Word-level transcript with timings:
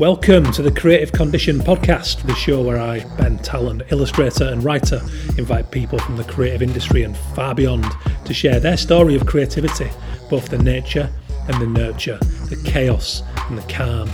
Welcome 0.00 0.50
to 0.50 0.62
the 0.62 0.72
Creative 0.72 1.12
Condition 1.12 1.60
podcast, 1.60 2.26
the 2.26 2.34
show 2.34 2.60
where 2.62 2.80
I, 2.80 3.04
Ben 3.16 3.38
Tallon, 3.38 3.80
illustrator 3.92 4.42
and 4.42 4.64
writer, 4.64 5.00
invite 5.38 5.70
people 5.70 6.00
from 6.00 6.16
the 6.16 6.24
creative 6.24 6.62
industry 6.62 7.04
and 7.04 7.16
far 7.16 7.54
beyond 7.54 7.84
to 8.24 8.34
share 8.34 8.58
their 8.58 8.76
story 8.76 9.14
of 9.14 9.24
creativity, 9.24 9.88
both 10.28 10.48
the 10.48 10.58
nature 10.58 11.08
and 11.46 11.62
the 11.62 11.68
nurture, 11.68 12.18
the 12.50 12.60
chaos 12.64 13.22
and 13.48 13.56
the 13.56 13.72
calm. 13.72 14.10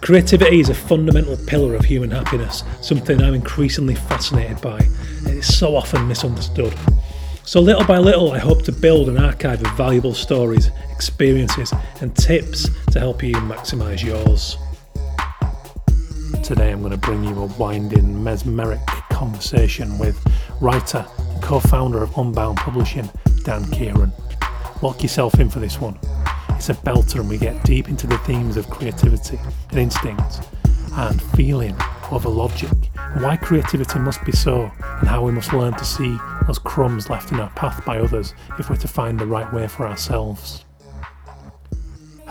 Creativity 0.00 0.58
is 0.58 0.68
a 0.68 0.74
fundamental 0.74 1.36
pillar 1.46 1.76
of 1.76 1.84
human 1.84 2.10
happiness, 2.10 2.64
something 2.80 3.22
I'm 3.22 3.34
increasingly 3.34 3.94
fascinated 3.94 4.60
by. 4.60 4.78
It 5.26 5.36
is 5.36 5.56
so 5.56 5.76
often 5.76 6.08
misunderstood. 6.08 6.74
So, 7.44 7.60
little 7.60 7.84
by 7.84 7.98
little, 7.98 8.32
I 8.32 8.40
hope 8.40 8.64
to 8.64 8.72
build 8.72 9.08
an 9.08 9.18
archive 9.18 9.64
of 9.64 9.70
valuable 9.76 10.14
stories, 10.14 10.72
experiences, 10.90 11.72
and 12.00 12.16
tips 12.16 12.68
to 12.90 12.98
help 12.98 13.22
you 13.22 13.36
maximise 13.36 14.02
yours. 14.02 14.56
Today 16.44 16.72
I'm 16.72 16.80
going 16.80 16.92
to 16.92 16.98
bring 16.98 17.24
you 17.24 17.42
a 17.42 17.46
winding, 17.46 18.22
mesmeric 18.22 18.84
conversation 19.08 19.98
with 19.98 20.22
writer 20.60 21.06
and 21.18 21.42
co 21.42 21.58
founder 21.58 22.02
of 22.02 22.14
Unbound 22.18 22.58
Publishing, 22.58 23.08
Dan 23.44 23.64
Kieran. 23.70 24.12
Lock 24.82 25.02
yourself 25.02 25.40
in 25.40 25.48
for 25.48 25.60
this 25.60 25.80
one. 25.80 25.98
It's 26.50 26.68
a 26.68 26.74
belter, 26.74 27.20
and 27.20 27.30
we 27.30 27.38
get 27.38 27.64
deep 27.64 27.88
into 27.88 28.06
the 28.06 28.18
themes 28.18 28.58
of 28.58 28.68
creativity 28.68 29.40
and 29.70 29.78
instinct 29.78 30.42
and 30.92 31.22
feeling 31.34 31.74
over 32.12 32.28
logic, 32.28 32.90
and 32.94 33.22
why 33.22 33.38
creativity 33.38 33.98
must 33.98 34.22
be 34.26 34.32
so, 34.32 34.70
and 35.00 35.08
how 35.08 35.24
we 35.24 35.32
must 35.32 35.54
learn 35.54 35.72
to 35.72 35.84
see 35.86 36.14
those 36.46 36.58
crumbs 36.58 37.08
left 37.08 37.32
in 37.32 37.40
our 37.40 37.50
path 37.52 37.82
by 37.86 37.98
others 37.98 38.34
if 38.58 38.68
we're 38.68 38.76
to 38.76 38.88
find 38.88 39.18
the 39.18 39.26
right 39.26 39.50
way 39.54 39.66
for 39.66 39.86
ourselves. 39.86 40.66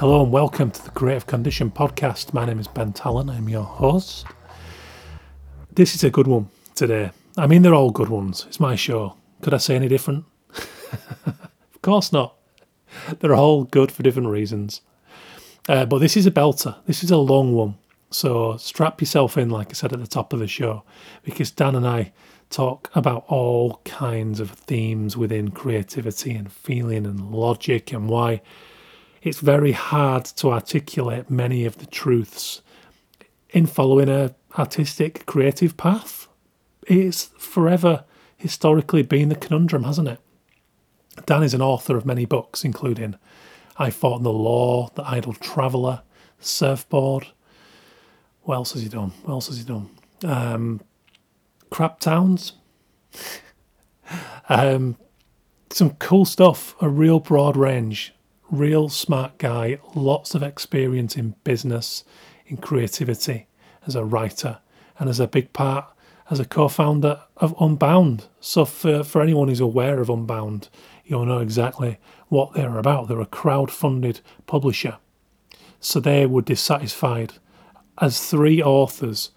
Hello 0.03 0.21
and 0.21 0.33
welcome 0.33 0.69
to 0.69 0.83
the 0.83 0.91
Creative 0.91 1.25
Condition 1.25 1.71
podcast. 1.71 2.33
My 2.33 2.43
name 2.43 2.59
is 2.59 2.67
Ben 2.67 2.91
Tallon, 2.91 3.29
I'm 3.29 3.47
your 3.47 3.63
host. 3.63 4.25
This 5.71 5.95
is 5.95 6.03
a 6.03 6.09
good 6.09 6.27
one 6.27 6.49
today. 6.75 7.11
I 7.37 7.47
mean, 7.47 7.61
they're 7.61 7.73
all 7.73 7.89
good 7.89 8.09
ones. 8.09 8.43
It's 8.49 8.59
my 8.59 8.75
show. 8.75 9.15
Could 9.41 9.53
I 9.53 9.59
say 9.59 9.77
any 9.77 9.87
different? 9.87 10.25
of 11.25 11.81
course 11.81 12.11
not. 12.11 12.35
They're 13.21 13.33
all 13.33 13.63
good 13.63 13.93
for 13.93 14.03
different 14.03 14.27
reasons. 14.27 14.81
Uh, 15.69 15.85
but 15.85 15.99
this 15.99 16.17
is 16.17 16.25
a 16.25 16.31
belter. 16.31 16.75
This 16.85 17.01
is 17.01 17.09
a 17.09 17.15
long 17.15 17.53
one. 17.53 17.75
So 18.09 18.57
strap 18.57 18.99
yourself 18.99 19.37
in, 19.37 19.49
like 19.49 19.69
I 19.69 19.71
said 19.71 19.93
at 19.93 20.01
the 20.01 20.05
top 20.05 20.33
of 20.33 20.39
the 20.39 20.49
show, 20.49 20.83
because 21.23 21.49
Dan 21.49 21.75
and 21.75 21.87
I 21.87 22.11
talk 22.49 22.91
about 22.93 23.23
all 23.29 23.79
kinds 23.85 24.41
of 24.41 24.51
themes 24.51 25.15
within 25.15 25.51
creativity 25.51 26.33
and 26.33 26.51
feeling 26.51 27.05
and 27.05 27.31
logic 27.31 27.93
and 27.93 28.09
why 28.09 28.41
it's 29.23 29.39
very 29.39 29.71
hard 29.71 30.25
to 30.25 30.51
articulate 30.51 31.29
many 31.29 31.65
of 31.65 31.77
the 31.77 31.85
truths 31.85 32.61
in 33.51 33.65
following 33.65 34.09
a 34.09 34.35
artistic 34.59 35.25
creative 35.25 35.77
path. 35.77 36.27
It's 36.87 37.31
forever 37.37 38.03
historically 38.35 39.01
been 39.01 39.29
the 39.29 39.35
conundrum, 39.35 39.85
hasn't 39.85 40.09
it? 40.09 40.19
Dan 41.25 41.41
is 41.41 41.53
an 41.53 41.61
author 41.61 41.95
of 41.95 42.05
many 42.05 42.25
books, 42.25 42.65
including 42.65 43.15
I 43.77 43.91
Fought 43.91 44.17
in 44.17 44.23
the 44.23 44.33
Law, 44.33 44.89
The 44.95 45.07
Idle 45.07 45.33
Traveller, 45.35 46.01
Surfboard. 46.39 47.27
What 48.41 48.55
else 48.55 48.73
has 48.73 48.81
he 48.81 48.89
done? 48.89 49.13
What 49.23 49.35
else 49.35 49.47
has 49.47 49.57
he 49.57 49.63
done? 49.63 49.89
Um, 50.25 50.81
Crap 51.69 52.01
Towns. 52.01 52.53
um, 54.49 54.97
some 55.69 55.91
cool 55.91 56.25
stuff, 56.25 56.75
a 56.81 56.89
real 56.89 57.21
broad 57.21 57.55
range 57.55 58.13
real 58.51 58.89
smart 58.89 59.37
guy, 59.37 59.79
lots 59.95 60.35
of 60.35 60.43
experience 60.43 61.15
in 61.15 61.35
business, 61.43 62.03
in 62.45 62.57
creativity, 62.57 63.47
as 63.85 63.95
a 63.95 64.05
writer, 64.05 64.59
and 64.99 65.09
as 65.09 65.19
a 65.19 65.27
big 65.27 65.53
part 65.53 65.93
as 66.29 66.39
a 66.39 66.45
co-founder 66.45 67.21
of 67.37 67.55
Unbound. 67.59 68.25
So 68.39 68.65
for, 68.65 69.03
for 69.03 69.21
anyone 69.21 69.47
who's 69.47 69.59
aware 69.59 69.99
of 69.99 70.09
Unbound, 70.09 70.69
you'll 71.05 71.25
know 71.25 71.39
exactly 71.39 71.99
what 72.29 72.53
they're 72.53 72.77
about. 72.77 73.07
They're 73.07 73.21
a 73.21 73.25
crowd-funded 73.25 74.21
publisher. 74.45 74.97
So 75.79 75.99
they 75.99 76.25
were 76.25 76.41
dissatisfied. 76.41 77.33
As 77.99 78.25
three 78.25 78.63
authors, 78.63 79.31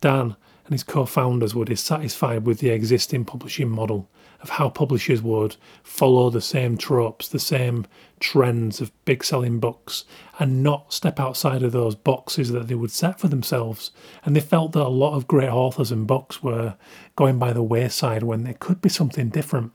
Dan 0.00 0.36
and 0.64 0.72
his 0.72 0.84
co-founders 0.84 1.54
were 1.54 1.64
dissatisfied 1.64 2.46
with 2.46 2.60
the 2.60 2.70
existing 2.70 3.24
publishing 3.24 3.68
model 3.68 4.08
of 4.42 4.50
how 4.50 4.68
publishers 4.70 5.22
would 5.22 5.56
follow 5.82 6.30
the 6.30 6.40
same 6.40 6.76
tropes, 6.76 7.28
the 7.28 7.38
same 7.38 7.86
trends 8.20 8.80
of 8.80 8.92
big 9.04 9.22
selling 9.22 9.60
books, 9.60 10.04
and 10.38 10.62
not 10.62 10.92
step 10.92 11.20
outside 11.20 11.62
of 11.62 11.72
those 11.72 11.94
boxes 11.94 12.50
that 12.52 12.68
they 12.68 12.74
would 12.74 12.90
set 12.90 13.20
for 13.20 13.28
themselves. 13.28 13.90
And 14.24 14.34
they 14.34 14.40
felt 14.40 14.72
that 14.72 14.86
a 14.86 14.88
lot 14.88 15.14
of 15.14 15.26
great 15.28 15.50
authors 15.50 15.92
and 15.92 16.06
books 16.06 16.42
were 16.42 16.76
going 17.16 17.38
by 17.38 17.52
the 17.52 17.62
wayside 17.62 18.22
when 18.22 18.44
there 18.44 18.56
could 18.58 18.80
be 18.80 18.88
something 18.88 19.28
different. 19.28 19.72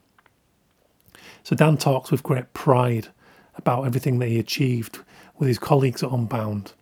So 1.43 1.55
Dan 1.55 1.77
talks 1.77 2.11
with 2.11 2.23
great 2.23 2.53
pride 2.53 3.09
about 3.55 3.85
everything 3.85 4.19
that 4.19 4.29
he 4.29 4.39
achieved 4.39 4.99
with 5.37 5.47
his 5.47 5.59
colleagues 5.59 6.01
at 6.03 6.11
Unbound. 6.11 6.73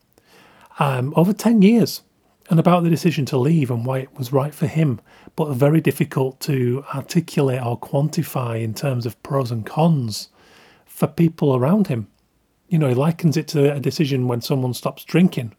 Um, 0.79 1.13
over 1.15 1.33
10 1.33 1.61
years, 1.61 2.01
and 2.49 2.59
about 2.59 2.83
the 2.83 2.89
decision 2.89 3.25
to 3.25 3.37
leave 3.37 3.71
and 3.71 3.85
why 3.85 3.99
it 3.99 4.17
was 4.17 4.33
right 4.33 4.53
for 4.53 4.67
him, 4.67 4.99
but 5.35 5.53
very 5.53 5.81
difficult 5.81 6.39
to 6.41 6.83
articulate 6.93 7.61
or 7.63 7.79
quantify 7.79 8.61
in 8.61 8.73
terms 8.73 9.05
of 9.05 9.21
pros 9.23 9.51
and 9.51 9.65
cons 9.65 10.29
for 10.85 11.07
people 11.07 11.55
around 11.55 11.87
him. 11.87 12.07
You 12.67 12.77
know, 12.79 12.89
he 12.89 12.95
likens 12.95 13.37
it 13.37 13.47
to 13.49 13.73
a 13.73 13.79
decision 13.79 14.27
when 14.27 14.41
someone 14.41 14.73
stops 14.73 15.03
drinking. 15.03 15.55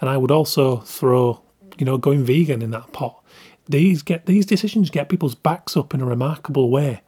And 0.00 0.10
I 0.10 0.16
would 0.16 0.30
also 0.30 0.78
throw, 0.78 1.42
you 1.78 1.86
know, 1.86 1.98
going 1.98 2.24
vegan 2.24 2.62
in 2.62 2.70
that 2.70 2.92
pot. 2.92 3.22
These 3.68 4.02
get 4.02 4.26
these 4.26 4.46
decisions 4.46 4.90
get 4.90 5.08
people's 5.08 5.34
backs 5.34 5.76
up 5.76 5.94
in 5.94 6.00
a 6.00 6.06
remarkable 6.06 6.70
way. 6.70 7.02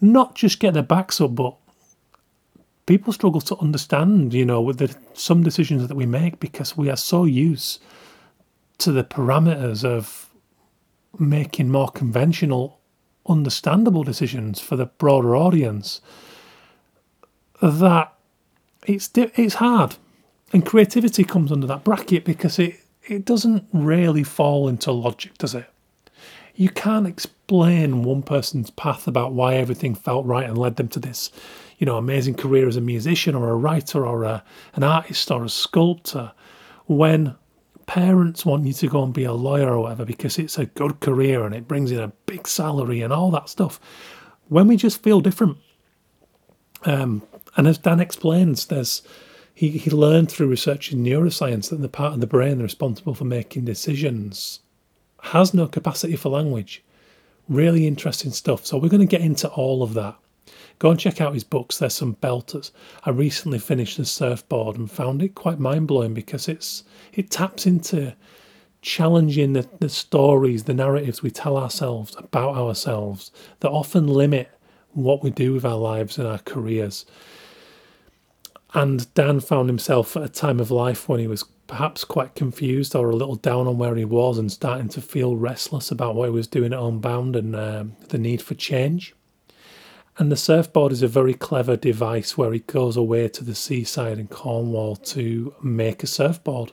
Not 0.00 0.34
just 0.34 0.60
get 0.60 0.74
their 0.74 0.82
backs 0.82 1.20
up, 1.20 1.34
but 1.34 1.56
people 2.86 3.12
struggle 3.12 3.40
to 3.42 3.56
understand, 3.56 4.32
you 4.32 4.44
know, 4.44 4.60
with 4.60 4.78
the, 4.78 4.94
some 5.14 5.42
decisions 5.42 5.86
that 5.88 5.96
we 5.96 6.06
make 6.06 6.38
because 6.38 6.76
we 6.76 6.88
are 6.88 6.96
so 6.96 7.24
used 7.24 7.82
to 8.78 8.92
the 8.92 9.04
parameters 9.04 9.84
of 9.84 10.30
making 11.18 11.70
more 11.70 11.88
conventional, 11.88 12.78
understandable 13.26 14.04
decisions 14.04 14.60
for 14.60 14.76
the 14.76 14.86
broader 14.86 15.34
audience, 15.36 16.00
that 17.62 18.12
it's 18.86 19.10
it's 19.14 19.54
hard, 19.54 19.96
and 20.52 20.64
creativity 20.64 21.24
comes 21.24 21.50
under 21.50 21.66
that 21.66 21.84
bracket 21.84 22.24
because 22.24 22.58
it 22.58 22.76
it 23.08 23.24
doesn't 23.24 23.66
really 23.72 24.24
fall 24.24 24.68
into 24.68 24.92
logic, 24.92 25.38
does 25.38 25.54
it? 25.54 25.66
You 26.54 26.70
can't 26.70 27.06
explain 27.06 28.02
one 28.02 28.22
person's 28.22 28.70
path 28.70 29.06
about 29.06 29.32
why 29.32 29.54
everything 29.54 29.94
felt 29.94 30.26
right 30.26 30.48
and 30.48 30.58
led 30.58 30.76
them 30.76 30.88
to 30.88 30.98
this, 30.98 31.30
you 31.78 31.84
know, 31.86 31.98
amazing 31.98 32.34
career 32.34 32.66
as 32.66 32.76
a 32.76 32.80
musician 32.80 33.34
or 33.34 33.50
a 33.50 33.54
writer 33.54 34.06
or 34.06 34.24
a, 34.24 34.42
an 34.74 34.82
artist 34.82 35.30
or 35.30 35.44
a 35.44 35.48
sculptor 35.48 36.32
when 36.86 37.36
parents 37.86 38.44
want 38.44 38.66
you 38.66 38.72
to 38.72 38.88
go 38.88 39.02
and 39.02 39.14
be 39.14 39.24
a 39.24 39.32
lawyer 39.32 39.72
or 39.72 39.80
whatever 39.82 40.04
because 40.04 40.38
it's 40.38 40.58
a 40.58 40.66
good 40.66 41.00
career 41.00 41.44
and 41.44 41.54
it 41.54 41.68
brings 41.68 41.90
in 41.90 42.00
a 42.00 42.12
big 42.26 42.46
salary 42.46 43.00
and 43.00 43.12
all 43.12 43.30
that 43.30 43.48
stuff. 43.48 43.80
When 44.48 44.68
we 44.68 44.76
just 44.76 45.02
feel 45.02 45.20
different, 45.20 45.58
um, 46.84 47.22
and 47.56 47.66
as 47.66 47.78
Dan 47.78 48.00
explains, 48.00 48.66
there's 48.66 49.02
he, 49.54 49.70
he 49.70 49.90
learned 49.90 50.30
through 50.30 50.48
research 50.48 50.92
in 50.92 51.02
neuroscience 51.02 51.70
that 51.70 51.80
the 51.80 51.88
part 51.88 52.12
of 52.12 52.20
the 52.20 52.26
brain 52.26 52.60
responsible 52.60 53.14
for 53.14 53.24
making 53.24 53.64
decisions 53.64 54.60
has 55.22 55.54
no 55.54 55.66
capacity 55.66 56.14
for 56.14 56.28
language. 56.28 56.84
Really 57.48 57.86
interesting 57.86 58.32
stuff. 58.32 58.66
So 58.66 58.76
we're 58.76 58.90
going 58.90 59.00
to 59.00 59.06
get 59.06 59.22
into 59.22 59.48
all 59.48 59.82
of 59.82 59.94
that. 59.94 60.16
Go 60.78 60.90
and 60.90 61.00
check 61.00 61.20
out 61.20 61.34
his 61.34 61.44
books. 61.44 61.78
There's 61.78 61.94
some 61.94 62.16
belters. 62.16 62.70
I 63.04 63.10
recently 63.10 63.58
finished 63.58 63.96
the 63.96 64.04
surfboard 64.04 64.76
and 64.76 64.90
found 64.90 65.22
it 65.22 65.34
quite 65.34 65.58
mind 65.58 65.88
blowing 65.88 66.12
because 66.12 66.48
it's 66.48 66.84
it 67.14 67.30
taps 67.30 67.66
into 67.66 68.14
challenging 68.82 69.54
the, 69.54 69.68
the 69.80 69.88
stories, 69.88 70.64
the 70.64 70.74
narratives 70.74 71.22
we 71.22 71.30
tell 71.30 71.56
ourselves 71.56 72.14
about 72.18 72.56
ourselves 72.56 73.32
that 73.60 73.70
often 73.70 74.06
limit 74.06 74.50
what 74.92 75.22
we 75.22 75.30
do 75.30 75.52
with 75.54 75.64
our 75.64 75.76
lives 75.76 76.18
and 76.18 76.26
our 76.28 76.38
careers. 76.38 77.06
And 78.74 79.12
Dan 79.14 79.40
found 79.40 79.68
himself 79.68 80.16
at 80.16 80.22
a 80.22 80.28
time 80.28 80.60
of 80.60 80.70
life 80.70 81.08
when 81.08 81.20
he 81.20 81.26
was 81.26 81.44
perhaps 81.66 82.04
quite 82.04 82.34
confused 82.34 82.94
or 82.94 83.10
a 83.10 83.16
little 83.16 83.36
down 83.36 83.66
on 83.66 83.78
where 83.78 83.96
he 83.96 84.04
was 84.04 84.38
and 84.38 84.52
starting 84.52 84.88
to 84.90 85.00
feel 85.00 85.36
restless 85.36 85.90
about 85.90 86.14
what 86.14 86.26
he 86.26 86.30
was 86.30 86.46
doing 86.46 86.72
at 86.72 86.78
Unbound 86.78 87.34
and 87.34 87.56
um, 87.56 87.96
the 88.08 88.18
need 88.18 88.42
for 88.42 88.54
change. 88.54 89.14
And 90.18 90.32
the 90.32 90.36
surfboard 90.36 90.92
is 90.92 91.02
a 91.02 91.08
very 91.08 91.34
clever 91.34 91.76
device 91.76 92.38
where 92.38 92.52
he 92.52 92.60
goes 92.60 92.96
away 92.96 93.28
to 93.28 93.44
the 93.44 93.54
seaside 93.54 94.18
in 94.18 94.28
Cornwall 94.28 94.96
to 94.96 95.54
make 95.62 96.02
a 96.02 96.06
surfboard. 96.06 96.72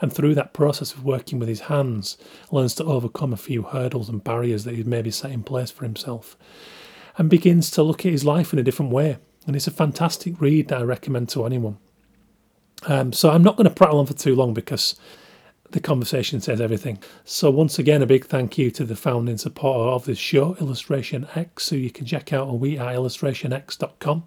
And 0.00 0.12
through 0.12 0.34
that 0.36 0.54
process 0.54 0.94
of 0.94 1.04
working 1.04 1.38
with 1.38 1.48
his 1.48 1.62
hands, 1.62 2.16
learns 2.50 2.74
to 2.76 2.84
overcome 2.84 3.32
a 3.32 3.36
few 3.36 3.62
hurdles 3.62 4.08
and 4.08 4.24
barriers 4.24 4.64
that 4.64 4.74
he'd 4.74 4.86
maybe 4.86 5.10
set 5.10 5.32
in 5.32 5.42
place 5.42 5.70
for 5.70 5.84
himself. 5.84 6.36
And 7.18 7.28
begins 7.28 7.70
to 7.72 7.82
look 7.82 8.06
at 8.06 8.12
his 8.12 8.24
life 8.24 8.54
in 8.54 8.58
a 8.58 8.62
different 8.62 8.90
way. 8.90 9.18
And 9.46 9.54
it's 9.54 9.66
a 9.66 9.72
fantastic 9.72 10.40
read 10.40 10.68
that 10.68 10.80
I 10.80 10.84
recommend 10.84 11.28
to 11.30 11.44
anyone. 11.44 11.76
Um, 12.86 13.12
so 13.12 13.30
I'm 13.30 13.42
not 13.42 13.56
going 13.56 13.68
to 13.68 13.74
prattle 13.74 13.98
on 13.98 14.06
for 14.06 14.14
too 14.14 14.34
long 14.34 14.54
because 14.54 14.96
the 15.72 15.80
conversation 15.80 16.40
says 16.40 16.60
everything. 16.60 16.98
So 17.24 17.50
once 17.50 17.78
again, 17.78 18.02
a 18.02 18.06
big 18.06 18.26
thank 18.26 18.56
you 18.56 18.70
to 18.72 18.84
the 18.84 18.96
founding 18.96 19.38
supporter 19.38 19.90
of 19.90 20.04
this 20.04 20.18
show, 20.18 20.56
Illustration 20.60 21.26
X, 21.34 21.70
who 21.70 21.76
you 21.76 21.90
can 21.90 22.06
check 22.06 22.32
out 22.32 22.48
on 22.48 22.60
weareillustrationx.com. 22.60 24.24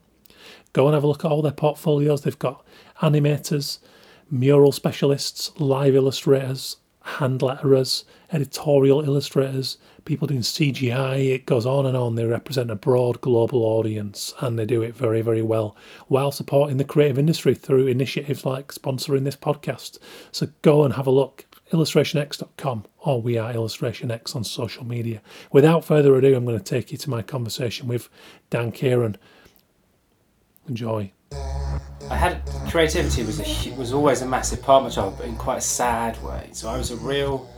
Go 0.74 0.88
and 0.88 0.94
have 0.94 1.04
a 1.04 1.08
look 1.08 1.24
at 1.24 1.32
all 1.32 1.42
their 1.42 1.52
portfolios. 1.52 2.22
They've 2.22 2.38
got 2.38 2.66
animators, 3.02 3.80
mural 4.30 4.72
specialists, 4.72 5.52
live 5.60 5.96
illustrators, 5.96 6.78
hand 7.02 7.42
letterers, 7.42 8.04
editorial 8.32 9.02
illustrators, 9.02 9.78
people 10.06 10.28
doing 10.28 10.42
CGI. 10.42 11.34
It 11.34 11.46
goes 11.46 11.66
on 11.66 11.86
and 11.86 11.98
on. 11.98 12.16
They 12.16 12.26
represent 12.26 12.72
a 12.72 12.76
broad 12.76 13.22
global 13.22 13.64
audience 13.64 14.34
and 14.40 14.58
they 14.58 14.66
do 14.66 14.82
it 14.82 14.96
very, 14.96 15.22
very 15.22 15.42
well 15.42 15.76
while 16.08 16.32
supporting 16.32 16.78
the 16.78 16.84
creative 16.84 17.20
industry 17.20 17.56
through 17.56 17.88
initiatives 17.88 18.46
like 18.46 18.70
sponsoring 18.70 19.24
this 19.24 19.36
podcast. 19.36 19.98
So 20.32 20.48
go 20.62 20.84
and 20.84 20.94
have 20.94 21.08
a 21.08 21.12
look. 21.12 21.46
IllustrationX.com 21.72 22.86
or 23.00 23.22
we 23.22 23.38
are 23.38 23.52
IllustrationX 23.52 24.36
on 24.36 24.44
social 24.44 24.86
media. 24.86 25.22
Without 25.52 25.84
further 25.84 26.16
ado, 26.16 26.36
I'm 26.36 26.46
going 26.46 26.58
to 26.58 26.64
take 26.64 26.92
you 26.92 26.98
to 27.00 27.10
my 27.10 27.24
conversation 27.24 27.88
with 27.88 28.08
Dan 28.52 28.72
Kieran 28.72 29.18
enjoy. 30.68 31.12
I 32.10 32.16
had 32.16 32.42
creativity 32.70 33.24
was 33.24 33.40
a, 33.40 33.72
was 33.76 33.94
always 33.94 34.22
a 34.22 34.28
massive 34.28 34.62
part 34.62 34.84
of 34.84 34.84
my 34.84 34.90
job, 34.90 35.18
but 35.18 35.28
in 35.28 35.36
quite 35.36 35.58
a 35.58 35.62
sad 35.62 36.22
way. 36.24 36.50
So 36.52 36.70
I 36.70 36.78
was 36.78 36.92
a 36.92 36.98
real, 36.98 37.50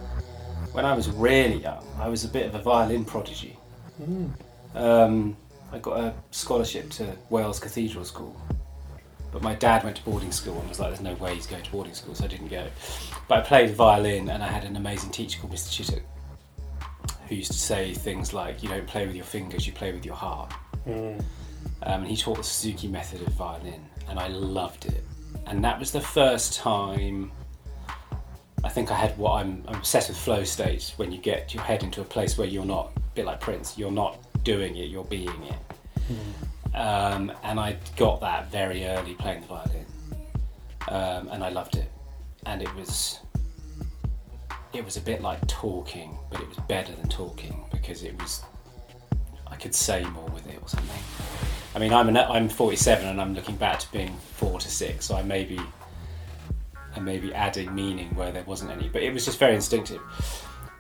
when 0.78 0.86
I 0.86 0.94
was 0.94 1.10
really 1.10 1.56
young, 1.56 1.84
I 2.00 2.08
was 2.08 2.24
a 2.24 2.28
bit 2.28 2.46
of 2.46 2.54
a 2.54 2.62
violin 2.62 3.04
prodigy. 3.04 3.58
Mm. 4.00 4.30
Um, 4.76 5.36
I 5.72 5.80
got 5.80 6.00
a 6.00 6.14
scholarship 6.30 6.92
to 6.92 7.18
Wells 7.32 7.60
Cathedral 7.60 8.06
School, 8.06 8.40
but 9.32 9.42
my 9.42 9.56
dad 9.56 9.84
went 9.84 9.98
to 9.98 10.04
boarding 10.04 10.32
school 10.32 10.60
and 10.60 10.70
was 10.70 10.80
like, 10.80 10.90
"There's 10.90 11.02
no 11.02 11.16
way 11.16 11.34
he's 11.34 11.48
going 11.48 11.64
to 11.64 11.72
boarding 11.72 11.96
school," 11.96 12.14
so 12.14 12.26
I 12.26 12.28
didn't 12.28 12.50
go. 12.50 12.68
But 13.28 13.40
I 13.40 13.42
played 13.42 13.72
violin, 13.74 14.30
and 14.30 14.44
I 14.44 14.50
had 14.50 14.66
an 14.66 14.76
amazing 14.76 15.10
teacher 15.10 15.40
called 15.40 15.52
Mr. 15.52 15.72
Chittock, 15.72 16.04
who 17.28 17.34
used 17.34 17.54
to 17.54 17.58
say 17.58 17.96
things 17.96 18.32
like, 18.32 18.62
"You 18.62 18.70
don't 18.70 18.86
play 18.86 19.08
with 19.08 19.16
your 19.16 19.26
fingers, 19.26 19.66
you 19.66 19.74
play 19.74 19.92
with 19.94 20.06
your 20.06 20.14
heart." 20.16 20.54
Mm. 20.88 21.20
Um, 21.20 22.02
and 22.02 22.08
he 22.08 22.16
taught 22.16 22.38
the 22.38 22.44
Suzuki 22.44 22.88
method 22.88 23.24
of 23.24 23.30
violin, 23.30 23.84
and 24.08 24.20
I 24.20 24.28
loved 24.28 24.86
it. 24.86 25.04
And 25.48 25.64
that 25.64 25.80
was 25.80 25.92
the 25.92 26.02
first 26.02 26.54
time 26.54 27.32
I 28.64 28.70
think 28.70 28.92
I 28.92 28.96
had 28.96 29.18
what 29.18 29.34
I'm, 29.34 29.64
I'm 29.68 29.76
obsessed 29.76 30.10
with 30.10 30.18
flow 30.18 30.44
states 30.44 30.98
when 30.98 31.12
you 31.12 31.20
get 31.20 31.54
your 31.54 31.64
head 31.64 31.84
into 31.84 32.02
a 32.02 32.04
place 32.04 32.38
where 32.38 32.48
you're 32.48 32.66
not, 32.66 32.92
a 32.96 33.00
bit 33.16 33.26
like 33.26 33.40
Prince, 33.40 33.78
you're 33.78 33.92
not 33.92 34.18
doing 34.44 34.76
it, 34.78 34.90
you're 34.90 35.04
being 35.04 35.44
it. 35.44 35.60
Mm. 36.10 36.48
Um, 36.78 37.32
and 37.44 37.60
I 37.60 37.78
got 37.96 38.22
that 38.22 38.52
very 38.52 38.86
early 38.86 39.14
playing 39.14 39.42
the 39.42 39.48
violin, 39.48 39.86
um, 40.90 41.28
and 41.30 41.44
I 41.44 41.50
loved 41.50 41.76
it. 41.76 41.92
And 42.46 42.62
it 42.62 42.74
was, 42.76 43.20
it 44.74 44.84
was 44.84 44.98
a 44.98 45.02
bit 45.02 45.22
like 45.22 45.46
talking, 45.48 46.18
but 46.32 46.42
it 46.42 46.48
was 46.48 46.58
better 46.68 46.94
than 46.94 47.10
talking 47.10 47.64
because 47.72 48.04
it 48.04 48.20
was, 48.22 48.44
I 49.48 49.56
could 49.56 49.76
say 49.76 50.04
more 50.06 50.30
with 50.30 50.48
it 50.48 50.60
or 50.62 50.68
something. 50.68 51.04
I 51.76 51.80
mean, 51.80 51.94
I'm 51.94 52.10
an, 52.10 52.18
I'm 52.18 52.50
47 52.50 53.08
and 53.08 53.22
I'm 53.22 53.34
looking 53.34 53.56
back 53.56 53.80
to 53.80 53.92
being 53.92 54.16
four 54.34 54.60
to 54.60 54.70
six, 54.70 55.06
so 55.06 55.16
I 55.16 55.22
may 55.22 55.44
be 57.06 57.12
I 57.12 57.14
may 57.16 57.20
be 57.20 57.34
adding 57.34 57.74
meaning 57.74 58.14
where 58.16 58.32
there 58.32 58.44
wasn't 58.44 58.72
any, 58.72 58.90
but 58.90 59.02
it 59.02 59.14
was 59.14 59.26
just 59.26 59.40
very 59.40 59.56
instinctive. 59.56 60.02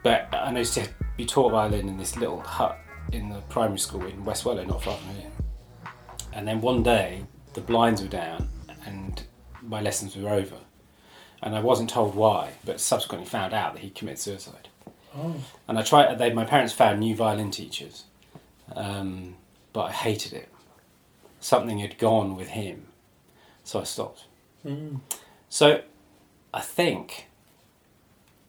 But 0.04 0.34
I 0.34 0.52
used 0.58 0.74
to 0.76 0.88
be 1.16 1.26
taught 1.26 1.52
violin 1.52 1.90
in 1.90 1.98
this 1.98 2.16
little 2.16 2.40
hut 2.40 2.78
in 3.12 3.30
the 3.30 3.42
primary 3.50 3.80
school 3.80 4.06
in 4.06 4.24
West 4.26 4.46
Wellow, 4.46 4.64
not 4.64 4.84
far 4.84 4.98
from 4.98 5.16
here. 5.16 5.32
And 6.34 6.48
then 6.48 6.62
one 6.62 6.84
day 6.84 7.26
the 7.54 7.62
blinds 7.62 8.02
were 8.02 8.08
down 8.08 8.50
and 8.86 9.24
my 9.62 9.82
lessons 9.82 10.16
were 10.16 10.30
over, 10.30 10.58
and 11.42 11.56
I 11.56 11.60
wasn't 11.60 11.90
told 11.90 12.16
why, 12.16 12.52
but 12.66 12.80
subsequently 12.80 13.28
found 13.28 13.54
out 13.54 13.74
that 13.74 13.82
he 13.82 13.90
committed 13.90 14.20
suicide. 14.20 14.70
Oh. 15.16 15.36
And 15.68 15.78
I 15.78 15.82
tried. 15.82 16.18
They, 16.18 16.32
my 16.32 16.46
parents 16.46 16.74
found 16.74 17.00
new 17.00 17.16
violin 17.16 17.52
teachers, 17.52 18.06
um, 18.76 19.36
but 19.74 19.86
I 19.86 19.92
hated 19.92 20.34
it 20.34 20.50
something 21.40 21.80
had 21.80 21.98
gone 21.98 22.36
with 22.36 22.50
him. 22.50 22.88
So 23.64 23.82
I 23.82 23.84
stopped. 23.84 24.26
Mm. 24.66 25.02
So 25.50 25.82
I 26.54 26.62
think, 26.62 27.28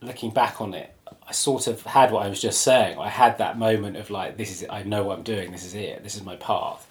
looking 0.00 0.30
back 0.30 0.60
on 0.60 0.74
it, 0.74 0.94
I 1.26 1.32
sort 1.32 1.66
of 1.66 1.82
had 1.82 2.10
what 2.10 2.24
I 2.24 2.28
was 2.28 2.40
just 2.40 2.62
saying. 2.62 2.98
I 2.98 3.08
had 3.08 3.38
that 3.38 3.58
moment 3.58 3.96
of 3.96 4.10
like, 4.10 4.36
this 4.36 4.50
is 4.50 4.62
it, 4.62 4.70
I 4.70 4.82
know 4.82 5.04
what 5.04 5.18
I'm 5.18 5.24
doing, 5.24 5.52
this 5.52 5.64
is 5.64 5.74
it, 5.74 6.02
this 6.02 6.14
is 6.14 6.22
my 6.22 6.36
path. 6.36 6.88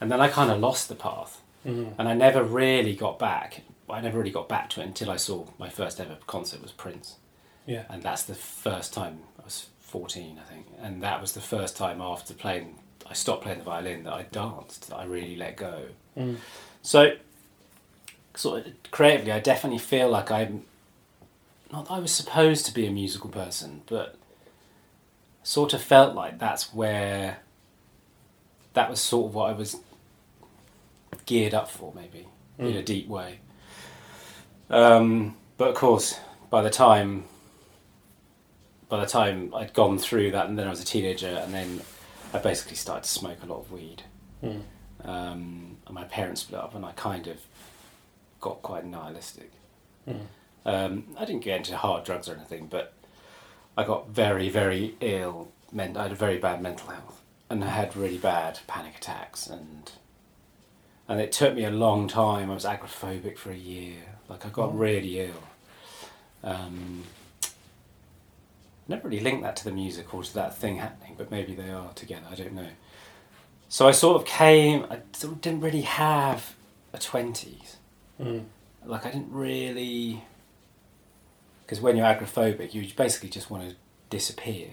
And 0.00 0.10
then 0.10 0.20
I 0.20 0.28
kind 0.28 0.50
of 0.50 0.60
lost 0.60 0.88
the 0.88 0.94
path. 0.94 1.40
Mm. 1.66 1.94
And 1.98 2.08
I 2.08 2.14
never 2.14 2.42
really 2.42 2.94
got 2.94 3.18
back. 3.18 3.62
I 3.88 4.00
never 4.00 4.18
really 4.18 4.30
got 4.30 4.48
back 4.48 4.70
to 4.70 4.80
it 4.80 4.86
until 4.86 5.10
I 5.10 5.16
saw 5.16 5.46
my 5.58 5.68
first 5.68 6.00
ever 6.00 6.16
concert 6.26 6.62
was 6.62 6.72
Prince. 6.72 7.16
Yeah. 7.66 7.84
And 7.90 8.02
that's 8.02 8.22
the 8.22 8.34
first 8.34 8.94
time 8.94 9.20
I 9.38 9.44
was 9.44 9.68
14, 9.80 10.40
I 10.40 10.52
think. 10.52 10.66
And 10.80 11.02
that 11.02 11.20
was 11.20 11.32
the 11.32 11.40
first 11.40 11.76
time 11.76 12.00
after 12.00 12.32
playing 12.32 12.78
I 13.10 13.14
stopped 13.14 13.42
playing 13.42 13.58
the 13.58 13.64
violin 13.64 14.04
that 14.04 14.12
I 14.12 14.22
danced, 14.22 14.88
that 14.88 14.96
I 14.96 15.04
really 15.04 15.34
let 15.34 15.56
go. 15.56 15.82
Mm. 16.16 16.36
So, 16.82 17.16
sort 18.40 18.66
of 18.66 18.72
creatively, 18.90 19.32
I 19.32 19.40
definitely 19.40 19.78
feel 19.78 20.08
like 20.08 20.30
I'm 20.30 20.64
not 21.72 21.86
that 21.86 21.92
I 21.92 21.98
was 21.98 22.12
supposed 22.12 22.66
to 22.66 22.74
be 22.74 22.86
a 22.86 22.90
musical 22.90 23.30
person, 23.30 23.82
but 23.86 24.16
sort 25.42 25.72
of 25.72 25.82
felt 25.82 26.14
like 26.14 26.38
that's 26.38 26.74
where 26.74 27.38
that 28.72 28.90
was 28.90 29.00
sort 29.00 29.26
of 29.26 29.34
what 29.34 29.50
I 29.50 29.52
was 29.52 29.76
geared 31.26 31.54
up 31.54 31.70
for, 31.70 31.92
maybe 31.94 32.26
mm. 32.58 32.70
in 32.70 32.76
a 32.76 32.82
deep 32.82 33.08
way. 33.08 33.40
Um, 34.68 35.36
but 35.56 35.68
of 35.68 35.74
course, 35.74 36.18
by 36.48 36.62
the 36.62 36.70
time 36.70 37.24
by 38.88 38.98
the 38.98 39.06
time 39.06 39.54
I'd 39.54 39.72
gone 39.72 39.98
through 39.98 40.32
that, 40.32 40.48
and 40.48 40.58
then 40.58 40.66
I 40.66 40.70
was 40.70 40.82
a 40.82 40.84
teenager, 40.84 41.28
and 41.28 41.54
then 41.54 41.80
I 42.34 42.38
basically 42.38 42.76
started 42.76 43.04
to 43.04 43.10
smoke 43.10 43.38
a 43.42 43.46
lot 43.46 43.60
of 43.60 43.70
weed. 43.70 44.02
Mm. 44.42 44.62
Um, 45.04 45.76
and 45.86 45.94
my 45.94 46.04
parents 46.04 46.42
split 46.42 46.60
up, 46.60 46.74
and 46.74 46.84
I 46.84 46.92
kind 46.92 47.28
of 47.28 47.38
got 48.40 48.62
quite 48.62 48.84
nihilistic. 48.84 49.52
Mm. 50.08 50.26
Um, 50.64 51.04
I 51.18 51.24
didn't 51.24 51.44
get 51.44 51.58
into 51.58 51.76
hard 51.76 52.04
drugs 52.04 52.28
or 52.28 52.34
anything, 52.34 52.66
but 52.66 52.92
I 53.76 53.84
got 53.84 54.08
very, 54.08 54.48
very 54.48 54.94
ill. 55.00 55.52
Men- 55.72 55.96
I 55.96 56.04
had 56.04 56.12
a 56.12 56.16
very 56.16 56.38
bad 56.38 56.60
mental 56.60 56.88
health, 56.88 57.22
and 57.48 57.64
I 57.64 57.68
had 57.68 57.96
really 57.96 58.18
bad 58.18 58.60
panic 58.66 58.96
attacks, 58.96 59.46
and 59.46 59.90
and 61.08 61.20
it 61.20 61.32
took 61.32 61.54
me 61.54 61.64
a 61.64 61.70
long 61.70 62.08
time. 62.08 62.50
I 62.50 62.54
was 62.54 62.64
agoraphobic 62.64 63.36
for 63.38 63.50
a 63.50 63.56
year. 63.56 64.16
Like 64.28 64.46
I 64.46 64.48
got 64.48 64.70
mm. 64.70 64.78
really 64.78 65.20
ill. 65.20 65.42
Um, 66.42 67.04
never 68.88 69.08
really 69.08 69.22
linked 69.22 69.42
that 69.42 69.56
to 69.56 69.64
the 69.64 69.72
music 69.72 70.14
or 70.14 70.22
to 70.22 70.34
that 70.34 70.56
thing 70.56 70.76
happening, 70.76 71.14
but 71.16 71.30
maybe 71.30 71.54
they 71.54 71.70
are 71.70 71.92
together. 71.94 72.26
I 72.30 72.34
don't 72.34 72.52
know. 72.52 72.68
So 73.68 73.86
I 73.86 73.92
sort 73.92 74.20
of 74.20 74.26
came. 74.26 74.84
I 74.90 74.98
sort 75.12 75.34
of 75.34 75.40
didn't 75.40 75.60
really 75.60 75.82
have 75.82 76.54
a 76.92 76.98
twenties. 76.98 77.76
Mm. 78.20 78.44
Like 78.84 79.06
I 79.06 79.10
didn't 79.10 79.32
really, 79.32 80.22
because 81.62 81.80
when 81.80 81.96
you're 81.96 82.06
agoraphobic, 82.06 82.74
you 82.74 82.86
basically 82.96 83.28
just 83.28 83.50
want 83.50 83.68
to 83.68 83.76
disappear. 84.10 84.68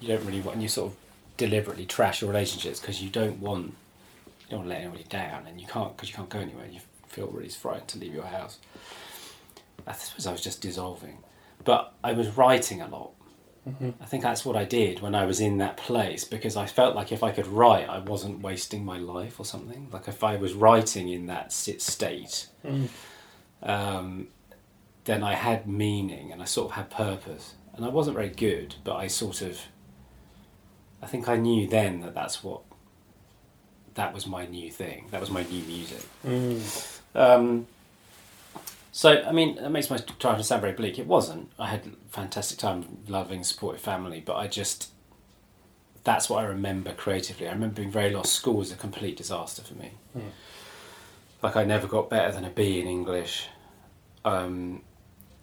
You 0.00 0.08
don't 0.08 0.24
really 0.24 0.40
want. 0.40 0.54
And 0.54 0.62
you 0.62 0.68
sort 0.68 0.92
of 0.92 0.98
deliberately 1.36 1.86
trash 1.86 2.20
your 2.20 2.30
relationships 2.30 2.80
because 2.80 3.02
you 3.02 3.10
don't 3.10 3.40
want. 3.40 3.66
You 3.66 4.50
don't 4.50 4.60
want 4.60 4.70
to 4.70 4.74
let 4.74 4.82
anybody 4.82 5.04
down, 5.04 5.46
and 5.46 5.60
you 5.60 5.66
can't 5.66 5.96
because 5.96 6.08
you 6.08 6.16
can't 6.16 6.28
go 6.28 6.38
anywhere. 6.38 6.66
You 6.70 6.80
feel 7.08 7.26
really 7.28 7.48
frightened 7.48 7.88
to 7.88 7.98
leave 7.98 8.14
your 8.14 8.24
house. 8.24 8.58
I 9.86 9.92
suppose 9.92 10.26
I 10.26 10.32
was 10.32 10.42
just 10.42 10.60
dissolving, 10.60 11.18
but 11.64 11.94
I 12.04 12.12
was 12.12 12.36
writing 12.36 12.80
a 12.80 12.88
lot 12.88 13.12
Mm-hmm. 13.68 14.02
I 14.02 14.06
think 14.06 14.22
that's 14.22 14.44
what 14.44 14.56
I 14.56 14.64
did 14.64 15.00
when 15.00 15.14
I 15.14 15.26
was 15.26 15.40
in 15.40 15.58
that 15.58 15.76
place 15.76 16.24
because 16.24 16.56
I 16.56 16.66
felt 16.66 16.96
like 16.96 17.12
if 17.12 17.22
I 17.22 17.32
could 17.32 17.46
write, 17.46 17.88
I 17.88 17.98
wasn't 17.98 18.40
wasting 18.40 18.84
my 18.84 18.98
life 18.98 19.38
or 19.38 19.44
something. 19.44 19.88
Like 19.92 20.08
if 20.08 20.24
I 20.24 20.36
was 20.36 20.54
writing 20.54 21.08
in 21.08 21.26
that 21.26 21.52
state, 21.52 22.48
mm. 22.64 22.88
um, 23.62 24.28
then 25.04 25.22
I 25.22 25.34
had 25.34 25.66
meaning 25.66 26.32
and 26.32 26.40
I 26.40 26.46
sort 26.46 26.70
of 26.70 26.76
had 26.76 26.90
purpose. 26.90 27.54
And 27.74 27.84
I 27.84 27.88
wasn't 27.88 28.16
very 28.16 28.30
good, 28.30 28.76
but 28.84 28.96
I 28.96 29.06
sort 29.06 29.42
of, 29.42 29.60
I 31.02 31.06
think 31.06 31.28
I 31.28 31.36
knew 31.36 31.68
then 31.68 32.00
that 32.00 32.14
that's 32.14 32.42
what, 32.42 32.62
that 33.94 34.14
was 34.14 34.26
my 34.26 34.46
new 34.46 34.70
thing. 34.70 35.08
That 35.10 35.20
was 35.20 35.30
my 35.30 35.42
new 35.42 35.62
music. 35.64 36.04
Mm. 36.26 37.00
Um, 37.14 37.66
so, 38.98 39.22
I 39.22 39.30
mean, 39.30 39.54
that 39.54 39.70
makes 39.70 39.90
my 39.90 39.98
childhood 39.98 40.44
sound 40.44 40.60
very 40.60 40.72
bleak. 40.72 40.98
It 40.98 41.06
wasn't. 41.06 41.52
I 41.56 41.68
had 41.68 41.86
a 41.86 42.10
fantastic 42.10 42.58
time, 42.58 42.98
loving, 43.06 43.44
supportive 43.44 43.80
family, 43.80 44.20
but 44.20 44.34
I 44.34 44.48
just, 44.48 44.90
that's 46.02 46.28
what 46.28 46.42
I 46.42 46.48
remember 46.48 46.92
creatively. 46.92 47.46
I 47.46 47.52
remember 47.52 47.76
being 47.76 47.92
very 47.92 48.10
lost. 48.10 48.32
School 48.32 48.54
was 48.54 48.72
a 48.72 48.74
complete 48.74 49.16
disaster 49.16 49.62
for 49.62 49.74
me. 49.74 49.92
Mm. 50.16 50.30
Like, 51.44 51.54
I 51.54 51.62
never 51.62 51.86
got 51.86 52.10
better 52.10 52.32
than 52.32 52.44
a 52.44 52.50
B 52.50 52.80
in 52.80 52.88
English. 52.88 53.46
Um, 54.24 54.82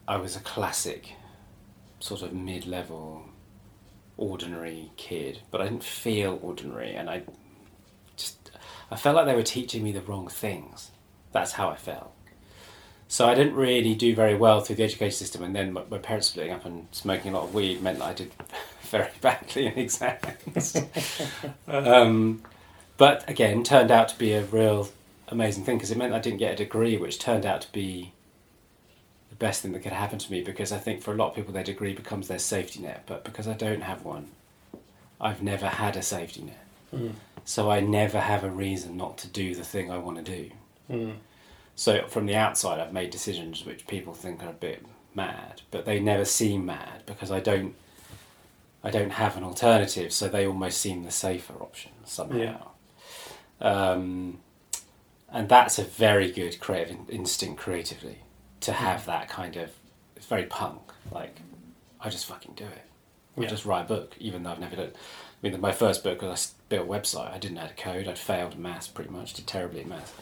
I 0.05 0.17
was 0.17 0.35
a 0.35 0.41
classic, 0.41 1.13
sort 2.01 2.23
of 2.23 2.33
mid 2.33 2.65
level, 2.65 3.23
ordinary 4.17 4.91
kid, 4.97 5.39
but 5.49 5.61
I 5.61 5.63
didn't 5.63 5.85
feel 5.85 6.39
ordinary, 6.41 6.93
and 6.93 7.09
I 7.09 7.23
just, 8.17 8.51
I 8.91 8.97
felt 8.97 9.15
like 9.15 9.27
they 9.27 9.35
were 9.35 9.43
teaching 9.43 9.81
me 9.81 9.93
the 9.93 10.01
wrong 10.01 10.27
things. 10.27 10.91
That's 11.31 11.53
how 11.53 11.69
I 11.69 11.77
felt. 11.77 12.11
So 13.07 13.27
I 13.27 13.35
didn't 13.35 13.55
really 13.55 13.93
do 13.93 14.15
very 14.15 14.35
well 14.35 14.61
through 14.61 14.77
the 14.77 14.83
education 14.83 15.17
system, 15.17 15.43
and 15.43 15.55
then 15.55 15.73
my, 15.73 15.83
my 15.89 15.97
parents 15.97 16.27
splitting 16.27 16.53
up 16.53 16.65
and 16.65 16.87
smoking 16.91 17.33
a 17.33 17.35
lot 17.37 17.45
of 17.45 17.53
weed 17.53 17.81
meant 17.81 17.99
that 17.99 18.05
I 18.05 18.13
did 18.13 18.31
very 18.81 19.09
badly 19.21 19.67
in 19.67 19.77
exams. 19.77 20.77
um, 21.67 22.41
but 22.97 23.29
again, 23.29 23.63
turned 23.63 23.91
out 23.91 24.09
to 24.09 24.17
be 24.17 24.33
a 24.33 24.43
real 24.43 24.89
amazing 25.27 25.63
thing 25.63 25.77
because 25.77 25.91
it 25.91 25.97
meant 25.97 26.13
I 26.13 26.19
didn't 26.19 26.39
get 26.39 26.53
a 26.53 26.55
degree, 26.55 26.97
which 26.97 27.19
turned 27.19 27.45
out 27.45 27.61
to 27.61 27.71
be 27.71 28.13
the 29.29 29.35
best 29.35 29.61
thing 29.61 29.73
that 29.73 29.81
could 29.81 29.91
happen 29.91 30.17
to 30.19 30.31
me 30.31 30.41
because 30.41 30.71
I 30.71 30.77
think 30.77 31.01
for 31.01 31.11
a 31.11 31.15
lot 31.15 31.29
of 31.29 31.35
people 31.35 31.53
their 31.53 31.63
degree 31.63 31.93
becomes 31.93 32.27
their 32.27 32.39
safety 32.39 32.81
net, 32.81 33.03
but 33.05 33.23
because 33.23 33.47
I 33.47 33.53
don't 33.53 33.81
have 33.81 34.03
one, 34.03 34.29
I've 35.19 35.41
never 35.41 35.67
had 35.67 35.95
a 35.95 36.01
safety 36.01 36.43
net. 36.43 36.65
Mm. 36.93 37.13
So 37.43 37.69
I 37.69 37.79
never 37.79 38.19
have 38.19 38.43
a 38.43 38.49
reason 38.49 38.97
not 38.97 39.17
to 39.19 39.27
do 39.27 39.53
the 39.53 39.63
thing 39.63 39.91
I 39.91 39.97
want 39.97 40.17
to 40.17 40.23
do. 40.23 40.51
Mm. 40.89 41.15
So 41.75 42.07
from 42.07 42.25
the 42.25 42.35
outside, 42.35 42.79
I've 42.79 42.93
made 42.93 43.09
decisions 43.09 43.65
which 43.65 43.85
people 43.87 44.13
think 44.13 44.41
are 44.43 44.49
a 44.49 44.53
bit 44.53 44.85
mad, 45.13 45.61
but 45.71 45.85
they 45.85 45.99
never 45.99 46.25
seem 46.25 46.65
mad 46.65 47.03
because 47.05 47.31
I 47.31 47.39
don't. 47.39 47.75
I 48.83 48.91
don't 48.91 49.09
have 49.13 49.35
an 49.35 49.43
alternative, 49.43 50.13
so 50.13 50.27
they 50.27 50.45
almost 50.45 50.79
seem 50.79 51.03
the 51.03 51.11
safer 51.11 51.53
option 51.59 51.91
somehow. 52.05 52.67
Um, 53.59 54.39
and 55.31 55.49
that's 55.49 55.79
a 55.79 55.83
very 55.83 56.31
good 56.31 56.59
creative 56.59 56.91
in- 56.91 57.07
instinct 57.09 57.59
creatively 57.59 58.19
to 58.61 58.73
have 58.73 59.05
that 59.07 59.27
kind 59.27 59.55
of. 59.57 59.71
It's 60.15 60.27
very 60.27 60.45
punk. 60.45 60.81
Like, 61.11 61.39
I 61.99 62.09
just 62.09 62.27
fucking 62.27 62.53
do 62.55 62.65
it. 62.65 62.83
I 63.37 63.41
Yeah. 63.41 63.47
just 63.47 63.65
write 63.65 63.81
a 63.85 63.87
book, 63.87 64.15
even 64.19 64.43
though 64.43 64.51
I've 64.51 64.59
never 64.59 64.75
done. 64.75 64.91
I 65.43 65.49
mean, 65.49 65.59
my 65.59 65.71
first 65.71 66.03
book 66.03 66.21
was 66.21 66.53
I 66.53 66.61
built 66.69 66.87
a 66.87 66.91
website. 66.91 67.33
I 67.33 67.37
didn't 67.39 67.55
know 67.55 67.61
how 67.61 67.67
to 67.67 67.73
code. 67.73 68.07
I'd 68.07 68.19
failed 68.19 68.53
at 68.53 68.59
maths 68.59 68.87
pretty 68.87 69.09
much. 69.09 69.33
Did 69.33 69.47
terribly 69.47 69.81
at 69.81 69.87
maths. 69.87 70.13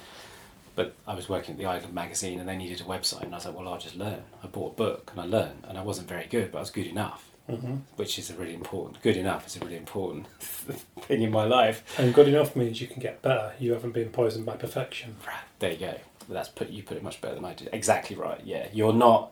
But 0.75 0.95
I 1.07 1.13
was 1.13 1.29
working 1.29 1.51
at 1.53 1.57
the 1.59 1.65
Idler 1.67 1.91
magazine, 1.91 2.39
and 2.39 2.49
they 2.49 2.57
needed 2.57 2.81
a 2.81 2.85
website, 2.85 3.23
and 3.23 3.33
I 3.33 3.37
was 3.37 3.45
like, 3.45 3.55
"Well, 3.57 3.67
I'll 3.67 3.77
just 3.79 3.95
learn." 3.95 4.23
I 4.43 4.47
bought 4.47 4.73
a 4.73 4.75
book, 4.75 5.11
and 5.11 5.21
I 5.21 5.25
learned, 5.25 5.63
and 5.67 5.77
I 5.77 5.83
wasn't 5.83 6.07
very 6.07 6.25
good, 6.25 6.51
but 6.51 6.57
I 6.57 6.61
was 6.61 6.71
good 6.71 6.87
enough, 6.87 7.29
hmm 7.47 7.75
which 7.95 8.17
is 8.17 8.29
a 8.31 8.33
really 8.35 8.53
important. 8.55 9.01
Good 9.03 9.17
enough 9.17 9.45
is 9.47 9.55
a 9.55 9.59
really 9.59 9.77
important 9.77 10.27
thing 10.39 11.21
in 11.21 11.31
my 11.31 11.43
life. 11.45 11.83
And 11.99 12.13
good 12.13 12.27
enough 12.27 12.55
means 12.55 12.81
you 12.81 12.87
can 12.87 13.01
get 13.01 13.21
better. 13.21 13.53
You 13.59 13.73
haven't 13.73 13.91
been 13.93 14.09
poisoned 14.09 14.45
by 14.45 14.55
perfection. 14.55 15.15
There 15.59 15.71
you 15.71 15.77
go. 15.77 15.95
That's 16.29 16.49
put 16.49 16.69
you 16.69 16.81
put 16.83 16.97
it 16.97 17.03
much 17.03 17.21
better 17.21 17.35
than 17.35 17.45
I 17.45 17.53
did. 17.53 17.69
Exactly 17.73 18.15
right. 18.15 18.41
Yeah, 18.43 18.67
you're 18.73 18.93
not. 18.93 19.31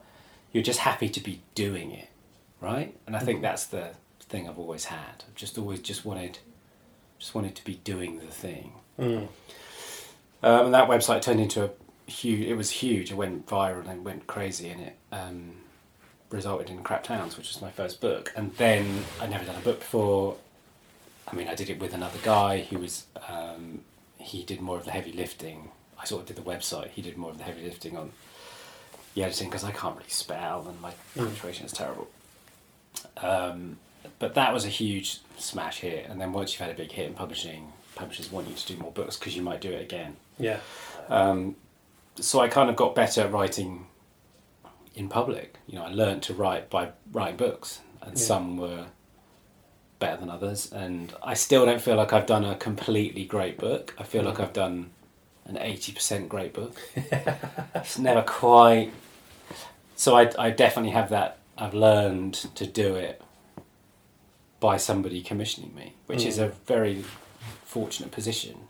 You're 0.52 0.62
just 0.62 0.80
happy 0.80 1.08
to 1.08 1.20
be 1.20 1.40
doing 1.54 1.90
it, 1.92 2.08
right? 2.60 2.94
And 3.06 3.16
I 3.16 3.20
think 3.20 3.38
Mhm. 3.40 3.42
that's 3.42 3.64
the 3.64 3.90
thing 4.20 4.48
I've 4.48 4.58
always 4.58 4.84
had. 4.84 5.24
I've 5.26 5.34
just 5.34 5.56
always 5.58 5.80
just 5.80 6.04
wanted, 6.04 6.38
just 7.18 7.34
wanted 7.34 7.56
to 7.56 7.64
be 7.64 7.76
doing 7.76 8.18
the 8.20 8.26
thing. 8.26 8.74
Mm. 8.98 9.28
Um, 10.42 10.66
and 10.66 10.74
that 10.74 10.88
website 10.88 11.22
turned 11.22 11.40
into 11.40 11.64
a 11.64 11.70
huge. 12.10 12.40
It 12.40 12.54
was 12.54 12.70
huge. 12.70 13.10
It 13.10 13.14
went 13.14 13.46
viral 13.46 13.88
and 13.88 14.04
went 14.04 14.26
crazy, 14.26 14.68
and 14.68 14.80
it 14.80 14.96
um, 15.12 15.52
resulted 16.30 16.68
in 16.70 16.82
Crap 16.82 17.04
Towns, 17.04 17.36
which 17.36 17.48
was 17.48 17.62
my 17.62 17.70
first 17.70 18.00
book. 18.00 18.32
And 18.36 18.52
then 18.56 19.04
I'd 19.20 19.30
never 19.30 19.44
done 19.44 19.56
a 19.56 19.60
book 19.60 19.80
before. 19.80 20.36
I 21.30 21.36
mean, 21.36 21.48
I 21.48 21.54
did 21.54 21.70
it 21.70 21.78
with 21.78 21.94
another 21.94 22.18
guy 22.22 22.60
who 22.62 22.78
was. 22.78 23.06
Um, 23.28 23.82
he 24.18 24.42
did 24.44 24.60
more 24.60 24.76
of 24.76 24.84
the 24.84 24.90
heavy 24.92 25.12
lifting. 25.12 25.70
I 26.00 26.04
sort 26.04 26.22
of 26.22 26.26
did 26.28 26.36
the 26.36 26.48
website. 26.48 26.88
He 26.90 27.02
did 27.02 27.16
more 27.16 27.30
of 27.30 27.38
the 27.38 27.44
heavy 27.44 27.62
lifting 27.62 27.96
on 27.96 28.10
the 29.14 29.24
editing 29.24 29.48
because 29.48 29.64
I 29.64 29.72
can't 29.72 29.96
really 29.96 30.08
spell 30.10 30.66
and 30.68 30.80
my 30.80 30.90
Mm. 31.16 31.26
punctuation 31.26 31.66
is 31.66 31.72
terrible. 31.72 32.08
Um, 33.18 33.78
but 34.18 34.34
that 34.34 34.52
was 34.52 34.64
a 34.64 34.68
huge 34.68 35.20
smash 35.38 35.80
hit. 35.80 36.06
And 36.08 36.20
then 36.20 36.32
once 36.32 36.52
you've 36.52 36.60
had 36.60 36.70
a 36.70 36.74
big 36.74 36.92
hit 36.92 37.06
in 37.06 37.14
publishing, 37.14 37.72
publishers 37.94 38.30
want 38.32 38.48
you 38.48 38.54
to 38.54 38.66
do 38.66 38.76
more 38.80 38.90
books 38.92 39.16
because 39.16 39.36
you 39.36 39.42
might 39.42 39.60
do 39.60 39.70
it 39.70 39.82
again. 39.82 40.16
Yeah. 40.38 40.58
Um, 41.08 41.56
so 42.20 42.40
I 42.40 42.48
kind 42.48 42.68
of 42.70 42.76
got 42.76 42.94
better 42.94 43.22
at 43.22 43.32
writing 43.32 43.86
in 44.94 45.08
public. 45.08 45.56
You 45.66 45.78
know, 45.78 45.84
I 45.84 45.90
learned 45.92 46.22
to 46.24 46.34
write 46.34 46.68
by 46.70 46.90
writing 47.12 47.36
books, 47.36 47.80
and 48.02 48.18
Yeah. 48.18 48.24
some 48.24 48.56
were 48.56 48.86
better 49.98 50.16
than 50.18 50.30
others. 50.30 50.70
And 50.72 51.14
I 51.22 51.34
still 51.34 51.64
don't 51.64 51.80
feel 51.80 51.96
like 51.96 52.12
I've 52.12 52.26
done 52.26 52.44
a 52.44 52.54
completely 52.56 53.24
great 53.24 53.56
book. 53.58 53.94
I 53.98 54.02
feel 54.02 54.22
like 54.24 54.36
Mm. 54.36 54.42
I've 54.42 54.52
done 54.52 54.90
an 55.46 55.56
eighty 55.58 55.92
percent 55.92 56.28
great 56.28 56.52
book. 56.52 56.76
it's 57.74 57.98
never 57.98 58.22
quite. 58.22 58.92
So 59.96 60.16
I, 60.16 60.30
I 60.38 60.50
definitely 60.50 60.90
have 60.92 61.10
that. 61.10 61.38
I've 61.56 61.74
learned 61.74 62.34
to 62.56 62.66
do 62.66 62.94
it 62.96 63.22
by 64.60 64.76
somebody 64.76 65.22
commissioning 65.22 65.74
me, 65.74 65.94
which 66.06 66.24
is 66.24 66.38
Mm. 66.38 66.44
a 66.44 66.48
very 66.66 67.04
fortunate 67.64 68.10
position, 68.12 68.68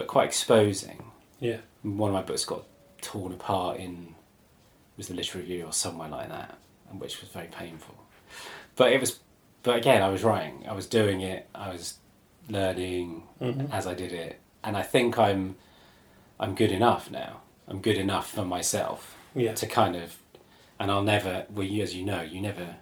but 0.00 0.06
quite 0.06 0.24
exposing 0.28 1.04
Yeah. 1.40 1.58
one 1.82 2.08
of 2.10 2.14
my 2.14 2.22
books 2.22 2.46
got 2.46 2.64
torn 3.02 3.32
apart 3.32 3.76
in 3.78 4.14
was 4.96 5.08
the 5.08 5.14
literary 5.14 5.46
review 5.46 5.66
or 5.66 5.72
somewhere 5.74 6.08
like 6.08 6.28
that, 6.30 6.56
and 6.90 6.98
which 7.00 7.20
was 7.20 7.28
very 7.30 7.48
painful. 7.48 7.94
But 8.76 8.92
it 8.92 9.00
was, 9.00 9.18
but 9.62 9.76
again, 9.76 10.02
I 10.02 10.08
was 10.08 10.22
writing, 10.24 10.64
I 10.66 10.72
was 10.72 10.86
doing 10.86 11.20
it, 11.20 11.48
I 11.54 11.68
was 11.70 11.98
learning 12.48 13.24
Mhm. 13.42 13.70
as 13.70 13.86
I 13.86 13.92
did 13.94 14.12
it, 14.12 14.40
and 14.64 14.74
I 14.76 14.82
think 14.82 15.18
I'm, 15.18 15.56
I'm 16.38 16.54
good 16.54 16.72
enough 16.72 17.10
now. 17.10 17.42
I'm 17.68 17.80
good 17.82 17.98
enough 17.98 18.30
for 18.30 18.44
myself 18.46 19.16
Yeah. 19.34 19.52
to 19.54 19.66
kind 19.66 19.96
of, 19.96 20.16
and 20.78 20.90
I'll 20.90 21.02
never. 21.02 21.44
Well, 21.50 21.66
you, 21.66 21.82
as 21.82 21.94
you 21.94 22.04
know, 22.04 22.22
you 22.22 22.40
never. 22.40 22.76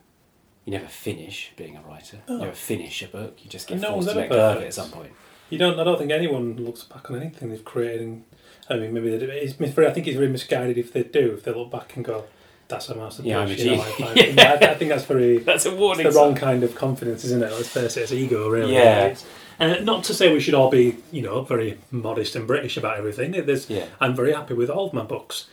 You 0.65 0.73
never 0.73 0.87
finish 0.89 1.51
being 1.57 1.77
a 1.79 1.81
writer. 1.81 2.19
Oh. 2.29 2.35
You 2.35 2.39
never 2.41 2.53
finish 2.55 3.01
a 3.03 3.09
book. 3.09 3.39
You 3.43 3.49
just 3.51 3.67
get 3.67 3.81
No 3.81 3.93
forced 3.95 4.11
to 4.11 4.15
let 4.15 4.29
go 4.29 4.51
of 4.53 4.63
it 4.63 4.67
at 4.67 4.75
some 4.75 4.91
point. 4.91 5.13
You 5.51 5.59
don't. 5.59 5.79
I 5.79 5.85
don't 5.85 5.99
think 5.99 6.11
anyone 6.11 6.57
looks 6.57 6.85
back 6.85 7.11
on 7.11 7.17
anything 7.21 7.51
they've 7.51 7.65
created. 7.65 8.03
And, 8.03 8.25
I 8.69 8.77
mean, 8.77 8.93
maybe 8.93 9.11
they 9.11 9.19
do. 9.19 9.31
It's, 9.31 9.55
I 9.79 9.91
think 9.93 10.07
it's 10.07 10.17
very 10.17 10.29
misguided 10.29 10.77
if 10.79 10.93
they 10.93 11.03
do. 11.03 11.33
If 11.35 11.45
they 11.45 11.53
look 11.53 11.71
back 11.71 11.97
and 11.97 12.05
go, 12.05 12.25
"That's 12.69 12.89
a 12.91 12.95
masterpiece." 12.95 13.31
Yeah, 13.31 13.39
I'm 13.41 13.49
a 13.49 13.51
you 13.53 13.77
know, 13.77 13.85
genius. 13.97 14.39
I, 14.39 14.43
I, 14.43 14.67
I, 14.67 14.71
I 14.73 14.75
think 14.75 14.91
that's 14.91 15.05
very. 15.05 15.39
That's 15.49 15.65
a 15.67 15.71
It's 15.71 15.79
warning. 15.79 16.05
the 16.07 16.13
wrong 16.13 16.35
kind 16.35 16.63
of 16.63 16.75
confidence, 16.75 17.25
isn't 17.25 17.43
it? 17.43 17.51
Let's 17.53 17.69
face 17.69 17.97
it, 17.97 18.03
it's 18.03 18.13
ego, 18.13 18.49
really. 18.49 18.75
Yeah. 18.75 19.07
It's- 19.07 19.25
And 19.61 19.85
not 19.85 20.05
to 20.05 20.15
say 20.15 20.33
we 20.33 20.39
should 20.39 20.55
all 20.55 20.71
be, 20.71 20.97
you 21.11 21.21
know, 21.23 21.43
very 21.43 21.79
modest 21.91 22.37
and 22.37 22.47
British 22.47 22.77
about 22.77 22.97
everything. 22.97 23.33
There's, 23.33 23.69
Yeah. 23.69 23.87
I'm 24.01 24.15
very 24.15 24.33
happy 24.33 24.55
with 24.55 24.71
all 24.71 24.87
of 24.87 24.93
my 24.93 25.03
books. 25.03 25.47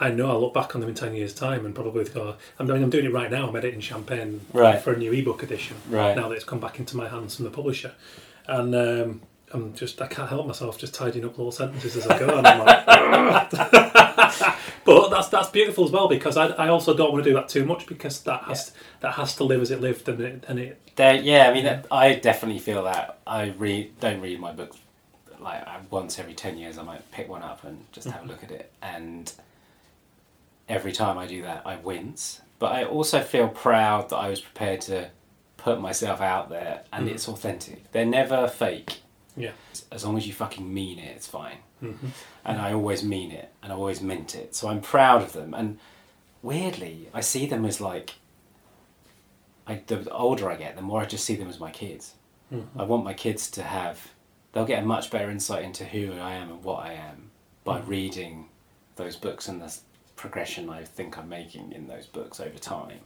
I 0.00 0.10
know 0.10 0.30
I'll 0.30 0.40
look 0.40 0.52
back 0.54 0.74
on 0.74 0.80
them 0.80 0.88
in 0.90 0.96
10 0.96 1.14
years' 1.14 1.32
time 1.32 1.64
and 1.64 1.72
probably 1.72 2.02
go, 2.06 2.34
I'm 2.58 2.66
doing, 2.66 2.82
I'm 2.82 2.90
doing 2.90 3.04
it 3.04 3.12
right 3.12 3.30
now. 3.30 3.48
I'm 3.48 3.54
editing 3.54 3.78
Champagne 3.80 4.40
Right. 4.52 4.80
for 4.82 4.92
a 4.94 4.96
new 4.98 5.12
ebook 5.12 5.44
edition 5.44 5.76
Right. 5.88 6.16
now 6.16 6.28
that 6.28 6.34
it's 6.34 6.44
come 6.44 6.58
back 6.58 6.80
into 6.80 6.96
my 6.96 7.08
hands 7.08 7.36
from 7.36 7.44
the 7.44 7.52
publisher. 7.52 7.92
And 8.48 8.74
um, 8.74 9.20
I'm 9.54 9.74
just, 9.74 10.00
I 10.00 10.06
can't 10.06 10.28
help 10.28 10.46
myself 10.46 10.78
just 10.78 10.94
tidying 10.94 11.24
up 11.24 11.36
little 11.36 11.52
sentences 11.52 11.96
as 11.96 12.06
I 12.06 12.18
go. 12.18 12.38
And 12.38 12.46
I'm 12.46 12.58
like, 12.64 13.50
but 14.84 15.08
that's 15.10 15.28
that's 15.28 15.50
beautiful 15.50 15.84
as 15.84 15.90
well 15.90 16.08
because 16.08 16.36
I, 16.36 16.46
I 16.48 16.68
also 16.68 16.94
don't 16.94 17.12
want 17.12 17.22
to 17.24 17.30
do 17.30 17.34
that 17.34 17.48
too 17.48 17.64
much 17.64 17.86
because 17.86 18.20
that 18.22 18.44
has 18.44 18.72
that 19.00 19.12
has 19.14 19.36
to 19.36 19.44
live 19.44 19.60
as 19.60 19.70
it 19.70 19.80
lived 19.80 20.08
and 20.08 20.20
it, 20.20 20.44
and 20.48 20.58
it 20.58 20.80
There, 20.96 21.14
yeah, 21.16 21.48
I 21.50 21.54
mean, 21.54 21.64
that- 21.64 21.86
I 21.90 22.14
definitely 22.14 22.60
feel 22.60 22.84
that. 22.84 23.18
I 23.26 23.50
read, 23.58 23.98
don't 24.00 24.20
read 24.20 24.40
my 24.40 24.52
books 24.52 24.76
like 25.38 25.62
once 25.90 26.18
every 26.18 26.34
ten 26.34 26.56
years. 26.58 26.78
I 26.78 26.82
might 26.82 27.08
pick 27.10 27.28
one 27.28 27.42
up 27.42 27.64
and 27.64 27.84
just 27.92 28.08
have 28.08 28.24
a 28.24 28.26
look 28.26 28.42
at 28.42 28.50
it, 28.50 28.70
and 28.80 29.32
every 30.68 30.92
time 30.92 31.18
I 31.18 31.26
do 31.26 31.42
that, 31.42 31.62
I 31.66 31.76
wince. 31.76 32.40
But 32.58 32.72
I 32.72 32.84
also 32.84 33.20
feel 33.20 33.48
proud 33.48 34.08
that 34.10 34.16
I 34.16 34.28
was 34.30 34.40
prepared 34.40 34.80
to 34.82 35.10
put 35.56 35.80
myself 35.80 36.20
out 36.20 36.48
there, 36.48 36.84
and 36.92 37.08
Mm. 37.08 37.12
it's 37.12 37.28
authentic. 37.28 37.90
They're 37.92 38.06
never 38.06 38.48
fake. 38.48 39.01
Yeah. 39.36 39.52
As 39.90 40.04
long 40.04 40.16
as 40.16 40.26
you 40.26 40.32
fucking 40.32 40.72
mean 40.72 40.98
it, 40.98 41.14
it's 41.16 41.26
fine. 41.26 41.58
hmm 41.80 41.94
And 42.44 42.60
I 42.60 42.72
always 42.72 43.02
mean 43.02 43.30
it, 43.30 43.50
and 43.62 43.72
I 43.72 43.76
always 43.76 44.00
meant 44.00 44.34
it. 44.34 44.54
So 44.54 44.68
I'm 44.68 44.80
proud 44.80 45.22
of 45.22 45.32
them. 45.32 45.54
And 45.54 45.78
weirdly, 46.42 47.08
I 47.14 47.20
see 47.20 47.46
them 47.46 47.64
as 47.64 47.80
like. 47.80 48.14
I, 49.66 49.80
the 49.86 50.10
older 50.10 50.50
I 50.50 50.56
get, 50.56 50.74
the 50.76 50.82
more 50.82 51.00
I 51.02 51.06
just 51.06 51.24
see 51.24 51.36
them 51.36 51.48
as 51.48 51.60
my 51.60 51.70
kids. 51.70 52.14
hmm 52.50 52.62
I 52.76 52.82
want 52.82 53.04
my 53.04 53.14
kids 53.14 53.50
to 53.52 53.62
have, 53.62 54.08
they'll 54.52 54.64
get 54.66 54.82
a 54.82 54.86
much 54.86 55.10
better 55.10 55.30
insight 55.30 55.64
into 55.64 55.84
who 55.84 56.12
I 56.14 56.32
am 56.34 56.50
and 56.50 56.64
what 56.64 56.84
I 56.84 56.94
am 56.94 57.30
by 57.64 57.80
Mhm. 57.80 57.86
reading 57.88 58.48
those 58.96 59.16
books 59.16 59.48
and 59.48 59.62
the 59.62 59.72
progression 60.16 60.68
I 60.68 60.84
think 60.84 61.16
I'm 61.16 61.28
making 61.28 61.72
in 61.72 61.86
those 61.86 62.06
books 62.06 62.40
over 62.40 62.58
time. 62.58 63.00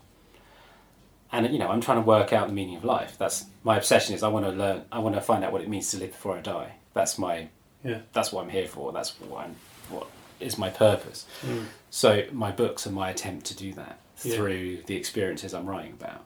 And 1.32 1.52
you 1.52 1.58
know, 1.58 1.68
I'm 1.68 1.80
trying 1.80 1.98
to 1.98 2.06
work 2.06 2.32
out 2.32 2.46
the 2.46 2.52
meaning 2.54 2.76
of 2.76 2.84
life. 2.84 3.16
That's 3.18 3.46
my 3.64 3.76
obsession. 3.76 4.14
Is 4.14 4.22
I 4.22 4.28
want 4.28 4.44
to 4.46 4.52
learn. 4.52 4.84
I 4.92 4.98
want 5.00 5.14
to 5.16 5.20
find 5.20 5.44
out 5.44 5.52
what 5.52 5.62
it 5.62 5.68
means 5.68 5.90
to 5.90 5.98
live 5.98 6.12
before 6.12 6.36
I 6.36 6.40
die. 6.40 6.72
That's 6.94 7.18
my. 7.18 7.48
Yeah. 7.84 8.00
That's 8.12 8.32
what 8.32 8.44
I'm 8.44 8.50
here 8.50 8.66
for. 8.68 8.92
That's 8.92 9.10
what 9.20 9.44
I'm. 9.44 9.56
What 9.90 10.06
is 10.40 10.58
my 10.58 10.70
purpose? 10.70 11.26
Mm. 11.44 11.66
So 11.90 12.24
my 12.32 12.50
books 12.52 12.86
are 12.86 12.90
my 12.90 13.10
attempt 13.10 13.46
to 13.46 13.56
do 13.56 13.72
that 13.74 13.98
Yeah. 14.22 14.36
through 14.36 14.82
the 14.86 14.96
experiences 14.96 15.52
I'm 15.54 15.66
writing 15.66 15.92
about, 15.92 16.24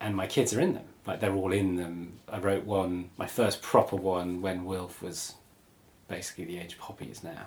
and 0.00 0.14
my 0.16 0.26
kids 0.26 0.52
are 0.54 0.60
in 0.60 0.74
them. 0.74 0.84
Like 1.06 1.20
they're 1.20 1.34
all 1.34 1.52
in 1.52 1.76
them. 1.76 2.20
I 2.28 2.38
wrote 2.38 2.64
one, 2.64 3.10
my 3.16 3.26
first 3.26 3.62
proper 3.62 3.96
one, 3.96 4.42
when 4.42 4.64
Wilf 4.64 5.02
was 5.02 5.34
basically 6.08 6.44
the 6.44 6.58
age 6.58 6.78
Poppy 6.78 7.06
is 7.06 7.22
now. 7.24 7.46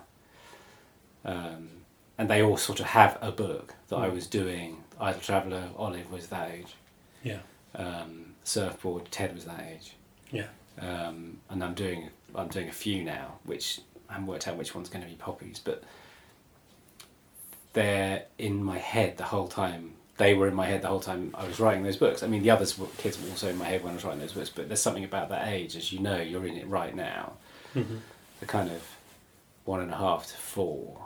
Um, 1.26 1.70
and 2.18 2.30
they 2.30 2.42
all 2.44 2.58
sort 2.58 2.80
of 2.80 2.88
have 2.88 3.18
a 3.22 3.32
book 3.32 3.76
that 3.90 3.98
I 3.98 4.10
Mm. 4.10 4.14
was 4.14 4.28
doing. 4.28 4.84
Idle 5.00 5.22
Traveller, 5.22 5.70
Olive 5.78 6.12
was 6.12 6.28
that 6.28 6.52
age. 6.52 6.76
Yeah. 7.24 7.40
Um, 7.76 8.36
Surfboard, 8.44 9.12
Ted 9.12 9.34
was 9.34 9.46
that 9.46 9.60
age. 9.62 9.94
Yeah. 10.32 10.48
Um, 10.80 11.40
and 11.50 11.64
I'm 11.64 11.74
doing 11.74 12.10
I'm 12.36 12.48
doing 12.48 12.68
a 12.68 12.72
few 12.74 13.04
now, 13.04 13.34
which 13.44 13.80
I 14.10 14.14
haven't 14.14 14.28
worked 14.28 14.48
out 14.48 14.56
which 14.58 14.74
one's 14.74 14.90
going 14.90 15.04
to 15.04 15.10
be 15.10 15.16
Poppy's, 15.16 15.60
but 15.60 15.84
they're 17.74 18.24
in 18.38 18.64
my 18.64 18.78
head 18.78 19.18
the 19.18 19.24
whole 19.26 19.48
time. 19.48 19.94
They 20.18 20.34
were 20.36 20.48
in 20.48 20.54
my 20.56 20.66
head 20.68 20.82
the 20.84 20.88
whole 20.88 21.00
time 21.00 21.34
I 21.38 21.46
was 21.48 21.60
writing 21.60 21.84
those 21.84 21.98
books. 21.98 22.22
I 22.24 22.28
mean, 22.28 22.44
the 22.44 22.52
others 22.52 22.78
were, 22.78 22.88
kids 22.98 23.20
were 23.22 23.30
also 23.30 23.50
in 23.50 23.58
my 23.58 23.66
head 23.66 23.84
when 23.84 23.92
I 23.92 23.96
was 23.96 24.04
writing 24.06 24.20
those 24.20 24.34
books. 24.34 24.50
But 24.50 24.68
there's 24.68 24.82
something 24.82 25.04
about 25.04 25.30
that 25.30 25.48
age, 25.48 25.76
as 25.76 25.92
you 25.92 26.00
know, 26.00 26.20
you're 26.22 26.46
in 26.46 26.56
it 26.58 26.68
right 26.68 26.96
now. 26.96 27.34
Mm-hmm. 27.76 27.98
The 28.40 28.46
kind 28.46 28.70
of 28.72 28.84
one 29.66 29.80
and 29.82 29.92
a 29.92 29.96
half 29.98 30.28
to 30.28 30.34
four 30.36 31.03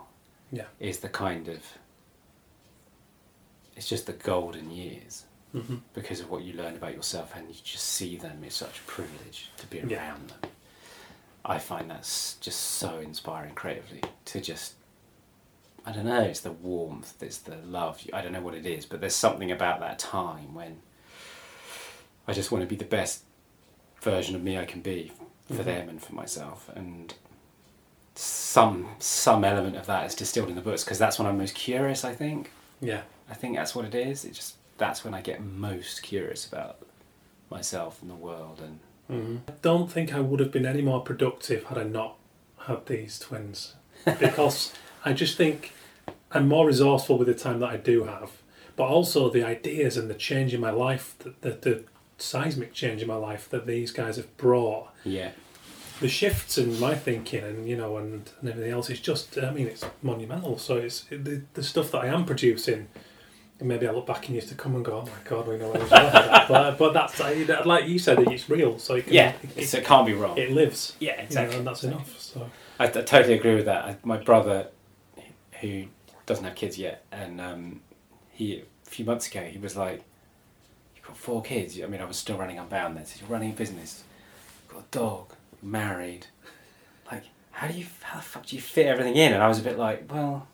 Yeah. 0.50 0.64
is 0.80 1.00
the 1.00 1.08
kind 1.08 1.48
of 1.48 1.62
it's 3.76 3.88
just 3.88 4.06
the 4.06 4.12
golden 4.12 4.70
years 4.70 5.24
Mm-hmm. 5.54 5.76
because 5.94 6.20
of 6.20 6.28
what 6.30 6.42
you 6.42 6.52
learn 6.52 6.74
about 6.76 6.92
yourself 6.92 7.32
and 7.34 7.48
you 7.48 7.54
just 7.64 7.82
see 7.86 8.16
them 8.18 8.42
it's 8.44 8.54
such 8.56 8.80
a 8.80 8.82
privilege 8.82 9.48
to 9.56 9.66
be 9.68 9.78
around 9.80 9.90
Yeah. 9.90 10.14
them 10.42 10.50
i 11.42 11.56
find 11.56 11.90
that's 11.90 12.34
just 12.34 12.60
so 12.60 12.98
inspiring 12.98 13.54
creatively 13.54 14.02
to 14.26 14.42
just 14.42 14.74
i 15.86 15.90
don't 15.92 16.04
know 16.04 16.20
it's 16.20 16.40
the 16.40 16.52
warmth 16.52 17.22
it's 17.22 17.38
the 17.38 17.56
love 17.64 17.98
i 18.12 18.20
don't 18.20 18.32
know 18.32 18.42
what 18.42 18.52
it 18.56 18.66
is 18.66 18.84
but 18.84 19.00
there's 19.00 19.14
something 19.16 19.50
about 19.50 19.80
that 19.80 19.98
time 19.98 20.52
when 20.54 20.80
i 22.26 22.34
just 22.34 22.52
want 22.52 22.60
to 22.60 22.68
be 22.68 22.76
the 22.76 22.84
best 22.84 23.22
version 24.02 24.34
of 24.36 24.42
me 24.42 24.58
i 24.58 24.66
can 24.66 24.82
be 24.82 25.12
for 25.46 25.54
Mhm. 25.62 25.64
them 25.64 25.88
and 25.88 26.02
for 26.02 26.14
myself 26.14 26.68
and 26.74 27.14
some 28.20 28.88
some 28.98 29.44
element 29.44 29.76
of 29.76 29.86
that 29.86 30.04
is 30.06 30.14
distilled 30.14 30.48
in 30.48 30.56
the 30.56 30.60
books 30.60 30.82
because 30.82 30.98
that's 30.98 31.18
when 31.18 31.28
i'm 31.28 31.38
most 31.38 31.54
curious 31.54 32.04
i 32.04 32.12
think 32.14 32.50
Yeah. 32.80 33.02
I 33.30 33.34
think 33.34 33.56
that's 33.56 33.74
what 33.74 33.84
it 33.84 33.94
is. 33.94 34.24
It 34.24 34.32
just 34.32 34.54
that's 34.78 35.04
when 35.04 35.12
I 35.12 35.20
get 35.20 35.42
most 35.42 36.02
curious 36.02 36.46
about 36.46 36.78
myself 37.50 38.00
and 38.02 38.10
the 38.10 38.14
world 38.14 38.60
and 38.64 38.78
Mm-hmm. 39.10 39.36
I 39.48 39.52
don't 39.62 39.90
think 39.92 40.14
I 40.14 40.20
would 40.20 40.40
have 40.40 40.50
been 40.52 40.64
any 40.66 40.80
more 40.82 41.00
productive 41.02 41.64
had 41.64 41.76
I 41.78 41.82
not 41.82 42.16
had 42.66 42.86
these 42.86 43.18
twins. 43.18 43.74
Because 44.18 44.72
I 45.04 45.12
just 45.12 45.36
think 45.36 45.72
I'm 46.32 46.46
more 46.48 46.66
resourceful 46.66 47.18
with 47.18 47.28
the 47.28 47.34
time 47.34 47.60
that 47.60 47.70
I 47.70 47.76
do 47.76 48.04
have. 48.04 48.30
But 48.76 48.84
also 48.88 49.28
the 49.30 49.44
ideas 49.44 49.96
and 49.98 50.08
the 50.08 50.14
change 50.14 50.54
in 50.54 50.60
my 50.60 50.70
life, 50.70 51.14
the, 51.18 51.34
the, 51.42 51.50
the 51.50 51.84
seismic 52.18 52.72
change 52.72 53.00
in 53.02 53.08
my 53.08 53.16
life 53.16 53.48
that 53.50 53.66
these 53.66 53.90
guys 53.92 54.16
have 54.16 54.34
brought, 54.38 54.88
yeah, 55.04 55.30
the 56.00 56.08
shifts 56.08 56.58
in 56.58 56.78
my 56.78 56.94
thinking 56.94 57.42
and, 57.42 57.68
you 57.68 57.76
know, 57.76 57.96
and, 57.96 58.30
and 58.40 58.50
everything 58.50 58.72
else 58.72 58.90
is 58.90 59.00
just, 59.00 59.38
I 59.38 59.50
mean, 59.50 59.66
it's 59.66 59.84
monumental. 60.02 60.58
So 60.58 60.76
it's 60.76 61.02
the, 61.10 61.42
the 61.54 61.62
stuff 61.62 61.90
that 61.92 61.98
I 61.98 62.06
am 62.06 62.24
producing. 62.24 62.88
And 63.58 63.68
maybe 63.68 63.88
I 63.88 63.90
look 63.90 64.06
back 64.06 64.28
in 64.28 64.34
years 64.34 64.46
to 64.46 64.54
come 64.54 64.76
and 64.76 64.84
go, 64.84 64.98
oh 64.98 65.02
my 65.02 65.28
God, 65.28 65.48
we 65.48 65.56
know 65.56 65.70
where 65.70 65.80
was 65.80 65.90
that. 65.90 66.48
But, 66.48 66.78
but 66.78 66.92
that's, 66.92 67.18
like 67.66 67.88
you 67.88 67.98
said, 67.98 68.20
it's 68.20 68.48
real. 68.48 68.78
So 68.78 68.94
it, 68.94 69.06
can, 69.06 69.12
yeah. 69.12 69.32
it, 69.56 69.74
it, 69.74 69.84
can't 69.84 70.06
be 70.06 70.14
wrong. 70.14 70.38
it 70.38 70.52
lives. 70.52 70.94
yeah, 71.00 71.10
you 71.10 71.16
know, 71.16 71.24
exactly. 71.24 71.58
and 71.58 71.66
that's 71.66 71.84
enough. 71.84 72.18
So 72.20 72.48
I, 72.78 72.84
I 72.84 72.88
totally 72.88 73.34
agree 73.34 73.56
with 73.56 73.66
that. 73.66 73.84
I, 73.84 73.96
my 74.04 74.16
brother, 74.18 74.68
who 75.60 75.86
doesn't 76.26 76.44
have 76.44 76.54
kids 76.54 76.78
yet, 76.78 77.04
and 77.10 77.40
um, 77.40 77.80
he 78.30 78.62
a 78.86 78.90
few 78.90 79.04
months 79.04 79.26
ago 79.26 79.42
he 79.42 79.58
was 79.58 79.76
like, 79.76 80.02
"You've 80.94 81.06
got 81.06 81.16
four 81.16 81.42
kids." 81.42 81.80
I 81.82 81.86
mean, 81.86 82.00
I 82.00 82.04
was 82.04 82.16
still 82.16 82.36
running 82.36 82.58
Unbound 82.58 82.96
then. 82.96 83.06
So 83.06 83.20
you're 83.20 83.30
running 83.30 83.50
a 83.50 83.54
business, 83.54 84.04
you've 84.64 84.74
got 84.74 84.84
a 84.84 84.90
dog, 84.90 85.32
married. 85.62 86.26
Like, 87.10 87.24
how 87.52 87.68
do 87.68 87.74
you? 87.78 87.86
How 88.02 88.16
the 88.18 88.22
fuck 88.24 88.46
do 88.46 88.56
you 88.56 88.62
fit 88.62 88.86
everything 88.86 89.16
in? 89.16 89.32
And 89.32 89.42
I 89.42 89.48
was 89.48 89.58
a 89.58 89.62
bit 89.62 89.78
like, 89.78 90.10
well. 90.12 90.46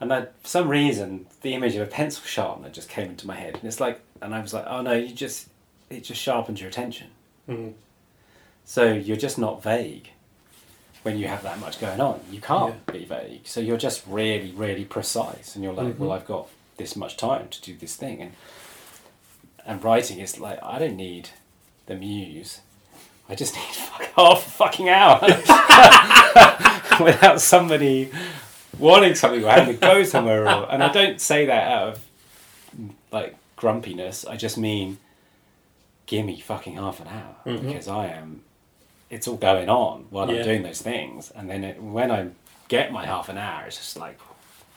And 0.00 0.12
I, 0.12 0.22
for 0.22 0.48
some 0.48 0.68
reason, 0.68 1.26
the 1.42 1.54
image 1.54 1.76
of 1.76 1.82
a 1.82 1.90
pencil 1.90 2.24
sharpener 2.26 2.68
just 2.68 2.88
came 2.88 3.10
into 3.10 3.26
my 3.26 3.36
head, 3.36 3.54
and 3.54 3.64
it's 3.64 3.80
like, 3.80 4.00
and 4.20 4.34
I 4.34 4.40
was 4.40 4.52
like, 4.52 4.64
oh 4.66 4.82
no, 4.82 4.92
you 4.92 5.14
just, 5.14 5.48
it 5.88 6.00
just 6.04 6.20
sharpens 6.20 6.60
your 6.60 6.68
attention. 6.68 7.06
mm, 7.48 7.72
So 8.64 8.92
you're 8.92 9.16
just 9.16 9.38
not 9.38 9.62
vague 9.62 10.10
when 11.04 11.16
you 11.16 11.28
have 11.28 11.42
that 11.44 11.58
much 11.60 11.80
going 11.80 12.00
on. 12.00 12.20
You 12.30 12.40
can't 12.40 12.84
be 12.86 13.04
vague. 13.04 13.42
So 13.46 13.60
you're 13.60 13.76
just 13.78 14.02
really, 14.06 14.50
really 14.52 14.84
precise, 14.84 15.54
and 15.54 15.62
you're 15.64 15.72
like, 15.72 15.86
Mhm. 15.94 15.98
well, 15.98 16.12
I've 16.12 16.26
got 16.26 16.48
this 16.76 16.96
much 16.96 17.16
time 17.16 17.48
to 17.48 17.60
do 17.62 17.74
this 17.76 17.94
thing, 17.96 18.20
and 18.20 18.32
and 19.64 19.82
writing 19.82 20.18
is 20.18 20.38
like, 20.38 20.58
I 20.62 20.78
don't 20.78 20.96
need 20.96 21.30
the 21.86 21.94
muse. 21.94 22.60
I 23.28 23.34
just 23.34 23.54
need 23.54 23.62
fuck 23.72 24.02
half 24.16 24.46
a 24.46 24.50
fucking 24.50 24.88
hour 24.88 25.20
without 27.00 27.40
somebody 27.40 28.10
wanting 28.78 29.14
something 29.14 29.44
or 29.44 29.50
having 29.50 29.74
to 29.76 29.80
go 29.80 30.02
somewhere. 30.04 30.44
Or, 30.48 30.70
and 30.70 30.82
I 30.82 30.92
don't 30.92 31.20
say 31.20 31.46
that 31.46 31.72
out 31.72 31.88
of 31.88 32.04
like 33.12 33.34
grumpiness. 33.56 34.24
I 34.26 34.36
just 34.36 34.58
mean, 34.58 34.98
give 36.06 36.24
me 36.26 36.40
fucking 36.40 36.74
half 36.74 37.00
an 37.00 37.08
hour 37.08 37.36
Mhm. 37.46 37.66
because 37.68 37.88
I 37.88 38.06
am. 38.08 38.42
It's 39.10 39.28
all 39.28 39.36
going 39.36 39.68
on 39.68 40.06
while 40.10 40.30
Yeah. 40.30 40.38
I'm 40.40 40.44
doing 40.44 40.62
those 40.62 40.80
things, 40.82 41.30
and 41.30 41.48
then 41.48 41.62
it, 41.64 41.80
when 41.82 42.10
I 42.10 42.28
get 42.68 42.90
my 42.92 43.06
half 43.06 43.28
an 43.28 43.38
hour, 43.38 43.64
it's 43.66 43.76
just 43.76 43.96
like, 43.96 44.18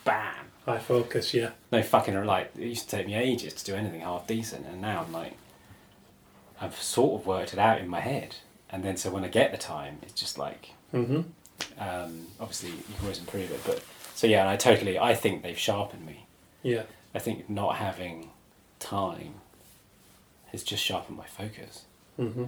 bam. 0.03 0.33
high 0.65 0.77
focus. 0.79 1.33
Yeah, 1.33 1.51
No 1.71 1.81
fucking 1.81 2.25
like 2.25 2.51
it 2.57 2.63
used 2.65 2.89
to 2.89 2.97
take 2.97 3.07
me 3.07 3.15
ages 3.15 3.53
to 3.53 3.63
do 3.71 3.75
anything 3.75 4.01
half 4.01 4.27
decent, 4.27 4.65
and 4.67 4.81
now 4.81 5.03
I'm 5.05 5.13
like, 5.13 5.33
I've 6.60 6.82
sort 6.82 7.22
of 7.22 7.28
worked 7.28 7.54
it 7.54 7.60
out 7.60 7.80
in 7.80 7.88
my 7.88 8.00
head, 8.00 8.36
and 8.70 8.84
then 8.84 8.98
so 8.98 9.10
when 9.12 9.24
I 9.24 9.28
get 9.28 9.52
the 9.52 9.58
time, 9.58 10.00
it's 10.02 10.13
just 10.13 10.38
like, 10.38 10.70
mm-hmm. 10.93 11.22
um, 11.80 12.28
obviously 12.39 12.70
you 12.72 12.84
can 12.96 13.04
always 13.04 13.20
improve 13.20 13.52
it, 13.52 13.62
but 13.65 13.84
so 14.15 14.28
yeah, 14.28 14.41
and 14.41 14.50
I 14.50 14.56
totally, 14.56 14.98
I 14.98 15.13
think 15.13 15.43
they've 15.43 15.58
sharpened 15.58 16.06
me. 16.06 16.26
yeah, 16.63 16.84
I 17.13 17.20
think 17.20 17.50
not 17.50 17.76
having 17.78 18.30
time 18.80 19.36
has 20.52 20.63
just 20.63 20.84
sharpened 20.84 21.17
my 21.17 21.26
focus. 21.26 21.84
mm-hmm. 22.20 22.46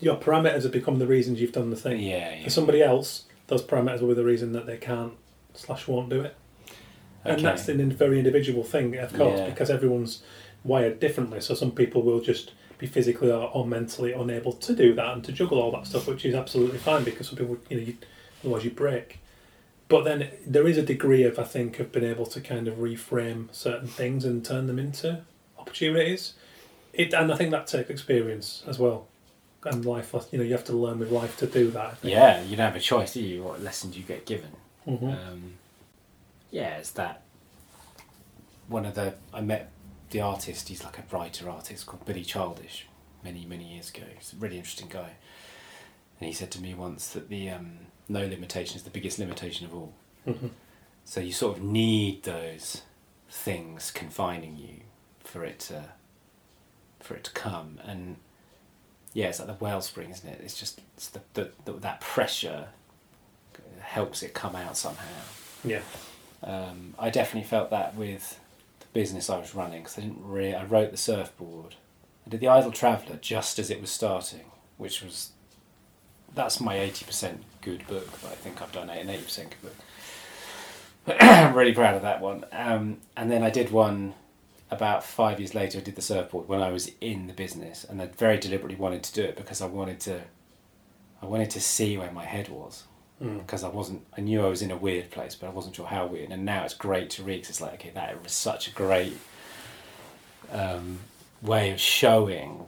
Your 0.00 0.16
parameters 0.16 0.62
have 0.62 0.72
become 0.72 0.98
the 0.98 1.06
reasons 1.06 1.40
you've 1.40 1.52
done 1.52 1.68
the 1.70 1.76
thing. 1.76 2.00
Yeah, 2.00 2.34
yeah. 2.36 2.44
For 2.44 2.50
somebody 2.50 2.82
else, 2.82 3.24
those 3.48 3.62
parameters 3.62 4.00
will 4.00 4.08
be 4.08 4.14
the 4.14 4.24
reason 4.24 4.52
that 4.52 4.64
they 4.66 4.78
can't 4.78 5.12
slash 5.52 5.86
won't 5.86 6.08
do 6.08 6.22
it. 6.22 6.34
Okay. 7.26 7.34
And 7.34 7.44
that's 7.44 7.68
a 7.68 7.74
very 7.74 8.18
individual 8.18 8.64
thing, 8.64 8.96
of 8.96 9.12
course, 9.12 9.38
Yeah. 9.40 9.50
because 9.50 9.70
everyone's 9.70 10.22
wired 10.62 11.00
differently. 11.00 11.40
So 11.40 11.54
some 11.54 11.70
people 11.70 12.02
will 12.02 12.20
just 12.20 12.52
be 12.78 12.86
physically 12.86 13.30
or, 13.30 13.50
or 13.52 13.66
mentally 13.66 14.12
unable 14.12 14.52
to 14.52 14.74
do 14.74 14.94
that 14.94 15.12
and 15.14 15.24
to 15.24 15.32
juggle 15.32 15.60
all 15.60 15.70
that 15.72 15.86
stuff, 15.86 16.06
which 16.06 16.24
is 16.24 16.34
absolutely 16.34 16.78
fine 16.78 17.04
because 17.04 17.28
some 17.28 17.36
people, 17.36 17.56
you 17.68 17.76
know, 17.76 17.82
you, 17.82 17.96
otherwise 18.42 18.64
you 18.64 18.70
break. 18.70 19.18
But 19.88 20.04
then 20.04 20.30
there 20.46 20.66
is 20.66 20.78
a 20.78 20.82
degree 20.82 21.24
of, 21.24 21.38
I 21.38 21.44
think, 21.44 21.78
of 21.78 21.92
being 21.92 22.06
able 22.06 22.26
to 22.26 22.40
kind 22.40 22.68
of 22.68 22.76
reframe 22.76 23.54
certain 23.54 23.86
things 23.88 24.24
and 24.24 24.44
turn 24.44 24.66
them 24.66 24.78
into 24.78 25.22
opportunities. 25.58 26.34
It, 26.92 27.12
and 27.12 27.32
I 27.32 27.36
think 27.36 27.50
that 27.50 27.66
takes 27.66 27.90
experience 27.90 28.62
as 28.66 28.78
well. 28.78 29.08
And 29.64 29.84
life, 29.84 30.14
you 30.30 30.38
know, 30.38 30.44
you 30.44 30.52
have 30.52 30.64
to 30.64 30.72
learn 30.72 30.98
with 30.98 31.10
life 31.10 31.36
to 31.38 31.46
do 31.46 31.70
that. 31.70 31.96
Yeah, 32.02 32.42
you 32.42 32.56
don't 32.56 32.66
have 32.66 32.76
a 32.76 32.80
choice, 32.80 33.14
do 33.14 33.22
you? 33.22 33.42
What 33.42 33.62
lessons 33.62 33.96
you 33.96 34.02
get 34.02 34.26
given? 34.26 34.50
Mhm. 34.86 35.02
Um, 35.12 35.54
yeah, 36.50 36.76
it's 36.76 36.90
that. 36.92 37.22
One 38.68 38.84
of 38.84 38.94
the 38.94 39.14
I 39.32 39.40
met 39.40 39.70
the 40.14 40.20
artist. 40.22 40.68
He's 40.68 40.82
like 40.84 40.96
a 40.98 41.04
writer 41.14 41.50
artist 41.50 41.84
called 41.86 42.06
Billy 42.06 42.24
Childish, 42.24 42.86
many 43.22 43.44
many 43.44 43.64
years 43.74 43.90
ago. 43.90 44.04
He's 44.16 44.32
a 44.32 44.36
really 44.36 44.56
interesting 44.56 44.88
guy, 44.88 45.10
and 46.20 46.28
he 46.28 46.32
said 46.32 46.50
to 46.52 46.60
me 46.62 46.72
once 46.72 47.08
that 47.08 47.28
the 47.28 47.50
um, 47.50 47.78
no 48.08 48.20
limitation 48.26 48.76
is 48.76 48.84
the 48.84 48.90
biggest 48.90 49.18
limitation 49.18 49.66
of 49.66 49.74
all. 49.74 49.92
Mhm. 50.26 50.50
So 51.04 51.20
you 51.20 51.32
sort 51.32 51.58
of 51.58 51.62
need 51.62 52.22
those 52.22 52.82
things 53.28 53.90
confining 53.90 54.56
you 54.56 54.80
for 55.20 55.44
it 55.44 55.58
to 55.58 55.90
for 57.00 57.14
it 57.16 57.24
to 57.24 57.32
come 57.32 57.80
and 57.84 58.16
yeah 59.12 59.26
it's 59.26 59.38
like 59.40 59.48
the 59.48 59.54
wellspring 59.64 60.08
isn't 60.10 60.26
it 60.28 60.40
it's 60.42 60.58
just 60.58 60.80
it's 60.96 61.08
the, 61.08 61.20
the, 61.34 61.50
the 61.66 61.72
that 61.72 62.00
pressure 62.00 62.68
helps 63.80 64.22
it 64.22 64.32
come 64.32 64.54
out 64.56 64.76
somehow 64.76 65.04
Yeah. 65.64 65.80
um, 66.42 66.94
I 66.98 67.10
definitely 67.10 67.46
felt 67.48 67.70
that 67.70 67.94
with 67.96 68.38
business 68.94 69.28
I 69.28 69.38
was 69.38 69.54
running 69.54 69.82
because 69.82 69.98
I 69.98 70.02
didn't 70.02 70.24
really 70.24 70.54
I 70.54 70.64
wrote 70.64 70.90
the 70.90 70.96
surfboard 70.96 71.74
I 72.26 72.30
did 72.30 72.40
the 72.40 72.48
Idle 72.48 72.72
Traveller 72.72 73.18
just 73.20 73.58
as 73.58 73.70
it 73.70 73.80
was 73.82 73.90
starting 73.90 74.46
which 74.78 75.02
was 75.02 75.32
that's 76.34 76.60
my 76.60 76.76
80% 76.76 77.40
good 77.60 77.86
book 77.86 78.08
but 78.22 78.32
I 78.32 78.34
think 78.34 78.62
I've 78.62 78.72
done 78.72 78.88
an 78.88 79.08
80% 79.08 79.50
good 79.50 79.62
book 79.62 79.74
I'm 81.20 81.54
really 81.54 81.74
proud 81.74 81.94
of 81.94 82.02
that 82.02 82.20
one. 82.20 82.44
Um, 82.52 82.98
and 83.16 83.30
then 83.30 83.42
I 83.42 83.50
did 83.50 83.70
one 83.70 84.14
about 84.70 85.04
five 85.04 85.38
years 85.38 85.54
later. 85.54 85.78
I 85.78 85.82
did 85.82 85.96
the 85.96 86.02
surfboard 86.02 86.48
when 86.48 86.62
I 86.62 86.70
was 86.70 86.90
in 87.00 87.26
the 87.26 87.34
business, 87.34 87.84
and 87.84 88.00
I 88.00 88.06
very 88.06 88.38
deliberately 88.38 88.76
wanted 88.76 89.02
to 89.04 89.12
do 89.12 89.22
it 89.22 89.36
because 89.36 89.60
I 89.60 89.66
wanted 89.66 90.00
to. 90.00 90.22
I 91.20 91.26
wanted 91.26 91.50
to 91.50 91.60
see 91.60 91.96
where 91.96 92.10
my 92.10 92.24
head 92.24 92.48
was 92.48 92.84
Mm. 93.22 93.38
because 93.38 93.62
I 93.62 93.68
wasn't. 93.68 94.04
I 94.18 94.20
knew 94.22 94.44
I 94.44 94.48
was 94.48 94.60
in 94.60 94.72
a 94.72 94.76
weird 94.76 95.10
place, 95.12 95.36
but 95.36 95.46
I 95.46 95.50
wasn't 95.50 95.76
sure 95.76 95.86
how 95.86 96.04
weird. 96.06 96.32
And 96.32 96.44
now 96.44 96.64
it's 96.64 96.74
great 96.74 97.10
to 97.10 97.22
read 97.22 97.42
'cause 97.42 97.50
it's 97.50 97.60
like, 97.60 97.74
okay, 97.74 97.90
that 97.94 98.20
was 98.22 98.32
such 98.32 98.66
a 98.66 98.70
great 98.72 99.16
um, 100.52 100.98
way 101.40 101.70
of 101.70 101.80
showing 101.80 102.66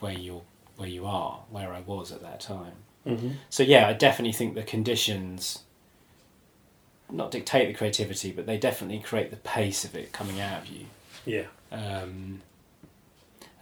where 0.00 0.12
you're, 0.12 0.42
where 0.76 0.88
you 0.88 1.04
are, 1.06 1.40
where 1.50 1.72
I 1.72 1.80
was 1.80 2.12
at 2.12 2.22
that 2.22 2.40
time. 2.40 2.74
Mm-hmm. 3.06 3.30
So 3.50 3.62
yeah, 3.64 3.88
I 3.88 3.92
definitely 3.92 4.32
think 4.32 4.54
the 4.54 4.62
conditions 4.62 5.60
not 7.10 7.30
dictate 7.30 7.68
the 7.68 7.74
creativity, 7.74 8.32
but 8.32 8.46
they 8.46 8.56
definitely 8.58 9.00
create 9.00 9.30
the 9.30 9.36
pace 9.36 9.84
of 9.84 9.94
it 9.94 10.12
coming 10.12 10.40
out 10.40 10.62
of 10.62 10.66
you. 10.68 10.86
Yeah. 11.26 11.46
Um, 11.70 12.42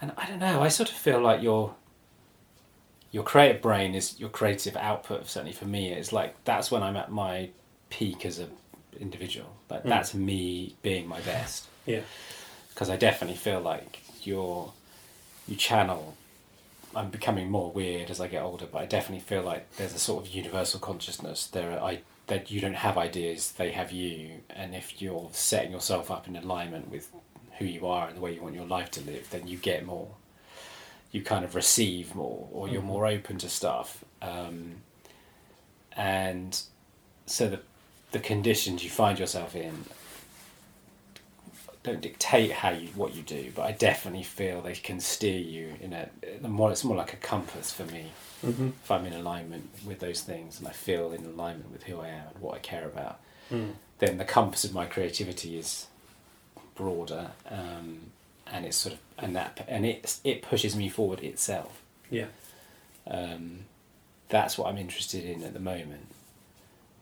and 0.01 0.13
I 0.17 0.27
don't 0.27 0.39
know, 0.39 0.63
I 0.63 0.69
sort 0.69 0.91
of 0.91 0.97
feel 0.97 1.21
like 1.21 1.43
your 1.43 1.75
your 3.13 3.23
creative 3.25 3.61
brain 3.63 3.95
is 3.95 4.19
your 4.21 4.29
creative 4.31 4.77
output. 4.77 5.27
Certainly 5.29 5.55
for 5.55 5.65
me, 5.67 5.91
it's 5.93 6.13
like 6.13 6.35
that's 6.45 6.71
when 6.71 6.83
I'm 6.83 6.97
at 6.97 7.11
my 7.11 7.51
peak 7.91 8.25
as 8.25 8.39
a 8.39 8.47
individual. 8.99 9.51
Like 9.69 9.83
Mm. 9.85 9.89
that's 9.89 10.15
me 10.15 10.77
being 10.83 11.07
my 11.09 11.21
best. 11.21 11.67
Yeah. 11.87 12.03
Because 12.69 12.91
I 12.91 12.97
definitely 12.97 13.37
feel 13.37 13.61
like 13.61 14.01
you're 14.23 14.73
you 15.49 15.57
channel. 15.57 16.17
I'm 16.95 17.11
becoming 17.11 17.51
more 17.51 17.71
weird 17.71 18.11
as 18.11 18.21
I 18.21 18.27
get 18.29 18.43
older, 18.43 18.67
but 18.71 18.81
I 18.83 18.87
definitely 18.87 19.25
feel 19.25 19.43
like 19.43 19.71
there's 19.77 19.95
a 19.95 19.99
sort 19.99 20.27
of 20.27 20.35
universal 20.35 20.81
consciousness. 20.81 21.47
There 21.47 21.73
are 21.73 21.79
I 21.81 22.01
that 22.27 22.51
you 22.51 22.61
don't 22.61 22.75
have 22.75 22.97
ideas, 22.97 23.51
they 23.53 23.73
have 23.73 23.91
you, 23.91 24.43
and 24.51 24.75
if 24.75 25.03
you're 25.03 25.31
setting 25.33 25.73
yourself 25.73 26.11
up 26.13 26.29
in 26.29 26.37
alignment 26.37 26.89
with 26.89 27.09
who 27.59 27.65
you 27.65 27.87
are 27.89 28.07
and 28.07 28.17
the 28.17 28.21
way 28.21 28.33
you 28.35 28.41
want 28.43 28.55
your 28.55 28.67
life 28.67 28.91
to 28.93 29.01
live, 29.01 29.29
then 29.31 29.49
you 29.49 29.57
get 29.57 29.85
more. 29.85 30.11
You 31.13 31.23
kind 31.23 31.45
of 31.45 31.55
receive 31.55 32.15
more, 32.15 32.49
or 32.53 32.69
you're 32.69 32.83
Mhm. 32.83 32.87
more 32.87 33.07
open 33.07 33.39
to 33.39 33.49
stuff. 33.49 34.05
Um, 34.23 34.83
and 35.93 36.61
so 37.27 37.49
the 37.49 37.61
the 38.13 38.19
conditions 38.21 38.83
you 38.83 38.91
find 38.91 39.19
yourself 39.21 39.55
in 39.55 39.85
don't 41.83 42.01
dictate 42.03 42.53
how 42.53 42.71
you 42.71 42.89
what 42.89 43.15
you 43.15 43.23
do, 43.23 43.53
but 43.55 43.63
I 43.63 43.73
definitely 43.73 44.23
feel 44.23 44.61
they 44.61 44.75
can 44.75 45.01
steer 45.01 45.39
you 45.39 45.75
in 45.81 45.93
a 45.93 46.09
the 46.43 46.49
more 46.49 46.71
it's 46.71 46.85
more 46.85 46.97
like 46.97 47.13
a 47.13 47.17
compass 47.17 47.73
for 47.73 47.85
me 47.87 48.07
Mm-hmm. 48.45 48.69
if 48.83 48.91
I'm 48.91 49.05
in 49.05 49.13
alignment 49.13 49.69
with 49.85 49.99
those 50.01 50.23
things 50.23 50.59
and 50.59 50.67
I 50.67 50.73
feel 50.73 51.13
in 51.13 51.27
alignment 51.27 51.71
with 51.71 51.83
who 51.83 52.01
I 52.01 52.09
am 52.09 52.29
and 52.33 52.41
what 52.43 52.55
I 52.55 52.59
care 52.59 52.87
about. 52.87 53.21
Mm. 53.53 53.73
Then 53.99 54.17
the 54.17 54.25
compass 54.25 54.65
of 54.65 54.73
my 54.73 54.87
creativity 54.87 55.59
is 55.59 55.89
broader, 56.75 57.33
um, 57.51 58.13
and 58.51 58.67
it's 58.67 58.77
sort 58.77 58.95
of 58.95 59.01
and 59.19 59.37
that 59.37 59.65
and 59.69 59.87
it 59.87 60.19
it 60.25 60.43
pushes 60.43 60.75
me 60.77 60.89
forward 60.89 61.21
itself. 61.21 61.83
Yeah. 62.11 62.27
Um, 63.07 63.61
that's 64.29 64.57
what 64.57 64.69
I'm 64.69 64.79
interested 64.79 65.25
in 65.25 65.43
at 65.43 65.53
the 65.53 65.61
moment. 65.61 66.07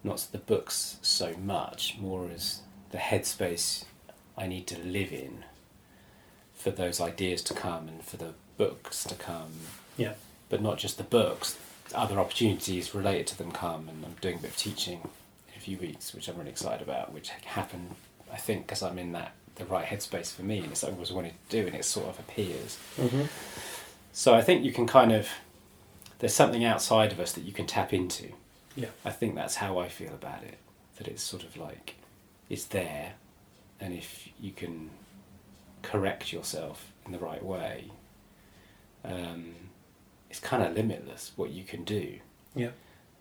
Not 0.03 0.27
the 0.33 0.39
books 0.39 0.97
so 1.03 1.35
much, 1.37 1.97
more 1.99 2.31
as 2.33 2.61
the 2.91 2.99
headspace 2.99 3.85
I 4.37 4.47
need 4.47 4.67
to 4.69 4.79
live 4.79 5.13
in 5.13 5.45
for 6.55 6.71
those 6.71 7.01
ideas 7.01 7.43
to 7.43 7.55
come 7.55 7.89
and 7.89 8.03
for 8.03 8.17
the 8.17 8.35
books 8.57 9.05
to 9.05 9.15
come. 9.15 9.53
Yeah. 9.97 10.15
But 10.49 10.63
not 10.63 10.79
just 10.79 10.97
the 10.97 11.05
books, 11.05 11.59
other 11.95 12.19
opportunities 12.19 12.95
related 12.95 13.27
to 13.29 13.39
them 13.39 13.53
come, 13.53 13.89
and 13.89 14.05
I'm 14.05 14.17
doing 14.21 14.37
a 14.37 14.43
bit 14.43 14.51
of 14.51 14.57
teaching 14.57 15.01
in 15.03 15.55
a 15.57 15.61
few 15.61 15.79
weeks, 15.79 16.15
which 16.15 16.29
I'm 16.29 16.39
really 16.39 16.51
excited 16.51 16.87
about, 16.87 17.13
which 17.13 17.29
happen, 17.29 17.97
I 18.33 18.37
think, 18.37 18.67
because 18.67 18.83
I'm 18.83 18.99
in 18.99 19.13
that 19.13 19.33
the 19.59 19.65
right 19.67 19.87
headspace 19.87 20.33
for 20.35 20.43
me, 20.43 20.59
and 20.59 20.71
it's 20.71 20.81
something 20.81 20.97
I 20.99 21.01
was 21.01 21.13
wanting 21.13 21.33
to 21.33 21.61
do, 21.61 21.67
and 21.67 21.75
it 21.77 21.85
sort 21.85 22.09
of 22.09 22.19
appears. 22.19 22.79
Mm-hmm. 22.97 23.23
So 24.13 24.35
I 24.35 24.43
think 24.43 24.65
you 24.65 24.73
can 24.73 24.87
kind 24.87 25.13
of 25.13 25.29
there's 26.19 26.35
something 26.35 26.65
outside 26.65 27.13
of 27.13 27.21
us 27.21 27.33
that 27.33 27.43
you 27.45 27.53
can 27.53 27.67
tap 27.67 27.93
into. 27.93 28.33
Yeah. 28.75 28.89
I 29.05 29.11
think 29.11 29.35
that's 29.35 29.57
how 29.57 29.79
I 29.79 29.89
feel 29.89 30.13
about 30.15 30.43
it. 30.43 30.59
That 30.97 31.07
it's 31.09 31.23
sort 31.23 31.45
of 31.45 31.57
like 31.57 31.95
it's 32.49 32.65
there, 32.65 33.13
and 33.81 33.95
if 33.95 34.29
you 34.41 34.51
can 34.53 34.91
correct 35.83 36.33
yourself 36.33 36.93
in 37.07 37.13
the 37.13 37.19
right 37.19 37.45
way, 37.45 37.91
um, 39.05 39.55
it's 40.31 40.41
kind 40.41 40.63
of 40.63 40.75
limitless 40.75 41.33
what 41.37 41.51
you 41.51 41.65
can 41.65 41.85
do. 41.85 42.19
Yeah. 42.55 42.71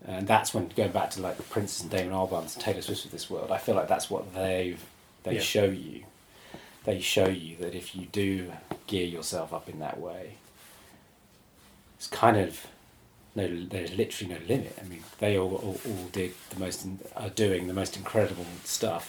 And 0.05 0.27
that's 0.27 0.53
when 0.53 0.69
going 0.69 0.91
back 0.91 1.09
to 1.11 1.21
like 1.21 1.37
the 1.37 1.43
Princes 1.43 1.81
and 1.81 1.89
Damon 1.91 2.13
Albarns 2.13 2.55
and 2.55 2.63
Taylor 2.63 2.81
Swift 2.81 3.05
of 3.05 3.11
this 3.11 3.29
world. 3.29 3.51
I 3.51 3.57
feel 3.57 3.75
like 3.75 3.87
that's 3.87 4.09
what 4.09 4.33
they've 4.33 4.83
they 5.23 5.35
Yeah. 5.35 5.41
show 5.41 5.65
you. 5.65 6.03
They 6.87 7.01
show 7.01 7.27
you 7.27 7.57
that 7.57 7.75
if 7.75 7.93
you 7.97 8.07
do 8.13 8.53
gear 8.87 9.05
yourself 9.05 9.51
up 9.51 9.67
in 9.67 9.79
that 9.79 9.99
way, 9.99 10.35
it's 11.97 12.07
kind 12.07 12.37
of 12.37 12.65
no. 13.35 13.45
There's 13.45 13.93
literally 13.93 14.33
no 14.33 14.39
limit. 14.47 14.79
I 14.81 14.87
mean, 14.87 15.03
they 15.19 15.37
all 15.37 15.53
all, 15.55 15.81
all 15.85 16.07
did 16.13 16.31
the 16.49 16.61
most 16.61 16.87
are 17.17 17.27
doing 17.27 17.67
the 17.67 17.73
most 17.73 17.97
incredible 17.97 18.45
stuff, 18.63 19.05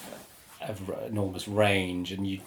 of 0.60 0.90
enormous 1.06 1.46
range, 1.46 2.10
and 2.10 2.26
you 2.26 2.40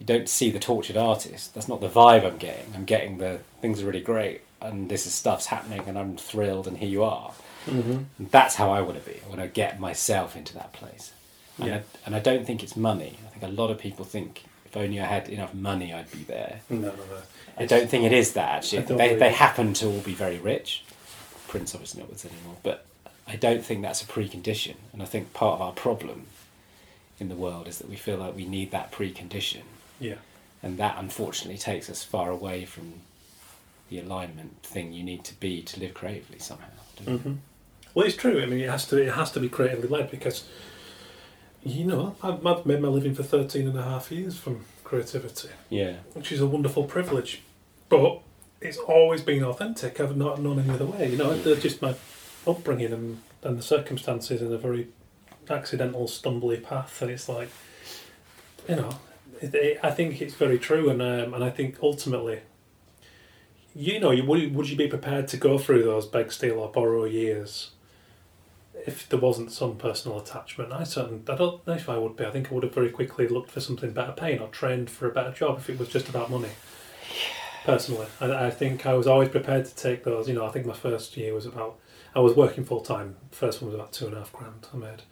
you 0.00 0.06
don't 0.06 0.28
see 0.28 0.50
the 0.50 0.58
tortured 0.58 0.96
artist. 0.96 1.54
That's 1.54 1.68
not 1.68 1.80
the 1.80 1.88
vibe 1.88 2.26
I'm 2.26 2.38
getting. 2.38 2.74
I'm 2.74 2.84
getting 2.84 3.18
the 3.18 3.38
things 3.60 3.80
are 3.80 3.86
really 3.86 4.00
great, 4.00 4.40
and 4.60 4.88
this 4.88 5.06
is 5.06 5.14
stuff's 5.14 5.46
happening, 5.46 5.84
and 5.86 5.96
I'm 5.96 6.16
thrilled, 6.16 6.66
and 6.66 6.78
here 6.78 6.88
you 6.88 7.04
are. 7.04 7.30
Mm-hmm. 7.66 7.98
And 8.18 8.30
that's 8.32 8.56
how 8.56 8.72
I 8.72 8.80
want 8.80 8.98
to 8.98 9.08
be. 9.08 9.20
I 9.24 9.28
want 9.28 9.40
to 9.40 9.46
get 9.46 9.78
myself 9.78 10.34
into 10.34 10.52
that 10.54 10.72
place. 10.72 11.12
And, 11.58 11.68
Yeah. 11.68 11.76
I, 11.76 11.82
and 12.06 12.14
I 12.16 12.20
don't 12.20 12.46
think 12.46 12.62
it's 12.62 12.76
money. 12.76 13.18
I 13.26 13.30
think 13.30 13.42
a 13.44 13.54
lot 13.60 13.70
of 13.70 13.78
people 13.78 14.04
think 14.04 14.44
if 14.64 14.76
only 14.76 15.00
I 15.00 15.04
had 15.06 15.28
enough 15.28 15.52
money, 15.54 15.92
I'd 15.92 16.10
be 16.10 16.24
there. 16.24 16.60
No, 16.70 16.78
no, 16.80 16.88
no. 16.94 17.22
I 17.58 17.66
don't 17.66 17.90
think 17.90 18.04
it 18.04 18.12
is 18.12 18.32
that 18.32 18.48
actually. 18.56 18.82
They, 18.82 18.94
believe 18.96 19.18
they 19.18 19.32
happen 19.32 19.74
to 19.74 19.86
all 19.86 20.00
be 20.00 20.14
very 20.14 20.38
rich. 20.38 20.84
Prince 21.48 21.74
obviously 21.74 22.00
not 22.00 22.08
with 22.10 22.24
us 22.24 22.32
anymore, 22.32 22.56
but 22.62 22.86
I 23.28 23.36
don't 23.36 23.62
think 23.62 23.82
that's 23.82 24.02
a 24.02 24.06
precondition. 24.06 24.76
And 24.92 25.02
I 25.02 25.04
think 25.04 25.34
part 25.34 25.54
of 25.56 25.60
our 25.60 25.72
problem 25.72 26.26
in 27.20 27.28
the 27.28 27.34
world 27.34 27.68
is 27.68 27.78
that 27.78 27.88
we 27.90 27.96
feel 27.96 28.16
like 28.16 28.34
we 28.34 28.46
need 28.46 28.70
that 28.70 28.90
precondition, 28.90 29.62
Yeah. 30.00 30.14
and 30.62 30.78
that 30.78 30.96
unfortunately 30.98 31.58
takes 31.58 31.90
us 31.90 32.02
far 32.02 32.30
away 32.30 32.64
from 32.64 32.94
the 33.90 33.98
alignment 34.00 34.62
thing 34.62 34.92
you 34.94 35.04
need 35.04 35.22
to 35.24 35.34
be 35.38 35.60
to 35.62 35.78
live 35.78 35.92
creatively 35.92 36.38
somehow. 36.38 36.66
Mm-hmm. 37.04 37.34
Well, 37.94 38.06
it's 38.06 38.16
true. 38.16 38.42
I 38.42 38.46
mean, 38.46 38.60
it 38.60 38.70
has 38.70 38.86
to 38.86 38.96
it 38.96 39.12
has 39.12 39.30
to 39.32 39.40
be 39.40 39.50
creatively 39.50 39.88
led 39.88 40.10
because, 40.10 40.44
you 41.64 41.84
know, 41.84 42.16
I've, 42.22 42.44
I've 42.46 42.66
made 42.66 42.80
my 42.80 42.88
living 42.88 43.14
for 43.14 43.22
13 43.22 43.68
and 43.68 43.78
a 43.78 43.82
half 43.82 44.10
years 44.10 44.36
from 44.36 44.64
creativity, 44.84 45.48
Yeah. 45.70 45.94
which 46.14 46.32
is 46.32 46.40
a 46.40 46.46
wonderful 46.46 46.84
privilege. 46.84 47.42
But 47.88 48.20
it's 48.60 48.78
always 48.78 49.22
been 49.22 49.44
authentic. 49.44 50.00
I've 50.00 50.16
not 50.16 50.40
known 50.40 50.58
any 50.58 50.70
other 50.70 50.86
way. 50.86 51.10
You 51.10 51.16
know, 51.16 51.34
they're 51.36 51.56
just 51.56 51.82
my 51.82 51.94
upbringing 52.46 52.92
and, 52.92 53.20
and 53.42 53.58
the 53.58 53.62
circumstances 53.62 54.40
in 54.42 54.52
a 54.52 54.58
very 54.58 54.88
accidental, 55.50 56.06
stumbly 56.06 56.62
path. 56.62 57.02
And 57.02 57.10
it's 57.10 57.28
like, 57.28 57.50
you 58.68 58.76
know, 58.76 58.98
it, 59.40 59.54
it, 59.54 59.80
I 59.82 59.90
think 59.90 60.22
it's 60.22 60.34
very 60.34 60.58
true. 60.58 60.88
And 60.88 61.02
um, 61.02 61.34
and 61.34 61.42
I 61.44 61.50
think 61.50 61.78
ultimately, 61.82 62.40
you 63.74 63.98
know, 64.00 64.10
you, 64.10 64.24
would, 64.24 64.54
would 64.54 64.68
you 64.70 64.76
be 64.76 64.86
prepared 64.88 65.28
to 65.28 65.36
go 65.36 65.58
through 65.58 65.82
those 65.82 66.06
beg, 66.06 66.32
steal, 66.32 66.58
or 66.60 66.70
borrow 66.70 67.04
years 67.04 67.71
if 68.86 69.08
there 69.08 69.18
wasn't 69.18 69.52
some 69.52 69.76
personal 69.76 70.18
attachment? 70.18 70.72
I 70.72 70.84
certainly, 70.84 71.22
I 71.28 71.36
don't 71.36 71.66
know 71.66 71.74
if 71.74 71.88
I 71.88 71.98
would 71.98 72.16
be. 72.16 72.24
I 72.24 72.30
think 72.30 72.50
I 72.50 72.54
would 72.54 72.64
have 72.64 72.74
very 72.74 72.90
quickly 72.90 73.28
looked 73.28 73.50
for 73.50 73.60
something 73.60 73.92
better 73.92 74.12
paying 74.12 74.40
or 74.40 74.48
trained 74.48 74.90
for 74.90 75.08
a 75.08 75.12
better 75.12 75.32
job 75.32 75.58
if 75.58 75.70
it 75.70 75.78
was 75.78 75.88
just 75.88 76.08
about 76.08 76.30
money. 76.30 76.50
Personally, 77.64 78.06
I, 78.20 78.46
I 78.46 78.50
think 78.50 78.86
I 78.86 78.94
was 78.94 79.06
always 79.06 79.28
prepared 79.28 79.66
to 79.66 79.74
take 79.74 80.04
those. 80.04 80.28
You 80.28 80.34
know, 80.34 80.46
I 80.46 80.50
think 80.50 80.66
my 80.66 80.74
first 80.74 81.16
year 81.16 81.32
was 81.32 81.46
about, 81.46 81.78
I 82.14 82.20
was 82.20 82.34
working 82.34 82.64
full 82.64 82.80
time. 82.80 83.16
First 83.30 83.62
one 83.62 83.70
was 83.70 83.78
about 83.78 83.92
two 83.92 84.06
and 84.06 84.14
a 84.14 84.18
half 84.18 84.32
grand 84.32 84.66
I 84.72 84.76
made. 84.76 85.02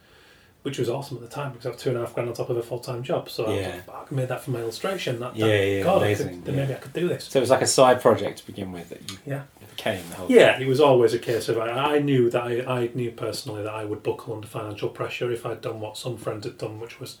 Which 0.63 0.77
was 0.77 0.89
awesome 0.89 1.17
at 1.17 1.23
the 1.23 1.29
time 1.29 1.51
because 1.53 1.65
I 1.65 1.69
have 1.69 1.79
two 1.79 1.89
and 1.89 1.97
a 1.97 2.01
half 2.01 2.13
grand 2.13 2.29
on 2.29 2.35
top 2.35 2.49
of 2.51 2.57
a 2.57 2.61
full 2.61 2.77
time 2.79 3.01
job. 3.01 3.29
So 3.31 3.45
I, 3.45 3.55
Yeah. 3.59 3.81
I 3.89 4.13
made 4.13 4.27
that 4.27 4.43
for 4.43 4.51
my 4.51 4.59
illustration. 4.59 5.19
That, 5.19 5.35
Yeah, 5.35 5.47
that, 5.47 5.67
yeah, 5.67 5.83
God, 5.83 5.97
amazing, 6.03 6.27
could, 6.29 6.45
then 6.45 6.53
yeah. 6.55 6.61
maybe 6.61 6.73
I 6.75 6.77
could 6.77 6.93
do 6.93 7.07
this. 7.07 7.23
So 7.25 7.39
it 7.39 7.41
was 7.41 7.49
like 7.49 7.63
a 7.63 7.67
side 7.67 7.99
project 7.99 8.37
to 8.39 8.45
begin 8.45 8.71
with 8.71 8.89
that 8.89 9.11
you 9.11 9.17
Yeah. 9.25 9.41
became 9.75 10.03
the 10.09 10.15
whole. 10.17 10.29
Yeah, 10.29 10.59
it 10.59 10.67
was 10.67 10.79
always 10.79 11.15
a 11.15 11.19
case 11.19 11.49
of 11.49 11.57
I, 11.57 11.95
I 11.95 11.99
knew 11.99 12.29
that 12.29 12.43
I, 12.43 12.81
I 12.81 12.89
knew 12.93 13.09
personally 13.09 13.63
that 13.63 13.73
I 13.73 13.85
would 13.85 14.03
buckle 14.03 14.35
under 14.35 14.47
financial 14.47 14.89
pressure 14.89 15.31
if 15.31 15.47
I'd 15.47 15.61
done 15.61 15.79
what 15.79 15.97
some 15.97 16.15
friends 16.17 16.45
had 16.45 16.59
done, 16.59 16.79
which 16.79 16.99
was 16.99 17.17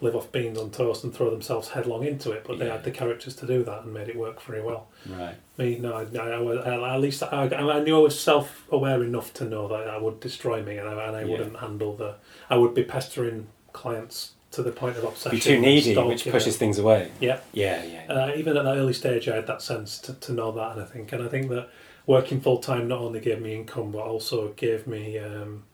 live 0.00 0.14
off 0.14 0.30
beans 0.30 0.58
on 0.58 0.70
toast 0.70 1.04
and 1.04 1.14
throw 1.14 1.30
themselves 1.30 1.68
headlong 1.70 2.04
into 2.04 2.30
it. 2.32 2.44
But 2.46 2.58
they 2.58 2.66
Yeah. 2.66 2.72
had 2.72 2.84
the 2.84 2.90
characters 2.90 3.34
to 3.36 3.46
do 3.46 3.64
that 3.64 3.82
and 3.84 3.94
made 3.94 4.08
it 4.08 4.16
work 4.16 4.42
very 4.42 4.62
well. 4.62 4.88
Right. 5.08 5.34
Me, 5.56 5.78
no, 5.78 5.94
I, 5.94 6.18
I, 6.18 6.38
was- 6.38 6.66
at 6.66 7.00
least 7.00 7.22
I, 7.22 7.48
I 7.48 7.80
knew 7.80 7.96
I 7.96 8.00
was 8.00 8.18
self-aware 8.20 9.02
enough 9.02 9.32
to 9.34 9.44
know 9.44 9.68
that 9.68 9.88
I 9.88 9.98
would 9.98 10.20
destroy 10.20 10.62
me 10.62 10.76
and 10.76 10.88
I, 10.88 11.06
and 11.06 11.16
I 11.16 11.20
Yeah. 11.22 11.26
wouldn't 11.38 11.56
handle 11.56 11.94
the. 11.96 12.16
I 12.50 12.56
would 12.56 12.74
be 12.74 12.84
pestering 12.84 13.46
clients 13.72 14.32
to 14.52 14.62
the 14.62 14.70
point 14.72 14.96
of 14.96 15.04
obsession. 15.04 15.36
Be 15.36 15.40
too 15.40 15.60
needy, 15.60 15.92
stalking 15.92 16.08
which 16.10 16.24
pushes 16.30 16.54
them. 16.56 16.60
things 16.66 16.78
away. 16.78 17.10
Yeah. 17.20 17.40
Yeah, 17.52 17.82
yeah. 17.84 18.12
Uh, 18.12 18.32
even 18.36 18.56
at 18.56 18.64
that 18.64 18.76
early 18.76 18.92
stage, 18.92 19.28
I 19.28 19.34
had 19.36 19.46
that 19.48 19.60
sense 19.60 19.98
to, 20.00 20.14
to 20.14 20.32
know 20.32 20.52
that, 20.52 20.72
and 20.72 20.80
I 20.82 20.84
think, 20.84 21.12
and 21.12 21.22
I 21.22 21.28
think 21.28 21.48
that 21.50 21.68
working 22.06 22.40
full 22.40 22.58
time 22.58 22.86
not 22.88 23.00
only 23.00 23.20
gave 23.20 23.40
me 23.42 23.54
income, 23.54 23.90
but 23.92 23.98
also 24.00 24.48
gave 24.56 24.86
me, 24.86 25.18
um, 25.18 25.64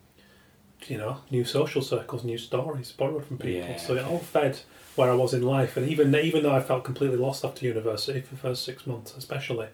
you 0.90 0.98
know, 0.98 1.18
new 1.30 1.44
social 1.44 1.82
circles, 1.82 2.24
new 2.24 2.38
stories 2.38 2.92
borrowed 2.92 3.24
from 3.26 3.38
people. 3.38 3.68
Yeah, 3.68 3.76
so 3.76 3.94
it 3.94 4.04
all 4.04 4.18
fed 4.18 4.60
where 4.96 5.10
I 5.10 5.14
was 5.14 5.32
in 5.34 5.42
life, 5.42 5.76
and 5.76 5.88
even 5.88 6.14
even 6.14 6.42
though 6.42 6.54
I 6.54 6.60
felt 6.60 6.84
completely 6.84 7.16
lost 7.16 7.44
after 7.44 7.66
university 7.66 8.20
for 8.20 8.34
the 8.34 8.40
first 8.40 8.64
six 8.64 8.86
months, 8.86 9.16
especially. 9.16 9.68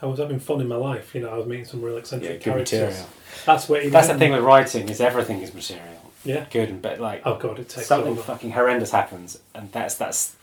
I 0.00 0.06
was 0.06 0.18
having 0.18 0.40
fun 0.40 0.60
in 0.60 0.66
my 0.66 0.74
life, 0.74 1.14
you 1.14 1.20
know. 1.20 1.28
I 1.28 1.36
was 1.36 1.46
meeting 1.46 1.64
some 1.64 1.80
real 1.80 1.94
yeah, 1.94 2.00
eccentric 2.00 2.42
good 2.42 2.42
characters. 2.42 2.80
material. 2.80 3.06
That's 3.46 3.68
what. 3.68 3.92
That's 3.92 4.08
the 4.08 4.18
thing 4.18 4.32
with 4.32 4.42
writing 4.42 4.88
is 4.88 5.00
everything 5.00 5.40
is 5.42 5.54
material. 5.54 6.10
Yeah. 6.24 6.46
Good 6.50 6.70
and 6.70 6.82
bad. 6.82 6.98
Like 7.00 7.22
Oh 7.24 7.36
god, 7.36 7.60
it 7.60 7.68
takes 7.68 7.86
something 7.86 8.12
over. 8.12 8.22
fucking 8.22 8.50
horrendous 8.50 8.90
happens, 8.90 9.38
and 9.54 9.70
that's 9.70 9.94
that's. 9.94 10.34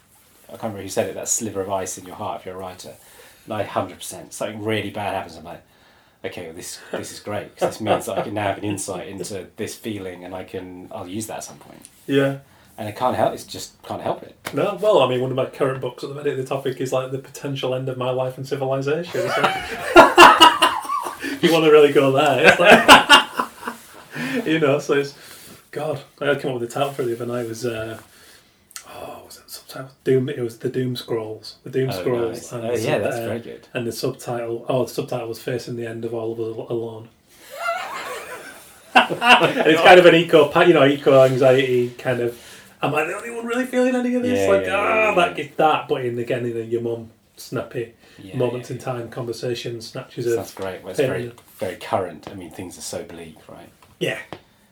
I 0.48 0.52
can't 0.52 0.64
remember 0.64 0.84
who 0.84 0.90
said 0.90 1.10
it. 1.10 1.16
That 1.16 1.28
sliver 1.28 1.62
of 1.62 1.70
ice 1.70 1.98
in 1.98 2.06
your 2.06 2.16
heart 2.16 2.40
if 2.40 2.46
you're 2.46 2.56
a 2.56 2.58
writer. 2.58 2.96
Like 3.48 3.68
hundred 3.68 3.98
percent. 3.98 4.32
Something 4.34 4.64
really 4.64 4.92
bad 4.92 5.14
happens. 5.14 5.36
I'm 5.36 5.44
like, 5.44 5.62
okay, 6.24 6.46
well, 6.48 6.54
this 6.54 6.80
this 6.92 7.12
is 7.12 7.20
great 7.20 7.54
because 7.54 7.74
this 7.74 7.82
means 7.82 8.06
that 8.06 8.18
I 8.18 8.22
can 8.22 8.34
now 8.34 8.44
have 8.44 8.58
an 8.58 8.64
insight 8.64 9.08
into 9.08 9.48
this 9.56 9.76
feeling, 9.76 10.26
and 10.26 10.36
I 10.36 10.44
can 10.44 10.90
I'll 10.92 11.08
use 11.08 11.28
that 11.28 11.38
at 11.38 11.44
some 11.44 11.58
point. 11.58 11.88
Yeah. 12.08 12.40
And 12.78 12.88
it 12.88 12.96
can't 12.96 13.18
help. 13.18 13.34
It's 13.34 13.44
just 13.44 13.82
can't 13.84 14.02
help 14.02 14.24
it. 14.24 14.38
No, 14.54 14.78
well, 14.82 15.02
I 15.02 15.10
mean, 15.10 15.20
one 15.20 15.32
of 15.32 15.36
my 15.36 15.48
current 15.48 15.82
books 15.82 16.02
at 16.02 16.10
the 16.10 16.16
minute, 16.16 16.38
the 16.38 16.46
topic 16.46 16.80
is 16.80 16.94
like 16.94 17.12
the 17.12 17.20
potential 17.20 17.76
end 17.76 17.90
of 17.90 17.98
my 17.98 18.10
life 18.10 18.38
and 18.38 18.48
civilization. 18.48 19.12
So, 19.12 19.28
you 21.42 21.52
want 21.52 21.66
to 21.66 21.72
really 21.72 21.92
go 21.92 22.14
there, 22.14 22.48
it's 22.48 22.60
like, 22.60 24.46
you 24.46 24.60
know, 24.60 24.80
so 24.80 24.94
it's 24.94 25.14
God, 25.72 26.02
I 26.22 26.36
came 26.36 26.52
up 26.54 26.60
with 26.60 26.70
the 26.70 26.74
title 26.74 26.94
for 26.94 27.04
the 27.04 27.16
other 27.16 27.26
night. 27.26 27.46
It 27.46 27.50
was 27.50 27.66
uh, 27.66 28.00
oh, 28.88 29.24
was 29.26 29.38
it 29.38 29.50
subtitle? 29.50 29.59
Doom. 30.04 30.30
It 30.30 30.40
was 30.40 30.60
the 30.60 30.70
Doom 30.70 30.96
Scrolls. 30.96 31.58
The 31.64 31.70
Doom 31.70 31.90
Oh, 31.90 32.00
Scrolls. 32.00 32.32
nice. 32.38 32.52
and 32.52 32.66
Oh, 32.66 32.76
the 32.76 32.82
yeah, 32.82 32.94
sub- 32.96 33.02
that's 33.04 33.16
uh, 33.18 33.26
very 33.26 33.40
good. 33.40 33.68
And 33.74 33.88
the 33.88 33.92
subtitle. 33.92 34.66
Oh, 34.70 34.86
the 34.86 34.92
subtitle 34.92 35.28
was 35.28 35.42
"Facing 35.42 35.76
the 35.76 35.86
End 35.88 36.06
of 36.06 36.14
All 36.14 36.32
of 36.34 36.40
Us 36.40 36.70
Alone." 36.70 37.10
and 38.96 39.68
it's 39.68 39.82
kind 39.82 40.00
of 40.00 40.06
an 40.06 40.16
eco, 40.16 40.52
you 40.64 40.74
know, 40.74 40.86
eco 40.86 41.24
anxiety 41.24 41.92
kind 41.92 42.20
of. 42.22 42.40
Am 42.82 42.96
I 42.96 43.04
the 43.06 43.14
only 43.16 43.30
one 43.32 43.46
really 43.46 43.66
feeling 43.66 43.96
any 43.96 44.16
of 44.16 44.24
this? 44.24 44.40
Yeah, 44.40 44.48
like 44.48 44.66
ah, 44.70 45.10
yeah, 45.10 45.16
that 45.16 45.28
yeah. 45.38 45.44
gets 45.44 45.56
that, 45.58 45.88
but 45.88 46.06
in 46.06 46.18
again 46.18 46.46
in 46.46 46.56
a, 46.58 46.62
your 46.62 46.82
mum 46.82 47.10
snappy 47.38 47.94
moments 48.34 48.70
in 48.72 48.78
time 48.78 49.10
conversation 49.10 49.82
snatches 49.82 50.26
of 50.28 50.36
That's 50.38 50.54
great. 50.54 50.82
Well, 50.82 50.92
it's 50.92 51.00
very, 51.00 51.32
very 51.58 51.76
current. 51.78 52.28
I 52.30 52.34
mean, 52.36 52.52
things 52.52 52.78
are 52.78 52.82
so 52.82 53.04
bleak, 53.04 53.36
right? 53.48 53.70
yeah, 54.00 54.20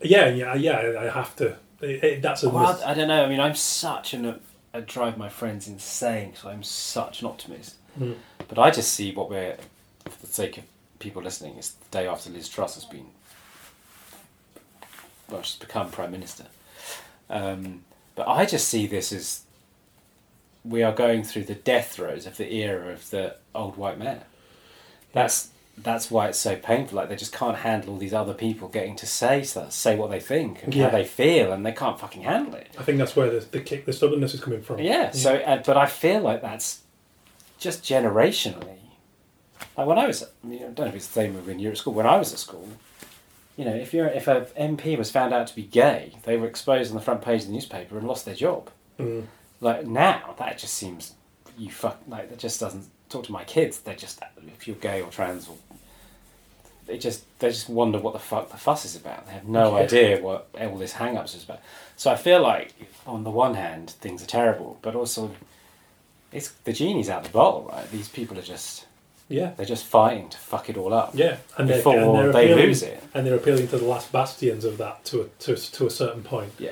yeah, 0.01 0.27
yeah, 0.29 0.53
yeah. 0.55 0.95
I 0.99 1.05
have 1.09 1.35
to. 1.37 1.57
It, 1.81 2.03
it, 2.03 2.21
that's 2.21 2.43
a 2.43 2.49
Well, 2.49 2.81
I 2.85 2.93
don't 2.93 3.07
know. 3.07 3.23
I 3.25 3.29
mean, 3.29 3.39
I'm 3.39 3.55
such 3.55 4.13
an. 4.13 4.39
I 4.77 4.81
drive 4.81 5.17
my 5.17 5.27
friends 5.27 5.67
insane 5.67 6.29
because 6.29 6.45
I'm 6.45 6.61
such 6.61 7.21
an 7.21 7.27
optimist. 7.27 7.75
Mm. 7.99 8.15
But 8.47 8.59
I 8.59 8.69
just 8.69 8.93
see 8.93 9.11
what 9.11 9.27
we're, 9.27 9.57
for 10.05 10.25
the 10.25 10.31
sake 10.31 10.59
of 10.59 10.65
people 10.99 11.23
listening, 11.23 11.55
it's 11.57 11.71
the 11.71 11.85
day 11.89 12.07
after 12.07 12.29
Liz 12.29 12.47
Truss 12.47 12.75
has 12.75 12.85
been, 12.85 13.07
well, 15.29 15.41
she's 15.41 15.55
become 15.57 15.89
Prime 15.89 16.11
Minister. 16.11 16.45
Um, 17.27 17.85
but 18.15 18.27
I 18.27 18.45
just 18.45 18.67
see 18.67 18.85
this 18.85 19.11
as 19.11 19.41
we 20.63 20.83
are 20.83 20.93
going 20.93 21.23
through 21.23 21.45
the 21.45 21.55
death 21.55 21.93
throes 21.93 22.27
of 22.27 22.37
the 22.37 22.53
era 22.53 22.93
of 22.93 23.09
the 23.09 23.35
old 23.55 23.77
white 23.77 23.97
man. 23.97 24.21
That's 25.11 25.49
that's 25.77 26.09
why 26.09 26.27
it's 26.27 26.39
so 26.39 26.55
painful. 26.55 26.97
Like 26.97 27.09
they 27.09 27.15
just 27.15 27.31
can't 27.33 27.57
handle 27.57 27.91
all 27.93 27.99
these 27.99 28.13
other 28.13 28.33
people 28.33 28.67
getting 28.67 28.95
to 28.97 29.05
say 29.05 29.43
stuff, 29.43 29.71
say 29.71 29.95
what 29.95 30.09
they 30.09 30.19
think 30.19 30.63
and 30.63 30.73
Yeah. 30.73 30.85
how 30.85 30.89
they 30.89 31.05
feel, 31.05 31.51
and 31.53 31.65
they 31.65 31.71
can't 31.71 31.99
fucking 31.99 32.23
handle 32.23 32.55
it. 32.55 32.69
I 32.79 32.83
think 32.83 32.97
that's 32.97 33.15
where 33.15 33.29
the, 33.29 33.39
the 33.45 33.61
kick, 33.61 33.85
the 33.85 33.93
stubbornness 33.93 34.33
is 34.33 34.41
coming 34.41 34.61
from. 34.61 34.79
Yeah. 34.79 35.11
So, 35.11 35.35
uh, 35.35 35.61
but 35.65 35.77
I 35.77 35.85
feel 35.85 36.21
like 36.21 36.41
that's 36.41 36.81
just 37.59 37.83
generationally. 37.83 38.77
Like 39.77 39.87
when 39.87 39.97
I 39.99 40.07
was, 40.07 40.23
I, 40.23 40.47
mean, 40.47 40.59
I 40.59 40.65
don't 40.67 40.79
know 40.79 40.85
if 40.87 40.95
it's 40.95 41.07
the 41.07 41.13
same 41.13 41.45
when 41.45 41.59
you're 41.59 41.71
at 41.71 41.77
school. 41.77 41.93
When 41.93 42.07
I 42.07 42.17
was 42.17 42.33
at 42.33 42.39
school, 42.39 42.67
you 43.55 43.65
know, 43.65 43.73
if 43.73 43.93
you're 43.93 44.07
if 44.07 44.27
a 44.27 44.47
MP 44.59 44.97
was 44.97 45.11
found 45.11 45.33
out 45.33 45.47
to 45.47 45.55
be 45.55 45.63
gay, 45.63 46.13
they 46.23 46.37
were 46.37 46.47
exposed 46.47 46.91
on 46.91 46.97
the 46.97 47.03
front 47.03 47.21
page 47.21 47.41
of 47.41 47.47
the 47.47 47.53
newspaper 47.53 47.97
and 47.97 48.07
lost 48.07 48.25
their 48.25 48.35
job. 48.35 48.69
Mm. 48.99 49.25
Like 49.61 49.85
now, 49.85 50.35
that 50.39 50.57
just 50.57 50.73
seems 50.73 51.13
you 51.57 51.71
fuck 51.71 51.99
like 52.07 52.29
that 52.29 52.37
just 52.39 52.59
doesn't 52.59 52.85
talk 53.09 53.25
to 53.25 53.31
my 53.31 53.43
kids. 53.43 53.79
They're 53.79 53.95
just 53.95 54.21
if 54.55 54.67
you're 54.67 54.75
gay 54.77 55.01
or 55.01 55.09
trans 55.09 55.47
or 55.47 55.55
they 56.87 56.97
just 56.97 57.23
they 57.39 57.49
just 57.49 57.69
wonder 57.69 57.99
what 57.99 58.13
the 58.13 58.19
fuck 58.19 58.49
the 58.49 58.57
fuss 58.57 58.85
is 58.85 58.95
about. 58.95 59.25
They 59.27 59.33
have 59.33 59.47
no 59.47 59.75
Yeah. 59.77 59.83
idea 59.83 60.21
what 60.21 60.47
all 60.59 60.77
this 60.77 60.93
hang 60.93 61.17
ups 61.17 61.35
is 61.35 61.43
about. 61.43 61.59
So 61.95 62.11
I 62.11 62.15
feel 62.15 62.41
like 62.41 62.73
on 63.05 63.23
the 63.23 63.29
one 63.29 63.55
hand 63.55 63.91
things 64.01 64.23
are 64.23 64.27
terrible, 64.27 64.77
but 64.81 64.95
also 64.95 65.31
it's 66.31 66.49
the 66.63 66.73
genie's 66.73 67.09
out 67.09 67.19
of 67.25 67.27
the 67.31 67.33
bottle, 67.37 67.69
right? 67.71 67.89
These 67.91 68.09
people 68.09 68.37
are 68.37 68.41
just 68.43 68.85
Yeah, 69.29 69.51
they're 69.57 69.65
just 69.65 69.85
fighting 69.85 70.29
to 70.29 70.37
fuck 70.37 70.69
it 70.69 70.77
all 70.77 70.93
up 70.93 71.11
yeah, 71.13 71.37
and 71.57 71.67
they're, 71.69 71.77
before 71.77 71.95
and 71.97 72.15
they're 72.15 72.31
they 72.31 72.55
lose 72.55 72.81
it. 72.83 73.01
and 73.13 73.25
they're 73.27 73.35
appealing 73.35 73.67
to 73.69 73.77
the 73.77 73.85
last 73.85 74.11
bastions 74.11 74.63
of 74.65 74.77
that 74.77 75.03
to 75.05 75.21
a, 75.21 75.25
to 75.39 75.55
to 75.55 75.85
a 75.85 75.89
certain 75.89 76.23
point. 76.23 76.53
Yeah. 76.59 76.71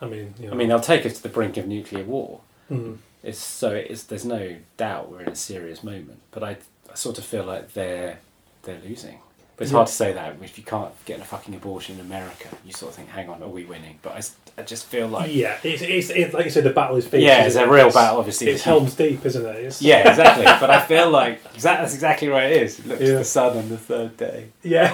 I 0.00 0.06
mean, 0.06 0.34
you 0.38 0.46
know, 0.48 0.52
I 0.52 0.56
mean, 0.56 0.68
they'll 0.68 0.80
take 0.80 1.06
us 1.06 1.14
to 1.18 1.22
the 1.22 1.28
brink 1.28 1.56
of 1.56 1.66
nuclear 1.68 2.04
war. 2.04 2.40
mm, 2.70 2.98
It's 3.22 3.38
so 3.38 3.70
it's 3.70 4.02
there's 4.04 4.24
no 4.24 4.56
doubt 4.76 5.10
we're 5.10 5.22
in 5.22 5.28
a 5.28 5.36
serious 5.36 5.82
moment, 5.84 6.20
but 6.32 6.42
I, 6.42 6.56
I 6.90 6.94
sort 6.94 7.16
of 7.18 7.24
feel 7.24 7.44
like 7.44 7.74
they're 7.74 8.18
they're 8.64 8.80
losing. 8.84 9.18
But 9.56 9.62
it's 9.64 9.72
Yeah. 9.72 9.76
hard 9.76 9.86
to 9.86 9.92
say 9.94 10.12
that 10.12 10.34
if 10.42 10.58
you 10.58 10.64
can't 10.64 10.90
get 11.04 11.20
a 11.20 11.24
fucking 11.24 11.54
abortion 11.54 11.94
in 11.94 12.00
America, 12.00 12.48
you 12.64 12.72
sort 12.72 12.90
of 12.90 12.96
think, 12.96 13.10
hang 13.10 13.28
on, 13.28 13.40
are 13.40 13.48
we 13.48 13.64
winning? 13.64 14.00
But 14.02 14.30
I 14.58 14.62
just 14.62 14.86
feel 14.86 15.06
like 15.06 15.32
yeah, 15.32 15.58
it's, 15.62 15.80
it's, 15.82 16.10
it's 16.10 16.34
like 16.34 16.44
you 16.46 16.50
said, 16.50 16.64
the 16.64 16.70
battle 16.70 16.96
is 16.96 17.06
fierce. 17.06 17.22
yeah, 17.22 17.44
it's 17.44 17.54
a 17.54 17.64
real 17.66 17.86
It's- 17.86 17.94
battle. 17.94 18.18
Obviously, 18.18 18.48
It's 18.48 18.64
Helm's 18.64 18.94
Deep, 18.94 19.24
isn't 19.24 19.46
it? 19.46 19.56
It's, 19.64 19.80
Yeah, 19.80 20.08
exactly. 20.10 20.44
but 20.44 20.70
I 20.70 20.80
feel 20.80 21.08
like 21.20 21.40
exact, 21.54 21.82
that's 21.82 21.94
exactly 21.94 22.28
where 22.28 22.50
it 22.50 22.62
is. 22.62 22.84
Look 22.84 22.98
Yeah. 22.98 23.06
to 23.06 23.18
the 23.18 23.24
sun 23.24 23.56
on 23.56 23.68
the 23.68 23.78
third 23.78 24.16
day. 24.16 24.46
yeah. 24.64 24.90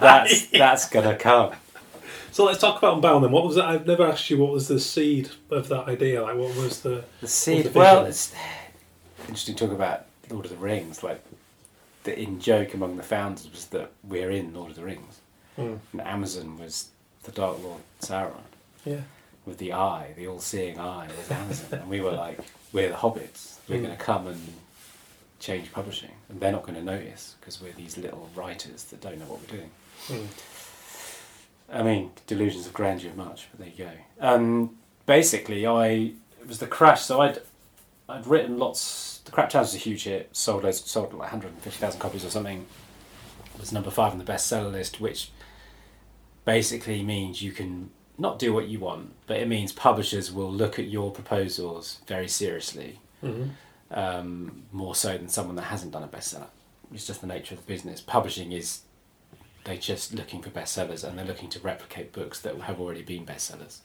That's 0.00 0.46
that's 0.52 0.88
gonna 0.90 1.16
come. 1.16 1.52
so 2.32 2.44
let's 2.44 2.60
talk 2.60 2.76
about 2.76 2.96
Unbound 2.96 3.24
then. 3.24 3.32
What 3.32 3.44
was 3.46 3.56
that? 3.56 3.64
I've 3.64 3.86
never 3.86 4.06
asked 4.06 4.28
you 4.28 4.36
what 4.36 4.52
was 4.52 4.68
the 4.68 4.78
seed 4.78 5.30
of 5.50 5.68
that 5.68 5.88
idea. 5.88 6.22
Like, 6.22 6.36
what 6.36 6.54
was 6.54 6.80
the? 6.82 7.04
The 7.22 7.28
seed. 7.28 7.64
the 7.66 7.78
well, 7.78 8.04
it's 8.04 8.34
interesting 9.20 9.54
to 9.54 9.66
talk 9.66 9.74
about 9.74 10.04
Lord 10.30 10.44
of 10.44 10.50
the 10.50 10.58
Rings. 10.58 11.02
Like 11.02 11.22
the 12.06 12.18
in 12.18 12.40
joke 12.40 12.72
among 12.74 12.96
the 12.96 13.02
founders 13.02 13.50
was 13.50 13.66
that 13.66 13.90
we're 14.02 14.30
in 14.30 14.54
Lord 14.54 14.70
of 14.70 14.76
the 14.76 14.84
Rings, 14.84 15.20
Mm, 15.58 15.78
and 15.92 16.00
Amazon 16.02 16.58
was 16.58 16.88
the 17.22 17.32
Dark 17.32 17.62
Lord 17.62 17.80
Sauron 18.00 18.42
yeah. 18.84 19.00
with 19.46 19.56
the 19.58 19.72
eye, 19.72 20.12
the 20.16 20.26
all-seeing 20.26 20.78
eye 20.78 21.08
was 21.16 21.30
Amazon, 21.30 21.80
and 21.80 21.88
we 21.88 22.00
were 22.02 22.12
like, 22.12 22.38
we're 22.72 22.88
the 22.90 22.94
hobbits. 22.96 23.56
We're 23.68 23.78
Mm. 23.78 23.84
going 23.84 23.96
to 23.96 24.02
come 24.04 24.26
and 24.26 24.40
change 25.40 25.72
publishing, 25.72 26.12
and 26.28 26.40
they're 26.40 26.52
not 26.52 26.62
going 26.62 26.74
to 26.74 26.82
notice 26.84 27.36
because 27.40 27.60
we're 27.62 27.72
these 27.72 27.96
little 27.98 28.28
writers 28.34 28.84
that 28.84 29.00
don't 29.00 29.18
know 29.18 29.26
what 29.26 29.40
we're 29.40 29.56
doing. 29.58 29.70
Mm. 30.08 30.26
I 31.72 31.82
mean, 31.82 32.10
delusions 32.26 32.66
of 32.66 32.72
grandeur 32.74 33.12
much, 33.16 33.48
but 33.50 33.60
there 33.60 33.68
you 33.76 33.84
go. 33.86 34.26
Um, 34.28 34.76
basically, 35.06 35.66
I 35.66 35.86
it 36.40 36.46
was 36.48 36.58
the 36.58 36.66
crash. 36.66 37.02
So 37.02 37.20
I'd 37.22 37.40
I'd 38.08 38.26
written 38.26 38.58
lots. 38.58 39.15
The 39.26 39.32
Crap 39.32 39.50
Challenge 39.50 39.68
was 39.68 39.74
a 39.74 39.78
huge 39.78 40.04
hit. 40.04 40.28
Sold 40.34 40.64
loads, 40.64 40.84
sold 40.88 41.12
like 41.12 41.20
150,000 41.32 42.00
copies 42.00 42.24
or 42.24 42.30
something. 42.30 42.64
It 43.54 43.60
was 43.60 43.72
number 43.72 43.90
five 43.90 44.12
on 44.12 44.18
the 44.18 44.24
bestseller 44.24 44.72
list, 44.72 45.00
which 45.00 45.30
basically 46.44 47.02
means 47.02 47.42
you 47.42 47.52
can 47.52 47.90
not 48.18 48.38
do 48.38 48.52
what 48.52 48.68
you 48.68 48.78
want, 48.80 49.12
but 49.26 49.38
it 49.38 49.48
means 49.48 49.72
publishers 49.72 50.32
will 50.32 50.50
look 50.50 50.78
at 50.78 50.86
your 50.86 51.10
proposals 51.10 51.98
very 52.06 52.28
seriously, 52.28 53.00
Mhm. 53.22 53.50
um, 53.90 54.64
more 54.72 54.94
so 54.94 55.18
than 55.18 55.28
someone 55.28 55.56
that 55.56 55.64
hasn't 55.64 55.92
done 55.92 56.02
a 56.04 56.08
bestseller. 56.08 56.46
It's 56.94 57.06
just 57.06 57.20
the 57.20 57.26
nature 57.26 57.54
of 57.54 57.60
the 57.60 57.66
business. 57.66 58.00
Publishing 58.00 58.52
is 58.52 58.80
they're 59.64 59.76
just 59.76 60.14
looking 60.14 60.40
for 60.40 60.50
bestsellers 60.50 61.02
and 61.02 61.18
they're 61.18 61.26
looking 61.26 61.50
to 61.50 61.58
replicate 61.58 62.12
books 62.12 62.40
that 62.40 62.56
have 62.60 62.80
already 62.80 63.02
been 63.02 63.26
bestsellers. 63.26 63.80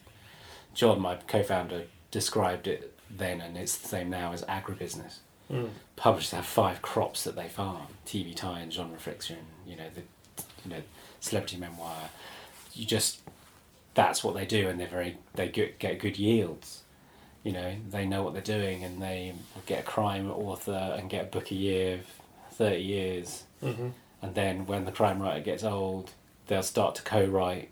John, 0.75 1.01
my 1.01 1.15
co-founder, 1.15 1.85
described 2.11 2.67
it 2.67 2.97
then, 3.09 3.41
and 3.41 3.57
it's 3.57 3.75
the 3.77 3.87
same 3.87 4.09
now 4.09 4.31
as 4.31 4.43
agribusiness. 4.43 5.15
Mm. 5.51 5.69
Publishers 5.95 6.31
have 6.31 6.45
five 6.45 6.81
crops 6.81 7.23
that 7.25 7.35
they 7.35 7.47
farm: 7.47 7.87
TV 8.05 8.35
tie 8.35 8.59
and 8.61 8.71
genre 8.73 8.97
fiction. 8.97 9.37
You 9.67 9.75
know 9.75 9.89
the, 9.93 10.01
you 10.63 10.71
know, 10.75 10.81
celebrity 11.19 11.57
memoir. 11.57 12.09
You 12.73 12.85
just 12.85 13.19
that's 13.93 14.23
what 14.23 14.33
they 14.33 14.45
do, 14.45 14.69
and 14.69 14.79
they're 14.79 14.87
very 14.87 15.17
they 15.35 15.49
get, 15.49 15.77
get 15.79 15.99
good 15.99 16.17
yields. 16.17 16.81
You 17.43 17.51
know, 17.53 17.75
they 17.89 18.05
know 18.05 18.23
what 18.23 18.33
they're 18.33 18.41
doing, 18.41 18.83
and 18.83 19.01
they 19.01 19.33
get 19.65 19.79
a 19.81 19.83
crime 19.83 20.29
author 20.31 20.95
and 20.97 21.09
get 21.09 21.23
a 21.23 21.27
book 21.27 21.51
a 21.51 21.55
year, 21.55 22.01
thirty 22.53 22.81
years, 22.83 23.43
Mhm. 23.61 23.91
and 24.21 24.35
then 24.35 24.65
when 24.65 24.85
the 24.85 24.91
crime 24.91 25.21
writer 25.21 25.41
gets 25.41 25.63
old, 25.63 26.11
they'll 26.47 26.63
start 26.63 26.95
to 26.95 27.01
co-write 27.01 27.69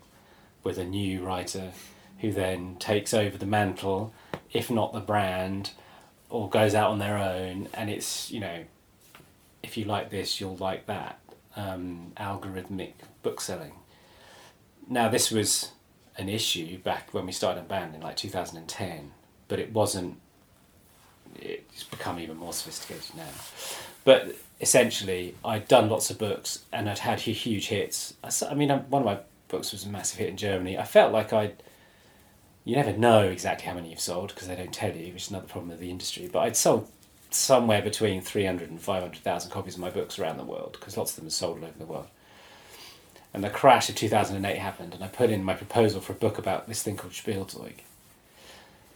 with 0.62 0.76
a 0.76 0.84
new 0.84 1.24
writer, 1.24 1.72
who 2.18 2.32
then 2.32 2.76
takes 2.78 3.14
over 3.14 3.38
the 3.38 3.46
mantle, 3.46 4.12
if 4.52 4.70
not 4.70 4.92
the 4.92 5.00
brand, 5.00 5.70
or 6.30 6.48
goes 6.48 6.74
out 6.74 6.90
on 6.90 6.98
their 6.98 7.18
own. 7.18 7.68
And 7.74 7.90
it's 7.90 8.30
you 8.30 8.40
know, 8.40 8.64
if 9.62 9.76
you 9.76 9.84
like 9.84 10.10
this, 10.10 10.40
you'll 10.40 10.56
like 10.56 10.86
that. 10.86 11.18
Um, 11.56 12.12
algorithmic 12.16 12.92
book 13.22 13.40
selling. 13.40 13.72
Now 14.88 15.08
this 15.08 15.30
was 15.30 15.72
an 16.16 16.28
issue 16.28 16.78
back 16.78 17.12
when 17.12 17.26
we 17.26 17.32
started 17.32 17.60
Unbound 17.60 17.94
in 17.94 18.00
like 18.00 18.16
2010, 18.16 19.10
but 19.48 19.58
it 19.58 19.72
wasn't. 19.72 20.18
It's 21.36 21.84
become 21.84 22.18
even 22.18 22.36
more 22.36 22.52
sophisticated 22.52 23.16
now. 23.16 23.28
But 24.04 24.34
essentially, 24.60 25.34
I'd 25.44 25.68
done 25.68 25.88
lots 25.88 26.10
of 26.10 26.18
books 26.18 26.64
and 26.72 26.88
I'd 26.88 26.98
had 26.98 27.20
huge 27.20 27.68
hits. 27.68 28.14
i 28.22 28.54
mean, 28.54 28.70
um, 28.70 28.80
one 28.90 29.02
of 29.02 29.06
my 29.06 29.18
books 29.48 29.72
was 29.72 29.84
a 29.84 29.88
massive 29.88 30.18
hit 30.18 30.28
in 30.28 30.36
Germany. 30.36 30.78
I 30.78 30.84
felt 30.84 31.12
like 31.12 31.32
I'd. 31.32 31.62
You 32.64 32.76
never 32.76 32.92
know 32.92 33.22
exactly 33.22 33.66
how 33.66 33.74
many 33.74 33.90
you've 33.90 34.00
sold 34.00 34.34
because 34.34 34.48
they 34.48 34.56
don't 34.56 34.72
tell 34.72 34.94
you, 34.94 35.12
which 35.12 35.24
is 35.24 35.30
another 35.30 35.46
problem 35.46 35.70
of 35.70 35.80
the 35.80 35.90
industry. 35.90 36.28
But 36.30 36.40
I'd 36.40 36.56
sold 36.56 36.88
somewhere 37.30 37.80
between 37.82 38.20
300 38.20 38.70
and 38.70 38.80
500,000 38.80 39.50
copies 39.50 39.74
of 39.74 39.80
my 39.80 39.90
books 39.90 40.18
around 40.18 40.36
the 40.36 40.44
world 40.44 40.76
because 40.78 40.96
lots 40.96 41.12
of 41.12 41.16
them 41.16 41.26
are 41.26 41.30
sold 41.30 41.58
all 41.58 41.64
over 41.64 41.78
the 41.78 41.86
world. 41.86 42.08
And 43.32 43.44
the 43.44 43.50
crash 43.50 43.88
of 43.88 43.94
2008 43.94 44.58
happened, 44.58 44.92
and 44.92 45.04
I 45.04 45.08
put 45.08 45.30
in 45.30 45.44
my 45.44 45.54
proposal 45.54 46.00
for 46.00 46.12
a 46.12 46.16
book 46.16 46.36
about 46.36 46.66
this 46.66 46.82
thing 46.82 46.96
called 46.96 47.12
Spielzeug, 47.12 47.74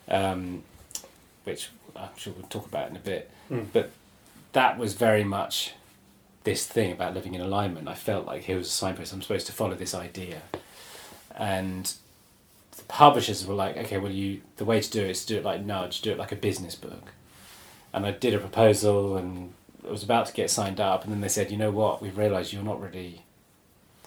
um, 0.08 0.64
which 1.44 1.70
I'm 1.94 2.08
sure 2.16 2.32
we'll 2.36 2.48
talk 2.48 2.66
about 2.66 2.90
in 2.90 2.96
a 2.96 3.00
bit. 3.00 3.30
Mm. 3.48 3.66
But 3.72 3.92
that 4.52 4.76
was 4.76 4.94
very 4.94 5.22
much 5.22 5.74
this 6.42 6.66
thing 6.66 6.90
about 6.90 7.14
living 7.14 7.34
in 7.34 7.40
alignment. 7.40 7.86
I 7.86 7.94
felt 7.94 8.26
like 8.26 8.42
here 8.42 8.56
was 8.56 8.66
a 8.66 8.70
signpost. 8.70 9.12
I'm 9.12 9.22
supposed 9.22 9.46
to 9.46 9.52
follow 9.52 9.74
this 9.74 9.94
idea, 9.94 10.42
and 11.36 11.94
the 12.76 12.84
publishers 12.84 13.46
were 13.46 13.54
like, 13.54 13.76
"Okay, 13.76 13.98
well, 13.98 14.12
you 14.12 14.42
the 14.56 14.64
way 14.64 14.80
to 14.80 14.90
do 14.90 15.02
it 15.02 15.10
is 15.10 15.24
to 15.24 15.34
do 15.34 15.38
it 15.38 15.44
like 15.44 15.64
Nudge, 15.64 16.00
do 16.00 16.12
it 16.12 16.18
like 16.18 16.32
a 16.32 16.36
business 16.36 16.74
book." 16.74 17.12
And 17.92 18.04
I 18.06 18.10
did 18.10 18.34
a 18.34 18.38
proposal, 18.38 19.16
and 19.16 19.54
I 19.86 19.90
was 19.90 20.02
about 20.02 20.26
to 20.26 20.32
get 20.32 20.50
signed 20.50 20.80
up, 20.80 21.04
and 21.04 21.12
then 21.12 21.20
they 21.20 21.28
said, 21.28 21.50
"You 21.50 21.56
know 21.56 21.70
what? 21.70 22.02
We've 22.02 22.18
realised 22.18 22.52
you're 22.52 22.62
not 22.62 22.80
really 22.80 23.22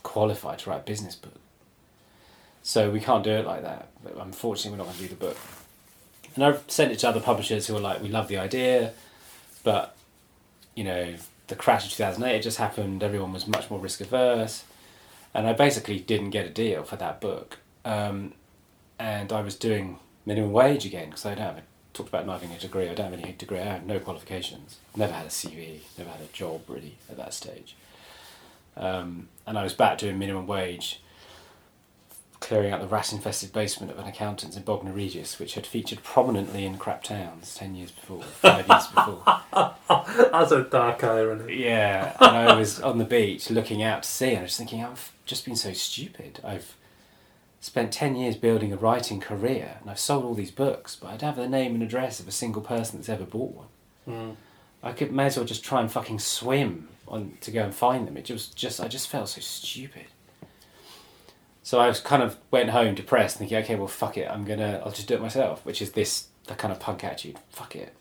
qualified 0.03 0.59
to 0.59 0.69
write 0.69 0.81
a 0.81 0.83
business 0.83 1.15
book." 1.15 1.39
So 2.63 2.89
we 2.89 2.99
can't 2.99 3.23
do 3.23 3.31
it 3.31 3.45
like 3.45 3.61
that. 3.61 3.87
But 4.03 4.17
unfortunately, 4.17 4.71
we're 4.71 4.83
not 4.83 4.87
going 4.87 4.97
to 4.97 5.03
do 5.03 5.07
the 5.07 5.15
book. 5.15 5.37
And 6.35 6.43
I've 6.43 6.63
sent 6.67 6.91
it 6.91 6.99
to 6.99 7.07
other 7.09 7.21
publishers 7.21 7.65
who 7.65 7.77
are 7.77 7.79
like, 7.79 8.01
we 8.01 8.09
love 8.09 8.27
the 8.27 8.37
idea, 8.37 8.93
but 9.63 9.95
you 10.75 10.83
know, 10.83 11.15
the 11.47 11.55
crash 11.55 11.85
of 11.85 11.91
2008 11.91 12.33
had 12.33 12.43
just 12.43 12.57
happened. 12.57 13.01
Everyone 13.01 13.33
was 13.33 13.47
much 13.47 13.71
more 13.71 13.79
risk 13.79 14.01
averse, 14.01 14.63
and 15.33 15.47
I 15.47 15.53
basically 15.53 15.97
didn't 15.99 16.29
get 16.29 16.45
a 16.45 16.49
deal 16.49 16.83
for 16.83 16.97
that 16.97 17.19
book. 17.19 17.57
Um, 17.85 18.33
and 18.99 19.31
I 19.31 19.41
was 19.41 19.55
doing 19.55 19.99
minimum 20.25 20.51
wage 20.51 20.85
again 20.85 21.09
because 21.09 21.25
I 21.25 21.35
don't 21.35 21.43
have 21.43 21.57
a, 21.57 21.63
talked 21.93 22.09
about 22.09 22.25
not 22.25 22.41
having 22.41 22.55
a 22.55 22.59
degree. 22.59 22.89
I 22.89 22.93
don't 22.93 23.11
have 23.11 23.19
any 23.19 23.33
degree. 23.33 23.59
I 23.59 23.63
have 23.63 23.85
no 23.85 23.99
qualifications. 23.99 24.77
Never 24.95 25.13
had 25.13 25.25
a 25.25 25.29
CV. 25.29 25.79
Never 25.97 26.09
had 26.09 26.21
a 26.21 26.33
job 26.33 26.61
really 26.67 26.95
at 27.09 27.17
that 27.17 27.33
stage. 27.33 27.75
Um, 28.75 29.29
and 29.45 29.57
I 29.57 29.63
was 29.63 29.73
back 29.73 29.97
doing 29.97 30.19
minimum 30.19 30.45
wage, 30.45 31.01
clearing 32.39 32.71
out 32.71 32.79
the 32.79 32.87
rat-infested 32.87 33.51
basement 33.51 33.91
of 33.91 33.97
an 33.97 34.05
accountant's 34.05 34.55
in 34.55 34.63
Bognor 34.63 34.91
Regis, 34.91 35.39
which 35.39 35.55
had 35.55 35.65
featured 35.65 36.03
prominently 36.03 36.65
in 36.65 36.77
Crap 36.77 37.03
Towns 37.03 37.55
ten 37.55 37.73
years 37.73 37.91
before, 37.91 38.21
five 38.21 38.67
years 38.67 38.87
before. 38.87 39.23
That's 40.31 40.51
a 40.51 40.63
dark 40.63 41.03
irony. 41.03 41.63
Yeah, 41.63 42.15
and 42.19 42.37
I 42.37 42.55
was 42.55 42.79
on 42.79 42.99
the 42.99 43.05
beach 43.05 43.49
looking 43.49 43.81
out 43.81 44.03
to 44.03 44.09
sea, 44.09 44.31
and 44.31 44.39
I 44.39 44.43
was 44.43 44.57
thinking, 44.57 44.83
I've 44.83 45.11
just 45.25 45.43
been 45.45 45.55
so 45.55 45.73
stupid. 45.73 46.39
I've 46.43 46.75
spent 47.59 47.91
10 47.91 48.15
years 48.15 48.35
building 48.35 48.71
a 48.71 48.77
writing 48.77 49.19
career, 49.19 49.77
and 49.81 49.89
I've 49.89 49.99
sold 49.99 50.23
all 50.23 50.33
these 50.33 50.51
books, 50.51 50.95
but 50.95 51.07
I 51.07 51.17
don't 51.17 51.35
have 51.35 51.37
the 51.37 51.49
name 51.49 51.73
and 51.73 51.83
address 51.83 52.19
of 52.19 52.27
a 52.27 52.31
single 52.31 52.61
person 52.61 52.99
that's 52.99 53.09
ever 53.09 53.25
bought 53.25 53.55
one. 53.55 53.67
Mm. 54.07 54.35
I 54.83 54.91
could 54.91 55.11
may 55.11 55.25
as 55.25 55.37
well 55.37 55.45
just 55.45 55.63
try 55.63 55.81
and 55.81 55.91
fucking 55.91 56.19
swim 56.19 56.89
on 57.07 57.37
to 57.41 57.51
go 57.51 57.63
and 57.63 57.73
find 57.73 58.07
them. 58.07 58.17
It 58.17 58.29
was 58.29 58.47
just 58.47 58.79
I 58.79 58.87
just 58.87 59.07
felt 59.07 59.29
so 59.29 59.41
stupid. 59.41 60.05
So 61.63 61.79
I 61.79 61.87
was 61.87 61.99
kind 61.99 62.23
of 62.23 62.37
went 62.49 62.69
home 62.69 62.95
depressed, 62.95 63.37
thinking, 63.37 63.57
okay, 63.57 63.75
well, 63.75 63.87
fuck 63.87 64.17
it, 64.17 64.29
I'm 64.29 64.45
gonna, 64.45 64.81
I'll 64.85 64.91
just 64.91 65.07
do 65.07 65.15
it 65.15 65.21
myself, 65.21 65.65
which 65.65 65.81
is 65.81 65.91
this 65.91 66.27
the 66.45 66.55
kind 66.55 66.71
of 66.71 66.79
punk 66.79 67.03
attitude. 67.03 67.37
Fuck 67.49 67.75
it, 67.75 67.93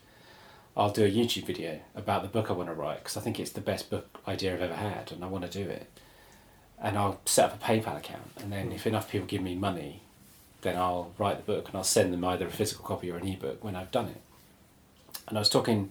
I'll 0.76 0.92
do 0.92 1.04
a 1.04 1.10
YouTube 1.10 1.46
video 1.46 1.80
about 1.94 2.22
the 2.22 2.28
book 2.28 2.50
I 2.50 2.52
want 2.52 2.68
to 2.68 2.74
write 2.74 2.98
because 2.98 3.16
I 3.16 3.20
think 3.20 3.40
it's 3.40 3.50
the 3.50 3.60
best 3.60 3.90
book 3.90 4.20
idea 4.28 4.54
I've 4.54 4.60
ever 4.60 4.74
had, 4.74 5.10
and 5.10 5.24
I 5.24 5.26
want 5.26 5.50
to 5.50 5.64
do 5.64 5.68
it. 5.68 5.90
And 6.80 6.98
I'll 6.98 7.20
set 7.24 7.46
up 7.46 7.60
a 7.60 7.64
PayPal 7.64 7.96
account, 7.96 8.32
and 8.38 8.52
then 8.52 8.70
if 8.70 8.86
enough 8.86 9.10
people 9.10 9.26
give 9.26 9.40
me 9.40 9.54
money, 9.54 10.02
then 10.60 10.76
I'll 10.76 11.12
write 11.16 11.38
the 11.38 11.52
book 11.52 11.68
and 11.68 11.76
I'll 11.76 11.84
send 11.84 12.12
them 12.12 12.24
either 12.24 12.46
a 12.46 12.50
physical 12.50 12.84
copy 12.84 13.10
or 13.10 13.16
an 13.16 13.26
ebook 13.26 13.62
when 13.64 13.76
I've 13.76 13.90
done 13.90 14.08
it. 14.08 14.20
And 15.28 15.38
I 15.38 15.40
was 15.40 15.48
talking 15.48 15.90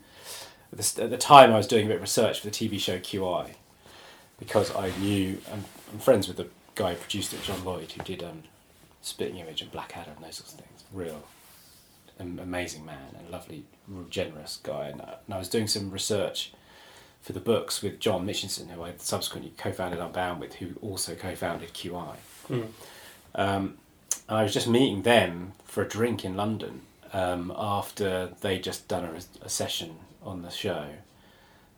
at 0.71 1.09
the, 1.09 1.17
time 1.17 1.51
I 1.51 1.57
was 1.57 1.67
doing 1.67 1.85
a 1.85 1.87
bit 1.87 1.95
of 1.95 2.01
research 2.01 2.39
for 2.39 2.47
the 2.47 2.51
TV 2.51 2.79
show 2.79 2.99
QI 2.99 3.51
because 4.39 4.75
I 4.75 4.91
knew 4.97 5.39
I'm, 5.51 5.65
I'm 5.91 5.99
friends 5.99 6.27
with 6.27 6.37
the 6.37 6.47
guy 6.75 6.91
who 6.91 6.97
produced 6.97 7.33
it, 7.33 7.41
John 7.43 7.63
Lloyd, 7.63 7.91
who 7.91 8.03
did 8.03 8.23
um, 8.23 8.43
Spitting 9.01 9.37
Image 9.37 9.61
and 9.61 9.71
Blackadder 9.71 10.11
and 10.15 10.25
those 10.25 10.35
sorts 10.35 10.53
of 10.53 10.59
things. 10.59 10.83
Real 10.91 11.23
am- 12.19 12.39
amazing 12.39 12.85
man 12.85 13.15
and 13.17 13.29
lovely, 13.29 13.63
generous 14.09 14.59
guy. 14.61 14.87
And, 14.87 15.01
uh, 15.01 15.15
and 15.25 15.33
I 15.33 15.37
was 15.37 15.49
doing 15.49 15.67
some 15.67 15.91
research 15.91 16.53
for 17.25 17.33
the 17.33 17.39
books 17.39 17.81
with 17.81 17.99
John 17.99 18.23
Mitchinson, 18.23 18.69
who 18.69 18.83
I 18.83 18.93
subsequently 18.99 19.51
co-founded 19.57 19.99
Unbound 19.99 20.39
with, 20.39 20.53
who 20.53 20.75
also 20.79 21.15
co-founded 21.15 21.73
QI. 21.73 22.17
Mm. 22.47 22.67
Um, 23.33 23.77
and 24.29 24.37
I 24.37 24.43
was 24.43 24.53
just 24.53 24.67
meeting 24.67 25.01
them 25.01 25.53
for 25.63 25.81
a 25.81 25.89
drink 25.89 26.23
in 26.23 26.37
London 26.37 26.81
um, 27.13 27.51
after 27.57 28.29
they'd 28.41 28.63
just 28.63 28.87
done 28.87 29.05
a, 29.05 29.43
a 29.43 29.49
session 29.49 29.95
on 30.21 30.43
the 30.43 30.51
show. 30.51 30.85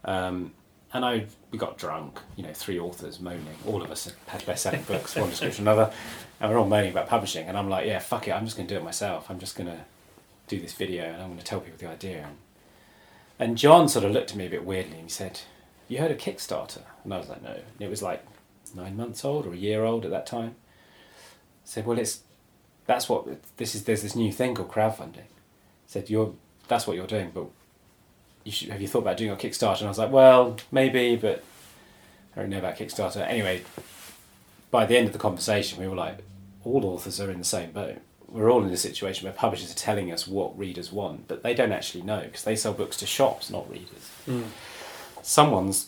Um, 0.04 0.52
and 0.92 1.06
I 1.06 1.28
we 1.52 1.58
got 1.58 1.78
drunk, 1.78 2.20
you 2.36 2.44
know, 2.44 2.52
three 2.54 2.78
authors 2.78 3.22
moaning. 3.22 3.56
All 3.66 3.82
of 3.82 3.90
us 3.90 4.14
had 4.26 4.46
best-selling 4.46 4.84
books, 4.84 5.16
one 5.16 5.30
description 5.30 5.64
another, 5.64 5.94
and 6.42 6.52
we're 6.52 6.58
all 6.60 6.68
moaning 6.68 6.92
about 6.92 7.08
publishing. 7.08 7.48
And 7.48 7.58
I'm 7.58 7.70
like, 7.70 7.88
yeah, 7.88 8.00
fuck 8.00 8.28
it, 8.28 8.32
I'm 8.32 8.44
just 8.44 8.58
going 8.58 8.68
to 8.68 8.74
do 8.74 8.82
it 8.82 8.84
myself. 8.84 9.30
I'm 9.30 9.40
just 9.40 9.56
going 9.56 9.70
to 9.70 9.80
do 10.48 10.60
this 10.60 10.74
video, 10.74 11.06
and 11.06 11.22
I'm 11.22 11.30
going 11.30 11.40
to 11.40 11.46
tell 11.46 11.62
people 11.62 11.78
the 11.78 11.88
idea. 11.88 12.26
And, 12.26 12.36
and 13.40 13.58
John 13.58 13.88
sort 13.88 14.06
of 14.06 14.12
looked 14.12 14.32
at 14.32 14.38
me 14.38 14.46
a 14.46 14.50
bit 14.50 14.66
weirdly, 14.66 14.96
and 14.98 15.04
he 15.04 15.10
said, 15.10 15.42
"You 15.88 16.00
heard 16.00 16.12
of 16.12 16.18
Kickstarter?" 16.18 16.82
And 17.04 17.14
I 17.14 17.18
was 17.18 17.30
like, 17.30 17.42
"No." 17.42 17.52
And 17.52 17.82
it 17.82 17.90
was 17.90 18.02
like 18.02 18.26
nine 18.76 18.98
months 18.98 19.24
old 19.24 19.46
or 19.46 19.54
a 19.54 19.58
year 19.58 19.84
old 19.84 20.06
at 20.06 20.12
that 20.12 20.26
time. 20.26 20.56
I 20.56 21.66
said, 21.66 21.86
"Well, 21.86 22.00
it's 22.00 22.22
that's 22.86 23.10
what 23.10 23.28
this 23.58 23.76
is. 23.76 23.84
There's 23.84 24.02
this 24.02 24.16
new 24.16 24.32
thing 24.32 24.56
called 24.56 24.70
crowdfunding." 24.72 25.20
I 25.20 25.88
said, 25.88 26.10
"You're 26.10 26.34
that's 26.68 26.88
what 26.88 26.96
you're 26.96 27.08
doing, 27.08 27.32
but 27.34 27.48
you 28.44 28.52
should, 28.52 28.70
have 28.70 28.82
you 28.82 28.88
thought 28.88 29.00
about 29.00 29.18
doing 29.18 29.32
a 29.32 29.36
Kickstarter? 29.36 29.80
And 29.80 29.88
I 29.88 29.90
was 29.90 29.98
like, 29.98 30.12
well, 30.12 30.58
maybe, 30.72 31.16
but 31.16 31.44
I 32.36 32.42
don't 32.42 32.50
know 32.50 32.60
about 32.60 32.78
Kickstarter. 32.78 33.26
Anyway, 33.28 33.64
by 34.72 34.86
the 34.86 34.98
end 34.98 35.08
of 35.08 35.14
the 35.14 35.20
conversation, 35.20 35.80
we 35.80 35.88
were 35.88 35.96
like, 35.96 36.20
all 36.64 36.86
authors 36.86 37.20
are 37.20 37.32
in 37.32 37.40
the 37.40 37.46
same 37.46 37.72
boat. 37.72 37.98
We're 38.28 38.52
all 38.52 38.64
in 38.64 38.70
a 38.70 38.78
situation 38.78 39.26
where 39.26 39.34
publishers 39.34 39.72
are 39.72 39.76
telling 39.76 40.12
us 40.12 40.28
what 40.28 40.58
readers 40.58 40.92
want, 40.92 41.28
but 41.28 41.44
they 41.44 41.54
don't 41.54 41.72
actually 41.72 42.04
know 42.04 42.22
because 42.22 42.44
they 42.44 42.56
sell 42.56 42.74
books 42.74 42.98
to 42.98 43.06
shops, 43.06 43.50
not 43.50 43.70
readers. 43.70 44.12
Mm. 44.28 44.48
Someone's 45.22 45.88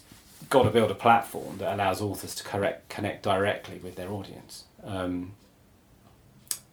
got 0.49 0.63
to 0.63 0.69
build 0.69 0.89
a 0.89 0.95
platform 0.95 1.57
that 1.57 1.73
allows 1.73 2.01
authors 2.01 2.33
to 2.35 2.43
correct, 2.43 2.89
connect 2.89 3.23
directly 3.23 3.77
with 3.79 3.95
their 3.95 4.09
audience. 4.09 4.63
Um, 4.83 5.33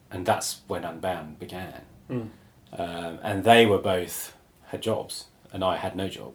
and 0.09 0.25
that's 0.25 0.61
when 0.67 0.83
Unbound 0.83 1.39
began. 1.39 1.81
Mm. 2.09 2.29
Um, 2.73 3.19
and 3.21 3.43
they 3.43 3.65
were 3.65 3.77
both 3.77 4.33
had 4.67 4.81
jobs 4.81 5.25
and 5.51 5.63
I 5.63 5.77
had 5.77 5.95
no 5.95 6.07
job. 6.07 6.33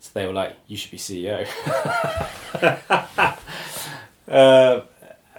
So 0.00 0.10
they 0.14 0.26
were 0.26 0.32
like, 0.32 0.56
"You 0.66 0.76
should 0.76 0.90
be 0.90 0.98
CEO." 0.98 1.46
uh, 4.28 4.80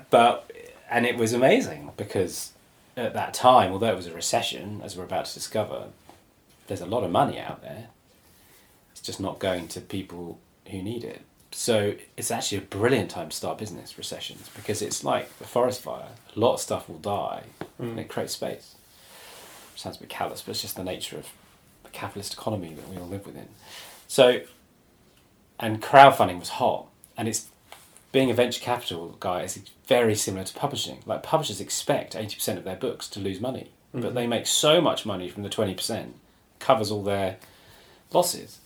but 0.09 0.51
and 0.89 1.05
it 1.05 1.15
was 1.17 1.33
amazing 1.33 1.91
because 1.95 2.53
at 2.97 3.13
that 3.13 3.33
time, 3.33 3.71
although 3.71 3.91
it 3.91 3.95
was 3.95 4.07
a 4.07 4.13
recession, 4.13 4.81
as 4.83 4.97
we're 4.97 5.03
about 5.03 5.25
to 5.25 5.33
discover, 5.33 5.87
there's 6.65 6.81
a 6.81 6.85
lot 6.85 7.03
of 7.03 7.11
money 7.11 7.39
out 7.39 7.61
there. 7.61 7.87
It's 8.91 9.01
just 9.01 9.19
not 9.19 9.39
going 9.39 9.67
to 9.69 9.81
people 9.81 10.39
who 10.69 10.81
need 10.81 11.03
it. 11.03 11.21
So 11.51 11.93
it's 12.17 12.31
actually 12.31 12.57
a 12.57 12.61
brilliant 12.61 13.11
time 13.11 13.29
to 13.29 13.35
start 13.35 13.57
business 13.57 13.97
recessions 13.97 14.49
because 14.55 14.81
it's 14.81 15.03
like 15.03 15.29
a 15.39 15.45
forest 15.45 15.81
fire. 15.81 16.09
A 16.35 16.39
lot 16.39 16.55
of 16.55 16.59
stuff 16.59 16.89
will 16.89 16.97
die, 16.97 17.43
and 17.79 17.95
mm. 17.95 18.01
it 18.01 18.09
creates 18.09 18.33
space. 18.33 18.75
Sounds 19.75 19.97
a 19.97 19.99
bit 19.99 20.09
callous, 20.09 20.41
but 20.41 20.51
it's 20.51 20.61
just 20.61 20.75
the 20.75 20.83
nature 20.83 21.17
of 21.17 21.27
the 21.83 21.89
capitalist 21.89 22.33
economy 22.33 22.73
that 22.73 22.89
we 22.89 22.97
all 22.97 23.07
live 23.07 23.25
within. 23.25 23.47
So, 24.07 24.41
and 25.59 25.81
crowdfunding 25.81 26.39
was 26.39 26.49
hot, 26.49 26.87
and 27.15 27.27
it's 27.27 27.47
being 28.11 28.29
a 28.31 28.33
venture 28.33 28.61
capital 28.61 29.15
guy 29.19 29.43
is 29.43 29.59
very 29.87 30.15
similar 30.15 30.43
to 30.45 30.53
publishing. 30.53 30.99
Like 31.05 31.23
publishers 31.23 31.59
expect 31.61 32.15
eighty 32.15 32.35
percent 32.35 32.57
of 32.57 32.63
their 32.65 32.75
books 32.75 33.07
to 33.09 33.19
lose 33.19 33.39
money, 33.39 33.71
Mhm. 33.93 34.01
but 34.01 34.13
they 34.15 34.27
make 34.27 34.47
so 34.47 34.81
much 34.81 35.05
money 35.05 35.29
from 35.29 35.43
the 35.43 35.49
twenty 35.49 35.73
percent 35.73 36.15
covers 36.59 36.89
all 36.91 37.03
their 37.03 37.37
losses. 38.11 38.59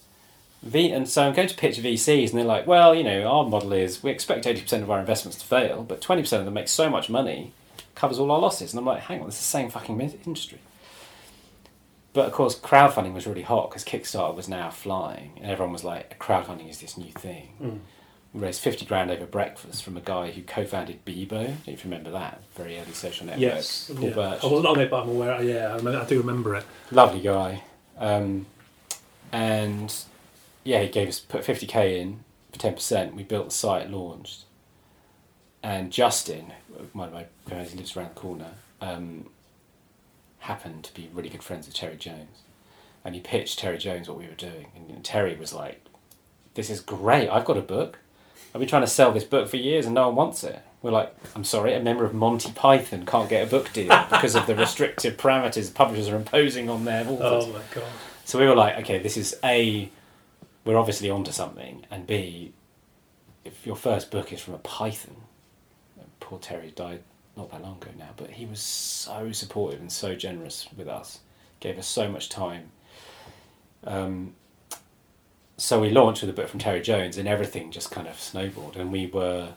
V 0.64 0.92
and 0.92 1.10
so 1.10 1.24
I'm 1.28 1.34
going 1.34 1.48
to 1.48 1.56
pitch 1.56 1.78
VCs, 1.80 2.30
and 2.30 2.38
they're 2.38 2.46
like, 2.46 2.68
"Well, 2.68 2.94
you 2.94 3.04
know, 3.04 3.24
our 3.28 3.44
model 3.46 3.74
is 3.74 4.04
we 4.04 4.12
expect 4.12 4.46
eighty 4.46 4.62
percent 4.62 4.84
of 4.84 4.92
our 4.92 5.00
investments 5.00 5.38
to 5.40 5.46
fail, 5.46 5.84
but 5.84 6.02
twenty 6.02 6.22
percent 6.22 6.42
of 6.42 6.46
them 6.46 6.54
make 6.54 6.68
so 6.68 6.90
much 6.90 7.10
money, 7.10 7.52
covers 7.96 8.20
all 8.20 8.32
our 8.32 8.40
losses." 8.40 8.72
And 8.72 8.80
I'm 8.80 8.86
like, 8.86 9.02
"Hang 9.04 9.22
on, 9.22 9.28
it's 9.28 9.38
the 9.38 9.44
same 9.44 9.70
fucking 9.72 10.00
industry." 10.00 10.60
But 12.14 12.26
of 12.28 12.34
course, 12.34 12.60
crowdfunding 12.60 13.14
was 13.14 13.26
really 13.26 13.42
hot 13.42 13.70
because 13.70 13.84
Kickstarter 13.86 14.36
was 14.36 14.48
now 14.50 14.70
flying, 14.70 15.32
and 15.42 15.50
everyone 15.50 15.72
was 15.74 15.84
like, 15.84 16.20
"Crowdfunding 16.20 16.70
is 16.70 16.80
this 16.80 16.98
new 16.98 17.12
thing." 17.12 17.50
Mm. 17.62 17.80
Raised 18.34 18.62
fifty 18.62 18.86
grand 18.86 19.12
over 19.12 19.26
breakfast 19.26 19.84
from 19.84 19.98
a 19.98 20.02
guy 20.02 20.32
who 20.32 20.42
co-founded 20.44 21.04
Bebo. 21.04 21.54
If 21.68 21.84
you 21.84 21.92
remember 21.92 22.12
that, 22.12 22.42
very 22.56 22.80
early 22.80 22.94
social 22.94 23.26
network. 23.26 23.42
Yes. 23.42 23.92
Paul 23.94 24.06
Yeah. 24.08 24.14
Birch 24.14 24.44
I 24.44 24.48
wasn't 24.48 24.68
on 24.68 24.80
it, 24.80 24.90
but 24.90 25.04
I'm 25.04 25.10
aware. 25.10 25.44
Yeah, 25.44 25.74
I, 25.74 25.76
remember, 25.76 26.00
I 26.00 26.06
do 26.06 26.18
remember 26.20 26.56
it. 26.56 26.64
lovely 26.92 27.20
guy. 27.20 27.64
Um, 27.98 28.46
and 29.34 29.94
yeah, 30.64 30.82
he 30.82 30.88
gave 30.88 31.10
us 31.10 31.20
put 31.20 31.44
fifty 31.44 31.68
k 31.68 32.00
in 32.00 32.24
for 32.54 32.60
ten 32.60 32.74
percent. 32.74 33.16
We 33.16 33.24
built 33.24 33.46
the 33.50 33.52
site, 33.54 33.90
launched, 33.92 34.46
and 35.62 35.92
Justin, 35.92 36.54
one 36.94 37.10
of 37.10 37.14
my 37.14 37.26
friends 37.46 37.72
who 37.74 37.80
lives 37.80 37.98
around 37.98 38.12
the 38.16 38.20
corner, 38.22 38.52
um, 38.80 39.26
happened 40.40 40.86
to 40.86 40.94
be 40.94 41.10
really 41.14 41.28
good 41.30 41.44
friends 41.44 41.66
with 41.68 41.76
Terry 41.76 41.98
Jones, 41.98 42.44
and 43.04 43.14
he 43.14 43.20
pitched 43.20 43.60
Terry 43.60 43.78
Jones 43.78 44.08
what 44.08 44.18
we 44.18 44.28
were 44.28 44.36
doing, 44.36 44.68
and 44.88 45.04
Terry 45.04 45.36
was 45.36 45.54
like, 45.54 45.84
"This 46.54 46.70
is 46.70 46.80
great. 46.80 47.28
I've 47.28 47.44
got 47.44 47.58
a 47.58 47.62
book. 47.62 48.00
I've 48.54 48.60
been 48.60 48.68
trying 48.68 48.84
to 48.84 48.88
sell 48.88 49.12
this 49.12 49.24
book 49.24 49.48
for 49.48 49.58
years, 49.58 49.86
and 49.86 49.96
no 49.96 50.08
one 50.08 50.16
wants 50.16 50.44
it." 50.44 50.62
We're 50.82 50.92
like, 50.92 51.14
"I'm 51.36 51.44
sorry, 51.44 51.74
a 51.74 51.80
member 51.80 52.06
of 52.06 52.14
Monty 52.14 52.52
Python 52.52 53.06
can't 53.06 53.30
get 53.30 53.48
a 53.48 53.50
book 53.50 53.72
deal 53.72 53.88
because 54.10 54.36
of 54.36 54.48
the 54.48 54.56
restrictive 54.56 55.18
parameters 55.18 55.74
publishers 55.74 56.10
are 56.10 56.16
imposing 56.16 56.70
on 56.70 56.86
their 56.86 57.04
authors." 57.08 57.46
Oh 57.46 57.54
my 57.54 57.62
god. 57.74 57.84
So 58.26 58.40
we 58.40 58.48
were 58.48 58.56
like, 58.56 58.78
okay, 58.80 58.98
this 59.00 59.18
is 59.18 59.38
A, 59.44 59.90
we're 60.64 60.78
obviously 60.78 61.10
onto 61.10 61.32
something, 61.32 61.86
and 61.92 62.08
B, 62.08 62.54
if 63.44 63.66
your 63.66 63.76
first 63.76 64.10
book 64.12 64.32
is 64.32 64.40
from 64.40 64.54
a 64.54 64.60
Python, 64.60 65.16
poor 66.20 66.40
Terry 66.40 66.72
died 66.72 67.04
not 67.36 67.52
that 67.52 67.62
long 67.62 67.78
ago 67.78 67.92
now, 67.98 68.10
but 68.16 68.30
he 68.32 68.46
was 68.46 68.62
so 68.62 69.32
supportive 69.32 69.82
and 69.82 69.92
so 69.92 70.16
generous 70.16 70.68
with 70.78 70.88
us, 70.88 71.20
gave 71.60 71.78
us 71.78 71.88
so 71.88 72.08
much 72.10 72.30
time. 72.30 72.72
Um, 73.84 74.36
so 75.62 75.80
we 75.80 75.92
launched 75.92 76.22
with 76.22 76.30
a 76.32 76.34
book 76.34 76.48
from 76.48 76.60
Terry 76.60 76.82
Jones, 76.82 77.20
and 77.20 77.28
everything 77.28 77.72
just 77.72 77.92
kind 77.92 78.08
of 78.08 78.20
snowballed, 78.20 78.76
and 78.76 78.92
we 78.92 79.06
were. 79.06 79.54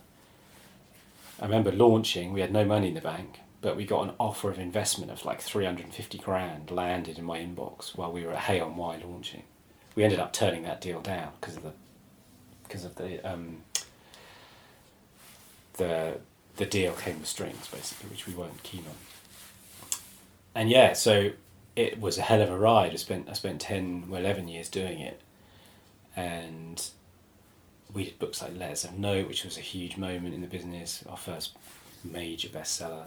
I 1.40 1.46
remember 1.46 1.72
launching, 1.72 2.32
we 2.32 2.42
had 2.42 2.52
no 2.52 2.64
money 2.64 2.88
in 2.88 2.94
the 2.94 3.00
bank, 3.00 3.40
but 3.62 3.74
we 3.74 3.86
got 3.86 4.04
an 4.04 4.14
offer 4.20 4.50
of 4.50 4.58
investment 4.58 5.10
of 5.10 5.24
like 5.24 5.40
350 5.40 6.18
grand 6.18 6.70
landed 6.70 7.18
in 7.18 7.24
my 7.24 7.38
inbox 7.38 7.96
while 7.96 8.12
we 8.12 8.24
were 8.24 8.32
at 8.32 8.40
Hay 8.40 8.60
on 8.60 8.76
Wye 8.76 9.00
launching. 9.02 9.44
We 9.96 10.04
ended 10.04 10.20
up 10.20 10.32
turning 10.34 10.62
that 10.64 10.80
deal 10.80 11.00
down 11.00 11.32
because 11.40 11.56
of 11.56 11.62
the 11.62 11.72
because 12.64 12.84
of 12.84 12.96
the 12.96 13.26
um, 13.26 13.62
the 15.78 16.18
the 16.56 16.66
deal 16.66 16.92
came 16.92 17.18
with 17.18 17.28
strings 17.28 17.66
basically, 17.68 18.10
which 18.10 18.26
we 18.26 18.34
weren't 18.34 18.62
keen 18.62 18.84
on. 18.86 18.94
And 20.54 20.68
yeah, 20.68 20.92
so 20.92 21.30
it 21.74 21.98
was 21.98 22.18
a 22.18 22.22
hell 22.22 22.42
of 22.42 22.50
a 22.50 22.58
ride. 22.58 22.92
I 22.92 22.96
spent 22.96 23.30
I 23.30 23.32
spent 23.32 23.62
ten 23.62 24.04
or 24.10 24.18
eleven 24.18 24.48
years 24.48 24.68
doing 24.68 25.00
it, 25.00 25.22
and 26.16 26.90
we 27.92 28.04
did 28.04 28.18
books 28.18 28.42
like 28.42 28.56
Letters 28.56 28.84
of 28.84 28.98
Note, 28.98 29.28
which 29.28 29.44
was 29.44 29.56
a 29.56 29.60
huge 29.60 29.96
moment 29.96 30.34
in 30.34 30.40
the 30.40 30.46
business. 30.46 31.04
Our 31.08 31.16
first 31.16 31.56
major 32.02 32.48
bestseller. 32.48 33.06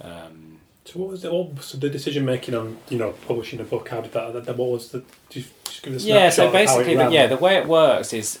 Um, 0.00 0.58
So 0.84 1.00
what 1.00 1.10
was 1.10 1.22
the, 1.22 1.32
what 1.32 1.54
was 1.54 1.72
the 1.72 1.88
decision 1.90 2.24
making 2.24 2.54
on 2.54 2.78
you 2.88 2.98
know 2.98 3.12
publishing 3.26 3.60
a 3.60 3.64
book? 3.64 3.88
How 3.88 4.00
did 4.00 4.12
that? 4.12 4.44
that 4.44 4.56
what 4.56 4.70
was 4.70 4.90
the? 4.90 5.02
Just, 5.30 5.50
just 5.64 5.82
give 5.82 5.94
us 5.94 6.04
a 6.04 6.06
yeah, 6.06 6.30
so 6.30 6.34
snapshot 6.34 6.46
of 6.46 6.52
how 6.52 6.58
it 6.58 6.62
basically, 6.62 6.96
the, 6.96 7.10
yeah, 7.10 7.26
the 7.26 7.36
way 7.36 7.56
it 7.56 7.66
works 7.66 8.12
is 8.12 8.38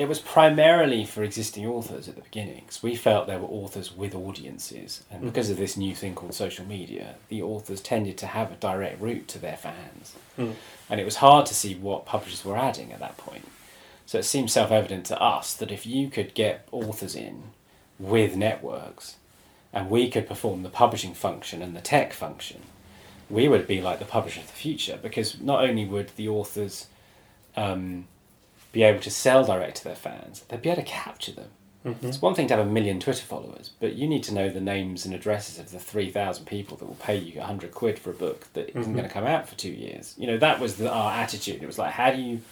it 0.00 0.08
was 0.08 0.18
primarily 0.18 1.04
for 1.04 1.22
existing 1.22 1.66
authors 1.66 2.08
at 2.08 2.14
the 2.16 2.22
beginning 2.22 2.62
'cause 2.66 2.82
we 2.82 2.96
felt 2.96 3.26
there 3.26 3.38
were 3.38 3.48
authors 3.48 3.92
with 3.94 4.14
audiences, 4.14 5.02
and 5.10 5.20
Mhm. 5.22 5.26
because 5.26 5.50
of 5.50 5.58
this 5.58 5.76
new 5.76 5.94
thing 5.94 6.14
called 6.14 6.32
social 6.34 6.64
media, 6.64 7.16
the 7.28 7.42
authors 7.42 7.80
tended 7.82 8.16
to 8.18 8.26
have 8.28 8.50
a 8.50 8.54
direct 8.56 8.98
route 9.00 9.28
to 9.28 9.38
their 9.38 9.58
fans, 9.58 10.14
Mm. 10.38 10.54
and 10.88 11.00
it 11.00 11.04
was 11.04 11.16
hard 11.16 11.44
to 11.46 11.54
see 11.54 11.74
what 11.74 12.06
publishers 12.06 12.44
were 12.44 12.56
adding 12.56 12.92
at 12.92 12.98
that 13.00 13.18
point. 13.18 13.46
So 14.06 14.18
it 14.18 14.24
seemed 14.24 14.50
self 14.50 14.70
evident 14.70 15.04
to 15.06 15.20
us 15.22 15.52
that 15.54 15.70
if 15.70 15.84
you 15.86 16.08
could 16.08 16.32
get 16.34 16.66
authors 16.72 17.14
in 17.14 17.50
with 17.98 18.36
networks, 18.36 19.16
and 19.72 19.90
we 19.90 20.08
could 20.10 20.26
perform 20.26 20.62
the 20.62 20.70
publishing 20.70 21.12
function 21.14 21.60
and 21.62 21.76
the 21.76 21.80
tech 21.82 22.12
function, 22.14 22.62
we 23.28 23.48
would 23.48 23.66
be 23.66 23.80
like 23.82 23.98
the 23.98 24.04
publisher 24.06 24.40
of 24.40 24.46
the 24.46 24.52
future 24.54 24.98
because 25.00 25.38
not 25.40 25.62
only 25.62 25.84
would 25.84 26.10
the 26.16 26.28
authors 26.28 26.86
um, 27.56 28.06
be 28.72 28.82
able 28.82 29.00
to 29.00 29.10
sell 29.10 29.44
direct 29.44 29.76
to 29.78 29.84
their 29.84 29.96
fans, 29.96 30.44
they'd 30.48 30.62
be 30.62 30.70
able 30.70 30.82
to 30.82 30.88
capture 30.88 31.32
them. 31.32 31.50
Mhm. 31.84 32.04
It's 32.04 32.20
one 32.20 32.34
thing 32.34 32.46
to 32.48 32.56
have 32.56 32.66
a 32.66 32.70
million 32.70 33.00
Twitter 33.00 33.22
followers, 33.24 33.70
but 33.80 33.94
you 33.94 34.06
need 34.06 34.22
to 34.24 34.34
know 34.34 34.50
the 34.50 34.60
names 34.60 35.06
and 35.06 35.14
addresses 35.14 35.58
of 35.58 35.70
the 35.70 35.78
3,000 35.78 36.44
people 36.44 36.76
that 36.76 36.84
will 36.84 36.94
pay 36.96 37.16
you 37.16 37.40
100 37.40 37.72
quid 37.72 37.98
for 37.98 38.10
a 38.10 38.14
book 38.14 38.48
that 38.52 38.74
not 38.74 38.84
Mhm. 38.84 38.92
going 38.92 39.04
to 39.08 39.12
come 39.14 39.26
out 39.26 39.48
for 39.48 39.54
two 39.54 39.70
years. 39.72 40.14
You 40.18 40.26
know, 40.26 40.36
that 40.38 40.60
was 40.60 40.76
the, 40.76 40.90
our 40.90 41.12
attitude. 41.12 41.62
It 41.62 41.66
was 41.66 41.78
like, 41.78 41.92
how 41.92 42.10
do 42.10 42.20
you 42.20 42.42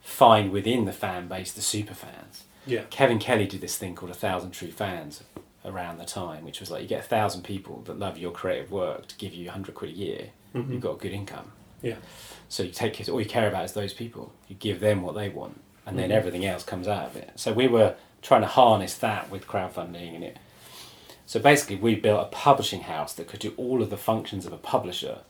find 0.00 0.50
within 0.52 0.84
the 0.84 0.92
fan 0.92 1.28
base 1.28 1.52
the 1.52 1.60
super 1.60 1.94
fans? 1.94 2.44
Yeah. 2.66 2.82
Kevin 2.90 3.18
Kelly 3.18 3.46
did 3.46 3.60
this 3.60 3.76
thing 3.76 3.94
called 3.96 4.12
a 4.12 4.14
thousand 4.14 4.52
true 4.52 4.70
fans 4.70 5.22
around 5.64 5.98
the 5.98 6.04
time, 6.04 6.44
which 6.44 6.60
was 6.60 6.70
like 6.70 6.82
you 6.82 6.88
get 6.88 7.00
a 7.00 7.08
thousand 7.08 7.42
people 7.42 7.82
that 7.86 7.98
love 7.98 8.16
your 8.18 8.30
creative 8.32 8.70
work 8.70 9.08
to 9.08 9.16
give 9.16 9.32
you 9.34 9.48
a 9.48 9.52
hundred 9.52 9.74
quid 9.74 9.90
a 9.90 9.94
year. 9.94 10.26
Mhm. 10.54 10.70
You've 10.70 10.80
got 10.80 10.92
a 10.92 10.98
good 10.98 11.12
income. 11.12 11.50
Yeah. 11.82 11.96
So 12.52 12.64
you 12.64 12.70
take 12.70 13.00
it. 13.00 13.08
All 13.08 13.18
you 13.18 13.24
care 13.26 13.48
about 13.48 13.64
is 13.64 13.72
those 13.72 13.94
people. 13.94 14.30
You 14.46 14.56
give 14.56 14.80
them 14.80 15.00
what 15.00 15.14
they 15.14 15.30
want, 15.30 15.58
and 15.86 15.98
then 15.98 16.10
Mhm. 16.10 16.12
everything 16.12 16.44
else 16.44 16.62
comes 16.62 16.86
out 16.86 17.06
of 17.06 17.16
it. 17.16 17.30
So 17.34 17.50
we 17.50 17.66
were 17.66 17.94
trying 18.20 18.42
to 18.42 18.46
harness 18.46 18.94
that 18.98 19.30
with 19.30 19.46
crowdfunding 19.46 20.14
and 20.14 20.22
it. 20.22 20.36
So 21.24 21.40
basically, 21.40 21.76
we 21.76 21.94
built 21.94 22.20
a 22.26 22.28
publishing 22.30 22.82
house 22.82 23.14
that 23.14 23.26
could 23.26 23.40
do 23.40 23.54
all 23.56 23.80
of 23.80 23.88
the 23.88 23.96
functions 23.96 24.44
of 24.44 24.52
a 24.52 24.58
publisher, 24.58 25.20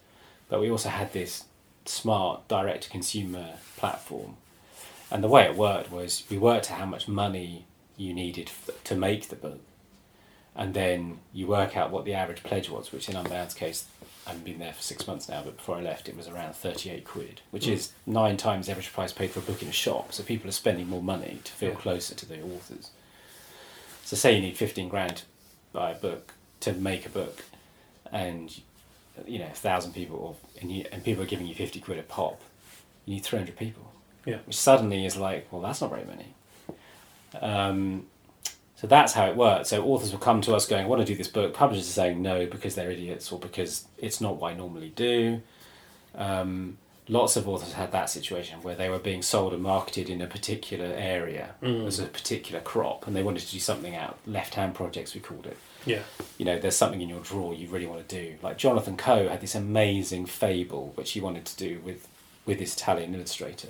but 0.49 0.61
we 0.61 0.68
also 0.68 0.89
had 0.89 1.12
this 1.12 1.45
smart 1.85 2.49
direct 2.49 2.83
to 2.85 2.91
consumer 2.91 3.51
platform. 3.77 4.37
And 5.09 5.23
the 5.23 5.29
way 5.29 5.45
it 5.45 5.55
worked 5.55 5.93
was 5.93 6.25
we 6.29 6.39
worked 6.39 6.73
out 6.73 6.79
how 6.79 6.87
much 6.87 7.07
money 7.07 7.66
you 7.97 8.12
needed 8.14 8.49
f- 8.49 8.83
to 8.83 8.97
make 8.97 9.29
the 9.29 9.37
book, 9.37 9.61
and 10.57 10.75
then 10.75 11.20
you 11.33 11.47
work 11.47 11.77
out 11.77 11.93
what 11.93 12.05
the 12.05 12.14
average 12.14 12.43
pledge 12.43 12.68
was, 12.68 12.91
which 12.91 13.09
in 13.09 13.14
Unbound's 13.14 13.55
case, 13.55 13.85
I 14.27 14.31
haven't 14.31 14.45
been 14.45 14.59
there 14.61 14.73
for 14.73 14.83
six 14.83 15.07
months 15.07 15.29
now, 15.29 15.43
but 15.45 15.57
before 15.57 15.77
I 15.77 15.81
left, 15.81 16.09
it 16.09 16.16
was 16.16 16.29
around 16.29 16.55
38 16.55 17.05
quid, 17.05 17.41
which 17.51 17.66
Mm. 17.66 17.73
is 17.73 17.93
nine 18.07 18.37
times 18.37 18.66
the 18.66 18.73
average 18.73 18.93
price 18.93 19.12
paid 19.12 19.31
for 19.33 19.41
a 19.41 19.43
book 19.43 19.62
in 19.62 19.68
a 19.68 19.73
shop. 19.73 20.12
So 20.12 20.23
people 20.23 20.49
are 20.49 20.53
spending 20.53 20.89
more 20.89 21.03
money 21.03 21.41
to 21.43 21.53
feel 21.53 21.70
Yeah. 21.70 21.77
closer 21.77 22.14
to 22.14 22.27
the 22.27 22.41
authors. 22.41 22.91
So 24.05 24.16
say 24.16 24.35
you 24.37 24.41
need 24.43 24.57
15 24.57 24.89
grand 24.89 25.16
to 25.18 25.23
buy 25.73 25.91
a 25.91 25.95
book, 25.95 26.35
to 26.61 26.73
make 26.73 27.05
a 27.05 27.09
book, 27.09 27.43
and 28.12 28.61
you 29.27 29.39
know, 29.39 29.47
a 29.47 29.51
thousand 29.51 29.93
people, 29.93 30.16
or, 30.16 30.37
and, 30.61 30.70
you, 30.70 30.87
and 30.91 31.05
people 31.05 31.23
are 31.23 31.27
giving 31.27 31.47
you 31.47 31.55
50 31.55 31.81
quid 31.81 31.99
a 31.99 32.03
pop, 32.03 32.41
you 33.05 33.14
need 33.14 33.25
300 33.25 33.57
people. 33.57 33.93
Yeah. 34.25 34.39
Which 34.47 34.57
suddenly 34.57 35.05
is 35.05 35.16
like, 35.16 35.49
well, 35.53 35.61
that's 35.61 35.81
not 35.81 35.91
very 35.91 36.05
many. 36.05 36.35
Um, 37.41 38.07
so 38.83 38.87
that's 38.89 39.14
how 39.14 39.26
it 39.26 39.37
works. 39.37 39.70
So 39.70 39.83
authors 39.85 40.12
will 40.12 40.18
come 40.18 40.43
to 40.43 40.55
us 40.55 40.66
going, 40.66 40.85
I 40.85 40.89
want 40.89 41.01
to 41.01 41.07
do 41.07 41.14
this 41.16 41.28
book. 41.28 41.55
Publishers 41.55 41.89
are 41.89 41.93
saying 41.93 42.20
no 42.20 42.45
because 42.47 42.74
they're 42.74 42.91
idiots 42.91 43.33
or 43.33 43.39
because 43.39 43.87
it's 43.97 44.20
not 44.20 44.37
what 44.37 44.53
I 44.53 44.55
normally 44.57 44.91
do. 44.95 45.41
Um, 46.14 46.76
lots 47.09 47.37
of 47.37 47.49
authors 47.49 47.72
had 47.72 47.93
that 47.93 48.11
situation 48.11 48.61
where 48.62 48.74
they 48.74 48.89
were 48.89 48.99
being 48.99 49.22
sold 49.22 49.53
and 49.55 49.62
marketed 49.62 50.09
in 50.11 50.20
a 50.20 50.26
particular 50.26 50.87
area 50.87 51.55
Mm. 51.62 51.87
as 51.87 51.99
a 51.99 52.07
particular 52.07 52.61
crop 52.61 53.07
and 53.07 53.14
they 53.16 53.22
wanted 53.22 53.41
to 53.45 53.53
do 53.53 53.59
something 53.61 53.95
out. 53.95 54.18
Left 54.26 54.55
hand 54.55 54.74
projects, 54.74 55.14
we 55.14 55.20
called 55.20 55.47
it. 55.47 55.57
Yeah. 55.87 56.03
You 56.39 56.45
know, 56.45 56.59
there's 56.59 56.76
something 56.76 57.01
in 57.01 57.09
your 57.09 57.20
drawer 57.20 57.55
you 57.55 57.68
really 57.68 57.87
want 57.87 58.07
to 58.09 58.20
do. 58.22 58.35
Like 58.43 58.59
Jonathan 58.59 58.97
Coe 58.97 59.28
had 59.28 59.41
this 59.41 59.55
amazing 59.55 60.26
fable 60.26 60.93
which 60.95 61.12
he 61.12 61.20
wanted 61.20 61.45
to 61.47 61.57
do 61.57 61.80
with, 61.85 62.07
with 62.47 62.59
this 62.59 62.74
Italian 62.74 63.14
illustrator. 63.14 63.68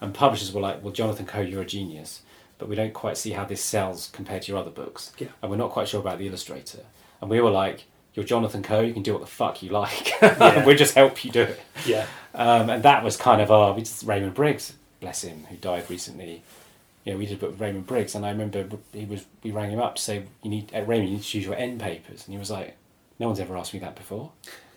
And 0.00 0.14
publishers 0.14 0.52
were 0.52 0.60
like, 0.62 0.82
well, 0.82 0.92
Jonathan 0.92 1.26
Coe, 1.26 1.40
you're 1.42 1.62
a 1.62 1.66
genius, 1.66 2.22
but 2.60 2.68
we 2.68 2.76
don't 2.76 2.92
quite 2.92 3.16
see 3.16 3.30
how 3.32 3.44
this 3.44 3.62
sells 3.64 4.10
compared 4.12 4.42
to 4.42 4.52
your 4.52 4.60
other 4.60 4.70
books. 4.70 5.12
Yeah. 5.18 5.28
And 5.42 5.50
we're 5.50 5.56
not 5.56 5.70
quite 5.70 5.88
sure 5.88 5.98
about 5.98 6.18
the 6.18 6.26
illustrator. 6.28 6.80
And 7.20 7.28
we 7.30 7.40
were 7.40 7.50
like, 7.50 7.84
you're 8.14 8.24
Jonathan 8.24 8.62
Coe, 8.62 8.80
you 8.82 8.92
can 8.92 9.02
do 9.02 9.12
what 9.12 9.22
the 9.22 9.26
fuck 9.26 9.62
you 9.62 9.70
like. 9.70 10.12
Yeah. 10.22 10.64
we'll 10.64 10.76
just 10.76 10.94
help 10.94 11.24
you 11.24 11.32
do 11.32 11.42
it. 11.42 11.60
Yeah. 11.86 12.06
Um, 12.34 12.68
and 12.70 12.82
that 12.82 13.02
was 13.02 13.16
kind 13.16 13.40
of 13.40 13.50
our, 13.50 13.72
we 13.72 13.80
just, 13.80 14.04
Raymond 14.04 14.34
Briggs, 14.34 14.74
bless 15.00 15.24
him, 15.24 15.44
who 15.48 15.56
died 15.56 15.88
recently. 15.90 16.42
You 17.04 17.12
know, 17.12 17.18
we 17.18 17.26
did 17.26 17.38
a 17.38 17.40
book 17.40 17.52
with 17.52 17.60
Raymond 17.60 17.86
Briggs, 17.86 18.14
and 18.14 18.26
I 18.26 18.30
remember 18.30 18.66
he 18.92 19.06
was, 19.06 19.24
we 19.42 19.50
rang 19.50 19.70
him 19.70 19.80
up 19.80 19.96
to 19.96 20.02
say, 20.02 20.24
you 20.42 20.50
need, 20.50 20.70
uh, 20.74 20.82
Raymond, 20.82 21.08
you 21.08 21.14
need 21.16 21.22
to 21.22 21.28
choose 21.28 21.46
your 21.46 21.54
end 21.56 21.80
papers. 21.80 22.24
And 22.26 22.34
he 22.34 22.38
was 22.38 22.50
like, 22.50 22.76
no 23.18 23.26
one's 23.26 23.40
ever 23.40 23.56
asked 23.56 23.72
me 23.72 23.80
that 23.80 23.96
before. 23.96 24.32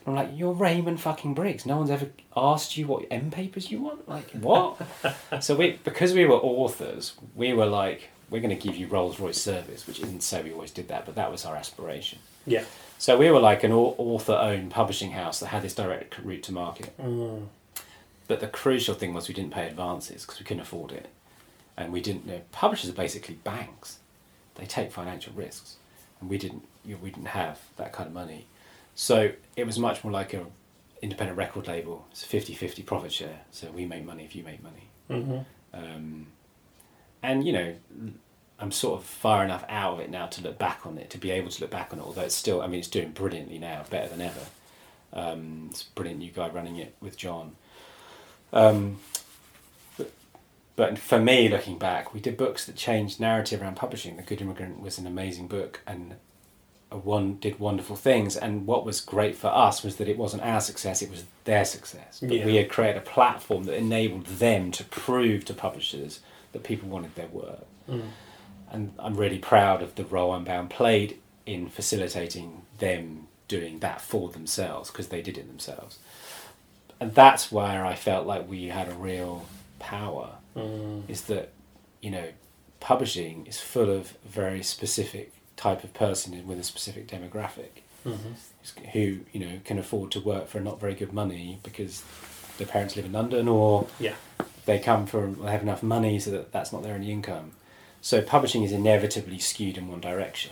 I'm 0.05 0.15
like, 0.15 0.29
you're 0.33 0.53
Raymond 0.53 0.99
fucking 0.99 1.33
Briggs. 1.33 1.65
No 1.65 1.77
one's 1.77 1.89
ever 1.89 2.09
asked 2.35 2.77
you 2.77 2.87
what 2.87 3.05
end 3.09 3.31
papers 3.31 3.71
you 3.71 3.81
want. 3.81 4.07
Like 4.07 4.29
what? 4.31 4.81
so 5.41 5.55
we, 5.55 5.79
because 5.83 6.13
we 6.13 6.25
were 6.25 6.35
authors, 6.35 7.13
we 7.35 7.53
were 7.53 7.65
like, 7.65 8.09
we're 8.29 8.41
going 8.41 8.57
to 8.57 8.67
give 8.67 8.75
you 8.75 8.87
Rolls 8.87 9.19
Royce 9.19 9.41
service, 9.41 9.87
which 9.87 9.99
isn't 9.99 10.23
say 10.23 10.41
we 10.41 10.51
always 10.51 10.71
did 10.71 10.87
that, 10.89 11.05
but 11.05 11.15
that 11.15 11.31
was 11.31 11.45
our 11.45 11.55
aspiration. 11.55 12.19
Yeah. 12.45 12.63
So 12.97 13.17
we 13.17 13.29
were 13.29 13.39
like 13.39 13.63
an 13.63 13.71
author-owned 13.71 14.71
publishing 14.71 15.11
house 15.11 15.39
that 15.39 15.47
had 15.47 15.61
this 15.61 15.75
direct 15.75 16.17
route 16.19 16.43
to 16.43 16.51
market. 16.51 16.97
Mm. 16.97 17.47
But 18.27 18.39
the 18.39 18.47
crucial 18.47 18.95
thing 18.95 19.13
was 19.13 19.27
we 19.27 19.33
didn't 19.33 19.53
pay 19.53 19.67
advances 19.67 20.23
because 20.23 20.39
we 20.39 20.45
couldn't 20.45 20.61
afford 20.61 20.91
it, 20.91 21.09
and 21.75 21.91
we 21.91 22.01
didn't. 22.01 22.25
You 22.25 22.31
know, 22.33 22.41
publishers 22.51 22.89
are 22.89 22.93
basically 22.93 23.35
banks; 23.35 23.99
they 24.55 24.65
take 24.65 24.91
financial 24.91 25.33
risks, 25.33 25.75
and 26.21 26.29
we 26.29 26.37
didn't. 26.37 26.65
You 26.85 26.95
know, 26.95 27.01
we 27.03 27.09
didn't 27.09 27.27
have 27.27 27.59
that 27.75 27.91
kind 27.91 28.07
of 28.07 28.13
money, 28.13 28.47
so 28.95 29.31
it 29.55 29.65
was 29.65 29.79
much 29.79 30.03
more 30.03 30.13
like 30.13 30.33
a 30.33 30.45
independent 31.01 31.37
record 31.37 31.67
label. 31.67 32.07
It's 32.11 32.23
a 32.23 32.27
50-50 32.27 32.85
profit 32.85 33.11
share. 33.11 33.41
So 33.51 33.69
we 33.71 33.85
make 33.85 34.05
money 34.05 34.23
if 34.23 34.35
you 34.35 34.43
make 34.43 34.61
money, 34.63 34.89
hmm 35.09 35.39
um, 35.73 36.27
and 37.21 37.45
you 37.45 37.53
know. 37.53 37.75
I'm 38.59 38.71
sort 38.71 39.01
of 39.01 39.05
far 39.05 39.43
enough 39.43 39.65
out 39.67 39.95
of 39.95 39.99
it 39.99 40.09
now 40.09 40.27
to 40.27 40.41
look 40.41 40.57
back 40.57 40.85
on 40.85 40.97
it, 40.97 41.09
to 41.09 41.17
be 41.17 41.31
able 41.31 41.49
to 41.49 41.61
look 41.61 41.71
back 41.71 41.91
on 41.91 41.99
it. 41.99 42.05
Although 42.05 42.21
it's 42.21 42.35
still, 42.35 42.61
I 42.61 42.67
mean, 42.67 42.79
it's 42.79 42.87
doing 42.87 43.11
brilliantly 43.11 43.57
now, 43.57 43.83
better 43.89 44.07
than 44.07 44.21
ever. 44.21 44.39
Um, 45.11 45.67
it's 45.69 45.81
a 45.81 45.91
brilliant 45.95 46.19
new 46.19 46.31
guy 46.31 46.47
running 46.49 46.77
it 46.77 46.95
with 47.01 47.17
John. 47.17 47.55
Um, 48.53 48.99
but, 49.97 50.11
but 50.75 50.97
for 50.97 51.19
me, 51.19 51.49
looking 51.49 51.77
back, 51.77 52.13
we 52.13 52.19
did 52.21 52.37
books 52.37 52.65
that 52.65 52.75
changed 52.75 53.19
narrative 53.19 53.61
around 53.61 53.75
publishing. 53.75 54.15
The 54.15 54.23
Good 54.23 54.41
Immigrant 54.41 54.79
was 54.79 54.97
an 54.97 55.07
amazing 55.07 55.47
book 55.47 55.81
and 55.85 56.15
one 56.97 57.35
did 57.35 57.59
wonderful 57.59 57.95
things. 57.95 58.35
And 58.37 58.65
what 58.67 58.85
was 58.85 59.01
great 59.01 59.35
for 59.35 59.47
us 59.47 59.83
was 59.83 59.95
that 59.97 60.07
it 60.07 60.17
wasn't 60.17 60.43
our 60.43 60.61
success; 60.61 61.01
it 61.01 61.09
was 61.09 61.25
their 61.45 61.65
success. 61.65 62.19
But 62.21 62.31
Yeah. 62.31 62.45
we 62.45 62.55
had 62.55 62.69
created 62.69 62.97
a 62.97 63.05
platform 63.05 63.63
that 63.65 63.75
enabled 63.77 64.25
them 64.25 64.71
to 64.71 64.83
prove 64.83 65.45
to 65.45 65.53
publishers 65.53 66.19
that 66.51 66.63
people 66.63 66.89
wanted 66.89 67.15
their 67.15 67.27
work. 67.27 67.65
Mm. 67.89 68.09
And 68.71 68.93
I'm 68.99 69.15
really 69.15 69.39
proud 69.39 69.81
of 69.81 69.95
the 69.95 70.05
role 70.05 70.33
Unbound 70.33 70.69
played 70.69 71.19
in 71.45 71.67
facilitating 71.69 72.61
them 72.79 73.27
doing 73.47 73.79
that 73.79 74.01
for 74.01 74.29
themselves 74.29 74.89
because 74.89 75.09
they 75.09 75.21
did 75.21 75.37
it 75.37 75.47
themselves. 75.47 75.99
And 76.99 77.13
that's 77.13 77.51
where 77.51 77.85
I 77.85 77.95
felt 77.95 78.25
like 78.25 78.47
we 78.49 78.67
had 78.67 78.87
a 78.87 78.93
real 78.95 79.45
power 79.79 80.35
Mm. 80.55 81.03
is 81.09 81.23
that, 81.23 81.49
you 82.01 82.09
know, 82.11 82.29
publishing 82.79 83.45
is 83.47 83.59
full 83.59 83.89
of 83.89 84.11
very 84.23 84.61
specific 84.63 85.32
type 85.63 85.83
of 85.83 85.93
person 85.93 86.45
with 86.47 86.59
a 86.59 86.63
specific 86.63 87.07
demographic 87.07 87.73
Mhm. 88.05 88.33
who, 88.93 89.19
you 89.33 89.39
know, 89.45 89.59
can 89.63 89.77
afford 89.79 90.11
to 90.11 90.19
work 90.19 90.47
for 90.49 90.59
not 90.59 90.79
very 90.79 90.93
good 91.01 91.13
money 91.13 91.59
because 91.63 92.03
their 92.57 92.67
parents 92.67 92.95
live 92.97 93.05
in 93.05 93.13
London 93.13 93.47
or 93.47 93.87
Yeah. 93.99 94.15
they 94.65 94.77
come 94.79 95.05
from 95.05 95.41
they 95.43 95.51
have 95.51 95.61
enough 95.63 95.81
money 95.81 96.19
so 96.19 96.29
that 96.31 96.51
that's 96.51 96.71
not 96.73 96.83
their 96.83 96.95
only 96.95 97.11
income. 97.11 97.53
So 98.01 98.21
publishing 98.21 98.63
is 98.63 98.71
inevitably 98.73 99.39
skewed 99.39 99.77
in 99.77 99.87
one 99.87 100.01
direction, 100.01 100.51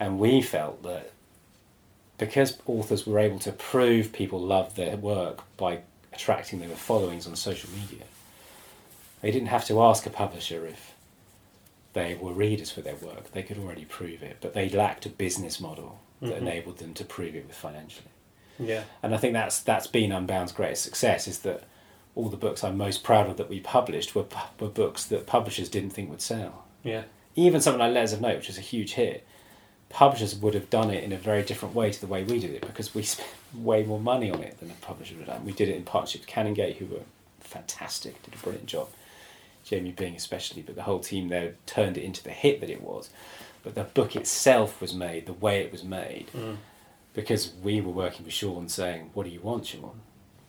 and 0.00 0.18
we 0.18 0.42
felt 0.42 0.82
that 0.82 1.12
because 2.18 2.58
authors 2.66 3.06
were 3.06 3.20
able 3.20 3.38
to 3.40 3.52
prove 3.52 4.12
people 4.12 4.40
loved 4.40 4.74
their 4.76 4.96
work 4.96 5.36
by 5.56 5.80
attracting 6.12 6.58
their 6.60 6.68
followings 6.70 7.26
on 7.28 7.36
social 7.36 7.70
media, 7.70 8.04
they 9.20 9.30
didn't 9.30 9.48
have 9.48 9.64
to 9.66 9.80
ask 9.82 10.04
a 10.06 10.10
publisher 10.10 10.66
if 10.66 10.91
they 11.92 12.14
were 12.14 12.32
readers 12.32 12.70
for 12.70 12.80
their 12.80 12.94
work. 12.96 13.32
They 13.32 13.42
could 13.42 13.58
already 13.58 13.84
prove 13.84 14.22
it, 14.22 14.38
but 14.40 14.54
they 14.54 14.68
lacked 14.68 15.06
a 15.06 15.10
business 15.10 15.60
model 15.60 16.00
that 16.20 16.34
Mhm. 16.34 16.38
enabled 16.38 16.78
them 16.78 16.94
to 16.94 17.04
prove 17.04 17.34
it 17.34 17.46
with 17.46 17.56
financially. 17.56 18.08
Yeah. 18.58 18.84
And 19.02 19.14
I 19.14 19.18
think 19.18 19.32
that's 19.34 19.60
that's 19.60 19.86
been 19.86 20.10
Unbound's 20.12 20.52
greatest 20.52 20.82
success 20.84 21.26
is 21.26 21.40
that 21.40 21.64
all 22.14 22.28
the 22.28 22.36
books 22.36 22.62
I'm 22.62 22.76
most 22.76 23.02
proud 23.02 23.28
of 23.28 23.36
that 23.38 23.48
we 23.48 23.60
published 23.60 24.14
were 24.14 24.26
were 24.60 24.68
books 24.68 25.04
that 25.04 25.26
publishers 25.26 25.68
didn't 25.68 25.90
think 25.90 26.10
would 26.10 26.20
sell. 26.22 26.64
Yeah. 26.84 27.02
Even 27.34 27.60
something 27.60 27.80
like 27.80 27.92
Letters 27.94 28.12
of 28.12 28.20
Note, 28.20 28.36
which 28.36 28.48
was 28.48 28.58
a 28.58 28.62
huge 28.62 28.92
hit, 28.94 29.26
publishers 29.88 30.34
would 30.36 30.54
have 30.54 30.68
done 30.70 30.90
it 30.90 31.02
in 31.04 31.12
a 31.12 31.16
very 31.16 31.42
different 31.42 31.74
way 31.74 31.90
to 31.90 32.00
the 32.00 32.06
way 32.06 32.22
we 32.24 32.38
did 32.38 32.50
it 32.52 32.62
because 32.62 32.94
we 32.94 33.02
spent 33.14 33.28
way 33.54 33.82
more 33.82 34.00
money 34.00 34.30
on 34.30 34.42
it 34.42 34.58
than 34.60 34.70
a 34.70 34.74
publisher 34.74 35.14
would 35.16 35.26
have 35.26 35.36
done. 35.38 35.44
We 35.46 35.52
did 35.52 35.68
it 35.68 35.76
in 35.76 35.84
partnership 35.84 36.22
with 36.22 36.30
Canongate, 36.30 36.76
who 36.76 36.86
were 36.86 37.02
fantastic, 37.40 38.22
did 38.22 38.34
a 38.34 38.38
brilliant 38.38 38.66
job. 38.66 38.88
Jamie 39.64 39.92
Byng 39.92 40.14
especially, 40.16 40.62
but 40.62 40.74
the 40.74 40.82
whole 40.82 41.00
team 41.00 41.28
there 41.28 41.54
turned 41.66 41.96
it 41.96 42.02
into 42.04 42.22
the 42.22 42.30
hit 42.30 42.60
that 42.60 42.70
it 42.70 42.82
was. 42.82 43.10
But 43.62 43.74
the 43.74 43.84
book 43.84 44.16
itself 44.16 44.80
was 44.80 44.92
made 44.92 45.26
the 45.26 45.32
way 45.32 45.60
it 45.60 45.70
was 45.70 45.84
made 45.84 46.30
Mm. 46.34 46.56
because 47.14 47.52
we 47.62 47.80
were 47.80 47.92
working 47.92 48.24
with 48.24 48.34
Shaun 48.34 48.68
saying, 48.68 49.10
"What 49.14 49.24
do 49.24 49.30
you 49.30 49.40
want, 49.40 49.66
Shaun?" 49.66 50.00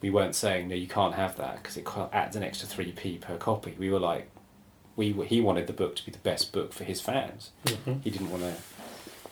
We 0.01 0.09
weren't 0.09 0.35
saying, 0.35 0.67
"No, 0.67 0.75
you 0.75 0.87
can't 0.87 1.13
have 1.15 1.37
that" 1.37 1.61
because 1.61 1.77
it 1.77 1.87
adds 2.11 2.35
an 2.35 2.43
extra 2.43 2.67
three 2.67 2.91
p 2.91 3.17
per 3.17 3.37
copy. 3.37 3.75
We 3.77 3.89
were 3.89 3.99
like, 3.99 4.29
we 4.95 5.11
were, 5.13 5.25
he 5.25 5.41
wanted 5.41 5.65
the 5.67 5.73
book 5.73 5.95
to 5.95 6.05
be 6.05 6.11
the 6.11 6.17
best 6.19 6.51
book 6.51 6.71
for 6.73 6.83
his 6.83 7.01
fans. 7.01 7.51
Mhm. 7.65 8.03
He 8.03 8.09
didn't 8.09 8.29
want 8.31 8.43
to. 8.43 8.53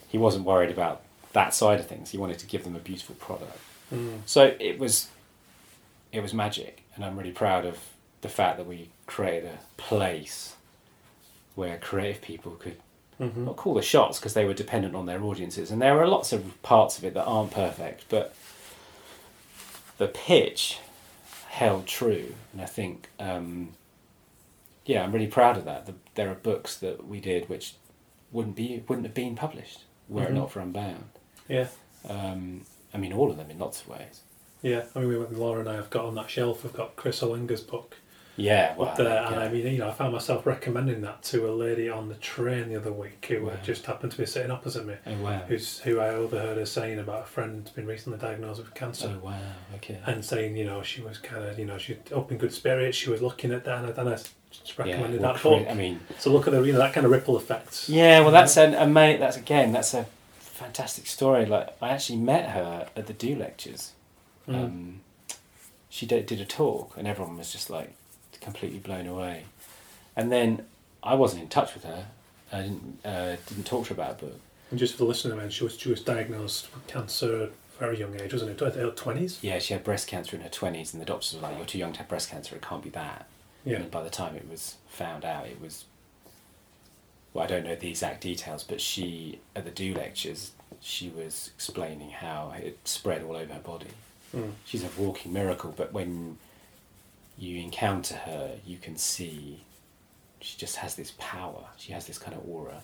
He 0.07 0.17
wasn't 0.17 0.45
worried 0.45 0.71
about 0.71 1.01
that 1.33 1.53
side 1.53 1.79
of 1.79 1.87
things. 1.87 2.09
He 2.11 2.17
wanted 2.17 2.39
to 2.39 2.45
give 2.47 2.63
them 2.63 2.75
a 2.75 2.79
beautiful 2.79 3.15
product. 3.15 3.57
Mm. 3.93 4.21
So 4.25 4.55
it 4.59 4.77
was, 4.79 5.09
it 6.11 6.21
was 6.21 6.33
magic, 6.33 6.83
and 6.95 7.05
I'm 7.05 7.15
really 7.17 7.31
proud 7.31 7.65
of 7.65 7.77
the 8.21 8.29
fact 8.29 8.57
that 8.57 8.67
we 8.67 8.89
created 9.07 9.49
a 9.51 9.81
place 9.81 10.55
where 11.55 11.77
creative 11.77 12.21
people 12.21 12.51
could 12.53 12.77
Mhm. 13.19 13.37
not 13.37 13.55
call 13.55 13.73
the 13.75 13.81
shots 13.81 14.17
because 14.19 14.33
they 14.33 14.45
were 14.45 14.53
dependent 14.53 14.95
on 14.95 15.05
their 15.05 15.21
audiences, 15.23 15.69
and 15.71 15.81
there 15.81 15.99
are 16.01 16.07
lots 16.07 16.31
of 16.33 16.59
parts 16.63 16.97
of 16.97 17.03
it 17.03 17.13
that 17.13 17.25
aren't 17.25 17.51
perfect, 17.51 18.05
but 18.09 18.33
the 19.97 20.07
pitch 20.07 20.79
held 21.49 21.85
true, 21.85 22.33
and 22.53 22.61
I 22.61 22.65
think, 22.65 23.09
um, 23.19 23.73
yeah, 24.85 25.03
I'm 25.03 25.11
really 25.11 25.27
proud 25.27 25.57
of 25.57 25.65
that. 25.65 25.85
The, 25.85 25.93
there 26.15 26.31
are 26.31 26.35
books 26.35 26.75
that 26.77 27.05
we 27.07 27.19
did 27.19 27.49
which 27.49 27.75
wouldn't 28.31 28.55
be 28.55 28.83
wouldn't 28.87 29.05
have 29.05 29.13
been 29.13 29.35
published 29.35 29.81
were 30.07 30.21
Mhm. 30.23 30.29
it 30.29 30.33
not 30.33 30.51
for 30.51 30.59
Unbound. 30.61 31.09
Yeah. 31.47 31.67
Um, 32.07 32.65
I 32.93 32.97
mean, 32.97 33.13
all 33.13 33.29
of 33.29 33.37
them 33.37 33.51
in 33.51 33.59
lots 33.59 33.81
of 33.81 33.89
ways. 33.89 34.21
Yeah. 34.61 34.85
I 34.95 34.99
mean, 34.99 35.09
we- 35.09 35.35
Laura 35.37 35.59
and 35.59 35.69
I 35.69 35.75
have 35.75 35.89
got 35.89 36.05
on 36.05 36.15
that 36.15 36.29
shelf. 36.29 36.63
We've 36.63 36.73
got 36.73 36.95
Kris 36.95 37.19
Hallenga's 37.21 37.61
book 37.61 37.97
Yeah, 38.37 38.75
well, 38.77 38.89
up 38.89 38.95
there, 38.95 39.05
that- 39.09 39.31
and 39.33 39.39
I 39.41 39.49
mean, 39.49 39.67
you 39.67 39.77
know, 39.79 39.89
I 39.89 39.91
found 39.91 40.13
myself 40.13 40.45
recommending 40.45 41.01
that 41.01 41.21
to 41.23 41.49
a 41.49 41.51
lady 41.51 41.89
on 41.89 42.07
the 42.07 42.15
train 42.15 42.69
the 42.69 42.77
other 42.77 42.91
week 42.93 43.23
who 43.27 43.45
Wow. 43.45 43.53
just 43.63 43.85
happened 43.85 44.13
to 44.13 44.17
be 44.17 44.25
sitting 44.25 44.49
opposite 44.51 44.85
me. 44.85 44.95
oh 45.05 45.15
wow, 45.17 45.41
Who's 45.47 45.79
who 45.79 45.99
I 45.99 46.09
overheard 46.09 46.57
her 46.57 46.65
saying 46.65 46.97
about 46.99 47.23
a 47.23 47.25
friend 47.25 47.61
who's 47.67 47.75
been 47.75 47.85
recently 47.85 48.17
diagnosed 48.19 48.61
with 48.61 48.73
cancer. 48.73 49.13
oh 49.21 49.25
wow, 49.25 49.37
okay, 49.75 49.99
and 50.05 50.23
saying, 50.23 50.55
you 50.55 50.65
know, 50.65 50.81
she 50.81 51.01
was 51.01 51.17
kind 51.17 51.43
of, 51.43 51.59
you 51.59 51.65
know, 51.65 51.77
she 51.77 51.97
up 52.15 52.31
in 52.31 52.37
good 52.37 52.53
spirits. 52.53 52.97
She 52.97 53.09
was 53.09 53.21
looking 53.21 53.51
at 53.51 53.65
that, 53.65 53.83
and 53.83 53.87
I, 53.87 53.99
and 54.01 54.09
I 54.09 54.13
just 54.49 54.77
recommended 54.79 55.21
well, 55.21 55.33
that 55.33 55.43
book. 55.43 55.67
I 55.69 55.73
mean, 55.73 55.99
So 56.17 56.31
look 56.31 56.47
at 56.47 56.53
the, 56.53 56.61
you 56.63 56.71
know, 56.73 56.79
that 56.79 56.93
kind 56.93 57.05
of 57.05 57.11
ripple 57.11 57.35
effect. 57.35 57.89
Yeah, 57.89 58.21
well, 58.21 58.31
that's 58.31 58.55
an 58.57 58.73
ama- 58.73 59.17
That's 59.17 59.37
again, 59.37 59.71
that's 59.73 59.93
a 59.93 60.05
fantastic 60.39 61.05
story. 61.05 61.45
Like 61.45 61.75
I 61.81 61.89
actually 61.89 62.19
met 62.19 62.51
her 62.51 62.87
at 62.95 63.07
the 63.07 63.13
Do 63.13 63.35
lectures. 63.35 63.91
Mm. 64.47 64.55
Um, 64.55 65.01
she 65.89 66.05
did, 66.05 66.25
did 66.25 66.39
a 66.39 66.45
talk, 66.45 66.95
and 66.97 67.07
everyone 67.07 67.37
was 67.37 67.51
just 67.51 67.69
like 67.69 67.93
completely 68.41 68.79
blown 68.79 69.07
away. 69.07 69.45
And 70.15 70.31
then 70.31 70.65
I 71.01 71.15
wasn't 71.15 71.43
in 71.43 71.47
touch 71.47 71.73
with 71.73 71.83
her. 71.85 72.07
I 72.51 72.63
didn't 72.63 72.99
uh, 73.05 73.37
didn't 73.47 73.65
talk 73.65 73.87
to 73.87 73.93
her 73.93 74.01
about 74.01 74.21
a 74.21 74.25
book. 74.25 74.39
And 74.69 74.79
just 74.79 74.93
for 74.93 74.99
the 74.99 75.05
listener, 75.05 75.35
man, 75.35 75.49
she 75.49 75.63
was 75.63 75.77
she 75.77 75.89
was 75.89 76.01
diagnosed 76.01 76.73
with 76.73 76.85
cancer 76.87 77.35
at 77.35 77.41
a 77.41 77.51
very 77.79 77.99
young 77.99 78.19
age, 78.19 78.33
wasn't 78.33 78.51
it? 78.51 78.61
Early 78.61 78.91
twenties. 78.91 79.39
Yeah, 79.41 79.59
she 79.59 79.73
had 79.73 79.83
breast 79.83 80.07
cancer 80.07 80.35
in 80.35 80.41
her 80.41 80.49
twenties, 80.49 80.93
and 80.93 81.01
the 81.01 81.05
doctors 81.05 81.35
were 81.35 81.41
like, 81.41 81.57
"You're 81.57 81.65
too 81.65 81.77
young 81.77 81.93
to 81.93 81.99
have 81.99 82.09
breast 82.09 82.29
cancer. 82.29 82.55
It 82.55 82.61
can't 82.61 82.83
be 82.83 82.89
that." 82.89 83.27
Yeah. 83.63 83.77
And 83.77 83.91
by 83.91 84.03
the 84.03 84.09
time 84.09 84.35
it 84.35 84.49
was 84.49 84.75
found 84.89 85.23
out, 85.23 85.45
it 85.45 85.61
was. 85.61 85.85
Well, 87.33 87.45
I 87.45 87.47
don't 87.47 87.63
know 87.63 87.75
the 87.75 87.89
exact 87.89 88.21
details, 88.21 88.63
but 88.63 88.81
she 88.81 89.39
at 89.55 89.63
the 89.63 89.71
do 89.71 89.93
lectures, 89.93 90.51
she 90.81 91.09
was 91.09 91.51
explaining 91.55 92.09
how 92.09 92.53
it 92.57 92.77
spread 92.83 93.23
all 93.23 93.37
over 93.37 93.53
her 93.53 93.59
body. 93.59 93.87
Mm. 94.35 94.51
She's 94.65 94.83
a 94.83 94.89
walking 94.97 95.31
miracle, 95.31 95.73
but 95.75 95.93
when 95.93 96.37
you 97.37 97.61
encounter 97.61 98.15
her, 98.15 98.57
you 98.65 98.77
can 98.77 98.95
see 98.97 99.63
she 100.39 100.57
just 100.57 100.77
has 100.77 100.95
this 100.95 101.13
power. 101.17 101.65
She 101.77 101.91
has 101.93 102.07
this 102.07 102.17
kind 102.17 102.35
of 102.35 102.47
aura. 102.47 102.83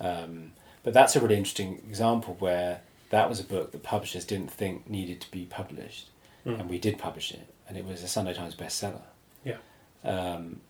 Um, 0.00 0.52
but 0.82 0.92
that's 0.94 1.16
a 1.16 1.20
really 1.20 1.36
interesting 1.36 1.82
example 1.88 2.36
where 2.38 2.80
that 3.10 3.28
was 3.28 3.40
a 3.40 3.44
book 3.44 3.72
that 3.72 3.82
publishers 3.82 4.24
didn't 4.24 4.50
think 4.50 4.88
needed 4.88 5.20
to 5.22 5.30
be 5.30 5.44
published, 5.46 6.08
Mm. 6.46 6.60
and 6.60 6.70
we 6.70 6.78
did 6.78 6.98
publish 6.98 7.32
it, 7.32 7.52
and 7.68 7.76
it 7.76 7.84
was 7.84 8.02
a 8.02 8.08
Sunday 8.08 8.32
Times 8.34 8.54
bestseller. 8.54 9.02
Yeah. 9.44 9.56
Um, 10.04 10.60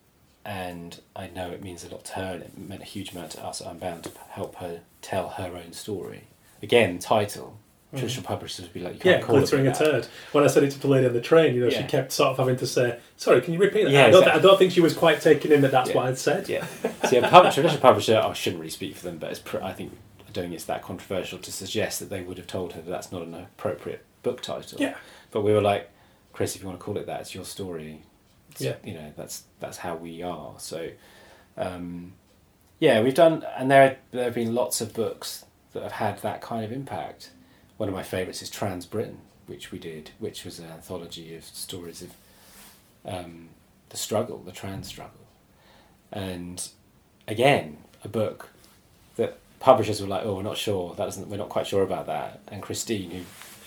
and 0.44 0.98
I 1.14 1.28
know 1.28 1.50
it 1.50 1.62
means 1.62 1.84
a 1.84 1.88
lot 1.90 2.04
to 2.06 2.12
her, 2.14 2.32
and 2.34 2.42
it 2.42 2.56
meant 2.56 2.80
a 2.82 2.86
huge 2.86 3.12
amount 3.12 3.32
to 3.32 3.44
us. 3.44 3.60
I'm 3.60 3.78
bound 3.78 4.04
to 4.04 4.10
help 4.30 4.56
her 4.56 4.80
tell 5.02 5.28
her 5.30 5.56
own 5.56 5.72
story. 5.72 6.24
Again, 6.62 6.98
title. 7.00 7.58
Mhm. 7.92 7.98
Traditional 8.00 8.26
publishers 8.26 8.66
would 8.66 8.74
be 8.74 8.80
like, 8.80 8.94
you 8.94 9.00
can't 9.00 9.20
Yeah, 9.20 9.26
call 9.26 9.36
glittering 9.38 9.66
a 9.66 9.74
turd. 9.74 10.06
When 10.32 10.44
I 10.44 10.46
said 10.48 10.62
it 10.62 10.72
to 10.72 10.78
the 10.78 10.88
lady 10.88 11.06
on 11.06 11.14
the 11.14 11.22
train, 11.22 11.54
you 11.54 11.62
know, 11.62 11.68
Yeah. 11.70 11.78
she 11.78 11.84
kept 11.84 12.12
sort 12.12 12.28
of 12.30 12.36
having 12.36 12.56
to 12.56 12.66
say, 12.66 12.98
"Sorry, 13.16 13.40
can 13.40 13.54
you 13.54 13.58
repeat 13.58 13.84
that?" 13.84 13.90
Yeah, 13.92 14.06
I, 14.06 14.10
don't 14.10 14.20
exactly. 14.22 14.38
I 14.40 14.42
don't 14.42 14.58
think 14.58 14.72
she 14.72 14.80
was 14.82 14.92
quite 14.94 15.22
taking 15.22 15.52
in 15.52 15.62
that 15.62 15.70
that's 15.70 15.88
Yeah. 15.90 15.96
what 15.96 16.06
I'd 16.06 16.18
said. 16.18 16.48
Yeah. 16.50 16.66
A 16.84 17.22
pub- 17.22 17.50
traditional 17.52 17.80
publisher, 17.80 18.18
I 18.22 18.30
shouldn't 18.34 18.60
really 18.60 18.70
speak 18.70 18.94
for 18.94 19.04
them, 19.04 19.16
but 19.16 19.30
it's 19.30 19.40
pr- 19.40 19.62
I 19.62 19.72
think 19.72 19.92
I 20.20 20.30
don't 20.32 20.44
think 20.44 20.54
it's 20.54 20.64
that 20.64 20.82
controversial 20.82 21.38
to 21.38 21.50
suggest 21.50 21.98
that 22.00 22.10
they 22.10 22.20
would 22.20 22.36
have 22.36 22.46
told 22.46 22.74
her 22.74 22.82
that 22.82 22.90
that's 22.90 23.10
not 23.10 23.22
an 23.22 23.32
appropriate 23.34 24.04
book 24.22 24.42
title. 24.42 24.78
Yeah. 24.78 24.94
But 25.30 25.40
we 25.40 25.52
were 25.54 25.62
like, 25.62 25.88
Kris, 26.34 26.54
if 26.56 26.60
you 26.62 26.68
want 26.68 26.78
to 26.78 26.84
call 26.84 26.98
it 26.98 27.06
that, 27.06 27.22
it's 27.22 27.34
your 27.34 27.46
story. 27.46 28.02
It's- 28.50 28.60
Yeah. 28.60 28.74
You 28.84 28.98
know, 28.98 29.12
that's 29.16 29.44
that's 29.60 29.78
how 29.78 29.94
we 29.96 30.22
are. 30.22 30.52
So, 30.58 30.90
um, 31.56 32.12
yeah, 32.80 33.00
we've 33.00 33.14
done, 33.14 33.44
and 33.56 33.70
there 33.70 33.96
there 34.10 34.24
have 34.24 34.34
been 34.34 34.54
lots 34.54 34.82
of 34.82 34.92
books 34.92 35.46
that 35.72 35.82
have 35.82 35.92
had 35.92 36.18
that 36.22 36.42
kind 36.42 36.62
of 36.64 36.70
impact. 36.72 37.30
One 37.78 37.88
of 37.88 37.94
my 37.94 38.02
favourites 38.02 38.42
is 38.42 38.50
Trans 38.50 38.86
Britain, 38.86 39.18
which 39.46 39.72
we 39.72 39.78
did, 39.78 40.10
which 40.18 40.44
was 40.44 40.58
an 40.58 40.66
anthology 40.66 41.34
of 41.36 41.44
stories 41.44 42.02
of 42.02 42.10
um, 43.04 43.48
the 43.88 43.96
struggle, 43.96 44.38
the 44.38 44.52
trans 44.52 44.88
struggle, 44.88 45.20
and 46.12 46.68
again, 47.26 47.78
a 48.04 48.08
book 48.08 48.50
that 49.16 49.38
publishers 49.60 50.00
were 50.02 50.08
like, 50.08 50.24
"Oh, 50.24 50.34
we're 50.34 50.42
not 50.42 50.56
sure. 50.58 50.94
That 50.96 51.04
doesn't. 51.06 51.28
We're 51.28 51.36
not 51.36 51.48
quite 51.48 51.66
sure 51.66 51.82
about 51.82 52.06
that." 52.06 52.40
And 52.48 52.60
Christine, 52.62 53.10
who 53.12 53.20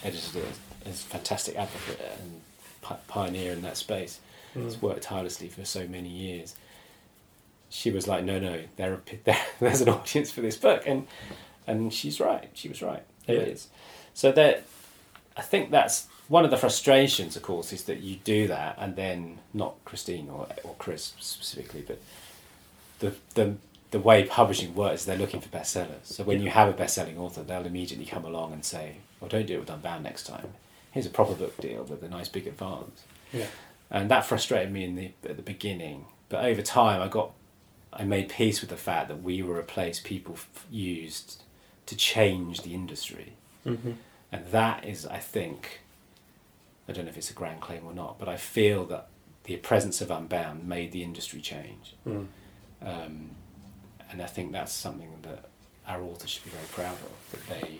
edited 0.03 0.35
it, 0.35 0.45
is 0.89 1.01
a 1.01 1.05
fantastic 1.05 1.55
advocate 1.55 2.01
and 2.21 2.41
pioneer 3.07 3.53
in 3.53 3.61
that 3.63 3.77
space. 3.77 4.19
Mm. 4.55 4.65
Has 4.65 4.81
worked 4.81 5.03
tirelessly 5.03 5.47
for 5.47 5.63
so 5.63 5.87
many 5.87 6.09
years. 6.09 6.55
She 7.69 7.89
was 7.89 8.07
like, 8.09 8.25
"No, 8.25 8.37
no, 8.39 8.61
there, 8.75 8.93
are, 8.93 9.01
there 9.23 9.39
there's 9.61 9.79
an 9.81 9.87
audience 9.89 10.29
for 10.31 10.41
this 10.41 10.57
book," 10.57 10.83
and 10.85 11.07
and 11.65 11.93
she's 11.93 12.19
right. 12.19 12.49
She 12.53 12.67
was 12.67 12.81
right. 12.81 13.03
There 13.25 13.37
Yeah. 13.37 13.43
is. 13.43 13.67
So 14.13 14.31
that 14.31 14.63
I 15.37 15.41
think 15.41 15.71
that's 15.71 16.07
one 16.27 16.45
of 16.45 16.51
the 16.51 16.57
frustrations, 16.57 17.35
of 17.35 17.43
course, 17.43 17.73
is 17.73 17.83
that 17.83 17.99
you 17.99 18.17
do 18.23 18.47
that 18.47 18.77
and 18.79 18.95
then 18.95 19.39
not 19.53 19.75
Christine 19.85 20.29
or 20.29 20.47
or 20.63 20.75
Kris 20.77 21.13
specifically, 21.19 21.83
but 21.85 22.01
the 22.99 23.13
the 23.35 23.55
the 23.91 23.99
way 23.99 24.23
publishing 24.23 24.73
works, 24.73 25.03
they're 25.03 25.17
looking 25.17 25.41
for 25.41 25.49
bestsellers. 25.49 26.05
So 26.05 26.23
when 26.23 26.41
you 26.41 26.49
have 26.49 26.69
a 26.69 26.71
best-selling 26.71 27.17
author, 27.17 27.43
they'll 27.43 27.65
immediately 27.65 28.05
come 28.05 28.23
along 28.23 28.53
and 28.53 28.63
say, 28.63 28.97
"Well, 29.19 29.29
don't 29.29 29.45
do 29.45 29.55
it 29.55 29.59
with 29.59 29.69
Unbound 29.69 30.03
next 30.03 30.25
time. 30.25 30.53
Here's 30.91 31.05
a 31.05 31.09
proper 31.09 31.33
book 31.33 31.57
deal 31.57 31.83
with 31.83 32.01
a 32.01 32.07
nice 32.07 32.29
big 32.29 32.47
advance." 32.47 33.03
Yeah. 33.33 33.47
And 33.89 34.09
that 34.09 34.25
frustrated 34.25 34.71
me 34.71 34.85
in 34.85 34.95
the 34.95 35.11
at 35.29 35.35
the 35.35 35.43
beginning, 35.43 36.05
but 36.29 36.45
over 36.45 36.61
time, 36.61 37.01
I 37.01 37.09
got 37.09 37.31
I 37.91 38.05
made 38.05 38.29
peace 38.29 38.61
with 38.61 38.69
the 38.69 38.77
fact 38.77 39.09
that 39.09 39.21
we 39.21 39.41
were 39.41 39.59
a 39.59 39.63
place 39.63 39.99
people 39.99 40.35
f- 40.35 40.65
used 40.71 41.43
to 41.87 41.95
change 41.95 42.61
the 42.61 42.73
industry. 42.73 43.33
Mm-hmm. 43.65 43.91
And 44.31 44.45
that 44.47 44.85
is, 44.85 45.05
I 45.05 45.17
think, 45.17 45.81
I 46.87 46.93
don't 46.93 47.05
know 47.05 47.09
if 47.11 47.17
it's 47.17 47.29
a 47.29 47.33
grand 47.33 47.61
claim 47.61 47.85
or 47.85 47.93
not, 47.93 48.17
but 48.19 48.27
I 48.29 48.37
feel 48.37 48.85
that 48.85 49.07
the 49.43 49.57
presence 49.57 50.01
of 50.01 50.09
Unbound 50.11 50.67
made 50.67 50.91
the 50.91 51.03
industry 51.03 51.41
change. 51.41 51.95
Mm. 52.07 52.27
Um, 52.81 53.29
and 54.09 54.21
I 54.21 54.25
think 54.25 54.51
that's 54.51 54.71
something 54.71 55.09
that 55.23 55.45
our 55.87 56.01
authors 56.01 56.29
should 56.29 56.43
be 56.45 56.51
very 56.51 56.67
proud 56.67 56.93
of, 56.93 57.11
that 57.31 57.47
they, 57.61 57.79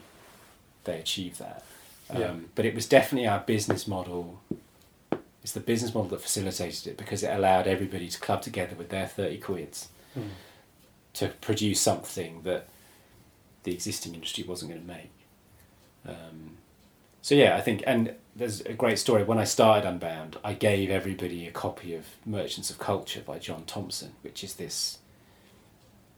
they 0.84 1.00
achieved 1.00 1.40
that. 1.40 1.64
Um, 2.10 2.20
Yeah. 2.22 2.34
But 2.56 2.66
it 2.66 2.76
was 2.76 2.88
definitely 2.88 3.28
our 3.28 3.40
business 3.40 3.88
model. 3.88 4.42
It's 5.44 5.54
the 5.54 5.60
business 5.60 5.94
model 5.94 6.10
that 6.12 6.22
facilitated 6.22 6.88
it 6.88 6.98
because 6.98 7.24
it 7.24 7.30
allowed 7.34 7.68
everybody 7.68 8.10
to 8.10 8.20
club 8.20 8.42
together 8.42 8.76
with 8.76 8.90
their 8.90 9.08
30 9.08 9.38
quids 9.38 9.88
Mm. 10.18 10.28
to 11.14 11.30
produce 11.40 11.80
something 11.80 12.42
that 12.44 12.68
the 13.64 13.74
existing 13.74 14.14
industry 14.14 14.44
wasn't 14.44 14.72
going 14.72 14.82
to 14.82 14.88
make. 14.88 15.12
Um, 16.08 16.58
so 17.22 17.36
yeah, 17.36 17.56
I 17.56 17.62
think, 17.62 17.84
and 17.86 18.16
there's 18.36 18.62
a 18.62 18.74
great 18.74 18.98
story. 19.00 19.24
When 19.24 19.38
I 19.38 19.44
started 19.44 19.88
Unbound, 19.88 20.38
I 20.44 20.54
gave 20.54 20.90
everybody 20.90 21.48
a 21.48 21.52
copy 21.52 21.94
of 21.94 22.06
Merchants 22.26 22.70
of 22.70 22.80
Culture 22.80 23.22
by 23.22 23.38
John 23.40 23.64
Thompson, 23.66 24.14
which 24.22 24.44
is 24.44 24.56
this. 24.56 24.98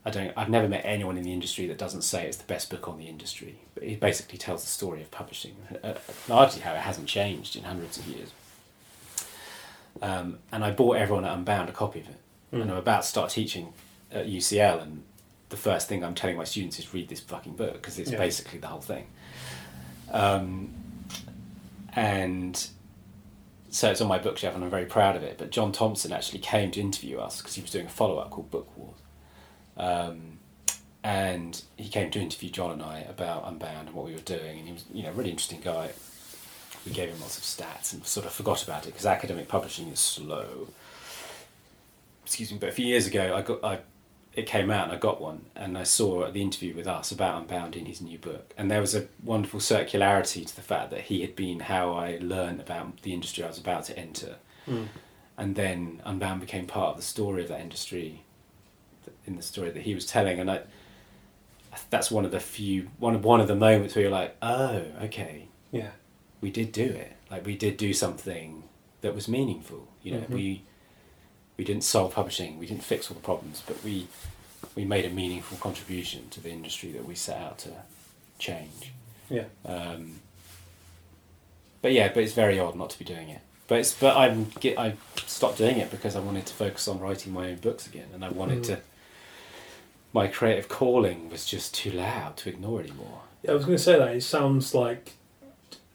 I 0.06 0.10
don't. 0.10 0.32
I've 0.36 0.48
never 0.50 0.68
met 0.68 0.82
anyone 0.84 1.16
in 1.16 1.24
the 1.24 1.32
industry 1.32 1.66
that 1.68 1.78
doesn't 1.78 2.02
say 2.02 2.26
it's 2.26 2.36
the 2.36 2.44
best 2.44 2.70
book 2.70 2.88
on 2.88 2.98
the 2.98 3.06
industry. 3.06 3.56
But 3.74 3.84
it 3.84 4.00
basically 4.00 4.38
tells 4.38 4.62
the 4.62 4.68
story 4.70 5.00
of 5.02 5.10
publishing, 5.10 5.56
uh, 5.82 5.94
largely 6.28 6.60
how 6.62 6.74
it 6.74 6.80
hasn't 6.80 7.08
changed 7.08 7.56
in 7.56 7.64
hundreds 7.64 7.98
of 7.98 8.06
years. 8.06 8.30
Um, 10.02 10.38
and 10.52 10.64
I 10.64 10.70
bought 10.72 10.96
everyone 10.96 11.24
at 11.24 11.32
Unbound 11.32 11.68
a 11.68 11.72
copy 11.72 12.00
of 12.00 12.08
it, 12.08 12.16
Mm. 12.52 12.62
and 12.62 12.70
I'm 12.70 12.76
about 12.76 13.02
to 13.02 13.08
start 13.08 13.30
teaching 13.30 13.72
at 14.12 14.26
UCL, 14.28 14.80
and 14.80 15.04
the 15.48 15.56
first 15.56 15.88
thing 15.88 16.04
I'm 16.04 16.14
telling 16.14 16.36
my 16.36 16.44
students 16.44 16.78
is 16.78 16.92
read 16.92 17.08
this 17.08 17.20
fucking 17.20 17.54
book 17.54 17.74
because 17.74 17.98
it's 17.98 18.10
Yeah. 18.10 18.18
basically 18.18 18.58
the 18.58 18.66
whole 18.66 18.80
thing. 18.80 19.06
Um, 20.14 20.72
and 21.92 22.66
so 23.68 23.90
it's 23.90 24.00
on 24.00 24.08
my 24.08 24.18
bookshelf, 24.18 24.54
and 24.54 24.64
I'm 24.64 24.70
very 24.70 24.86
proud 24.86 25.16
of 25.16 25.22
it. 25.22 25.36
But 25.36 25.50
John 25.50 25.72
Thompson 25.72 26.12
actually 26.12 26.38
came 26.38 26.70
to 26.70 26.80
interview 26.80 27.18
us 27.18 27.40
because 27.40 27.56
he 27.56 27.60
was 27.62 27.70
doing 27.70 27.86
a 27.86 27.90
follow 27.90 28.18
up 28.18 28.30
called 28.30 28.50
Book 28.50 28.68
Wars. 28.76 28.96
Um, 29.76 30.38
and 31.02 31.60
he 31.76 31.88
came 31.88 32.10
to 32.12 32.20
interview 32.20 32.48
John 32.48 32.70
and 32.70 32.82
I 32.82 33.00
about 33.00 33.46
Unbound 33.46 33.88
and 33.88 33.96
what 33.96 34.06
we 34.06 34.12
were 34.12 34.20
doing, 34.20 34.58
and 34.58 34.66
he 34.66 34.72
was, 34.72 34.84
you 34.92 35.02
know, 35.02 35.10
a 35.10 35.12
really 35.12 35.30
interesting 35.30 35.60
guy. 35.60 35.90
We 36.86 36.92
gave 36.92 37.08
him 37.08 37.20
lots 37.20 37.36
of 37.38 37.44
stats 37.44 37.92
and 37.92 38.06
sort 38.06 38.26
of 38.26 38.32
forgot 38.32 38.62
about 38.62 38.84
it 38.84 38.90
because 38.90 39.06
academic 39.06 39.48
publishing 39.48 39.88
is 39.88 39.98
slow. 39.98 40.68
Excuse 42.24 42.52
me, 42.52 42.58
but 42.58 42.68
a 42.68 42.72
few 42.72 42.86
years 42.86 43.06
ago, 43.06 43.34
I 43.34 43.42
got 43.42 43.64
I, 43.64 43.78
it 44.34 44.46
came 44.46 44.70
out 44.70 44.84
and 44.88 44.92
I 44.92 44.96
got 44.98 45.20
one, 45.20 45.46
and 45.54 45.78
I 45.78 45.84
saw 45.84 46.30
the 46.30 46.42
interview 46.42 46.74
with 46.74 46.86
us 46.86 47.12
about 47.12 47.40
Unbound 47.42 47.76
in 47.76 47.86
his 47.86 48.00
new 48.00 48.18
book, 48.18 48.52
and 48.58 48.70
there 48.70 48.80
was 48.80 48.94
a 48.94 49.06
wonderful 49.22 49.60
circularity 49.60 50.44
to 50.46 50.56
the 50.56 50.62
fact 50.62 50.90
that 50.90 51.02
he 51.02 51.20
had 51.20 51.36
been 51.36 51.60
how 51.60 51.92
I 51.92 52.18
learned 52.20 52.60
about 52.60 53.02
the 53.02 53.12
industry 53.12 53.44
I 53.44 53.48
was 53.48 53.58
about 53.58 53.84
to 53.84 53.98
enter, 53.98 54.36
Mm. 54.66 54.88
and 55.36 55.54
then 55.56 56.00
Unbound 56.04 56.40
became 56.40 56.66
part 56.66 56.90
of 56.90 56.96
the 56.96 57.02
story 57.02 57.42
of 57.42 57.48
that 57.48 57.60
industry, 57.60 58.22
in 59.26 59.36
the 59.36 59.42
story 59.42 59.70
that 59.70 59.82
he 59.82 59.94
was 59.94 60.06
telling, 60.06 60.38
and 60.40 60.50
I. 60.50 60.60
That's 61.90 62.10
one 62.10 62.24
of 62.24 62.30
the 62.30 62.38
few 62.40 62.88
one 62.98 63.14
of 63.16 63.24
one 63.24 63.40
of 63.40 63.48
the 63.48 63.56
moments 63.56 63.94
where 63.94 64.02
you're 64.02 64.10
like, 64.10 64.36
oh, 64.40 64.82
okay, 65.02 65.48
Yeah. 65.72 65.90
we 66.40 66.50
did 66.50 66.70
do 66.70 66.84
it. 66.84 67.12
Like 67.30 67.44
we 67.44 67.56
did 67.56 67.76
do 67.76 67.92
something 67.92 68.62
that 69.00 69.12
was 69.14 69.26
meaningful. 69.28 69.88
You 70.02 70.12
know, 70.12 70.20
Mhm. 70.20 70.28
we 70.30 70.62
we 71.56 71.64
didn't 71.64 71.84
solve 71.84 72.14
publishing, 72.14 72.58
we 72.58 72.66
didn't 72.66 72.82
fix 72.84 73.10
all 73.10 73.14
the 73.14 73.22
problems, 73.22 73.62
but 73.66 73.82
we 73.84 74.08
we 74.74 74.84
made 74.84 75.04
a 75.04 75.10
meaningful 75.10 75.56
contribution 75.58 76.28
to 76.30 76.40
the 76.40 76.50
industry 76.50 76.90
that 76.92 77.04
we 77.06 77.14
set 77.14 77.40
out 77.40 77.58
to 77.58 77.70
change. 78.38 78.92
Yeah. 79.30 79.44
Um, 79.64 80.20
but 81.82 81.92
yeah, 81.92 82.08
but 82.08 82.22
it's 82.22 82.32
very 82.32 82.58
odd 82.58 82.74
not 82.76 82.90
to 82.90 82.98
be 82.98 83.04
doing 83.04 83.28
it. 83.28 83.40
But 83.68 83.78
it's 83.78 83.94
but 83.94 84.16
I'm 84.16 84.46
get 84.60 84.78
I 84.78 84.94
stopped 85.26 85.58
doing 85.58 85.78
it 85.78 85.90
because 85.90 86.16
I 86.16 86.20
wanted 86.20 86.46
to 86.46 86.54
focus 86.54 86.88
on 86.88 86.98
writing 87.00 87.32
my 87.32 87.50
own 87.50 87.56
books 87.56 87.86
again, 87.86 88.08
and 88.12 88.24
I 88.24 88.28
wanted 88.30 88.58
Mm. 88.62 88.66
to. 88.66 88.80
My 90.12 90.28
creative 90.28 90.68
calling 90.68 91.28
was 91.28 91.44
just 91.44 91.74
too 91.74 91.90
loud 91.90 92.36
to 92.38 92.48
ignore 92.48 92.80
anymore. 92.80 93.22
Yeah, 93.42 93.50
I 93.50 93.54
was 93.54 93.64
going 93.64 93.76
to 93.76 93.82
say 93.82 93.98
that. 93.98 94.14
It 94.14 94.22
sounds 94.22 94.72
like, 94.72 95.14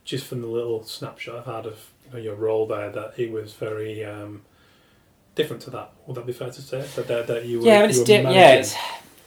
just 0.03 0.25
from 0.25 0.41
the 0.41 0.47
little 0.47 0.83
snapshot 0.83 1.37
I've 1.37 1.45
had 1.45 1.65
of 1.65 1.89
you 2.05 2.11
know, 2.13 2.19
your 2.19 2.35
role 2.35 2.67
there, 2.67 2.89
that 2.91 3.13
it 3.17 3.31
was 3.31 3.53
very 3.53 4.03
um, 4.03 4.41
different 5.39 5.61
to 5.63 5.69
that. 5.71 5.93
Would 6.05 6.17
that 6.17 6.25
be 6.25 6.33
fair 6.33 6.51
to 6.51 6.61
say? 6.61 6.81
That, 6.95 7.07
that, 7.07 7.27
that 7.27 7.45
you 7.45 7.59
were, 7.59 7.65
yeah, 7.65 7.81
but 7.81 7.89
it's 7.91 8.03
di- 8.03 8.21
yeah, 8.21 8.55
it's 8.55 8.75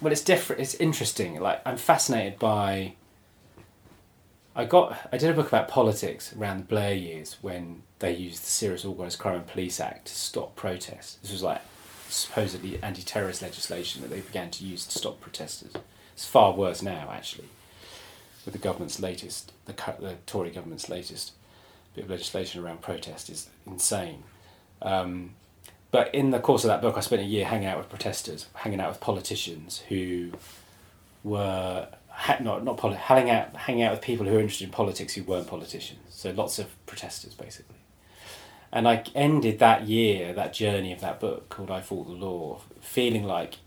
well, 0.00 0.12
it's 0.12 0.22
different. 0.22 0.60
It's 0.60 0.74
interesting. 0.74 1.40
Like 1.40 1.60
I'm 1.64 1.78
fascinated 1.78 2.38
by. 2.38 2.94
I 4.54 4.66
got 4.66 5.08
I 5.10 5.16
did 5.16 5.30
a 5.30 5.32
book 5.32 5.48
about 5.48 5.68
politics 5.68 6.34
around 6.36 6.58
the 6.58 6.64
Blair 6.64 6.94
years 6.94 7.38
when 7.40 7.82
they 8.00 8.14
used 8.14 8.42
the 8.42 8.50
Serious 8.50 8.84
Organised 8.84 9.18
Crime 9.18 9.36
and 9.36 9.46
Police 9.46 9.80
Act 9.80 10.08
to 10.08 10.14
stop 10.14 10.54
protests. 10.54 11.14
This 11.22 11.32
was 11.32 11.42
like 11.42 11.62
supposedly 12.08 12.78
anti-terrorist 12.82 13.40
legislation 13.40 14.02
that 14.02 14.10
they 14.10 14.20
began 14.20 14.50
to 14.50 14.64
use 14.64 14.84
to 14.84 14.98
stop 14.98 15.18
protesters. 15.22 15.72
It's 16.12 16.26
far 16.26 16.52
worse 16.52 16.82
now, 16.82 17.10
actually, 17.10 17.48
with 18.44 18.52
the 18.52 18.60
government's 18.60 19.00
latest, 19.00 19.52
the, 19.64 19.72
the 19.98 20.16
Tory 20.26 20.50
government's 20.50 20.90
latest 20.90 21.32
bit 21.94 22.04
of 22.04 22.10
legislation 22.10 22.62
around 22.62 22.82
protest 22.82 23.30
is 23.30 23.48
insane. 23.66 24.24
Um, 24.82 25.34
but 25.92 26.12
in 26.14 26.30
the 26.32 26.40
course 26.40 26.64
of 26.64 26.68
that 26.68 26.82
book, 26.82 26.96
I 26.96 27.00
spent 27.00 27.22
a 27.22 27.24
year 27.24 27.44
hanging 27.44 27.66
out 27.68 27.78
with 27.78 27.88
protesters, 27.88 28.46
hanging 28.54 28.80
out 28.80 28.88
with 28.88 29.00
politicians 29.00 29.78
who 29.88 30.32
were 31.22 31.86
ha- 32.08 32.38
not 32.40 32.64
not 32.64 32.76
poli- 32.76 32.96
hanging 32.96 33.30
out 33.30 33.54
hanging 33.56 33.82
out 33.84 33.92
with 33.92 34.00
people 34.02 34.26
who 34.26 34.32
were 34.32 34.40
interested 34.40 34.64
in 34.64 34.70
politics 34.70 35.14
who 35.14 35.22
weren't 35.22 35.46
politicians. 35.46 36.00
So 36.10 36.30
lots 36.32 36.58
of 36.58 36.66
protesters, 36.86 37.34
basically. 37.34 37.76
And 38.72 38.88
I 38.88 39.04
ended 39.14 39.58
that 39.58 39.86
year, 39.86 40.32
that 40.32 40.54
journey 40.54 40.92
of 40.92 41.00
that 41.00 41.20
book 41.20 41.48
called 41.48 41.70
"I 41.70 41.80
Fought 41.80 42.06
the 42.06 42.12
Law," 42.14 42.60
feeling 42.80 43.24
like 43.24 43.58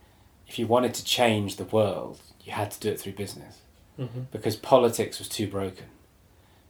if 0.47 0.59
you 0.59 0.67
wanted 0.67 0.93
to 0.95 1.03
change 1.03 1.55
the 1.55 1.63
world, 1.65 2.19
you 2.43 2.51
had 2.51 2.71
to 2.71 2.79
do 2.79 2.89
it 2.89 2.99
through 2.99 3.13
business 3.13 3.59
Mhm. 3.99 4.25
because 4.31 4.55
politics 4.55 5.17
was 5.19 5.27
too 5.29 5.47
broken. 5.47 5.85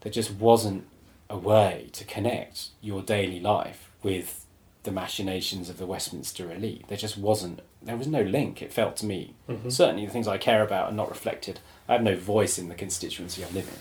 There 0.01 0.11
just 0.11 0.31
wasn't 0.31 0.85
a 1.29 1.37
way 1.37 1.89
to 1.93 2.03
connect 2.05 2.67
your 2.81 3.01
daily 3.01 3.39
life 3.39 3.89
with 4.03 4.44
the 4.85 4.91
machinations 4.91 5.69
of 5.69 5.77
the 5.77 5.85
Westminster 5.85 6.51
elite. 6.51 6.87
There 6.87 6.97
just 6.97 7.17
wasn't. 7.17 7.59
There 7.81 7.97
was 7.97 8.07
no 8.07 8.21
link. 8.21 8.61
It 8.61 8.71
felt 8.73 8.95
to 8.97 9.05
me. 9.05 9.33
Mhm. 9.49 9.71
Certainly, 9.71 10.05
the 10.05 10.11
things 10.11 10.27
I 10.27 10.37
care 10.37 10.63
about 10.63 10.91
are 10.91 10.95
not 10.95 11.09
reflected. 11.09 11.59
I 11.87 11.93
have 11.93 12.01
no 12.03 12.15
voice 12.15 12.57
in 12.57 12.69
the 12.69 12.75
constituency 12.75 13.43
I 13.43 13.49
live 13.49 13.67
in 13.67 13.79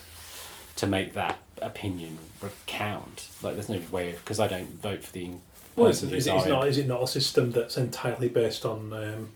to 0.76 0.86
make 0.86 1.14
that 1.14 1.38
opinion 1.62 2.18
recount. 2.42 3.28
Like, 3.42 3.54
there's 3.54 3.68
no 3.68 3.80
way 3.92 4.12
because 4.12 4.40
I 4.40 4.48
don't 4.48 4.80
vote 4.82 5.04
for 5.04 5.12
the 5.12 5.30
Well, 5.76 5.86
is, 5.88 6.02
is, 6.02 6.26
it- 6.26 6.48
not, 6.48 6.66
is 6.68 6.78
it 6.78 6.86
not 6.88 7.02
a 7.02 7.06
system 7.06 7.52
that's 7.52 7.76
entirely 7.76 8.28
based 8.28 8.64
on 8.66 8.92
um, 8.92 9.28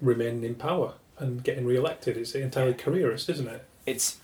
remaining 0.00 0.42
in 0.44 0.54
power 0.54 0.94
and 1.18 1.42
getting 1.44 1.64
re-elected? 1.66 2.16
It's 2.16 2.34
entirely 2.34 2.74
careerist, 2.74 3.28
isn't 3.28 3.48
it? 3.48 3.64
it's 3.86 4.16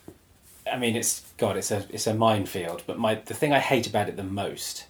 I 0.70 0.78
mean 0.78 0.96
it's 0.96 1.20
God 1.36 1.58
it's 1.58 1.70
a 1.70 1.84
it's 1.90 2.06
a 2.06 2.14
minefield 2.14 2.82
but 2.86 2.98
my 2.98 3.16
the 3.16 3.34
thing 3.34 3.52
I 3.52 3.58
hate 3.58 3.86
about 3.86 4.08
it 4.08 4.16
the 4.16 4.22
most 4.22 4.84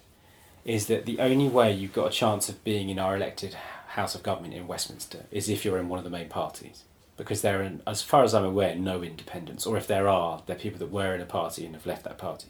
is 0.65 0.87
that 0.87 1.05
the 1.05 1.19
only 1.19 1.47
way 1.47 1.71
you've 1.71 1.93
got 1.93 2.07
a 2.07 2.11
chance 2.11 2.49
of 2.49 2.63
being 2.63 2.89
in 2.89 2.99
our 2.99 3.15
elected 3.15 3.55
House 3.87 4.15
of 4.15 4.23
Government 4.23 4.53
in 4.53 4.67
Westminster 4.67 5.25
is 5.31 5.49
if 5.49 5.65
you're 5.65 5.77
in 5.77 5.89
one 5.89 5.97
of 5.97 6.03
the 6.03 6.09
main 6.09 6.29
parties. 6.29 6.83
Because 7.17 7.41
there 7.41 7.61
are 7.61 7.71
as 7.85 8.01
far 8.01 8.23
as 8.23 8.33
I'm 8.33 8.45
aware 8.45 8.75
no 8.75 9.03
independents. 9.03 9.65
Or 9.65 9.77
if 9.77 9.85
there 9.85 10.07
are 10.07 10.41
they're 10.45 10.55
people 10.55 10.79
that 10.79 10.91
were 10.91 11.13
in 11.13 11.21
a 11.21 11.25
party 11.25 11.65
and 11.65 11.75
have 11.75 11.85
left 11.85 12.03
that 12.05 12.17
party. 12.17 12.47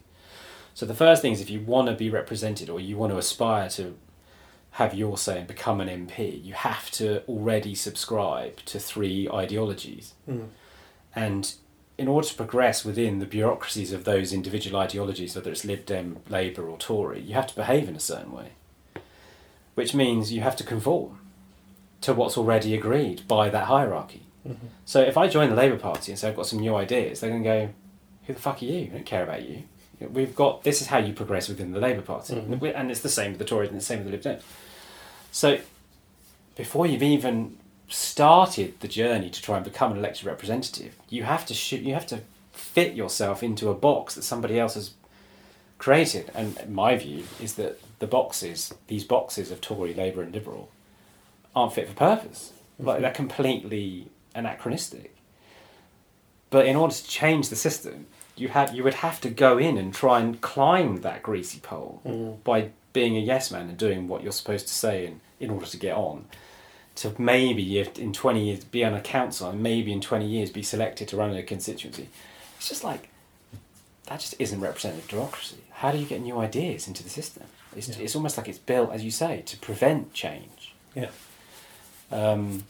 So 0.74 0.86
the 0.86 0.94
first 0.94 1.22
thing 1.22 1.34
is 1.34 1.42
if 1.42 1.50
you 1.50 1.60
want 1.60 1.88
to 1.88 1.96
be 1.96 2.10
represented 2.10 2.70
or 2.70 2.80
you 2.80 2.98
want 2.98 3.12
to 3.12 3.18
aspire 3.18 3.70
to 3.72 3.98
have 4.76 4.94
your 4.94 5.18
say 5.18 5.40
and 5.40 5.48
become 5.48 5.82
an 5.82 6.08
MP 6.08 6.42
you 6.42 6.54
have 6.54 6.90
to 6.92 7.24
already 7.26 7.76
subscribe 7.76 8.58
to 8.66 8.80
three 8.80 9.28
ideologies. 9.30 10.14
Mm. 10.30 10.48
and 11.14 11.56
in 12.02 12.08
order 12.08 12.28
to 12.28 12.34
progress 12.34 12.84
within 12.84 13.20
the 13.20 13.28
bureaucracies 13.28 13.94
of 13.94 14.06
those 14.06 14.34
individual 14.34 14.80
ideologies, 14.80 15.36
whether 15.36 15.52
it's 15.52 15.64
Lib 15.64 15.86
Dem, 15.86 16.18
Labour, 16.28 16.68
or 16.68 16.78
Tory, 16.78 17.22
you 17.22 17.36
have 17.36 17.46
to 17.48 17.56
behave 17.56 17.88
in 17.88 17.96
a 17.96 18.00
certain 18.00 18.32
way. 18.32 18.50
Which 19.76 19.94
means 19.94 20.34
you 20.34 20.42
have 20.42 20.56
to 20.58 20.64
conform 20.64 21.20
to 22.02 22.14
what's 22.16 22.38
already 22.40 22.74
agreed 22.74 23.28
by 23.28 23.50
that 23.50 23.66
hierarchy. 23.66 24.24
Mhm. 24.48 24.56
So 24.84 25.00
if 25.02 25.16
I 25.16 25.28
join 25.28 25.52
the 25.52 25.56
Labour 25.56 25.78
Party 25.78 26.12
and 26.12 26.18
say 26.18 26.30
I've 26.30 26.36
got 26.36 26.48
some 26.48 26.60
new 26.60 26.76
ideas, 26.76 27.20
they're 27.20 27.30
going 27.30 27.44
to 27.44 27.50
go, 27.50 27.70
"Who 28.26 28.34
the 28.34 28.40
fuck 28.42 28.64
are 28.64 28.66
you? 28.66 28.86
I 28.86 28.96
don't 28.96 29.06
care 29.06 29.24
about 29.24 29.44
you. 29.48 29.64
We've 30.00 30.36
got 30.36 30.64
this 30.64 30.82
is 30.82 30.88
how 30.88 30.98
you 30.98 31.14
progress 31.14 31.48
within 31.48 31.72
the 31.74 31.80
Labour 31.80 32.02
Party, 32.02 32.34
Mhm. 32.34 32.74
and 32.76 32.90
it's 32.90 33.02
the 33.02 33.10
same 33.10 33.34
with 33.34 33.40
the 33.40 33.46
Tories 33.46 33.70
and 33.70 33.78
it's 33.78 33.88
the 33.88 33.94
same 33.94 34.04
with 34.04 34.08
the 34.24 34.30
Lib 34.30 34.40
Dems. 34.40 34.44
So 35.32 35.60
before 36.56 36.88
you've 36.88 37.04
even 37.04 37.58
started 37.94 38.80
the 38.80 38.88
journey 38.88 39.30
to 39.30 39.42
try 39.42 39.56
and 39.58 39.66
become 39.66 39.92
an 39.92 39.98
elected 39.98 40.26
representative, 40.26 40.96
you 41.10 41.24
have 41.24 41.46
to 41.48 41.54
shoot, 41.54 41.82
you 41.82 41.94
have 41.94 42.08
to 42.08 42.22
fit 42.52 42.94
yourself 42.96 43.44
into 43.44 43.70
a 43.70 43.74
box 43.74 44.16
that 44.16 44.24
somebody 44.24 44.60
else 44.60 44.76
has 44.76 44.92
created. 45.78 46.32
And 46.34 46.58
my 46.70 46.96
view 46.98 47.24
is 47.42 47.56
that 47.56 47.80
the 48.00 48.08
boxes, 48.08 48.74
these 48.88 49.04
boxes 49.04 49.52
of 49.52 49.62
Tory, 49.62 49.94
Labour, 49.94 50.22
and 50.22 50.34
Liberal, 50.34 50.70
aren't 51.56 51.74
fit 51.74 51.88
for 51.88 51.94
purpose. 51.96 52.54
Like 52.80 53.02
they're 53.02 53.12
completely 53.12 54.08
anachronistic. 54.34 55.16
But 56.50 56.66
in 56.66 56.76
order 56.76 56.94
to 56.94 57.08
change 57.08 57.50
the 57.50 57.56
system, 57.56 58.08
you 58.36 58.50
had 58.50 58.74
you 58.76 58.84
would 58.84 58.96
have 58.96 59.22
to 59.22 59.30
go 59.30 59.58
in 59.58 59.78
and 59.78 59.94
try 59.94 60.20
and 60.20 60.40
climb 60.42 61.02
that 61.02 61.22
greasy 61.24 61.60
pole 61.60 62.02
Mm. 62.06 62.44
by 62.44 62.70
being 62.94 63.16
a 63.16 63.20
yes 63.20 63.52
man 63.52 63.70
and 63.70 63.78
doing 63.78 64.08
what 64.08 64.24
you're 64.24 64.32
supposed 64.34 64.68
to 64.68 64.74
say 64.74 65.06
in, 65.06 65.22
in 65.40 65.50
order 65.50 65.66
to 65.66 65.78
get 65.78 65.96
on. 65.96 66.26
To 67.02 67.16
maybe 67.20 67.80
in 67.80 68.14
20 68.14 68.46
years 68.46 68.64
be 68.64 68.86
on 68.86 68.94
a 68.94 69.02
council 69.02 69.50
and 69.50 69.64
maybe 69.64 69.92
in 69.92 70.02
20 70.02 70.24
years 70.28 70.52
be 70.52 70.62
selected 70.62 71.08
to 71.08 71.18
run 71.18 71.36
a 71.36 71.42
constituency. 71.42 72.10
It's 72.58 72.70
just 72.70 72.84
like, 72.84 73.10
that 74.06 74.20
just 74.20 74.36
isn't 74.38 74.60
representative 74.62 75.08
democracy. 75.08 75.58
How 75.72 75.92
do 75.92 75.98
you 75.98 76.06
get 76.06 76.22
new 76.22 76.38
ideas 76.38 76.88
into 76.88 77.02
the 77.02 77.10
system? 77.10 77.46
It's, 77.76 77.90
Yeah. 77.90 78.04
it's 78.04 78.16
almost 78.16 78.38
like 78.38 78.48
it's 78.48 78.60
built, 78.60 78.92
as 78.92 79.04
you 79.04 79.10
say, 79.10 79.42
to 79.48 79.58
prevent 79.58 80.14
change. 80.14 80.76
Yeah. 80.94 81.10
Um, 82.12 82.66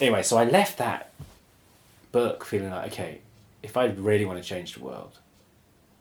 anyway, 0.00 0.24
so 0.24 0.36
I 0.36 0.44
left 0.44 0.78
that 0.78 1.12
book 2.10 2.44
feeling 2.44 2.70
like, 2.70 2.92
okay, 2.92 3.20
if 3.62 3.76
I 3.76 3.84
really 3.84 4.24
want 4.24 4.42
to 4.42 4.48
change 4.48 4.74
the 4.74 4.80
world, 4.82 5.18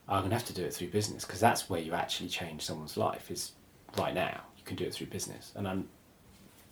I'm 0.10 0.22
going 0.22 0.30
to 0.32 0.36
have 0.38 0.46
to 0.48 0.54
do 0.54 0.64
it 0.64 0.74
through 0.74 0.88
business 0.88 1.24
because 1.24 1.40
that's 1.40 1.70
where 1.70 1.82
you 1.82 1.94
actually 1.94 2.30
change 2.30 2.64
someone's 2.64 2.98
life. 2.98 3.30
Is 3.30 3.52
right 3.96 4.14
now 4.16 4.42
you 4.58 4.64
can 4.64 4.76
do 4.76 4.86
it 4.86 4.94
through 4.96 5.08
business, 5.08 5.52
and 5.56 5.68
I'm 5.68 5.88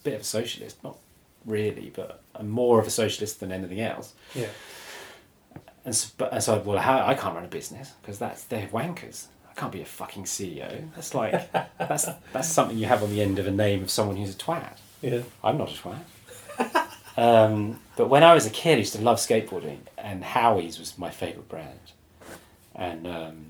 bit 0.04 0.14
of 0.16 0.22
a 0.22 0.26
socialist, 0.26 0.84
not 0.84 0.98
really, 1.46 1.92
but 1.94 2.22
I'm 2.36 2.50
more 2.50 2.80
of 2.80 2.88
a 2.88 2.90
socialist 2.92 3.40
than 3.40 3.52
anything 3.52 3.82
else. 3.82 4.14
Yeah. 4.34 4.48
And 5.86 5.96
so, 5.96 6.10
but, 6.18 6.34
and 6.34 6.44
so 6.44 6.60
well, 6.60 6.78
how, 6.78 7.06
I 7.06 7.14
can't 7.14 7.36
run 7.36 7.44
a 7.44 7.50
business 7.50 7.92
because 8.02 8.20
that's 8.20 8.44
they're 8.46 8.68
wankers. 8.68 9.28
I 9.50 9.60
can't 9.60 9.72
be 9.72 9.82
a 9.82 9.86
fucking 9.86 10.24
CEO. 10.24 10.90
That's 10.96 11.14
like 11.14 11.52
that's 11.78 12.08
that's 12.34 12.48
something 12.48 12.78
you 12.78 12.86
have 12.86 13.04
on 13.04 13.10
the 13.12 13.22
end 13.22 13.40
of 13.40 13.48
a 13.48 13.52
name 13.52 13.84
of 13.84 13.92
someone 13.92 14.16
who's 14.16 14.34
a 14.34 14.38
twat. 14.38 14.78
Yeah. 15.02 15.22
I'm 15.44 15.58
not 15.58 15.70
a 15.70 15.74
twat. 15.74 16.88
um, 17.18 17.80
but 17.98 18.08
when 18.10 18.24
I 18.24 18.34
was 18.34 18.46
a 18.46 18.50
kid, 18.50 18.76
I 18.76 18.80
used 18.80 18.94
to 18.94 19.02
love 19.02 19.18
skateboarding, 19.18 19.80
and 19.98 20.24
Howies 20.24 20.80
was 20.80 20.98
my 20.98 21.10
favourite 21.10 21.50
brand. 21.50 21.92
And 22.76 23.06
um, 23.06 23.46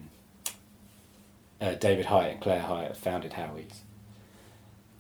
uh, 1.62 1.76
David 1.76 2.08
Hieatt 2.08 2.32
and 2.32 2.42
Clare 2.42 2.62
Hieatt 2.62 2.98
founded 2.98 3.34
Howies, 3.34 3.82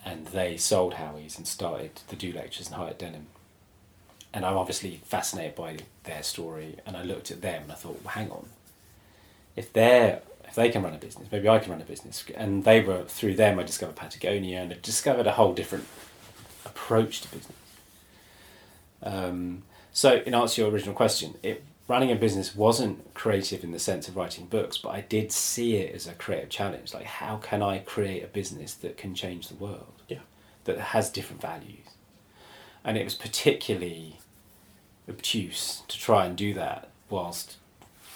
and 0.05 0.27
they 0.27 0.57
sold 0.57 0.95
Howies 0.95 1.37
and 1.37 1.47
started 1.47 2.01
the 2.07 2.15
Do 2.15 2.31
Lectures 2.31 2.67
and 2.67 2.75
Hiut 2.75 2.99
Denim. 2.99 3.27
And 4.33 4.45
I'm 4.45 4.57
obviously 4.57 5.01
fascinated 5.05 5.55
by 5.55 5.77
their 6.03 6.23
story, 6.23 6.77
and 6.85 6.97
I 6.97 7.03
looked 7.03 7.31
at 7.31 7.41
them 7.41 7.63
and 7.63 7.71
I 7.71 7.75
thought, 7.75 8.01
well, 8.03 8.13
hang 8.13 8.31
on, 8.31 8.47
if 9.55 9.71
they're 9.71 10.21
if 10.53 10.55
they 10.55 10.69
can 10.69 10.83
run 10.83 10.93
a 10.93 10.97
business, 10.97 11.27
maybe 11.31 11.49
I 11.49 11.57
can 11.57 11.71
run 11.71 11.81
a 11.81 11.85
business. 11.85 12.23
And 12.35 12.63
they 12.63 12.81
were 12.81 13.05
through 13.05 13.35
them 13.35 13.57
I 13.57 13.63
discovered 13.63 13.95
Patagonia 13.95 14.61
and 14.61 14.71
I 14.71 14.77
discovered 14.79 15.25
a 15.25 15.31
whole 15.31 15.53
different 15.53 15.85
approach 16.63 17.21
to 17.21 17.27
business. 17.29 17.57
Um, 19.01 19.63
so, 19.91 20.21
in 20.25 20.35
answer 20.35 20.55
to 20.55 20.61
your 20.61 20.71
original 20.71 20.93
question, 20.93 21.35
it, 21.41 21.63
running 21.87 22.11
a 22.11 22.15
business 22.15 22.55
wasn't 22.55 23.13
creative 23.13 23.63
in 23.63 23.71
the 23.71 23.79
sense 23.79 24.07
of 24.07 24.15
writing 24.15 24.45
books, 24.45 24.77
but 24.77 24.89
I 24.89 25.01
did 25.01 25.31
see 25.31 25.75
it 25.77 25.93
as 25.93 26.07
a 26.07 26.13
creative 26.13 26.49
challenge. 26.49 26.93
Like, 26.93 27.05
how 27.05 27.37
can 27.37 27.61
I 27.61 27.79
create 27.79 28.23
a 28.23 28.27
business 28.27 28.73
that 28.75 28.97
can 28.97 29.15
change 29.15 29.47
the 29.47 29.55
world? 29.55 30.01
Yeah. 30.07 30.19
That 30.65 30.79
has 30.79 31.09
different 31.09 31.41
values. 31.41 31.87
And 32.85 32.97
it 32.97 33.03
was 33.03 33.15
particularly 33.15 34.19
obtuse 35.09 35.83
to 35.87 35.99
try 35.99 36.25
and 36.25 36.37
do 36.37 36.53
that 36.53 36.89
whilst 37.09 37.57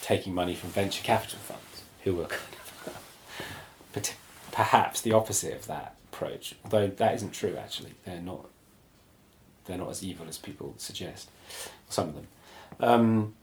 taking 0.01 0.34
money 0.34 0.55
from 0.55 0.70
venture 0.70 1.03
capital 1.03 1.39
funds, 1.39 1.84
who 2.03 2.15
were 2.15 2.26
kind 2.26 2.41
of 2.41 4.15
perhaps 4.51 5.01
the 5.01 5.11
opposite 5.11 5.53
of 5.53 5.68
that 5.68 5.95
approach. 6.11 6.55
Although 6.63 6.88
that 6.88 7.15
isn't 7.15 7.34
true, 7.34 7.55
actually. 7.57 7.93
They're 8.05 8.22
not. 8.22 8.47
They're 9.65 9.78
not 9.78 9.89
as 9.89 10.03
evil 10.03 10.26
as 10.30 10.38
people 10.38 10.74
suggest. 10.78 11.30
Some 11.89 12.09
of 12.09 12.15
them. 12.15 12.28
Um, 12.80 13.34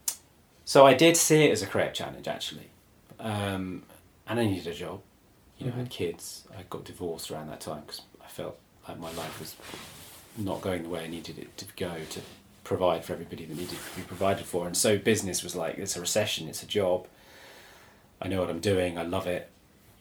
so 0.64 0.86
I 0.86 0.94
did 0.94 1.16
see 1.16 1.44
it 1.44 1.50
as 1.50 1.62
a 1.62 1.66
career 1.66 1.90
challenge, 1.92 2.26
actually, 2.28 2.70
um, 3.20 3.82
and 4.26 4.40
I 4.40 4.44
needed 4.46 4.66
a 4.66 4.74
job. 4.74 5.00
You 5.58 5.66
know, 5.66 5.72
I 5.74 5.78
had 5.78 5.90
kids. 5.90 6.46
I 6.58 6.62
got 6.68 6.84
divorced 6.84 7.30
around 7.30 7.48
that 7.48 7.60
time 7.60 7.82
because 7.86 8.02
I 8.22 8.28
felt 8.28 8.58
like 8.88 8.98
my 8.98 9.12
life 9.12 9.38
was 9.40 9.54
not 10.36 10.60
going 10.60 10.82
the 10.82 10.88
way 10.88 11.04
I 11.04 11.06
needed 11.06 11.38
it 11.38 11.56
to 11.58 11.66
go 11.76 11.92
to 12.10 12.20
provide 12.64 13.04
for 13.04 13.12
everybody 13.12 13.44
that 13.44 13.54
needed 13.56 13.76
to 13.78 13.96
be 14.00 14.02
provided 14.02 14.46
for. 14.46 14.66
And 14.66 14.76
so 14.76 14.98
business 14.98 15.42
was 15.42 15.54
like, 15.54 15.78
it's 15.78 15.96
a 15.96 16.00
recession, 16.00 16.48
it's 16.48 16.62
a 16.62 16.66
job. 16.66 17.06
I 18.20 18.28
know 18.28 18.40
what 18.40 18.50
I'm 18.50 18.60
doing, 18.60 18.98
I 18.98 19.02
love 19.02 19.26
it. 19.26 19.50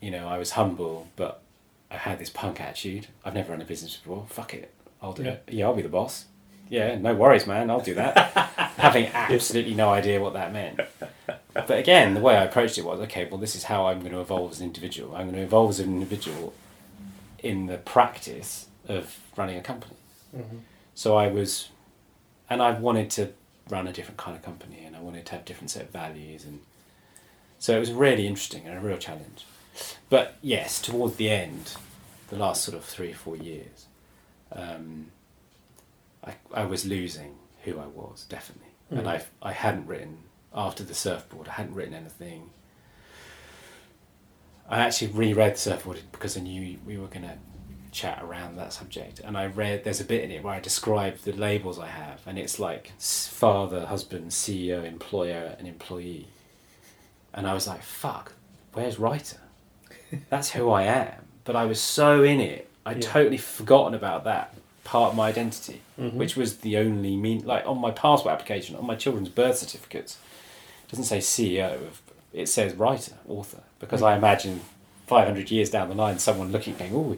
You 0.01 0.11
know, 0.11 0.27
I 0.27 0.37
was 0.37 0.51
humble, 0.51 1.07
but 1.15 1.41
I 1.91 1.97
had 1.97 2.19
this 2.19 2.29
punk 2.29 2.59
attitude. 2.59 3.07
I've 3.23 3.33
never 3.35 3.51
run 3.51 3.61
a 3.61 3.65
business 3.65 3.95
before. 3.97 4.25
Fuck 4.29 4.53
it. 4.55 4.73
I'll 5.01 5.13
do 5.13 5.23
Yeah. 5.23 5.31
it. 5.31 5.43
Yeah, 5.51 5.65
I'll 5.67 5.75
be 5.75 5.81
the 5.81 5.89
boss. 5.89 6.25
Yeah, 6.69 6.95
no 6.95 7.13
worries, 7.13 7.45
man. 7.45 7.69
I'll 7.69 7.81
do 7.81 7.93
that. 7.95 8.17
Having 8.77 9.07
absolutely 9.07 9.73
no 9.73 9.89
idea 9.89 10.21
what 10.21 10.33
that 10.33 10.51
meant. 10.51 10.79
But 11.53 11.71
again, 11.71 12.15
the 12.15 12.19
way 12.19 12.35
I 12.35 12.43
approached 12.43 12.77
it 12.77 12.85
was 12.85 12.99
okay, 13.01 13.25
well, 13.25 13.39
this 13.39 13.55
is 13.55 13.65
how 13.65 13.87
I'm 13.87 13.99
going 13.99 14.11
to 14.11 14.21
evolve 14.21 14.51
as 14.51 14.59
an 14.59 14.67
individual. 14.67 15.15
I'm 15.15 15.27
going 15.27 15.35
to 15.35 15.43
evolve 15.43 15.69
as 15.71 15.79
an 15.79 15.89
individual 15.93 16.53
in 17.39 17.67
the 17.67 17.77
practice 17.77 18.67
of 18.87 19.19
running 19.37 19.57
a 19.57 19.61
company. 19.61 19.95
Mm-hmm. 20.35 20.57
So 20.95 21.15
I 21.15 21.27
was, 21.27 21.69
and 22.49 22.61
I 22.61 22.71
wanted 22.71 23.09
to 23.11 23.33
run 23.69 23.87
a 23.87 23.93
different 23.93 24.17
kind 24.17 24.35
of 24.35 24.43
company, 24.43 24.83
and 24.83 24.95
I 24.95 24.99
wanted 24.99 25.25
to 25.27 25.33
have 25.33 25.45
different 25.45 25.69
set 25.69 25.83
of 25.83 25.89
values, 25.89 26.43
and 26.43 26.59
so 27.59 27.75
it 27.75 27.79
was 27.79 27.91
really 27.91 28.27
interesting 28.27 28.65
and 28.65 28.77
a 28.77 28.81
real 28.81 28.97
challenge. 28.97 29.45
But 30.09 30.35
yes, 30.41 30.81
towards 30.81 31.15
the 31.15 31.29
end, 31.29 31.75
the 32.29 32.35
last 32.37 32.63
sort 32.63 32.77
of 32.77 32.83
three 32.83 33.11
or 33.11 33.15
four 33.15 33.35
years, 33.37 33.87
um, 34.51 35.07
I 36.25 36.33
I 36.53 36.65
was 36.65 36.85
losing 36.85 37.35
who 37.63 37.79
I 37.79 37.87
was 37.87 38.25
definitely, 38.29 38.73
and 38.89 39.01
Mm. 39.05 39.07
I 39.07 39.23
I 39.41 39.51
hadn't 39.53 39.87
written 39.87 40.17
after 40.53 40.83
the 40.83 40.93
surfboard. 40.93 41.47
I 41.47 41.53
hadn't 41.53 41.73
written 41.75 41.93
anything. 41.93 42.49
I 44.69 44.79
actually 44.79 45.11
reread 45.11 45.57
surfboard 45.57 46.01
because 46.11 46.37
I 46.37 46.41
knew 46.41 46.77
we 46.85 46.97
were 46.97 47.07
going 47.07 47.23
to 47.23 47.37
chat 47.91 48.19
around 48.23 48.55
that 48.57 48.73
subject 48.73 49.19
and 49.19 49.37
i 49.37 49.45
read 49.45 49.83
there's 49.83 50.01
a 50.01 50.03
bit 50.03 50.23
in 50.23 50.31
it 50.31 50.43
where 50.43 50.55
i 50.55 50.59
describe 50.59 51.15
the 51.19 51.31
labels 51.31 51.77
i 51.77 51.85
have 51.85 52.19
and 52.25 52.39
it's 52.39 52.57
like 52.57 52.91
father 52.97 53.85
husband 53.85 54.31
ceo 54.31 54.83
employer 54.83 55.55
and 55.59 55.67
employee 55.67 56.25
and 57.35 57.45
i 57.45 57.53
was 57.53 57.67
like 57.67 57.83
fuck 57.83 58.33
where's 58.73 58.97
writer 58.97 59.37
that's 60.31 60.49
who 60.53 60.71
i 60.71 60.81
am 60.81 61.21
but 61.43 61.55
i 61.55 61.65
was 61.65 61.79
so 61.79 62.23
in 62.23 62.39
it 62.39 62.67
i 62.83 62.93
Yeah. 62.93 62.99
totally 63.01 63.37
forgotten 63.37 63.93
about 63.93 64.23
that 64.23 64.55
part 64.83 65.11
of 65.11 65.15
my 65.15 65.29
identity 65.29 65.81
Mhm. 65.99 66.13
which 66.13 66.35
was 66.35 66.57
the 66.57 66.77
only 66.77 67.15
mean 67.15 67.45
like 67.45 67.65
on 67.65 67.79
my 67.79 67.91
passport 67.91 68.33
application 68.33 68.75
on 68.75 68.85
my 68.85 68.95
children's 68.95 69.29
birth 69.29 69.57
certificates 69.57 70.17
it 70.85 70.91
doesn't 70.91 71.05
say 71.05 71.19
ceo 71.19 71.75
of 71.87 72.01
it 72.33 72.47
says 72.49 72.73
writer 72.75 73.13
author 73.27 73.61
because 73.79 74.01
i 74.01 74.15
imagine 74.15 74.59
500 75.07 75.49
years 75.51 75.69
down 75.69 75.87
the 75.89 75.95
line 75.95 76.19
someone 76.19 76.51
looking 76.51 76.75
going 76.75 76.93
oh 76.93 77.17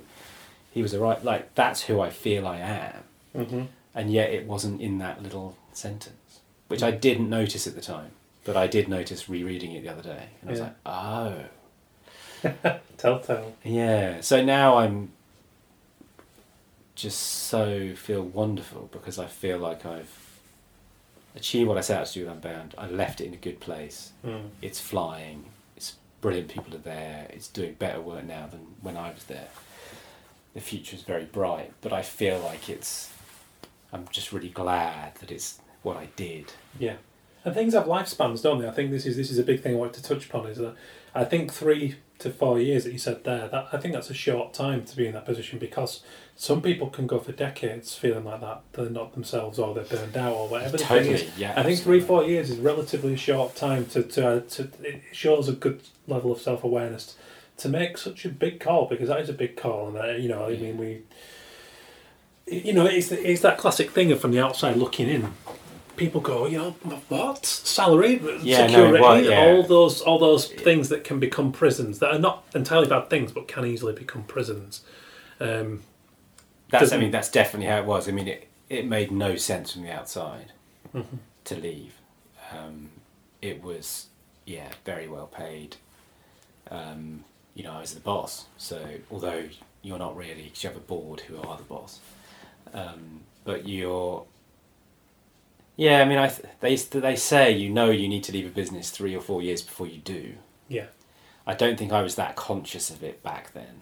he 0.72 0.82
was 0.82 0.94
a 0.94 1.00
right 1.00 1.24
like 1.24 1.56
that's 1.56 1.84
who 1.84 2.02
I 2.02 2.10
feel 2.10 2.46
I 2.46 2.58
am, 2.58 3.04
Mm-hmm. 3.36 3.62
and 3.96 4.12
yet 4.12 4.30
it 4.32 4.46
wasn't 4.46 4.82
in 4.82 4.98
that 5.00 5.24
little 5.24 5.56
sentence, 5.72 6.40
which 6.68 6.84
I 6.84 6.92
didn't 6.92 7.30
notice 7.30 7.66
at 7.66 7.76
the 7.76 7.82
time, 7.82 8.12
but 8.44 8.58
I 8.58 8.68
did 8.68 8.90
notice 8.90 9.30
rereading 9.30 9.72
it 9.72 9.84
the 9.84 9.90
other 9.90 10.02
day, 10.04 10.26
and 10.42 10.50
I 10.50 10.52
was 10.52 10.60
Yeah. 10.60 10.66
like, 10.66 10.76
oh, 10.86 12.80
Telltale. 12.98 13.54
yeah. 13.64 14.20
So 14.22 14.44
now 14.44 14.78
I'm 14.78 15.12
just 16.96 17.20
so 17.20 17.94
feel 17.96 18.24
wonderful 18.24 18.90
because 18.92 19.20
I 19.20 19.28
feel 19.28 19.58
like 19.58 19.86
I've 19.86 20.40
achieved 21.36 21.68
what 21.68 21.78
I 21.78 21.82
set 21.82 22.00
out 22.00 22.08
to 22.08 22.14
do 22.14 22.26
with 22.26 22.34
Unbound. 22.34 22.74
I 22.78 22.88
left 22.88 23.22
it 23.22 23.26
in 23.26 23.34
a 23.34 23.38
good 23.38 23.60
place. 23.60 24.14
Mm. 24.26 24.50
It's 24.62 24.80
flying. 24.80 25.46
It's 25.76 25.96
brilliant. 26.22 26.50
People 26.50 26.74
are 26.74 26.80
there. 26.80 27.28
It's 27.30 27.50
doing 27.50 27.74
better 27.74 28.00
work 28.00 28.24
now 28.24 28.48
than 28.48 28.62
when 28.82 28.96
I 28.96 29.12
was 29.12 29.26
there. 29.26 29.50
The 30.54 30.62
future 30.62 30.96
is 30.96 31.02
very 31.02 31.26
bright, 31.26 31.74
but 31.82 31.92
I 31.92 32.02
feel 32.02 32.40
like 32.40 32.70
it's. 32.70 33.12
I'm 33.92 34.08
just 34.10 34.32
really 34.32 34.50
glad 34.50 35.16
that 35.16 35.32
it's 35.32 35.60
what 35.84 35.98
I 35.98 36.08
did. 36.16 36.54
Yeah, 36.80 36.96
and 37.44 37.54
things 37.54 37.74
have 37.74 37.86
lifespans, 37.86 38.42
don't 38.42 38.60
they? 38.60 38.68
I 38.68 38.72
think 38.72 38.92
this 38.92 39.06
is 39.06 39.18
this 39.18 39.30
is 39.30 39.38
a 39.38 39.44
big 39.44 39.62
thing 39.62 39.74
I 39.74 39.78
wanted 39.78 40.02
to 40.02 40.04
touch 40.04 40.28
upon. 40.28 40.48
Is 40.48 40.58
that 40.58 40.76
I 41.14 41.26
think 41.26 41.52
three 41.52 41.96
to 42.20 42.30
four 42.30 42.60
years 42.60 42.84
that 42.84 42.94
you 42.94 43.00
said 43.00 43.24
there. 43.24 43.48
That 43.48 43.68
I 43.72 43.78
think 43.78 43.94
that's 43.94 44.10
a 44.10 44.14
short 44.14 44.54
time 44.54 44.86
to 44.86 44.96
be 44.96 45.08
in 45.08 45.14
that 45.14 45.26
position 45.26 45.60
because 45.60 46.02
some 46.36 46.62
people 46.62 46.90
can 46.90 47.08
go 47.08 47.20
for 47.20 47.32
decades 47.32 47.96
feeling 47.96 48.26
like 48.26 48.42
that 48.42 48.62
they're 48.74 48.90
not 48.90 49.14
themselves 49.14 49.60
or 49.60 49.74
they're 49.74 49.84
burned 49.84 50.18
out 50.18 50.34
or 50.34 50.48
whatever. 50.48 50.74
the 50.74 50.78
thing 50.80 50.88
totally, 50.88 51.14
is. 51.16 51.38
yeah. 51.38 51.54
I 51.56 51.64
think 51.64 51.80
three 51.80 52.02
four 52.02 52.24
years 52.24 52.50
is 52.50 52.58
relatively 52.58 53.14
a 53.14 53.18
short 53.18 53.56
time 53.56 53.86
to 53.88 54.04
to, 54.04 54.28
uh, 54.28 54.40
to 54.42 54.70
it 54.82 55.02
shows 55.12 55.48
a 55.48 55.54
good 55.54 55.82
level 56.08 56.32
of 56.32 56.40
self 56.42 56.64
awareness 56.64 57.16
to 57.58 57.70
make 57.70 57.98
such 57.98 58.26
a 58.26 58.30
big 58.30 58.60
call 58.60 58.88
because 58.88 59.08
that 59.08 59.20
is 59.20 59.30
a 59.30 59.34
big 59.34 59.56
call 59.56 59.88
and 59.88 59.98
uh, 59.98 60.08
you 60.12 60.28
know 60.28 60.46
I 60.46 60.58
mean 60.58 60.78
we 60.78 61.04
you 62.48 62.74
know 62.74 62.86
it's 62.86 63.12
it's 63.12 63.42
that 63.42 63.58
classic 63.58 63.92
thing 63.92 64.12
of 64.12 64.20
from 64.20 64.32
the 64.32 64.40
outside 64.40 64.78
looking 64.78 65.08
in 65.08 65.34
people 65.98 66.22
go 66.22 66.46
you 66.46 66.58
know 66.58 66.72
what 67.10 67.46
salary 67.46 68.20
Yeah, 68.42 68.62
no, 68.62 68.68
security 68.68 69.02
well, 69.02 69.22
yeah. 69.24 69.40
all 69.46 69.64
those 69.64 70.02
all 70.02 70.20
those 70.20 70.48
things 70.48 70.90
that 70.90 71.04
can 71.04 71.20
become 71.20 71.52
prisons 71.52 72.00
that 72.00 72.14
are 72.14 72.20
not 72.20 72.46
entirely 72.54 72.88
bad 72.88 73.10
things 73.10 73.32
but 73.32 73.48
can 73.48 73.66
easily 73.66 73.94
become 73.94 74.24
prisons 74.24 74.82
um, 75.40 75.82
That's. 76.70 76.92
I 76.92 76.98
mean, 76.98 77.12
that's 77.12 77.30
definitely 77.30 77.68
how 77.68 77.78
it 77.80 77.86
was. 77.86 78.08
I 78.08 78.12
mean, 78.12 78.28
it 78.28 78.48
it 78.70 78.86
made 78.88 79.12
no 79.12 79.36
sense 79.36 79.74
from 79.74 79.84
the 79.84 79.92
outside 79.92 80.52
Mm-hmm. 80.94 81.18
to 81.46 81.56
leave. 81.56 81.94
Um, 82.54 82.90
it 83.42 83.62
was, 83.62 84.08
yeah, 84.46 84.70
very 84.86 85.08
well 85.10 85.28
paid. 85.28 85.76
Um, 86.72 87.26
you 87.54 87.64
know, 87.64 87.74
I 87.74 87.82
was 87.82 87.94
the 87.94 88.00
boss, 88.00 88.46
so 88.58 88.82
although 89.12 89.44
you're 89.82 90.00
not 90.00 90.16
really, 90.16 90.44
because 90.44 90.64
you 90.64 90.70
have 90.70 90.78
a 90.78 90.82
board 90.82 91.22
who 91.22 91.38
are 91.42 91.58
the 91.58 91.64
boss, 91.64 92.00
um, 92.74 93.22
but 93.44 93.68
you're. 93.68 94.24
Yeah, 95.78 96.02
I 96.02 96.06
mean, 96.06 96.18
I 96.18 96.28
th- 96.30 96.48
they 96.62 96.76
they 96.76 97.16
say 97.16 97.52
you 97.52 97.70
know 97.70 97.90
you 97.90 98.08
need 98.08 98.24
to 98.26 98.32
leave 98.32 98.46
a 98.48 98.50
business 98.50 98.90
three 98.90 99.16
or 99.16 99.22
four 99.22 99.42
years 99.42 99.62
before 99.62 99.88
you 99.88 100.00
do. 100.00 100.36
yeah 100.68 100.88
I 101.48 101.54
don't 101.54 101.78
think 101.78 101.92
I 101.92 102.02
was 102.02 102.16
that 102.16 102.36
conscious 102.36 102.90
of 102.90 103.04
it 103.04 103.24
back 103.24 103.54
then. 103.54 103.82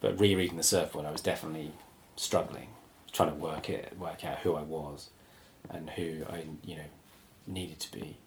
But 0.00 0.20
rereading 0.20 0.56
the 0.56 0.62
surfboard, 0.62 1.06
I 1.06 1.10
was 1.10 1.20
definitely 1.20 1.72
struggling, 2.16 2.68
trying 3.12 3.30
to 3.30 3.34
work 3.34 3.68
it, 3.70 3.98
work 3.98 4.24
out 4.24 4.40
who 4.40 4.54
I 4.54 4.62
was, 4.62 5.10
and 5.70 5.90
who 5.90 6.24
I, 6.30 6.44
you 6.64 6.76
know, 6.76 6.90
needed 7.46 7.80
to 7.80 7.92
be. 7.92 8.18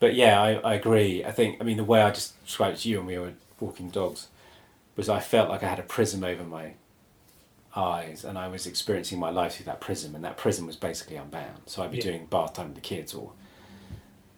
but 0.00 0.14
yeah, 0.14 0.40
I, 0.42 0.52
I 0.56 0.74
agree. 0.74 1.24
I 1.24 1.32
think 1.32 1.58
I 1.60 1.64
mean 1.64 1.76
the 1.78 1.84
way 1.84 2.02
I 2.02 2.10
just 2.10 2.42
described 2.44 2.78
it 2.78 2.80
to 2.82 2.88
you 2.88 2.98
when 2.98 3.06
we 3.06 3.18
were 3.18 3.34
walking 3.60 3.90
dogs 3.90 4.28
was 4.96 5.08
I 5.08 5.20
felt 5.20 5.50
like 5.50 5.62
I 5.62 5.68
had 5.68 5.78
a 5.78 5.82
prism 5.84 6.24
over 6.24 6.44
my 6.44 6.74
eyes 7.76 8.24
and 8.24 8.36
I 8.38 8.48
was 8.48 8.66
experiencing 8.66 9.18
my 9.18 9.30
life 9.30 9.56
through 9.56 9.66
that 9.66 9.80
prism 9.80 10.14
and 10.14 10.24
that 10.24 10.36
prism 10.36 10.66
was 10.66 10.76
basically 10.76 11.16
unbound. 11.16 11.62
So 11.66 11.82
I'd 11.82 11.90
be 11.92 11.98
Yeah. 11.98 12.04
doing 12.04 12.26
bath 12.26 12.54
time 12.54 12.66
with 12.68 12.74
the 12.74 12.80
kids 12.80 13.14
or 13.14 13.32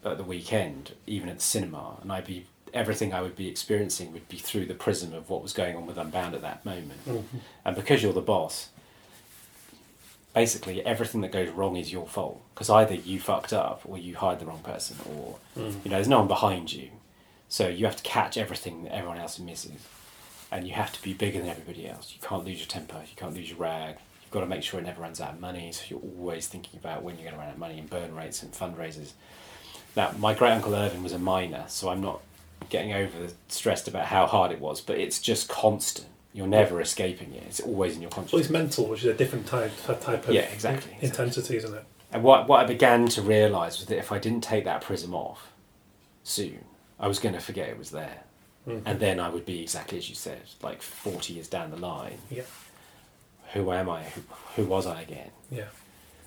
at 0.05 0.17
the 0.17 0.23
weekend, 0.23 0.93
even 1.07 1.29
at 1.29 1.37
the 1.37 1.43
cinema, 1.43 1.97
and 2.01 2.11
I'd 2.11 2.25
be 2.25 2.45
everything 2.73 3.13
I 3.13 3.21
would 3.21 3.35
be 3.35 3.47
experiencing 3.47 4.11
would 4.13 4.27
be 4.27 4.37
through 4.37 4.65
the 4.65 4.73
prism 4.73 5.13
of 5.13 5.29
what 5.29 5.41
was 5.43 5.53
going 5.53 5.75
on 5.75 5.85
with 5.85 5.97
Unbound 5.97 6.33
at 6.35 6.41
that 6.41 6.65
moment. 6.65 7.05
Mm-hmm. 7.07 7.37
And 7.63 7.75
because 7.75 8.01
you're 8.01 8.13
the 8.13 8.21
boss, 8.21 8.69
basically 10.33 10.83
everything 10.83 11.21
that 11.21 11.31
goes 11.31 11.49
wrong 11.49 11.75
is 11.77 11.91
your 11.91 12.07
fault 12.07 12.41
because 12.53 12.69
either 12.69 12.95
you 12.95 13.19
fucked 13.19 13.53
up 13.53 13.81
or 13.85 13.97
you 13.97 14.15
hired 14.15 14.39
the 14.39 14.45
wrong 14.45 14.61
person 14.63 14.97
or 15.15 15.37
you 15.55 15.61
know 15.85 15.91
there's 15.91 16.07
no 16.07 16.17
one 16.19 16.27
behind 16.27 16.73
you 16.73 16.89
so 17.49 17.67
you 17.67 17.85
have 17.85 17.95
to 17.95 18.01
catch 18.03 18.35
everything 18.35 18.83
that 18.83 18.93
everyone 18.95 19.19
else 19.19 19.37
misses 19.37 19.71
and 20.53 20.67
you 20.67 20.73
have 20.73 20.93
to 20.93 21.01
be 21.01 21.13
bigger 21.13 21.39
than 21.39 21.49
everybody 21.49 21.89
else. 21.89 22.13
You 22.13 22.25
can't 22.25 22.45
lose 22.45 22.59
your 22.59 22.67
temper. 22.67 23.01
You 23.09 23.15
can't 23.15 23.33
lose 23.33 23.49
your 23.49 23.57
rag. 23.57 23.95
You've 24.21 24.31
got 24.31 24.41
to 24.41 24.45
make 24.45 24.61
sure 24.61 24.79
it 24.79 24.83
never 24.83 25.01
runs 25.01 25.19
out 25.19 25.33
of 25.33 25.39
money. 25.39 25.71
So 25.71 25.83
you're 25.89 25.99
always 25.99 26.47
thinking 26.47 26.79
about 26.79 27.01
when 27.01 27.15
you're 27.15 27.23
going 27.23 27.33
to 27.33 27.39
run 27.39 27.47
out 27.47 27.55
of 27.55 27.59
money 27.59 27.79
and 27.79 27.89
burn 27.89 28.15
rates 28.15 28.43
and 28.43 28.53
fundraisers. 28.53 29.13
Now 29.95 30.13
my 30.19 30.35
great 30.35 30.51
uncle 30.51 30.75
irvin 30.75 31.03
was 31.03 31.13
a 31.13 31.19
miner 31.19 31.65
so 31.67 31.89
i'm 31.89 32.01
not 32.01 32.19
getting 32.69 32.93
over 32.93 33.27
stressed 33.47 33.87
about 33.87 34.05
how 34.05 34.25
hard 34.25 34.51
it 34.51 34.59
was 34.59 34.81
but 34.81 34.97
it's 34.97 35.19
just 35.19 35.49
constant. 35.49 36.07
You're 36.35 36.47
never 36.47 36.81
escaping 36.81 37.31
it. 37.33 37.43
It's 37.47 37.59
always 37.59 37.95
in 37.95 38.01
your 38.01 38.09
consciousness. 38.09 38.33
Well, 38.33 38.41
it's 38.41 38.49
mental, 38.49 38.87
which 38.87 39.01
is 39.01 39.05
a 39.05 39.13
different 39.13 39.45
type 39.45 39.71
type 39.85 40.27
of 40.27 40.33
Yeah, 40.33 40.41
exactly, 40.41 40.97
intensity, 41.01 41.57
isn't 41.57 41.73
it? 41.73 41.85
And 42.11 42.23
what, 42.23 42.47
what 42.47 42.61
I 42.61 42.65
began 42.65 43.07
to 43.09 43.21
realise 43.21 43.79
was 43.79 43.87
that 43.87 43.97
if 43.97 44.11
I 44.11 44.17
didn't 44.17 44.41
take 44.41 44.65
that 44.65 44.81
prism 44.81 45.13
off 45.13 45.51
soon, 46.23 46.65
I 46.99 47.07
was 47.07 47.19
going 47.19 47.35
to 47.35 47.41
forget 47.41 47.69
it 47.69 47.77
was 47.77 47.91
there. 47.91 48.23
And 48.65 48.99
then 48.99 49.19
I 49.19 49.29
would 49.29 49.45
be 49.45 49.61
exactly 49.61 49.97
as 49.97 50.07
you 50.09 50.15
said, 50.15 50.41
like 50.61 50.81
40 50.81 51.33
years 51.33 51.47
down 51.49 51.69
the 51.71 51.77
line. 51.77 52.19
Yeah, 52.31 52.43
Who 53.53 53.71
am 53.71 53.89
I? 53.89 54.03
Who, 54.03 54.21
who 54.55 54.65
was 54.65 54.85
I 54.87 55.01
again? 55.01 55.31
yeah, 55.51 55.65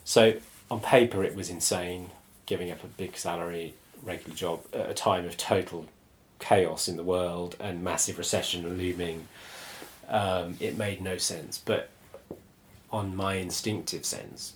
So 0.04 0.34
on 0.70 0.80
paper, 0.80 1.24
it 1.24 1.34
was 1.34 1.48
insane 1.48 2.10
giving 2.44 2.70
up 2.70 2.84
a 2.84 2.88
big 2.88 3.16
salary, 3.16 3.74
regular 4.02 4.36
job 4.36 4.60
at 4.74 4.90
a 4.90 4.94
time 4.94 5.24
of 5.24 5.36
total 5.36 5.86
chaos 6.38 6.88
in 6.88 6.96
the 6.98 7.02
world 7.02 7.56
and 7.58 7.82
massive 7.82 8.18
recession 8.18 8.76
looming. 8.76 9.28
Um, 10.08 10.56
it 10.60 10.76
made 10.76 11.00
no 11.00 11.16
sense. 11.16 11.58
But 11.58 11.88
on 12.92 13.16
my 13.16 13.34
instinctive 13.36 14.04
sense, 14.04 14.52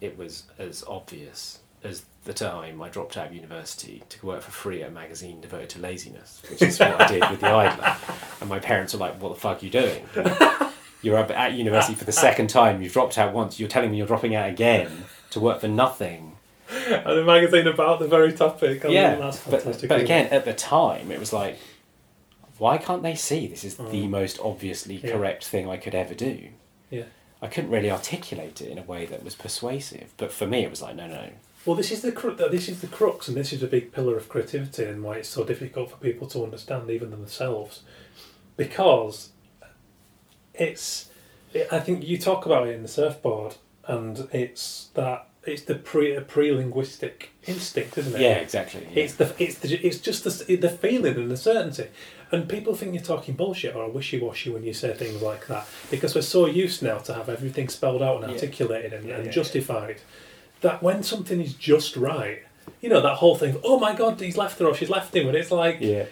it 0.00 0.16
was 0.16 0.44
as 0.58 0.82
obvious 0.88 1.58
as 1.82 2.04
the 2.24 2.34
time 2.34 2.82
I 2.82 2.88
dropped 2.88 3.16
out 3.16 3.28
of 3.28 3.34
university 3.34 4.02
to 4.10 4.26
work 4.26 4.42
for 4.42 4.50
free 4.50 4.82
at 4.82 4.88
a 4.90 4.92
magazine 4.92 5.40
devoted 5.40 5.70
to 5.70 5.78
laziness, 5.80 6.42
which 6.50 6.60
is 6.62 6.78
what 6.78 7.00
I 7.00 7.06
did 7.08 7.30
with 7.30 7.40
the 7.40 7.46
Idler. 7.64 7.96
And 8.40 8.48
my 8.50 8.58
parents 8.58 8.92
were 8.92 9.00
like, 9.00 9.20
"What 9.20 9.30
the 9.34 9.40
fuck 9.40 9.62
are 9.62 9.64
you 9.64 9.70
doing?" 9.70 10.06
You're 11.02 11.16
up 11.16 11.30
at 11.30 11.54
university 11.54 11.94
for 11.94 12.04
the 12.04 12.12
second 12.12 12.48
time. 12.48 12.82
You've 12.82 12.92
dropped 12.92 13.16
out 13.16 13.32
once. 13.32 13.58
You're 13.58 13.70
telling 13.70 13.90
me 13.90 13.96
you're 13.96 14.06
dropping 14.06 14.34
out 14.34 14.48
again 14.50 15.04
to 15.30 15.40
work 15.40 15.60
for 15.62 15.68
nothing. 15.68 16.36
and 16.70 17.06
a 17.18 17.24
magazine 17.24 17.66
about 17.66 17.98
the 18.00 18.06
very 18.06 18.32
topic. 18.32 18.84
I 18.84 18.88
mean, 18.88 18.96
yeah, 18.96 19.14
that's 19.16 19.38
but, 19.40 19.64
but 19.88 20.00
again, 20.00 20.26
at 20.26 20.44
the 20.44 20.52
time, 20.52 21.10
it 21.10 21.18
was 21.18 21.32
like, 21.32 21.58
why 22.58 22.76
can't 22.76 23.02
they 23.02 23.14
see 23.14 23.46
this 23.46 23.64
is 23.64 23.76
the 23.76 23.84
Mm. 23.84 24.10
most 24.10 24.38
obviously 24.40 24.96
Yeah. 24.96 25.12
correct 25.12 25.44
thing 25.46 25.68
I 25.68 25.78
could 25.78 25.94
ever 25.94 26.14
do? 26.14 26.48
yeah. 26.90 27.04
I 27.42 27.46
couldn't 27.46 27.70
really 27.70 27.90
articulate 27.90 28.60
it 28.60 28.68
in 28.68 28.76
a 28.76 28.82
way 28.82 29.06
that 29.06 29.24
was 29.24 29.34
persuasive. 29.34 30.12
But 30.18 30.30
for 30.30 30.46
me, 30.46 30.62
it 30.62 30.68
was 30.70 30.82
like, 30.82 30.94
no, 30.94 31.06
no, 31.06 31.30
Well, 31.66 31.76
this 31.76 31.90
is 31.92 32.00
the 32.02 32.10
cru- 32.12 32.36
this 32.36 32.68
is 32.68 32.80
the 32.80 32.86
crux, 32.86 33.28
and 33.28 33.36
this 33.36 33.52
is 33.52 33.62
a 33.62 33.66
big 33.66 33.92
pillar 33.92 34.16
of 34.16 34.28
creativity, 34.28 34.84
and 34.84 35.02
why 35.02 35.16
it's 35.16 35.28
so 35.28 35.44
difficult 35.44 35.90
for 35.90 35.96
people 35.98 36.26
to 36.28 36.42
understand, 36.42 36.90
even 36.90 37.10
themselves, 37.10 37.82
because 38.56 39.30
it's. 40.54 41.10
I 41.72 41.80
think 41.80 42.04
you 42.06 42.16
talk 42.16 42.46
about 42.46 42.68
it 42.68 42.74
in 42.74 42.82
the 42.82 42.88
surfboard, 42.88 43.56
and 43.86 44.28
it's 44.32 44.88
that 44.94 45.26
it's 45.44 45.62
the 45.62 45.74
pre 45.74 46.18
pre 46.20 46.52
linguistic 46.52 47.30
instinct, 47.46 47.98
isn't 47.98 48.14
it? 48.14 48.20
yeah, 48.20 48.34
exactly. 48.34 48.86
yeah. 48.94 49.02
It's 49.04 49.14
the 49.16 49.34
it's 49.38 49.58
the, 49.58 49.74
it's 49.86 49.98
just 49.98 50.24
the, 50.24 50.56
the 50.56 50.68
feeling 50.70 51.16
and 51.16 51.30
the 51.30 51.36
certainty, 51.36 51.88
and 52.30 52.48
people 52.48 52.74
think 52.74 52.94
you're 52.94 53.02
talking 53.02 53.34
bullshit 53.34 53.74
or 53.74 53.90
wishy 53.90 54.18
washy 54.20 54.48
when 54.50 54.62
you 54.64 54.72
say 54.72 54.94
things 54.94 55.20
like 55.20 55.46
that 55.48 55.66
because 55.90 56.14
we're 56.14 56.22
so 56.22 56.46
used 56.46 56.82
now 56.82 56.98
to 56.98 57.14
have 57.14 57.28
everything 57.28 57.68
spelled 57.68 58.02
out 58.02 58.22
and 58.22 58.30
Yeah. 58.30 58.36
articulated 58.36 58.92
and, 58.92 59.08
Yeah, 59.08 59.16
and 59.16 59.32
justified 59.32 60.00
that 60.60 60.82
when 60.82 61.02
something 61.02 61.40
is 61.40 61.54
just 61.54 61.96
right, 61.96 62.42
you 62.80 62.88
know 62.88 63.00
that 63.00 63.16
whole 63.16 63.36
thing. 63.36 63.58
Oh 63.64 63.78
my 63.78 63.94
God, 63.94 64.20
he's 64.20 64.36
left 64.36 64.58
her 64.60 64.66
or 64.66 64.74
she's 64.74 64.90
left 64.90 65.14
him, 65.14 65.28
and 65.28 65.36
it's 65.36 65.50
like 65.50 65.78
yeah. 65.80 66.04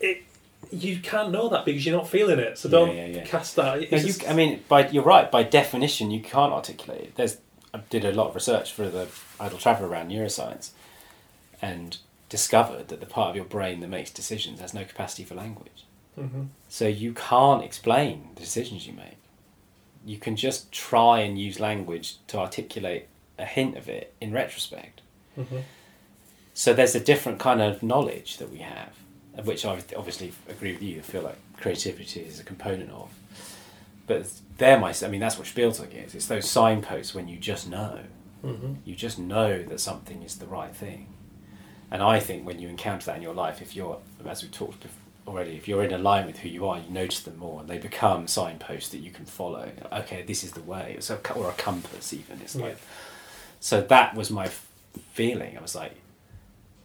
it. 0.00 0.22
You 0.70 0.98
can't 0.98 1.30
know 1.30 1.48
that 1.48 1.64
because 1.64 1.86
you're 1.86 1.96
not 1.96 2.08
feeling 2.08 2.38
it, 2.38 2.58
so 2.58 2.68
don't 2.68 2.94
Yeah, 2.94 3.06
yeah, 3.06 3.24
cast 3.24 3.56
that. 3.56 3.90
No, 3.90 3.98
you, 3.98 4.14
I 4.28 4.34
mean, 4.34 4.62
by 4.68 4.88
you're 4.88 5.04
right. 5.04 5.30
By 5.30 5.42
definition, 5.42 6.10
you 6.10 6.20
can't 6.20 6.52
articulate 6.52 7.00
it. 7.02 7.16
There's, 7.16 7.38
I 7.72 7.78
did 7.90 8.04
a 8.04 8.12
lot 8.12 8.28
of 8.28 8.34
research 8.34 8.72
for 8.72 8.88
the 8.88 9.08
Idle 9.40 9.58
Traveller 9.58 9.88
around 9.88 10.10
neuroscience, 10.10 10.70
and 11.62 11.96
discovered 12.28 12.88
that 12.88 13.00
the 13.00 13.06
part 13.06 13.30
of 13.30 13.36
your 13.36 13.44
brain 13.44 13.80
that 13.80 13.88
makes 13.88 14.10
decisions 14.10 14.60
has 14.60 14.74
no 14.74 14.84
capacity 14.84 15.24
for 15.24 15.34
language. 15.34 15.84
Mhm. 16.18 16.48
So 16.68 16.86
you 16.86 17.12
can't 17.12 17.64
explain 17.64 18.30
the 18.34 18.40
decisions 18.40 18.86
you 18.86 18.92
make. 18.92 19.16
You 20.04 20.18
can 20.18 20.36
just 20.36 20.70
try 20.72 21.20
and 21.20 21.38
use 21.38 21.60
language 21.60 22.16
to 22.28 22.38
articulate 22.38 23.06
a 23.38 23.44
hint 23.44 23.76
of 23.76 23.88
it 23.88 24.14
in 24.20 24.32
retrospect. 24.32 25.00
Mhm. 25.38 25.62
So 26.54 26.72
there's 26.74 26.94
a 26.94 27.00
different 27.00 27.38
kind 27.38 27.60
of 27.62 27.82
knowledge 27.82 28.38
that 28.38 28.50
we 28.50 28.58
have, 28.58 28.92
of 29.36 29.46
which 29.46 29.64
I 29.64 29.80
obviously 29.96 30.32
agree 30.48 30.72
with 30.72 30.82
you. 30.82 30.98
I 30.98 31.02
feel 31.02 31.22
like 31.22 31.36
creativity 31.56 32.20
is 32.20 32.40
a 32.40 32.44
component 32.44 32.90
of. 32.90 33.10
But 34.06 34.26
they're 34.56 34.80
my, 34.80 34.94
I 35.02 35.08
mean, 35.08 35.20
that's 35.20 35.38
what 35.38 35.46
Spielberg 35.46 35.94
is. 35.94 36.14
It's 36.14 36.26
those 36.26 36.50
signposts 36.50 37.14
when 37.14 37.28
you 37.28 37.38
just 37.38 37.68
know. 37.68 38.00
Mhm. 38.44 38.76
You 38.84 38.94
just 38.94 39.18
know 39.18 39.62
that 39.64 39.80
something 39.80 40.22
is 40.22 40.36
the 40.36 40.46
right 40.46 40.74
thing. 40.74 41.14
And 41.90 42.02
I 42.02 42.18
think 42.20 42.46
when 42.46 42.58
you 42.58 42.68
encounter 42.68 43.06
that 43.06 43.16
in 43.16 43.22
your 43.22 43.34
life, 43.34 43.62
if 43.62 43.74
you're, 43.76 43.98
as 44.26 44.42
we 44.42 44.48
talked 44.48 44.80
bef- 44.84 44.88
already, 45.26 45.56
if 45.56 45.68
you're 45.68 45.82
in 45.84 45.92
alignment 45.92 46.34
with 46.36 46.42
who 46.42 46.48
you 46.48 46.66
are, 46.66 46.78
you 46.78 46.90
notice 46.90 47.20
them 47.20 47.36
more, 47.38 47.60
and 47.60 47.68
they 47.68 47.78
become 47.78 48.26
signposts 48.26 48.88
that 48.90 48.98
you 48.98 49.10
can 49.10 49.26
follow. 49.26 49.70
Okay, 49.92 50.22
this 50.22 50.42
is 50.42 50.52
the 50.52 50.62
way, 50.62 50.94
it's 50.96 51.10
a, 51.10 51.18
or 51.34 51.50
a 51.50 51.54
compass 51.54 52.12
even. 52.12 52.40
It's 52.40 52.54
like, 52.56 52.72
Yeah. 52.72 52.78
So 53.60 53.80
that 53.80 54.14
was 54.14 54.30
my 54.30 54.48
feeling. 55.12 55.56
I 55.58 55.60
was 55.62 55.74
like, 55.74 55.94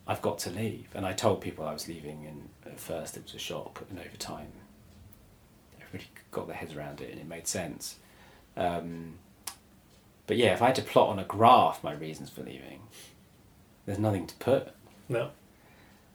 I've 0.07 0.21
got 0.21 0.39
to 0.39 0.49
leave, 0.49 0.87
and 0.93 1.05
I 1.05 1.13
told 1.13 1.41
people 1.41 1.65
I 1.65 1.73
was 1.73 1.87
leaving, 1.87 2.25
and 2.27 2.49
at 2.65 2.79
first 2.79 3.15
it 3.17 3.23
was 3.23 3.33
a 3.33 3.39
shock, 3.39 3.83
and 3.89 3.99
over 3.99 4.17
time, 4.17 4.47
everybody 5.81 6.09
got 6.31 6.47
their 6.47 6.55
heads 6.55 6.75
around 6.75 7.01
it, 7.01 7.11
and 7.11 7.19
it 7.19 7.27
made 7.27 7.47
sense. 7.47 7.95
Um, 8.57 9.13
but 10.27 10.37
yeah, 10.37 10.53
if 10.53 10.61
I 10.61 10.67
had 10.67 10.75
to 10.75 10.81
plot 10.81 11.09
on 11.09 11.19
a 11.19 11.23
graph 11.23 11.83
my 11.83 11.93
reasons 11.93 12.29
for 12.29 12.41
leaving, 12.41 12.81
there's 13.85 13.99
nothing 13.99 14.27
to 14.27 14.35
put. 14.35 14.69
No. 15.09 15.29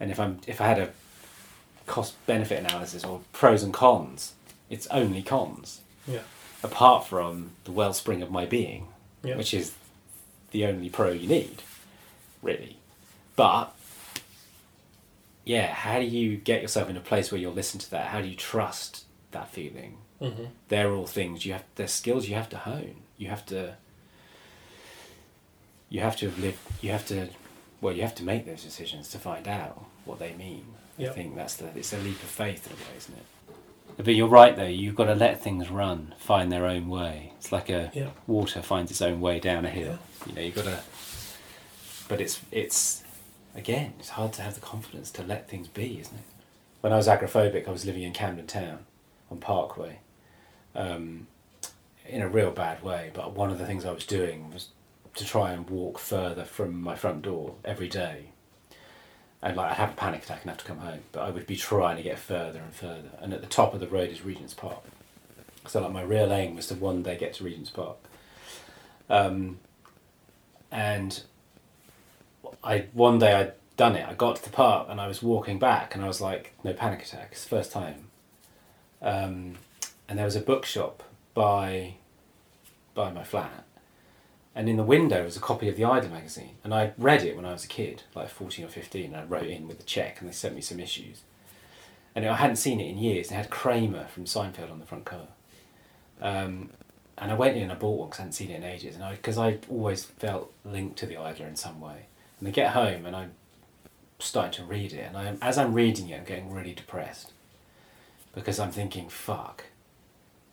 And 0.01 0.11
if 0.11 0.21
I'm 0.21 0.41
if 0.47 0.61
I 0.61 0.67
had 0.67 0.79
a 0.79 0.91
cost 1.87 2.15
benefit 2.27 2.59
analysis 2.61 3.05
or 3.05 3.21
pros 3.33 3.63
and 3.63 3.73
cons, 3.73 4.33
it's 4.71 4.87
only 4.89 5.23
cons. 5.23 5.81
Yeah. 6.07 6.21
Apart 6.63 7.07
from 7.07 7.51
the 7.65 7.73
wellspring 7.73 8.23
of 8.23 8.31
my 8.31 8.47
being, 8.47 8.89
Yeah. 9.23 9.37
which 9.37 9.53
is 9.53 9.75
the 10.51 10.67
only 10.67 10.89
pro 10.89 11.11
you 11.11 11.29
need, 11.29 11.63
really. 12.43 12.77
But 13.37 13.75
yeah, 15.45 15.73
how 15.73 15.99
do 15.99 16.05
you 16.05 16.37
get 16.37 16.63
yourself 16.63 16.89
in 16.91 16.97
a 16.97 17.01
place 17.01 17.31
where 17.31 17.41
you'll 17.41 17.53
listen 17.53 17.81
to 17.81 17.91
that? 17.93 18.09
How 18.09 18.21
do 18.21 18.29
you 18.29 18.37
trust 18.37 19.05
that 19.31 19.51
feeling? 19.51 19.99
Mm-hmm. 20.21 20.47
they're 20.67 20.91
all 20.91 21.07
things 21.07 21.47
you 21.47 21.53
have 21.53 21.63
they're 21.77 21.87
skills 21.87 22.29
you 22.29 22.35
have 22.35 22.49
to 22.49 22.57
hone 22.59 22.97
you 23.19 23.29
have 23.29 23.47
to 23.47 23.77
you 25.89 26.01
have 26.01 26.17
to 26.17 26.27
have 26.29 26.41
lived 26.41 26.59
you 26.81 26.91
have 26.91 27.07
to 27.07 27.29
well 27.81 27.95
you 27.95 28.03
have 28.03 28.17
to 28.17 28.25
make 28.25 28.45
those 28.45 28.65
decisions 28.65 29.09
to 29.11 29.19
find 29.21 29.47
out 29.47 29.85
what 30.05 30.19
they 30.19 30.33
mean 30.35 30.65
i 30.99 31.05
think 31.13 31.37
that's 31.37 31.55
the 31.55 31.67
it's 31.77 31.93
a 31.93 31.99
leap 31.99 32.21
of 32.21 32.29
faith 32.29 32.67
in 32.67 32.73
a 32.73 32.77
way 32.77 32.97
isn't 32.97 33.17
it 33.17 33.25
but 34.05 34.15
you're 34.15 34.29
right 34.29 34.57
though 34.57 34.65
you've 34.65 34.95
got 34.95 35.07
to 35.07 35.15
let 35.15 35.43
things 35.43 35.69
run 35.71 36.15
find 36.19 36.51
their 36.53 36.67
own 36.67 36.89
way 36.89 37.33
it's 37.37 37.53
like 37.53 37.69
a 37.69 37.91
Yeah. 37.95 38.11
water 38.27 38.63
finds 38.63 38.91
its 38.91 39.03
own 39.03 39.21
way 39.21 39.39
down 39.41 39.65
a 39.65 39.71
hill 39.71 39.99
Yeah. 40.21 40.27
you 40.29 40.35
know 40.35 40.41
you've 40.43 40.55
got 40.55 40.65
to 40.65 40.81
but 42.09 42.21
it's 42.21 42.41
it's 42.51 43.03
again 43.55 43.95
it's 43.99 44.11
hard 44.11 44.33
to 44.35 44.43
have 44.43 44.55
the 44.55 44.61
confidence 44.61 45.11
to 45.13 45.23
let 45.23 45.49
things 45.49 45.69
be 45.69 45.99
isn't 46.01 46.17
it 46.17 46.25
when 46.81 46.93
i 46.93 46.97
was 46.97 47.09
agoraphobic 47.09 47.67
i 47.69 47.71
was 47.71 47.85
living 47.85 48.03
in 48.03 48.13
camden 48.13 48.47
town 48.47 48.81
on 49.31 49.39
parkway 49.39 49.99
um, 50.75 51.27
in 52.07 52.23
a 52.23 52.29
real 52.29 52.51
bad 52.51 52.83
way. 52.83 53.11
But 53.13 53.33
one 53.35 53.51
of 53.51 53.59
the 53.59 53.67
things 53.67 53.85
I 53.85 53.91
was 53.93 54.07
doing 54.07 54.51
was 54.53 54.69
to 55.17 55.25
try 55.25 55.51
and 55.53 55.69
walk 55.69 55.99
further 55.99 56.45
from 56.45 56.81
my 56.81 56.95
front 56.95 57.23
door 57.23 57.57
every 57.65 57.89
day. 57.89 58.27
And 59.43 59.57
like 59.57 59.71
I'd 59.71 59.77
have 59.77 59.91
a 59.91 59.97
panic 59.97 60.25
attack 60.25 60.43
and 60.43 60.51
have 60.51 60.59
to 60.59 60.65
come 60.65 60.79
home, 60.79 61.01
but 61.13 61.23
I 61.23 61.31
would 61.31 61.47
be 61.47 61.57
trying 61.57 61.97
to 61.97 62.03
get 62.03 62.19
further 62.19 62.59
and 62.59 62.75
further. 62.75 63.11
And 63.21 63.33
at 63.33 63.41
the 63.41 63.47
top 63.47 63.73
of 63.75 63.81
the 63.81 63.87
road 63.87 64.11
is 64.11 64.25
Regent's 64.25 64.55
Park. 64.55 64.83
So 65.67 65.81
like 65.81 65.93
my 65.93 66.03
real 66.03 66.33
aim 66.33 66.57
was 66.57 66.67
to 66.69 66.75
one 66.75 67.03
day 67.03 67.17
get 67.17 67.35
to 67.35 67.45
Regent's 67.45 67.71
Park. 67.71 67.97
Um, 69.09 69.59
and 70.71 71.23
I 72.65 72.87
one 72.93 73.19
day 73.19 73.33
I'd 73.33 73.53
done 73.77 73.95
it. 73.95 74.07
I 74.07 74.15
got 74.15 74.37
to 74.37 74.43
the 74.43 74.51
park 74.51 74.89
and 74.91 75.01
I 75.01 75.07
was 75.07 75.23
walking 75.23 75.59
back 75.59 75.95
and 75.95 76.05
I 76.05 76.09
was 76.09 76.21
like, 76.21 76.53
no 76.65 76.73
panic 76.73 77.03
attack. 77.03 77.29
It's 77.33 77.45
the 77.45 77.51
first 77.51 77.73
time. 77.73 78.07
Um, 79.01 79.55
and 80.09 80.19
there 80.19 80.25
was 80.25 80.37
a 80.37 80.41
bookshop 80.41 81.03
by 81.35 81.95
by 82.95 83.13
my 83.13 83.23
flat, 83.23 83.65
and 84.59 84.69
in 84.69 84.77
the 84.77 84.83
window 84.83 85.23
was 85.23 85.37
a 85.37 85.41
copy 85.41 85.69
of 85.69 85.77
the 85.77 85.85
Idler 85.85 86.09
magazine, 86.09 86.57
and 86.65 86.75
I 86.75 86.91
read 86.99 87.23
it 87.23 87.37
when 87.37 87.45
I 87.45 87.53
was 87.53 87.65
a 87.65 87.69
kid, 87.69 88.03
like 88.17 88.29
fourteen 88.29 88.65
or 88.65 88.69
fifteen. 88.69 89.15
I 89.15 89.23
wrote 89.23 89.47
in 89.47 89.69
with 89.69 89.79
a 89.79 89.85
check, 89.85 90.19
and 90.19 90.29
they 90.29 90.33
sent 90.33 90.57
me 90.57 90.61
some 90.61 90.81
issues, 90.81 91.23
and 92.13 92.27
I 92.27 92.35
hadn't 92.35 92.57
seen 92.57 92.81
it 92.81 92.91
in 92.91 92.99
years. 92.99 93.31
It 93.31 93.35
had 93.35 93.51
Kramer 93.51 94.07
from 94.09 94.25
Seinfeld 94.25 94.73
on 94.73 94.81
the 94.81 94.85
front 94.85 95.05
cover. 95.05 95.29
Um, 96.21 96.71
and 97.17 97.31
I 97.31 97.35
went 97.35 97.57
in 97.57 97.65
and 97.65 97.73
I 97.73 97.77
bought 97.77 98.01
one 98.01 98.09
because 98.09 98.19
I 98.19 98.23
hadn't 98.23 98.33
seen 98.33 98.51
it 98.51 98.57
in 98.57 98.65
ages, 98.65 98.97
and 98.97 99.09
because 99.15 99.39
I, 99.39 99.59
always 99.71 100.05
felt 100.05 100.53
linked 100.65 100.99
to 100.99 101.07
the 101.07 101.17
Idler 101.17 101.47
in 101.47 101.55
some 101.55 101.81
way. 101.81 102.07
And 102.41 102.49
I 102.49 102.51
get 102.51 102.73
home 102.73 103.07
and 103.07 103.15
I'm 103.15 103.35
starting 104.19 104.53
to 104.55 104.65
read 104.65 104.93
it, 104.93 105.07
and 105.07 105.17
I, 105.17 105.37
as 105.41 105.57
I'm 105.57 105.73
reading 105.73 106.09
it, 106.09 106.17
I'm 106.17 106.25
getting 106.25 106.53
really 106.53 106.75
depressed 106.75 107.31
because 108.35 108.59
I'm 108.59 108.73
thinking, 108.73 109.09
fuck, 109.09 109.67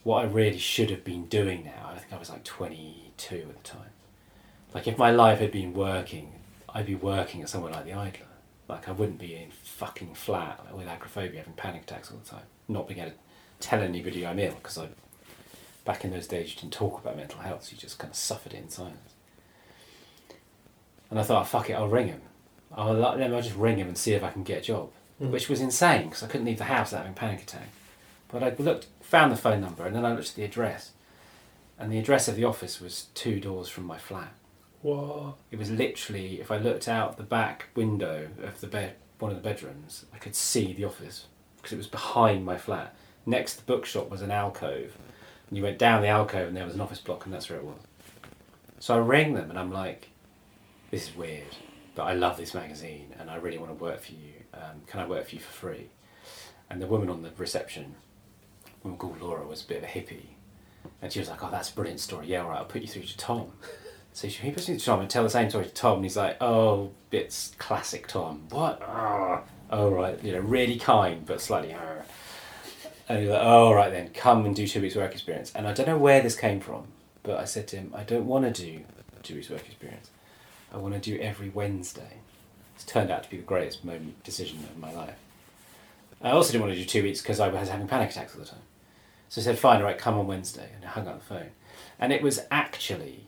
what 0.04 0.24
I 0.24 0.28
really 0.28 0.60
should 0.60 0.92
have 0.92 1.04
been 1.04 1.26
doing 1.26 1.66
now. 1.66 1.90
I 1.92 1.98
think 1.98 2.14
I 2.14 2.20
was 2.20 2.30
like 2.30 2.44
22 2.44 3.36
at 3.36 3.64
the 3.64 3.68
time. 3.68 3.90
Like 4.76 4.88
if 4.90 4.98
my 4.98 5.10
life 5.10 5.40
had 5.40 5.52
been 5.52 5.74
working, 5.74 6.34
I'd 6.70 6.86
be 6.86 6.96
working 6.96 7.42
at 7.42 7.48
somewhere 7.50 7.72
like 7.72 7.86
the 7.86 7.94
Idler. 7.94 8.28
Like 8.68 8.90
I 8.90 8.92
wouldn't 8.92 9.20
be 9.20 9.34
in 9.34 9.50
fucking 9.50 10.16
flat 10.16 10.76
with 10.76 10.88
agoraphobia, 10.88 11.40
having 11.40 11.54
panic 11.54 11.84
attacks 11.84 12.12
all 12.12 12.18
the 12.18 12.30
time, 12.30 12.44
not 12.68 12.88
being 12.88 13.00
able 13.00 13.12
to 13.12 13.18
tell 13.62 13.82
anybody 13.82 14.28
I'm 14.28 14.38
ill 14.38 14.54
because 14.56 14.78
I. 14.78 14.90
Back 15.86 16.04
in 16.04 16.12
those 16.12 16.28
days, 16.28 16.50
you 16.50 16.60
didn't 16.60 16.74
talk 16.74 17.00
about 17.00 17.16
mental 17.16 17.40
health; 17.40 17.64
so 17.64 17.72
you 17.72 17.78
just 17.78 18.00
kind 18.00 18.12
of 18.12 18.18
suffered 18.18 18.54
it 18.54 18.58
in 18.58 18.70
silence. 18.70 19.14
And 21.10 21.20
I 21.20 21.24
thought, 21.24 21.48
fuck 21.48 21.70
it, 21.70 21.74
I'll 21.74 21.88
ring 21.88 22.08
him. 22.08 22.22
I'll, 22.76 23.06
I'll 23.06 23.42
just 23.42 23.56
ring 23.56 23.78
him 23.78 23.88
and 23.88 23.98
see 23.98 24.14
if 24.14 24.24
I 24.24 24.32
can 24.32 24.44
get 24.44 24.58
a 24.60 24.62
job, 24.62 24.90
Mm. 25.22 25.30
which 25.30 25.48
was 25.48 25.62
insane 25.62 26.10
because 26.10 26.24
I 26.24 26.28
couldn't 26.28 26.46
leave 26.46 26.58
the 26.58 26.66
house 26.66 26.92
without 26.92 27.06
having 27.06 27.14
a 27.14 27.20
panic 27.20 27.44
attack. 27.44 27.70
But 28.28 28.44
I 28.44 28.54
looked, 28.58 28.88
found 29.02 29.32
the 29.32 29.38
phone 29.38 29.62
number, 29.62 29.86
and 29.86 29.96
then 29.96 30.04
I 30.04 30.12
looked 30.14 30.32
at 30.32 30.36
the 30.36 30.44
address, 30.44 30.92
and 31.80 31.90
the 31.90 32.00
address 32.00 32.28
of 32.28 32.36
the 32.36 32.44
office 32.44 32.82
was 32.82 33.08
two 33.14 33.40
doors 33.40 33.70
from 33.70 33.86
my 33.86 33.98
flat. 33.98 34.34
It 35.50 35.58
was 35.58 35.72
literally, 35.72 36.40
if 36.40 36.52
I 36.52 36.58
looked 36.58 36.88
out 36.88 37.18
the 37.18 37.24
back 37.24 37.70
window 37.74 38.28
of 38.44 38.62
the 38.62 38.68
bed, 38.68 38.96
one 39.18 39.32
of 39.32 39.38
the 39.38 39.44
bedrooms, 39.44 40.06
I 40.14 40.20
could 40.20 40.36
see 40.36 40.74
the 40.74 40.86
office 40.86 41.26
because 41.58 41.74
it 41.74 41.78
was 41.78 41.88
behind 41.88 42.46
my 42.46 42.58
flat. 42.58 42.96
Next 43.26 43.54
to 43.54 43.58
the 43.66 43.66
bookshop 43.66 44.12
was 44.12 44.22
an 44.22 44.30
alcove, 44.30 44.96
and 45.50 45.58
you 45.58 45.64
went 45.64 45.80
down 45.80 46.04
the 46.04 46.10
alcove, 46.10 46.50
and 46.50 46.56
there 46.56 46.66
was 46.66 46.76
an 46.76 46.82
office 46.82 47.00
block, 47.00 47.26
and 47.26 47.34
that's 47.34 47.50
where 47.50 47.58
it 47.58 47.66
was. 47.66 47.80
So 48.78 48.96
I 48.96 49.00
rang 49.00 49.34
them, 49.34 49.50
and 49.50 49.58
I'm 49.58 49.72
like, 49.72 50.10
"This 50.92 51.10
is 51.10 51.16
weird, 51.16 51.56
but 51.96 52.04
I 52.04 52.14
love 52.14 52.38
this 52.38 52.54
magazine, 52.54 53.16
and 53.18 53.32
I 53.32 53.38
really 53.38 53.58
want 53.58 53.72
to 53.72 53.84
work 53.84 54.02
for 54.02 54.12
you. 54.12 54.34
Um, 54.54 54.84
can 54.86 55.00
I 55.00 55.08
work 55.08 55.28
for 55.28 55.36
you 55.36 55.42
for 55.42 55.52
free?" 55.52 55.90
And 56.70 56.80
the 56.80 56.86
woman 56.86 57.10
on 57.10 57.24
the 57.24 57.32
reception, 57.38 57.96
woman 58.84 59.00
called 59.00 59.20
Laura, 59.20 59.48
was 59.48 59.64
a 59.64 59.68
bit 59.68 59.78
of 59.78 59.86
a 59.86 59.88
hippie, 59.88 60.36
and 61.02 61.12
she 61.12 61.18
was 61.18 61.30
like, 61.30 61.44
"Oh, 61.44 61.50
that's 61.50 61.72
a 61.72 61.74
brilliant 61.74 62.02
story. 62.02 62.28
Yeah, 62.28 62.44
all 62.44 62.50
right, 62.50 62.60
I'll 62.60 62.66
put 62.66 62.84
you 62.84 62.88
through 62.88 63.04
to 63.04 63.18
Tom." 63.18 63.54
So 64.16 64.30
he 64.30 64.50
puts 64.50 64.70
me 64.70 64.78
to 64.78 64.86
Tom 64.86 65.02
and 65.02 65.10
tell 65.10 65.24
the 65.24 65.30
same 65.30 65.50
story 65.50 65.66
to 65.66 65.72
Tom, 65.72 65.96
and 65.96 66.06
he's 66.06 66.16
like, 66.16 66.42
"Oh, 66.42 66.92
it's 67.12 67.54
classic 67.58 68.08
Tom. 68.08 68.48
What? 68.50 68.82
Oh, 69.70 69.90
right. 69.90 70.24
You 70.24 70.32
know, 70.32 70.40
really 70.40 70.80
kind, 70.80 71.26
but 71.26 71.42
slightly." 71.42 71.76
ah." 71.78 72.02
And 73.10 73.20
he's 73.20 73.30
like, 73.30 73.42
"Oh, 73.44 73.74
right 73.74 73.92
then, 73.92 74.12
come 74.14 74.46
and 74.46 74.56
do 74.56 74.66
two 74.66 74.80
weeks 74.80 74.96
work 74.96 75.12
experience." 75.12 75.52
And 75.54 75.68
I 75.68 75.74
don't 75.74 75.86
know 75.86 75.98
where 75.98 76.22
this 76.22 76.38
came 76.38 76.62
from, 76.62 76.88
but 77.24 77.42
I 77.42 77.44
said 77.44 77.68
to 77.68 77.76
him, 77.76 77.94
"I 77.94 78.04
don't 78.04 78.26
want 78.26 78.46
to 78.46 78.64
do 78.64 78.86
two 79.22 79.36
weeks 79.36 79.50
work 79.50 79.66
experience. 79.68 80.10
I 80.72 80.78
want 80.78 80.94
to 80.94 81.00
do 81.02 81.20
every 81.20 81.50
Wednesday." 81.50 82.22
It's 82.76 82.86
turned 82.86 83.12
out 83.12 83.24
to 83.24 83.30
be 83.30 83.36
the 83.36 83.44
greatest 83.44 83.84
moment 83.84 84.24
decision 84.24 84.60
of 84.60 84.78
my 84.78 84.94
life. 84.94 85.18
I 86.22 86.32
also 86.32 86.54
didn't 86.54 86.62
want 86.64 86.74
to 86.74 86.80
do 86.80 86.86
two 86.86 87.04
weeks 87.04 87.22
because 87.22 87.42
I 87.42 87.50
was 87.50 87.68
having 87.68 87.90
panic 87.90 88.12
attacks 88.12 88.34
all 88.34 88.40
the 88.40 88.48
time. 88.48 88.64
So 89.28 89.42
I 89.42 89.44
said, 89.44 89.60
"Fine, 89.60 89.80
all 89.80 89.88
right, 89.88 89.98
come 89.98 90.18
on 90.18 90.26
Wednesday," 90.26 90.70
and 90.74 90.86
I 90.86 90.88
hung 90.88 91.06
up 91.06 91.20
the 91.20 91.26
phone. 91.26 91.52
And 92.00 92.14
it 92.14 92.22
was 92.22 92.40
actually 92.50 93.25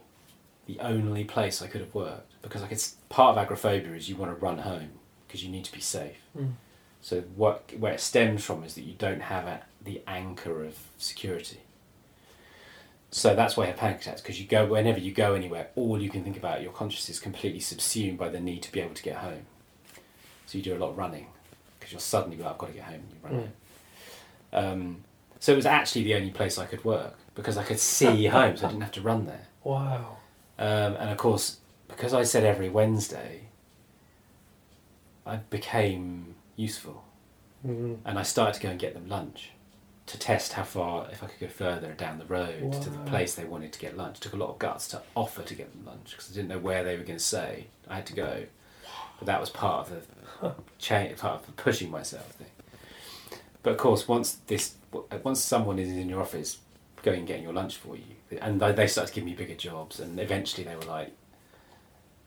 the 0.68 0.80
only 0.80 1.24
place 1.24 1.62
I 1.62 1.68
could 1.68 1.82
have 1.82 1.96
worked 1.96 2.34
because 2.42 2.62
like 2.62 2.72
it's 2.72 2.96
part 3.10 3.36
of 3.36 3.44
agoraphobia 3.44 3.94
is 3.94 4.10
you 4.10 4.16
want 4.16 4.38
to 4.38 4.46
run 4.46 4.60
home 4.60 4.92
because 5.28 5.44
you 5.44 5.50
need 5.50 5.66
to 5.66 5.72
be 5.72 5.82
safe. 5.82 6.18
Mm. 6.38 6.54
So 7.02 7.22
what 7.36 7.72
where 7.78 7.94
it 7.94 8.00
stems 8.00 8.44
from 8.44 8.64
is 8.64 8.76
that 8.76 8.82
you 8.82 8.94
don't 8.98 9.22
have 9.22 9.46
a, 9.48 9.62
the 9.84 10.02
anchor 10.08 10.64
of 10.64 10.78
security. 10.98 11.60
So 13.10 13.34
that's 13.36 13.56
why 13.56 13.64
you 13.64 13.72
have 13.72 13.80
panic 13.80 14.02
attacks 14.02 14.22
because 14.22 14.40
you 14.40 14.46
go 14.46 14.66
whenever 14.66 15.00
you 15.00 15.14
go 15.14 15.34
anywhere, 15.34 15.70
all 15.76 16.02
you 16.02 16.10
can 16.10 16.24
think 16.24 16.38
about 16.38 16.62
your 16.62 16.74
consciousness 16.74 17.18
is 17.18 17.22
completely 17.22 17.62
subsumed 17.62 18.18
by 18.18 18.30
the 18.30 18.40
need 18.40 18.62
to 18.64 18.72
be 18.72 18.82
able 18.82 18.96
to 18.96 19.04
get 19.04 19.18
home. 19.18 19.46
So 20.46 20.58
you 20.58 20.64
do 20.64 20.76
a 20.76 20.80
lot 20.80 20.90
of 20.90 20.98
running 20.98 21.28
because 21.80 21.94
you're 21.94 22.02
suddenly 22.02 22.38
like, 22.38 22.52
I've 22.52 22.58
got 22.58 22.68
to 22.68 22.74
get 22.74 22.84
home. 22.84 22.96
And 22.96 23.10
you 23.12 23.18
run 23.38 23.52
Mm. 24.54 24.74
Um, 24.74 25.04
so 25.40 25.52
it 25.52 25.56
was 25.56 25.66
actually 25.66 26.04
the 26.04 26.16
only 26.16 26.32
place 26.32 26.58
I 26.58 26.66
could 26.66 26.84
work 26.84 27.16
because 27.36 27.58
I 27.58 27.64
could 27.64 27.80
see 27.80 28.26
home, 28.28 28.58
so 28.58 28.66
I 28.66 28.70
didn't 28.70 28.82
have 28.82 28.94
to 28.94 29.02
run 29.02 29.26
there. 29.26 29.48
Wow. 29.64 30.17
Um, 30.60 30.96
and 30.96 31.10
of 31.10 31.18
course, 31.18 31.58
because 31.88 32.14
I 32.14 32.24
said 32.24 32.44
every 32.44 32.70
Wednesday, 32.70 33.42
I 35.26 35.38
became 35.38 36.36
useful. 36.56 37.04
Mm. 37.66 37.98
And 38.06 38.20
I 38.20 38.24
started 38.24 38.56
to 38.56 38.62
go 38.62 38.70
and 38.70 38.80
get 38.80 38.94
them 38.94 39.08
lunch 39.08 39.52
to 40.08 40.18
test 40.18 40.54
how 40.54 40.64
far, 40.64 41.08
if 41.12 41.22
I 41.22 41.28
could 41.28 41.40
go 41.40 41.48
further 41.48 41.92
down 41.92 42.18
the 42.18 42.26
road 42.26 42.72
to 42.82 42.90
the 42.90 42.98
place 43.00 43.36
they 43.36 43.44
wanted 43.44 43.74
to 43.74 43.80
get 43.80 43.98
lunch. 43.98 44.18
It 44.18 44.22
took 44.22 44.34
a 44.34 44.38
lot 44.38 44.50
of 44.50 44.58
guts 44.58 44.88
to 44.90 45.02
offer 45.16 45.44
to 45.44 45.54
get 45.54 45.72
them 45.74 45.86
lunch 45.86 46.12
because 46.12 46.32
I 46.32 46.34
didn't 46.34 46.48
know 46.48 46.60
where 46.60 46.84
they 46.84 46.96
were 46.96 47.04
going 47.04 47.20
to 47.20 47.24
say. 47.24 47.68
I 47.90 47.96
had 47.96 48.06
to 48.08 48.14
go. 48.14 48.44
But 49.20 49.26
that 49.26 49.42
was 49.42 49.50
part 49.50 49.88
of 49.88 50.08
the 50.42 50.56
chain, 50.80 51.14
part 51.16 51.42
of 51.42 51.46
the 51.46 51.52
pushing 51.52 51.92
myself 51.92 52.32
thing. 52.32 52.48
But 53.64 53.72
of 53.72 53.78
course, 53.78 54.08
once 54.08 54.38
this, 54.48 54.76
once 55.24 55.42
someone 55.42 55.78
is 55.78 55.90
in 55.90 56.08
your 56.08 56.22
office 56.22 56.60
going 57.04 57.20
and 57.20 57.28
getting 57.28 57.44
your 57.44 57.54
lunch 57.54 57.76
for 57.76 57.98
you, 57.98 58.16
and 58.42 58.60
they, 58.60 58.72
they 58.72 58.88
started 58.88 59.10
to 59.10 59.16
give 59.16 59.24
me 59.26 59.34
bigger 59.34 59.56
jobs, 59.56 60.00
and 60.00 60.20
eventually 60.20 60.64
they 60.64 60.76
were 60.76 60.84
like, 60.84 61.12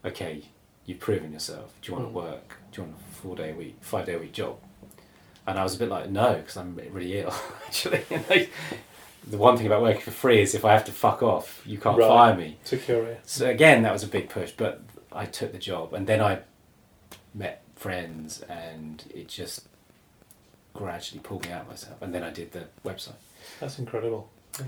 "Okay, 0.05 0.43
you've 0.87 1.01
proven 1.01 1.33
yourself. 1.33 1.73
Do 1.83 1.93
you 1.93 1.99
want 1.99 2.09
Mm. 2.09 2.13
to 2.13 2.17
work? 2.19 2.57
Do 2.73 2.81
you 2.83 2.89
want 2.89 3.01
a 3.01 3.15
four 3.21 3.37
day 3.37 3.51
a 3.51 3.55
week, 3.55 3.77
five 3.81 4.07
day 4.07 4.15
a 4.15 4.19
week 4.19 4.33
job?" 4.33 4.57
And 5.47 5.59
I 5.59 5.63
was 5.63 5.75
a 5.75 5.79
bit 5.79 5.89
like, 5.89 6.11
"No," 6.11 6.35
because 6.35 6.57
I'm 6.57 6.75
really 6.93 7.19
ill. 7.19 7.35
Actually, 7.67 8.05
like, 8.31 8.51
the 9.27 9.37
one 9.37 9.57
thing 9.57 9.67
about 9.67 9.83
working 9.83 10.01
for 10.03 10.11
free 10.11 10.41
is 10.41 10.55
if 10.55 10.65
I 10.65 10.73
have 10.73 10.85
to 10.87 10.93
fuck 10.93 11.23
off, 11.23 11.63
you 11.67 11.79
can't 11.79 11.99
Right. 11.99 12.09
fire 12.09 12.35
me. 12.37 12.59
Security. 12.65 13.19
So 13.25 13.49
again, 13.49 13.83
that 13.83 13.93
was 13.93 14.03
a 14.03 14.09
big 14.09 14.29
push, 14.29 14.53
but 14.53 14.81
I 15.13 15.27
took 15.27 15.53
the 15.53 15.59
job, 15.59 15.93
and 15.95 16.07
then 16.07 16.21
I 16.23 16.41
met 17.35 17.63
friends, 17.77 18.41
and 18.43 19.05
it 19.15 19.29
just 19.29 19.67
gradually 20.75 21.21
pulled 21.21 21.45
me 21.47 21.53
out 21.53 21.63
of 21.63 21.69
myself. 21.69 22.01
And 22.01 22.15
then 22.15 22.23
I 22.23 22.31
did 22.31 22.53
the 22.53 22.65
website. 22.85 23.15
That's 23.59 23.79
incredible. 23.79 24.31
Yeah. 24.59 24.65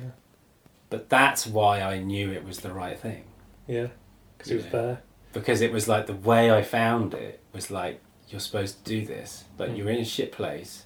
But 0.92 1.08
that's 1.08 1.46
why 1.46 1.80
I 1.80 1.98
knew 2.00 2.30
it 2.30 2.44
was 2.44 2.58
the 2.60 2.70
right 2.72 2.98
thing 2.98 3.24
Yeah. 3.66 3.86
Because 4.36 4.50
it 4.52 4.56
was 4.56 4.64
Yeah. 4.66 4.70
there. 4.70 5.02
because 5.32 5.62
it 5.62 5.72
was 5.72 5.88
like 5.88 6.06
the 6.06 6.12
way 6.30 6.50
I 6.50 6.60
found 6.62 7.14
it 7.14 7.40
was 7.54 7.70
like 7.70 8.00
you're 8.28 8.40
supposed 8.40 8.84
to 8.84 8.90
do 9.00 9.06
this, 9.06 9.44
but 9.56 9.70
Mm. 9.70 9.76
you're 9.78 9.88
in 9.90 10.00
a 10.00 10.04
shit 10.04 10.32
place, 10.32 10.84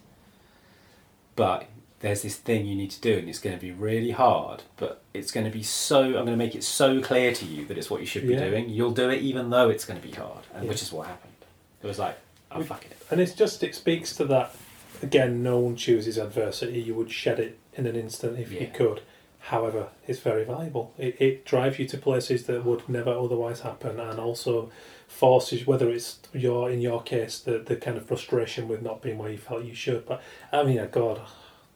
but 1.34 1.66
there's 2.00 2.22
this 2.22 2.36
thing 2.36 2.66
you 2.66 2.76
need 2.76 2.90
to 2.92 3.00
do, 3.00 3.14
and 3.18 3.28
it's 3.28 3.38
going 3.40 3.56
to 3.56 3.60
be 3.60 3.72
really 3.72 4.10
hard, 4.12 4.62
but 4.76 5.02
it's 5.14 5.32
going 5.32 5.46
to 5.46 5.50
be 5.52 5.62
so. 5.62 6.02
I'm 6.04 6.12
going 6.12 6.26
to 6.26 6.36
make 6.36 6.54
it 6.54 6.62
so 6.62 7.00
clear 7.00 7.32
to 7.32 7.44
you 7.44 7.64
that 7.66 7.76
it's 7.78 7.90
what 7.90 8.00
you 8.00 8.06
should 8.06 8.26
be 8.26 8.34
Yeah. 8.34 8.48
doing. 8.48 8.68
You'll 8.70 8.92
do 8.92 9.08
it 9.10 9.22
even 9.22 9.50
though 9.50 9.68
it's 9.70 9.84
going 9.84 10.00
to 10.00 10.06
be 10.06 10.14
hard, 10.14 10.44
and 10.54 10.64
Yeah. 10.64 10.68
which 10.68 10.82
is 10.82 10.92
what 10.92 11.06
happened. 11.08 11.32
It 11.82 11.86
was 11.86 11.98
like, 11.98 12.16
oh 12.52 12.62
fuck 12.62 12.84
it. 12.84 12.96
And 13.10 13.20
it's 13.20 13.32
just, 13.34 13.62
it 13.64 13.74
speaks 13.74 14.14
to 14.16 14.24
that, 14.26 14.54
again, 15.02 15.42
no 15.42 15.58
one 15.58 15.74
chooses 15.76 16.18
adversity. 16.18 16.80
You 16.80 16.94
would 16.94 17.10
shed 17.10 17.40
it 17.40 17.58
in 17.74 17.86
an 17.86 17.96
instant 17.96 18.38
if 18.38 18.52
you 18.52 18.68
could. 18.72 19.00
However, 19.46 19.90
it's 20.08 20.18
very 20.18 20.42
valuable. 20.44 20.92
It, 20.98 21.20
it 21.20 21.44
drives 21.44 21.78
you 21.78 21.86
to 21.88 21.98
places 21.98 22.46
that 22.46 22.64
would 22.64 22.88
never 22.88 23.10
otherwise 23.10 23.60
happen 23.60 24.00
and 24.00 24.18
also 24.18 24.70
forces, 25.06 25.66
whether 25.68 25.88
it's 25.88 26.18
your, 26.32 26.68
in 26.68 26.80
your 26.80 27.00
case, 27.00 27.38
the, 27.38 27.58
the 27.58 27.76
kind 27.76 27.96
of 27.96 28.04
frustration 28.06 28.66
with 28.66 28.82
not 28.82 29.02
being 29.02 29.18
where 29.18 29.30
you 29.30 29.38
felt 29.38 29.64
you 29.64 29.74
should. 29.74 30.04
But 30.04 30.20
I 30.52 30.64
mean, 30.64 30.84
God, 30.90 31.20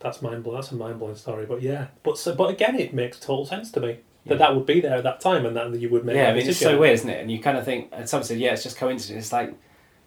that's 0.00 0.20
mind 0.20 0.42
blowing. 0.42 0.60
That's 0.60 0.72
a 0.72 0.74
mind 0.74 0.98
blowing 0.98 1.14
story. 1.14 1.46
But 1.46 1.62
yeah, 1.62 1.88
but 2.02 2.18
so, 2.18 2.34
but 2.34 2.50
again, 2.50 2.74
it 2.74 2.92
makes 2.92 3.20
total 3.20 3.46
sense 3.46 3.70
to 3.72 3.80
me 3.80 4.00
that 4.26 4.34
Yeah. 4.34 4.36
that 4.38 4.56
would 4.56 4.66
be 4.66 4.80
there 4.80 4.96
at 4.96 5.04
that 5.04 5.20
time 5.20 5.46
and 5.46 5.54
that 5.56 5.78
you 5.78 5.90
would 5.90 6.04
make. 6.04 6.16
yeah, 6.16 6.30
I 6.30 6.34
mean, 6.34 6.48
it's 6.48 6.58
so 6.58 6.76
weird, 6.76 6.94
isn't 6.94 7.08
it? 7.08 7.20
And 7.20 7.30
you 7.30 7.38
kind 7.38 7.56
of 7.56 7.64
think, 7.64 7.90
and 7.92 8.08
some 8.08 8.24
said, 8.24 8.38
yeah, 8.38 8.52
it's 8.52 8.64
just 8.64 8.78
coincidence. 8.78 9.26
It's 9.26 9.32
like, 9.32 9.54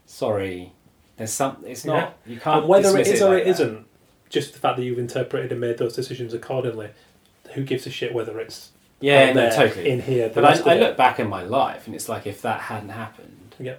sorry, 0.05 0.73
there's 1.15 1.31
some. 1.31 1.63
It's 1.65 1.85
not. 1.85 2.17
You 2.25 2.41
can't. 2.41 2.59
and 2.59 2.67
whether 2.67 2.97
it 2.97 3.21
or 3.21 3.29
like 3.37 3.47
it 3.47 3.59
not 3.59 3.83
just 4.29 4.51
the 4.51 4.59
fact 4.59 4.75
that 4.77 4.83
you've 4.83 4.99
interpreted 4.99 5.51
and 5.53 5.61
made 5.61 5.77
those 5.77 5.95
decisions 5.95 6.33
accordingly, 6.33 6.89
who 7.53 7.63
gives 7.63 7.85
a 7.87 7.89
shit 7.89 8.13
whether 8.13 8.39
it's 8.39 8.71
Yeah, 8.99 9.27
no, 9.33 9.41
there, 9.41 9.51
totally. 9.51 9.89
in 9.89 10.01
here? 10.01 10.31
But 10.33 10.45
I, 10.45 10.73
I 10.73 10.77
look 10.77 10.97
back 10.97 11.19
in 11.19 11.27
my 11.27 11.43
life, 11.43 11.85
and 11.87 11.95
it's 11.95 12.07
like 12.09 12.25
if 12.27 12.41
that 12.43 12.61
hadn't 12.61 12.89
happened, 12.89 13.55
Yeah. 13.59 13.75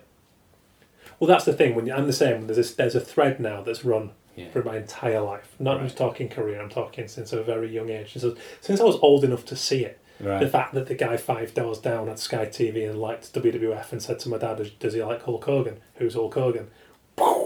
Well, 1.20 1.28
that's 1.28 1.44
the 1.44 1.52
thing. 1.52 1.74
When 1.74 1.86
you, 1.86 1.92
I'm 1.94 2.06
the 2.06 2.12
same. 2.12 2.46
There's 2.46 2.72
a, 2.72 2.76
there's 2.76 2.94
a 2.94 3.00
thread 3.00 3.38
now 3.40 3.62
that's 3.62 3.84
run 3.84 4.10
yeah, 4.36 4.50
for 4.50 4.62
my 4.64 4.76
entire 4.78 5.20
life. 5.20 5.54
Not 5.58 5.76
Right. 5.76 5.84
just 5.84 5.96
talking 5.96 6.28
career. 6.28 6.60
I'm 6.60 6.68
talking 6.68 7.06
since 7.08 7.32
a 7.32 7.42
very 7.42 7.68
young 7.72 7.88
age. 7.88 8.12
Since, 8.14 8.36
since 8.60 8.80
I 8.80 8.84
was 8.84 8.96
old 8.96 9.22
enough 9.24 9.44
to 9.46 9.56
see 9.56 9.84
it. 9.84 10.00
Right. 10.20 10.40
The 10.40 10.48
fact 10.48 10.74
that 10.74 10.86
the 10.86 10.94
guy 10.94 11.16
five 11.16 11.54
doors 11.54 11.78
down 11.78 12.08
at 12.08 12.18
Sky 12.18 12.46
TV 12.46 12.88
and 12.88 13.00
liked 13.00 13.32
WWF 13.32 13.92
and 13.92 14.02
said 14.02 14.18
to 14.20 14.28
my 14.28 14.38
dad, 14.38 14.58
"Does- 14.58 14.70
"Does 14.70 14.94
he 14.94 15.02
like 15.02 15.22
Hulk 15.22 15.44
Hogan? 15.44 15.78
Who's 15.96 16.14
Hulk 16.14 16.34
Hogan?" 16.34 16.68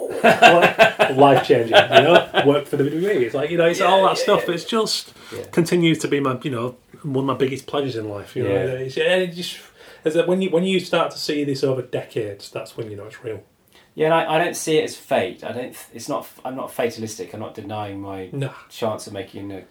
Life 0.09 1.47
changing, 1.47 1.77
you 1.77 2.03
know. 2.03 2.43
work 2.47 2.67
for 2.67 2.77
the 2.77 2.85
WWE. 2.85 3.23
It's 3.23 3.35
like 3.35 3.51
you 3.51 3.59
know, 3.59 3.67
it's 3.67 3.81
all 3.81 4.05
that 4.05 4.19
stuff. 4.19 4.49
It's 4.49 4.65
just 4.65 5.13
Yeah. 5.35 5.45
continues 5.53 5.99
to 5.99 6.09
be 6.09 6.21
my, 6.21 6.39
you 6.43 6.51
know, 6.51 6.77
one 7.03 7.25
of 7.25 7.27
my 7.27 7.35
biggest 7.35 7.67
pleasures 7.67 7.97
in 7.97 8.09
life. 8.09 8.35
You 8.37 8.45
know, 8.45 8.51
Yeah. 8.51 8.57
it's, 8.85 8.97
it 8.97 9.33
just 9.35 9.59
is 10.05 10.15
that 10.15 10.27
when 10.27 10.41
you 10.43 10.51
when 10.51 10.65
you 10.65 10.81
start 10.81 11.11
to 11.13 11.19
see 11.19 11.45
this 11.45 11.63
over 11.65 11.83
decades, 11.83 12.51
that's 12.51 12.77
when 12.77 12.91
you 12.91 12.97
know 12.97 13.05
it's 13.05 13.23
real. 13.23 13.43
Yeah, 13.95 14.07
and 14.07 14.15
I, 14.15 14.35
I 14.37 14.39
don't 14.45 14.55
see 14.55 14.79
it 14.79 14.85
as 14.85 14.97
fate. 14.97 15.43
I 15.43 15.53
don't. 15.53 15.77
It's 15.93 16.09
not. 16.09 16.29
I'm 16.45 16.55
not 16.57 16.73
fatalistic. 16.73 17.35
I'm 17.35 17.41
not 17.41 17.55
denying 17.55 18.01
my 18.01 18.31
chance 18.71 19.07
of 19.07 19.13
making 19.13 19.51
a 19.53 19.65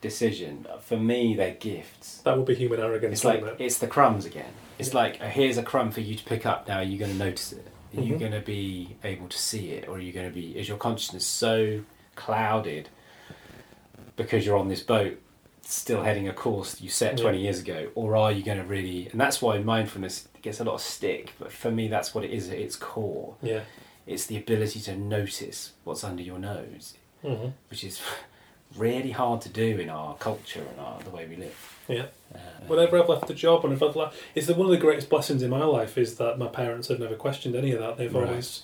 decision. 0.00 0.66
For 0.80 0.96
me, 0.96 1.34
they're 1.36 1.54
gifts. 1.54 2.18
that 2.24 2.36
would 2.36 2.46
be 2.46 2.54
human 2.54 2.80
arrogance. 2.80 3.12
It's 3.18 3.24
like 3.24 3.42
it? 3.42 3.56
it's 3.58 3.78
the 3.78 3.86
crumbs 3.86 4.24
again. 4.24 4.52
It's 4.78 4.94
like 4.94 5.16
here's 5.22 5.58
a 5.58 5.62
crumb 5.62 5.90
for 5.92 6.00
you 6.00 6.14
to 6.14 6.24
pick 6.24 6.46
up. 6.46 6.66
Now 6.66 6.78
are 6.78 6.82
you 6.82 6.98
going 6.98 7.12
to 7.12 7.16
notice 7.18 7.52
it? 7.52 7.66
Are 7.96 8.00
you 8.00 8.14
Mhm. 8.14 8.18
going 8.20 8.32
to 8.32 8.40
be 8.40 8.96
able 9.04 9.28
to 9.28 9.38
see 9.38 9.70
it, 9.72 9.88
or 9.88 9.96
are 9.96 10.00
you 10.00 10.12
going 10.12 10.28
to 10.28 10.34
be? 10.34 10.56
Is 10.58 10.68
your 10.68 10.78
consciousness 10.78 11.26
so 11.26 11.80
clouded 12.16 12.88
because 14.16 14.44
you're 14.46 14.56
on 14.56 14.68
this 14.68 14.82
boat, 14.82 15.20
still 15.62 16.02
heading 16.02 16.28
a 16.28 16.32
course 16.32 16.80
you 16.80 16.88
set 16.88 17.16
Yeah. 17.18 17.22
twenty 17.22 17.40
years 17.42 17.60
ago, 17.60 17.90
or 17.94 18.16
are 18.16 18.32
you 18.32 18.42
going 18.42 18.58
to 18.58 18.64
really? 18.64 19.08
And 19.10 19.20
that's 19.20 19.40
why 19.42 19.58
mindfulness 19.58 20.28
gets 20.42 20.60
a 20.60 20.64
lot 20.64 20.74
of 20.74 20.80
stick. 20.80 21.32
But 21.38 21.52
for 21.52 21.70
me, 21.70 21.88
that's 21.88 22.14
what 22.14 22.24
it 22.24 22.30
is 22.30 22.48
at 22.50 22.58
its 22.58 22.76
core. 22.76 23.36
yeah. 23.42 23.60
It's 24.06 24.26
the 24.26 24.36
ability 24.36 24.80
to 24.82 24.94
notice 24.96 25.72
what's 25.84 26.04
under 26.04 26.22
your 26.22 26.38
nose, 26.38 26.94
hmm 27.22 27.48
which 27.70 27.82
is 27.84 28.00
really 28.76 29.10
hard 29.10 29.40
to 29.42 29.48
do 29.48 29.78
in 29.78 29.88
our 29.88 30.14
culture 30.16 30.64
and 30.70 30.80
our, 30.80 31.00
the 31.00 31.10
way 31.10 31.26
we 31.26 31.36
live. 31.36 31.78
Yeah. 31.88 32.06
Uh, 32.34 32.38
Whenever 32.66 33.00
I've 33.00 33.08
left 33.08 33.30
a 33.30 33.34
job 33.34 33.64
and 33.64 33.74
if 33.74 33.82
I've 33.82 33.94
left, 33.94 34.16
it's 34.34 34.46
the, 34.46 34.54
one 34.54 34.66
of 34.66 34.72
the 34.72 34.78
greatest 34.78 35.08
blessings 35.10 35.42
in 35.42 35.50
my 35.50 35.64
life 35.64 35.98
is 35.98 36.16
that 36.16 36.38
my 36.38 36.48
parents 36.48 36.88
have 36.88 36.98
never 36.98 37.14
questioned 37.14 37.54
any 37.54 37.72
of 37.72 37.80
that. 37.80 37.96
They've 37.98 38.14
Right. 38.14 38.28
always, 38.28 38.62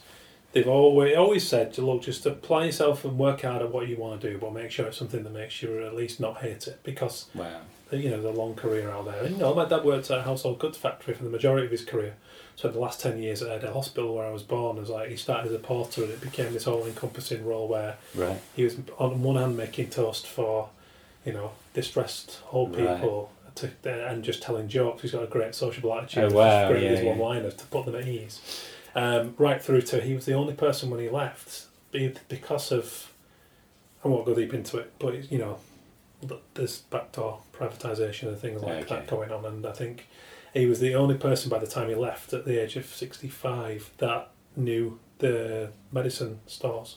they've 0.53 0.69
always 0.69 1.17
always 1.17 1.47
said, 1.47 1.73
to 1.75 1.83
look, 1.83 2.03
just 2.03 2.27
apply 2.27 2.65
yourself 2.67 3.05
and 3.05 3.19
work 3.19 3.43
hard 3.43 3.63
at 3.63 3.71
what 3.71 3.89
you 3.89 3.97
want 3.97 4.21
to 4.21 4.31
do, 4.31 4.39
but 4.39 4.53
make 4.53 4.71
sure 4.71 4.87
it's 4.87 4.97
something 4.97 5.23
that 5.23 5.33
makes 5.33 5.63
you 5.63 5.85
at 5.85 5.95
least 5.95 6.19
not 6.19 6.39
hate 6.39 6.67
it 6.67 6.81
because 6.83 7.27
wow. 7.35 7.61
you 7.93 8.11
know 8.11 8.23
the 8.23 8.31
long 8.31 8.55
career 8.55 8.91
out 8.91 9.05
there. 9.05 9.23
And, 9.23 9.33
you 9.37 9.41
know, 9.43 9.55
my 9.55 9.67
dad 9.67 9.85
worked 9.85 10.11
at 10.11 10.19
a 10.19 10.23
household 10.23 10.59
goods 10.59 10.79
factory 10.79 11.15
for 11.15 11.23
the 11.23 11.31
majority 11.31 11.67
of 11.67 11.73
his 11.73 11.85
career. 11.85 12.15
So 12.61 12.69
the 12.69 12.79
last 12.79 13.01
ten 13.01 13.19
years 13.23 13.41
at 13.43 13.65
a 13.65 13.73
hospital 13.73 14.15
where 14.15 14.27
I 14.27 14.31
was 14.31 14.43
born, 14.43 14.77
it 14.77 14.81
was 14.81 14.91
like 14.91 15.09
he 15.09 15.17
started 15.17 15.49
as 15.49 15.55
a 15.55 15.59
porter 15.59 16.03
and 16.03 16.13
it 16.13 16.21
became 16.21 16.53
this 16.53 16.67
all-encompassing 16.67 17.47
role 17.47 17.67
where 17.67 17.97
Right. 18.15 18.39
he 18.55 18.65
was 18.65 18.77
on 18.99 19.23
one 19.23 19.37
hand 19.37 19.57
making 19.57 19.89
toast 19.89 20.27
for, 20.27 20.69
you 21.25 21.33
know, 21.33 21.53
distressed 21.73 22.41
old 22.53 22.77
Right. 22.77 22.97
people 23.01 23.33
to, 23.55 23.71
and 23.85 24.23
just 24.23 24.43
telling 24.43 24.69
jokes. 24.69 25.01
He's 25.01 25.13
got 25.13 25.23
a 25.23 25.27
great 25.27 25.55
sociable 25.55 25.95
attitude. 25.95 26.33
Oh, 26.33 26.37
wow, 26.37 26.69
great 26.69 26.83
yeah, 26.83 27.01
yeah. 27.01 27.09
one-liners 27.17 27.55
to 27.55 27.65
put 27.67 27.87
them 27.87 27.95
at 27.95 28.07
ease. 28.07 28.41
Um, 28.95 29.35
right 29.39 29.63
through 29.63 29.83
to 29.83 30.01
he 30.03 30.15
was 30.15 30.27
the 30.27 30.35
only 30.35 30.53
person 30.55 30.91
when 30.91 31.01
he 31.01 31.09
left 31.09 31.65
because 32.29 32.73
of. 32.73 33.11
I 34.05 34.09
won't 34.09 34.27
go 34.27 34.35
deep 34.35 34.53
into 34.53 34.77
it, 34.79 34.93
but 34.99 35.31
you 35.33 35.39
know, 35.39 35.59
th- 36.27 36.41
there's 36.55 36.79
backdoor 36.91 37.41
privatisation 37.55 38.29
and 38.29 38.39
things 38.39 38.61
like 38.63 38.85
Okay. 38.85 38.95
that 38.97 39.07
going 39.07 39.31
on, 39.31 39.45
and 39.47 39.65
I 39.67 39.73
think 39.73 40.07
he 40.55 40.67
was 40.67 40.81
the 40.81 40.95
only 40.95 41.17
person 41.17 41.49
by 41.51 41.59
the 41.59 41.67
time 41.67 41.89
he 41.89 41.95
left 41.95 42.33
at 42.33 42.45
the 42.45 42.59
age 42.63 42.77
of 42.77 42.87
sixty-five 42.87 43.91
that 43.99 44.31
knew 44.57 44.99
the 45.19 45.71
medicine 45.93 46.41
stores 46.47 46.97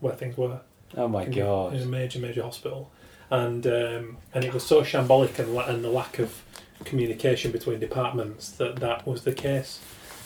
where 0.00 0.14
things 0.14 0.36
were 0.36 0.60
Oh 0.96 1.06
my 1.08 1.24
in, 1.24 1.32
god. 1.32 1.74
in 1.74 1.82
a 1.82 1.86
major 1.86 2.18
major 2.18 2.42
hospital, 2.42 2.90
and 3.30 3.66
um, 3.66 4.16
and 4.34 4.44
it 4.44 4.54
was 4.54 4.64
so 4.64 4.82
shambolic 4.82 5.38
and, 5.38 5.54
la- 5.54 5.66
and 5.66 5.84
the 5.84 5.90
lack 5.90 6.18
of 6.18 6.42
communication 6.84 7.50
between 7.52 7.78
departments 7.80 8.50
that 8.52 8.76
that 8.76 9.06
was 9.06 9.24
the 9.24 9.32
case, 9.32 9.80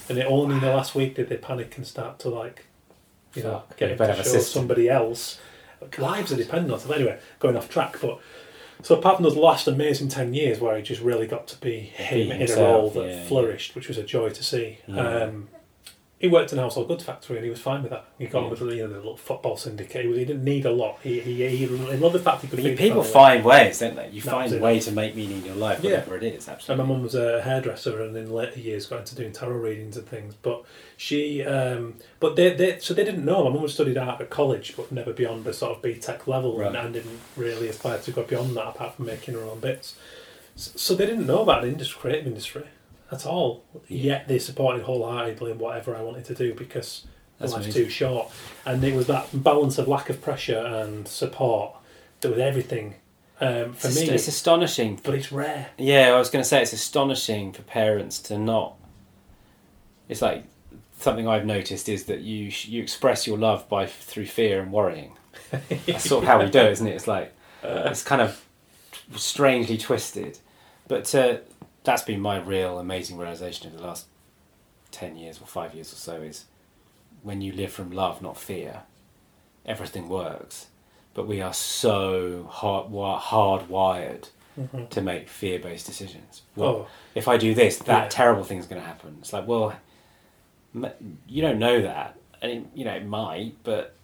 and 0.08 0.18
it 0.18 0.26
only 0.26 0.54
in 0.54 0.60
the 0.60 0.68
last 0.68 0.94
week 0.94 1.16
did 1.16 1.28
they 1.28 1.36
panic 1.36 1.76
and 1.76 1.86
start 1.86 2.18
to 2.20 2.28
like, 2.28 2.66
you 3.34 3.42
know, 3.42 3.62
Fuck, 3.68 3.76
get 3.76 3.90
you 3.90 3.96
better 3.96 4.12
to 4.12 4.16
have 4.18 4.26
a 4.26 4.28
show 4.28 4.36
system. 4.38 4.60
somebody 4.60 4.88
else. 4.88 5.38
Lives 5.98 6.30
are 6.32 6.36
dependent 6.36 6.72
on 6.72 6.90
it. 6.90 6.94
Anyway, 6.94 7.18
going 7.40 7.56
off 7.56 7.68
track, 7.68 7.96
but. 8.00 8.20
So 8.82 8.96
apart 8.96 9.16
from 9.16 9.24
those 9.24 9.36
last 9.36 9.68
amazing 9.68 10.08
ten 10.08 10.34
years 10.34 10.60
where 10.60 10.76
he 10.76 10.82
just 10.82 11.02
really 11.02 11.26
got 11.26 11.46
to 11.48 11.60
be 11.60 11.80
him 11.80 12.30
in 12.30 12.32
a 12.32 12.34
himself, 12.36 12.58
role 12.58 12.90
that 12.90 13.08
yeah, 13.08 13.24
flourished, 13.24 13.74
which 13.74 13.88
was 13.88 13.98
a 13.98 14.02
joy 14.02 14.30
to 14.30 14.42
see. 14.42 14.78
Um, 14.88 15.48
he 16.22 16.28
worked 16.28 16.52
in 16.52 16.58
a 16.58 16.62
household 16.62 16.88
goods 16.88 17.02
factory 17.04 17.36
and 17.36 17.44
he 17.44 17.50
was 17.50 17.60
fine 17.60 17.82
with 17.82 17.90
that. 17.90 18.04
He 18.16 18.26
got 18.26 18.38
Yeah. 18.38 18.44
on 18.44 18.50
with 18.50 18.60
you 18.62 18.76
know, 18.84 18.88
the 18.88 18.94
little 18.96 19.16
football 19.16 19.56
syndicate. 19.56 20.06
He, 20.06 20.24
didn't 20.24 20.44
need 20.44 20.64
a 20.64 20.70
lot. 20.70 20.98
He, 21.02 21.18
he, 21.20 21.34
he, 21.48 21.56
he 21.56 21.66
loved 21.66 22.14
the 22.14 22.20
fact 22.20 22.42
he 22.42 22.48
could 22.48 22.60
you- 22.60 22.76
people 22.76 23.02
find 23.02 23.44
ways, 23.44 23.80
don't 23.80 23.96
they? 23.96 24.06
You 24.08 24.22
That's 24.22 24.32
find 24.32 24.52
a 24.54 24.58
way 24.60 24.78
to 24.80 24.92
make 24.92 25.16
meaning 25.16 25.38
in 25.38 25.44
your 25.44 25.56
life, 25.56 25.80
Yeah. 25.82 25.90
whatever 25.98 26.16
it 26.18 26.22
is. 26.22 26.48
And 26.48 26.78
my 26.78 26.84
mum 26.84 27.02
was 27.02 27.14
a 27.16 27.42
hairdresser, 27.42 28.00
and 28.02 28.16
in 28.16 28.32
later 28.32 28.60
years 28.60 28.86
got 28.86 29.00
into 29.00 29.16
doing 29.16 29.32
tarot 29.32 29.56
readings 29.56 29.96
and 29.96 30.06
things. 30.06 30.34
But 30.40 30.64
she, 30.96 31.42
um, 31.44 31.96
but 32.20 32.36
they, 32.36 32.54
they, 32.54 32.78
so 32.78 32.94
they 32.94 33.04
didn't 33.04 33.24
know. 33.24 33.42
My 33.50 33.50
mum 33.58 33.66
studied 33.68 33.98
art 33.98 34.20
at 34.20 34.30
college, 34.30 34.74
but 34.76 34.92
never 34.92 35.12
beyond 35.12 35.44
the 35.44 35.52
sort 35.52 35.76
of 35.76 35.82
BTEC 35.82 36.28
level, 36.28 36.52
and, 36.60 36.74
Right. 36.76 36.84
and 36.84 36.94
didn't 36.94 37.18
really 37.36 37.66
aspire 37.68 37.98
to 37.98 38.10
go 38.12 38.22
beyond 38.22 38.56
that, 38.56 38.68
apart 38.68 38.94
from 38.94 39.06
making 39.06 39.34
her 39.34 39.40
own 39.42 39.58
bits. 39.58 39.96
S- 40.56 40.72
So 40.76 40.94
they 40.94 41.06
didn't 41.06 41.26
know 41.26 41.42
about 41.42 41.62
the 41.62 41.68
industry, 41.68 42.00
creative 42.00 42.26
industry, 42.28 42.64
at 43.12 43.26
all. 43.26 43.64
Yet 43.88 44.26
they 44.26 44.38
supported 44.38 44.82
wholeheartedly 44.82 45.52
in 45.52 45.58
whatever 45.58 45.94
I 45.94 46.02
wanted 46.02 46.24
to 46.26 46.34
do 46.34 46.54
because 46.54 47.06
That's 47.38 47.52
life's 47.52 47.66
amazing. 47.66 47.84
too 47.84 47.90
short. 47.90 48.30
And 48.64 48.82
it 48.82 48.94
was 48.94 49.06
that 49.08 49.28
balance 49.32 49.78
of 49.78 49.86
lack 49.86 50.08
of 50.10 50.22
pressure 50.22 50.58
and 50.58 51.06
support 51.06 51.76
that 52.22 52.30
was 52.30 52.38
everything 52.38 52.94
um, 53.40 53.74
for 53.74 53.88
it's, 53.88 54.00
me. 54.00 54.08
it's 54.08 54.28
astonishing. 54.28 55.00
but 55.02 55.14
it's 55.14 55.30
rare. 55.30 55.70
Yeah, 55.76 56.12
I 56.14 56.18
was 56.18 56.30
going 56.30 56.42
to 56.42 56.48
say 56.48 56.62
it's 56.62 56.72
astonishing 56.72 57.52
for 57.52 57.62
parents 57.62 58.20
to 58.22 58.38
not. 58.38 58.76
It's 60.08 60.22
like 60.22 60.44
something 60.98 61.26
I've 61.26 61.44
noticed 61.44 61.88
is 61.88 62.04
that 62.04 62.20
you 62.20 62.50
sh- 62.50 62.68
you 62.68 62.82
express 62.82 63.26
your 63.26 63.38
love 63.38 63.68
by 63.68 63.86
through 63.86 64.26
fear 64.26 64.62
and 64.62 64.72
worrying. 64.72 65.16
That's 65.86 66.04
sort 66.04 66.24
of 66.24 66.28
how 66.28 66.42
we 66.42 66.50
do 66.50 66.60
it, 66.60 66.72
isn't 66.72 66.86
it? 66.86 66.94
It's 66.94 67.08
like 67.08 67.32
it's 67.62 68.02
kind 68.02 68.22
of 68.22 68.44
strangely 69.16 69.78
twisted, 69.78 70.38
but 70.88 71.12
uh, 71.14 71.38
that's 71.84 72.02
been 72.02 72.20
my 72.20 72.38
real 72.38 72.78
amazing 72.78 73.16
realization 73.18 73.66
of 73.68 73.76
the 73.78 73.82
last 73.86 74.06
ten 74.90 75.16
years 75.16 75.40
or 75.40 75.46
five 75.46 75.74
years 75.74 75.92
or 75.92 75.96
so 75.96 76.14
is 76.22 76.44
when 77.22 77.40
you 77.40 77.52
live 77.52 77.72
from 77.72 77.90
love, 77.90 78.20
not 78.22 78.36
fear, 78.36 78.82
everything 79.66 80.08
works. 80.08 80.66
But 81.14 81.26
we 81.26 81.40
are 81.42 81.52
so 81.54 82.44
hard 82.50 82.86
wi- 82.86 83.18
hardwired 83.20 84.28
Mhm. 84.58 84.88
to 84.90 85.00
make 85.00 85.28
fear-based 85.28 85.86
decisions. 85.86 86.42
Well, 86.56 86.68
Oh, 86.68 86.86
if 87.14 87.26
I 87.28 87.36
do 87.36 87.54
this, 87.54 87.78
that 87.78 88.02
Yeah. 88.04 88.08
terrible 88.08 88.44
thing's 88.44 88.66
going 88.66 88.80
to 88.80 88.86
happen. 88.86 89.16
It's 89.20 89.32
like, 89.32 89.46
well, 89.46 89.74
you 91.26 91.42
don't 91.42 91.58
know 91.58 91.82
that, 91.82 92.16
and 92.40 92.50
it, 92.52 92.64
you 92.74 92.84
know 92.84 92.94
it 92.94 93.04
might, 93.06 93.54
but 93.62 93.94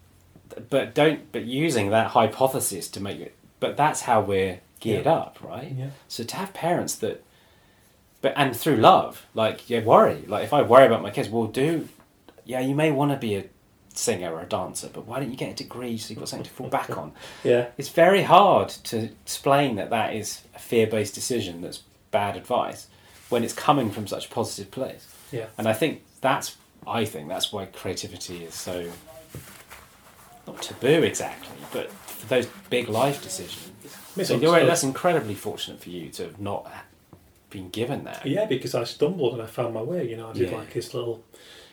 but 0.70 0.94
don't. 0.94 1.30
But 1.32 1.44
using 1.44 1.90
that 1.90 2.08
hypothesis 2.08 2.88
to 2.90 3.00
make 3.00 3.20
it, 3.20 3.34
but 3.60 3.76
that's 3.76 4.02
how 4.02 4.20
we're 4.20 4.60
geared 4.80 5.04
Yeah. 5.06 5.12
up, 5.12 5.38
right? 5.42 5.70
yeah. 5.76 5.90
So 6.08 6.24
to 6.24 6.36
have 6.36 6.52
parents 6.54 6.94
that, 6.96 7.22
but 8.20 8.32
and 8.36 8.56
through 8.56 8.76
love, 8.76 9.26
like 9.34 9.68
yeah, 9.70 9.82
worry. 9.82 10.24
Like 10.26 10.44
if 10.44 10.52
I 10.52 10.62
worry 10.62 10.86
about 10.86 11.02
my 11.02 11.10
kids, 11.10 11.28
well, 11.28 11.46
do, 11.46 11.88
yeah, 12.44 12.60
you 12.60 12.74
may 12.74 12.90
want 12.90 13.12
to 13.12 13.16
be 13.16 13.36
a 13.36 13.44
singer 13.94 14.32
or 14.32 14.40
a 14.40 14.46
dancer, 14.46 14.88
but 14.92 15.06
why 15.06 15.20
don't 15.20 15.30
you 15.30 15.36
get 15.36 15.50
a 15.50 15.54
degree 15.54 15.98
so 15.98 16.10
you've 16.10 16.18
got 16.18 16.28
something 16.28 16.44
to 16.44 16.50
fall 16.50 16.68
back 16.68 16.96
on? 16.96 17.12
Yeah. 17.44 17.68
It's 17.76 17.88
very 17.88 18.22
hard 18.22 18.68
to 18.68 19.10
explain 19.24 19.76
that 19.76 19.90
that 19.90 20.14
is 20.14 20.42
a 20.54 20.58
fear-based 20.58 21.14
decision 21.14 21.60
that's 21.60 21.82
bad 22.10 22.36
advice 22.36 22.88
when 23.28 23.44
it's 23.44 23.52
coming 23.52 23.90
from 23.90 24.06
such 24.06 24.26
a 24.26 24.28
positive 24.28 24.70
place. 24.70 25.06
Yeah. 25.30 25.46
And 25.56 25.68
I 25.68 25.72
think 25.72 26.02
that's 26.20 26.56
I 26.86 27.04
think 27.04 27.28
that's 27.28 27.52
why 27.52 27.66
creativity 27.66 28.44
is 28.44 28.54
so 28.54 28.90
not 30.46 30.62
taboo 30.62 31.02
exactly, 31.02 31.56
but 31.72 31.90
for 31.90 32.26
those 32.26 32.46
big 32.70 32.88
life 32.88 33.22
decisions. 33.22 33.72
So 34.24 34.36
you're, 34.36 34.64
that's 34.64 34.82
incredibly 34.82 35.34
fortunate 35.34 35.80
for 35.80 35.90
you 35.90 36.08
to 36.10 36.24
have 36.24 36.40
not 36.40 36.68
been 37.50 37.70
given 37.70 38.04
that. 38.04 38.26
Yeah, 38.26 38.46
because 38.46 38.74
I 38.74 38.84
stumbled 38.84 39.32
and 39.34 39.42
I 39.42 39.46
found 39.46 39.74
my 39.74 39.82
way. 39.82 40.08
You 40.08 40.16
know, 40.16 40.30
I 40.30 40.32
did 40.32 40.50
Yeah. 40.50 40.58
like 40.58 40.72
this 40.74 40.92
little 40.94 41.24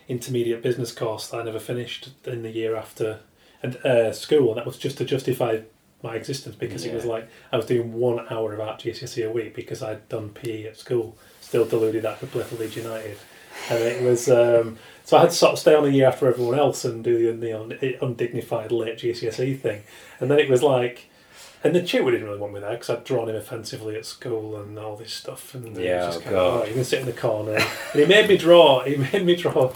intermediate 0.07 0.61
business 0.61 0.91
course 0.91 1.27
that 1.29 1.39
I 1.39 1.43
never 1.43 1.59
finished 1.59 2.09
in 2.25 2.43
the 2.43 2.51
year 2.51 2.75
after 2.75 3.19
and 3.63 3.77
uh, 3.77 4.11
school, 4.13 4.49
and 4.49 4.57
that 4.57 4.65
was 4.65 4.77
just 4.77 4.97
to 4.99 5.05
justify 5.05 5.59
my 6.03 6.15
existence 6.15 6.55
because 6.55 6.85
it 6.85 6.93
was 6.93 7.05
like 7.05 7.27
I 7.51 7.57
was 7.57 7.65
doing 7.65 7.93
one 7.93 8.25
hour 8.29 8.53
of 8.53 8.59
art 8.59 8.81
GCSE 8.81 9.27
a 9.27 9.31
week 9.31 9.55
because 9.55 9.81
I'd 9.81 10.07
done 10.07 10.29
PE 10.29 10.65
at 10.65 10.77
school, 10.77 11.17
still 11.41 11.65
deluded 11.65 12.03
that 12.03 12.13
I 12.13 12.15
could 12.17 12.31
play 12.31 12.43
for 12.43 12.55
Leeds 12.57 12.75
United, 12.75 13.17
and 13.71 13.79
it 13.83 14.03
was 14.03 14.29
um, 14.29 14.77
so 15.03 15.17
I 15.17 15.21
had 15.21 15.29
to 15.31 15.35
sort 15.35 15.53
of 15.53 15.59
stay 15.59 15.73
on 15.73 15.85
a 15.85 15.89
year 15.89 16.07
after 16.07 16.27
everyone 16.27 16.59
else 16.59 16.85
and 16.85 17.03
do 17.03 17.31
the, 17.31 17.37
the 17.47 17.53
un- 17.59 17.97
undignified 18.01 18.71
late 18.71 18.97
GCSE 18.99 19.59
thing, 19.59 19.81
and 20.19 20.29
then 20.29 20.39
it 20.39 20.49
was 20.49 20.61
like. 20.63 21.09
And 21.65 21.75
the 21.75 21.81
tutor 21.81 22.11
didn't 22.11 22.27
really 22.27 22.39
want 22.39 22.53
me 22.53 22.59
there 22.59 22.69
because 22.69 22.91
I'd 22.91 23.03
drawn 23.03 23.27
him 23.27 23.35
offensively 23.35 23.95
at 23.95 24.05
school 24.05 24.55
and 24.55 24.77
all 24.77 24.95
this 24.95 25.11
stuff. 25.11 25.55
And 25.55 25.75
it 25.75 25.97
was 25.99 26.15
just 26.15 26.19
oh 26.19 26.21
kind 26.21 26.35
of, 26.35 26.53
God. 26.53 26.61
oh, 26.61 26.67
you 26.67 26.73
can 26.75 26.83
sit 26.83 26.99
in 26.99 27.07
the 27.07 27.11
corner. 27.11 27.55
And 27.55 28.01
he 28.01 28.05
made 28.05 28.29
me 28.29 28.37
draw. 28.37 28.83
He 28.83 28.97
made 28.97 29.25
me 29.25 29.35
draw 29.35 29.73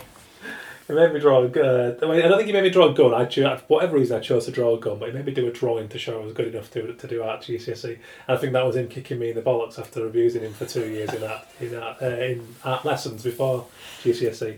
He 0.87 0.93
made 0.93 1.13
me 1.13 1.19
draw 1.19 1.43
a 1.43 1.47
gun. 1.47 1.97
I, 2.01 2.05
mean, 2.05 2.21
I 2.21 2.27
don't 2.27 2.37
think 2.37 2.47
he 2.47 2.53
made 2.53 2.63
me 2.63 2.69
draw 2.69 2.89
a 2.89 2.93
gun. 2.93 3.13
I 3.15 3.25
cho- 3.25 3.59
whatever 3.67 3.97
reason 3.97 4.17
I 4.17 4.21
chose 4.21 4.45
to 4.45 4.51
draw 4.51 4.75
a 4.75 4.79
gun, 4.79 4.99
but 4.99 5.09
he 5.09 5.15
made 5.15 5.25
me 5.25 5.33
do 5.33 5.47
a 5.47 5.51
drawing 5.51 5.87
to 5.89 5.97
show 5.99 6.21
I 6.21 6.25
was 6.25 6.33
good 6.33 6.53
enough 6.53 6.69
to 6.71 6.93
to 6.93 7.07
do 7.07 7.23
art 7.23 7.41
GCSE. 7.41 7.85
And 8.27 8.37
I 8.37 8.37
think 8.37 8.53
that 8.53 8.65
was 8.65 8.75
him 8.75 8.87
kicking 8.87 9.17
me 9.17 9.29
in 9.29 9.35
the 9.35 9.41
bollocks 9.41 9.79
after 9.79 10.05
abusing 10.05 10.41
him 10.41 10.53
for 10.53 10.65
two 10.65 10.87
years 10.87 11.13
in 11.13 11.23
art 11.23 11.47
in 11.59 11.75
art, 11.75 12.01
uh, 12.01 12.05
in 12.05 12.55
art 12.63 12.85
lessons 12.85 13.23
before 13.23 13.65
GCSE. 14.03 14.57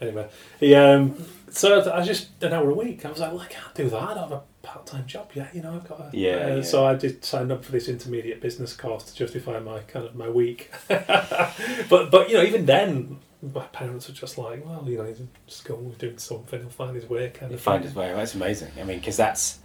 Anyway, 0.00 0.28
he, 0.58 0.74
um, 0.74 1.16
so 1.50 1.92
I 1.92 2.02
just 2.02 2.30
an 2.42 2.52
hour 2.52 2.70
a 2.70 2.74
week. 2.74 3.04
I 3.04 3.10
was 3.10 3.20
like, 3.20 3.32
well, 3.32 3.40
I 3.40 3.46
can't 3.46 3.74
do 3.74 3.88
that. 3.90 4.02
I 4.02 4.14
don't 4.14 4.18
have 4.18 4.32
a 4.32 4.42
part 4.62 4.86
time 4.86 5.06
job 5.06 5.30
yet. 5.34 5.54
You 5.54 5.62
know, 5.62 5.74
I've 5.74 5.88
got. 5.88 6.00
A, 6.00 6.10
Yeah, 6.12 6.30
uh, 6.36 6.56
yeah. 6.56 6.62
So 6.62 6.84
I 6.86 6.94
did 6.94 7.24
sign 7.24 7.50
up 7.50 7.64
for 7.64 7.72
this 7.72 7.88
intermediate 7.88 8.40
business 8.40 8.74
course 8.76 9.04
to 9.04 9.14
justify 9.14 9.58
my 9.60 9.80
kind 9.80 10.04
of 10.06 10.14
my 10.14 10.28
week. 10.28 10.70
but 10.88 12.10
but 12.10 12.28
you 12.28 12.34
know, 12.36 12.42
even 12.42 12.66
then, 12.66 13.18
my 13.42 13.64
parents 13.66 14.06
were 14.08 14.14
just 14.14 14.36
like, 14.38 14.64
well, 14.66 14.84
you 14.86 14.98
know, 14.98 15.04
he's 15.04 15.20
in 15.20 15.28
school, 15.46 15.82
he's 15.88 15.98
doing 15.98 16.18
something, 16.18 16.60
he'll 16.60 16.68
find 16.70 16.94
his 16.94 17.08
way. 17.08 17.30
Kind 17.30 17.52
You 17.52 17.56
of 17.56 17.62
find 17.62 17.82
thing. 17.82 17.88
his 17.88 17.96
way. 17.96 18.12
That's 18.12 18.34
amazing. 18.34 18.72
I 18.78 18.84
mean, 18.84 18.98
because 18.98 19.16
that's 19.16 19.58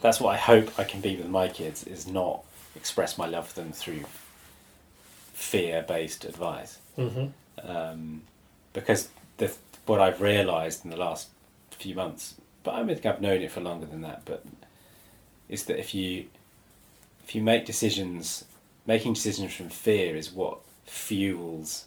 that's 0.00 0.20
what 0.20 0.30
I 0.34 0.36
hope 0.38 0.78
I 0.78 0.84
can 0.84 1.00
be 1.00 1.16
with 1.16 1.28
my 1.28 1.48
kids 1.48 1.84
is 1.84 2.06
not 2.06 2.42
express 2.74 3.18
my 3.18 3.26
love 3.26 3.48
for 3.48 3.60
them 3.60 3.72
through 3.72 4.00
fear-based 5.32 6.24
advice. 6.24 6.78
Mhm. 6.98 7.32
Um, 7.62 8.22
because 8.72 9.08
the 9.36 9.52
what 9.86 10.00
I've 10.00 10.20
realised 10.20 10.84
in 10.84 10.90
the 10.90 10.96
last 10.96 11.28
few 11.70 11.94
months, 11.94 12.34
but 12.62 12.74
I 12.74 12.84
think 12.86 13.04
I've 13.06 13.20
known 13.20 13.42
it 13.42 13.50
for 13.50 13.60
longer 13.60 13.86
than 13.86 14.02
that, 14.02 14.22
but 14.24 14.44
is 15.48 15.64
that 15.64 15.78
if 15.78 15.94
you 15.94 16.26
if 17.24 17.34
you 17.34 17.42
make 17.42 17.64
decisions, 17.66 18.44
making 18.86 19.14
decisions 19.14 19.52
from 19.54 19.68
fear 19.68 20.16
is 20.16 20.32
what 20.32 20.58
fuels 20.86 21.84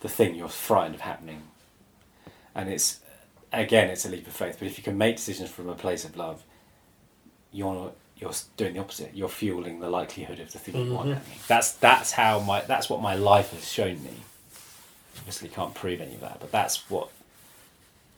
the 0.00 0.08
thing 0.08 0.34
you're 0.34 0.48
frightened 0.48 0.94
of 0.96 1.00
happening. 1.02 1.42
And 2.54 2.68
it's 2.68 3.00
again, 3.52 3.88
it's 3.90 4.04
a 4.04 4.08
leap 4.10 4.26
of 4.26 4.32
faith. 4.32 4.56
But 4.58 4.66
if 4.68 4.78
you 4.78 4.84
can 4.84 4.98
make 4.98 5.16
decisions 5.16 5.50
from 5.50 5.68
a 5.68 5.74
place 5.74 6.04
of 6.04 6.16
love, 6.16 6.42
you're 7.52 7.92
you're 8.18 8.32
doing 8.56 8.74
the 8.74 8.80
opposite. 8.80 9.14
You're 9.14 9.28
fueling 9.28 9.80
the 9.80 9.90
likelihood 9.90 10.40
of 10.40 10.50
the 10.52 10.58
thing 10.58 10.74
you 10.86 10.94
want 10.94 11.10
Mhm. 11.10 11.14
happening. 11.14 11.38
That's 11.48 11.72
that's 11.72 12.12
how 12.12 12.40
my 12.40 12.62
that's 12.62 12.88
what 12.88 13.00
my 13.02 13.14
life 13.14 13.52
has 13.52 13.70
shown 13.70 14.02
me. 14.02 14.14
Obviously, 15.18 15.48
can't 15.48 15.74
prove 15.74 16.00
any 16.00 16.14
of 16.14 16.20
that, 16.20 16.38
but 16.40 16.50
that's 16.52 16.88
what. 16.90 17.08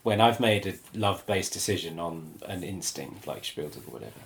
When 0.02 0.20
I've 0.20 0.40
made 0.40 0.66
a 0.66 0.74
love-based 0.96 1.52
decision 1.52 1.98
on 1.98 2.34
an 2.46 2.62
instinct 2.62 3.26
like 3.26 3.44
Spielberg 3.44 3.82
or 3.88 3.92
whatever, 3.92 4.20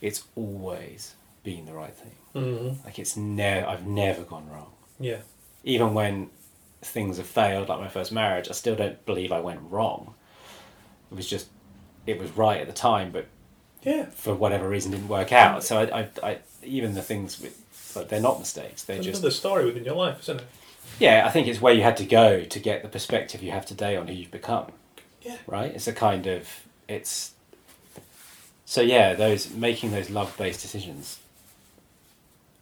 it's 0.00 0.24
always 0.36 1.14
been 1.42 1.66
the 1.66 1.72
right 1.72 1.94
thing. 1.94 2.12
Mhm. 2.34 2.84
Like 2.84 2.98
it's 2.98 3.16
never, 3.16 3.66
I've 3.66 3.86
never 3.86 4.22
gone 4.22 4.48
wrong 4.50 4.72
Yeah. 5.00 5.18
even 5.64 5.94
when 5.94 6.30
things 6.82 7.16
have 7.16 7.26
failed, 7.26 7.68
like 7.68 7.80
my 7.80 7.88
first 7.88 8.12
marriage, 8.12 8.48
I 8.48 8.52
still 8.52 8.76
don't 8.76 9.04
believe 9.06 9.32
I 9.32 9.40
went 9.40 9.60
wrong. 9.70 10.14
It 11.10 11.14
was 11.16 11.26
just, 11.28 11.48
it 12.06 12.20
was 12.20 12.30
right 12.32 12.60
at 12.60 12.66
the 12.68 12.72
time, 12.72 13.10
but 13.10 13.26
Yeah. 13.82 14.06
for 14.10 14.34
whatever 14.34 14.68
reason 14.68 14.92
didn't 14.92 15.08
work 15.08 15.32
out. 15.32 15.64
So 15.64 15.80
I, 15.80 16.00
I, 16.02 16.08
I 16.22 16.38
even 16.62 16.94
the 16.94 17.02
things 17.02 17.40
with, 17.40 17.56
like 17.96 18.08
they're 18.10 18.20
not 18.20 18.38
mistakes. 18.38 18.84
They're 18.84 18.98
It's 18.98 19.06
just, 19.06 19.20
another 19.22 19.34
story 19.34 19.64
within 19.64 19.84
your 19.84 19.96
life, 19.96 20.20
isn't 20.20 20.40
it? 20.40 20.46
Yeah. 20.98 21.24
I 21.26 21.30
think 21.30 21.46
it's 21.48 21.60
where 21.60 21.72
you 21.74 21.82
had 21.82 21.96
to 21.98 22.04
go 22.04 22.44
to 22.44 22.58
get 22.58 22.82
the 22.82 22.88
perspective 22.88 23.42
you 23.42 23.50
have 23.50 23.66
today 23.66 23.96
on 23.96 24.08
who 24.08 24.14
you've 24.14 24.30
become. 24.30 24.72
Yeah. 25.22 25.36
Right. 25.46 25.72
It's 25.74 25.86
a 25.88 25.92
kind 25.92 26.26
of 26.26 26.48
it's. 26.88 27.32
So 28.64 28.80
yeah, 28.80 29.14
those 29.14 29.50
making 29.50 29.92
those 29.92 30.10
love 30.10 30.36
based 30.36 30.60
decisions 30.62 31.20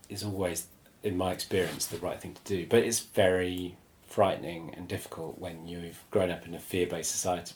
is 0.09 0.23
always, 0.23 0.67
in 1.03 1.17
my 1.17 1.33
experience, 1.33 1.87
the 1.87 1.99
right 1.99 2.21
thing 2.21 2.35
to 2.35 2.57
do. 2.57 2.67
But 2.69 2.81
it's 2.85 3.01
very 3.01 3.77
frightening 4.07 4.73
and 4.77 4.87
difficult 4.89 5.39
when 5.39 5.67
you've 5.67 6.03
grown 6.11 6.31
up 6.31 6.47
in 6.47 6.55
a 6.55 6.59
fear 6.61 6.87
based 6.87 7.11
society, 7.11 7.53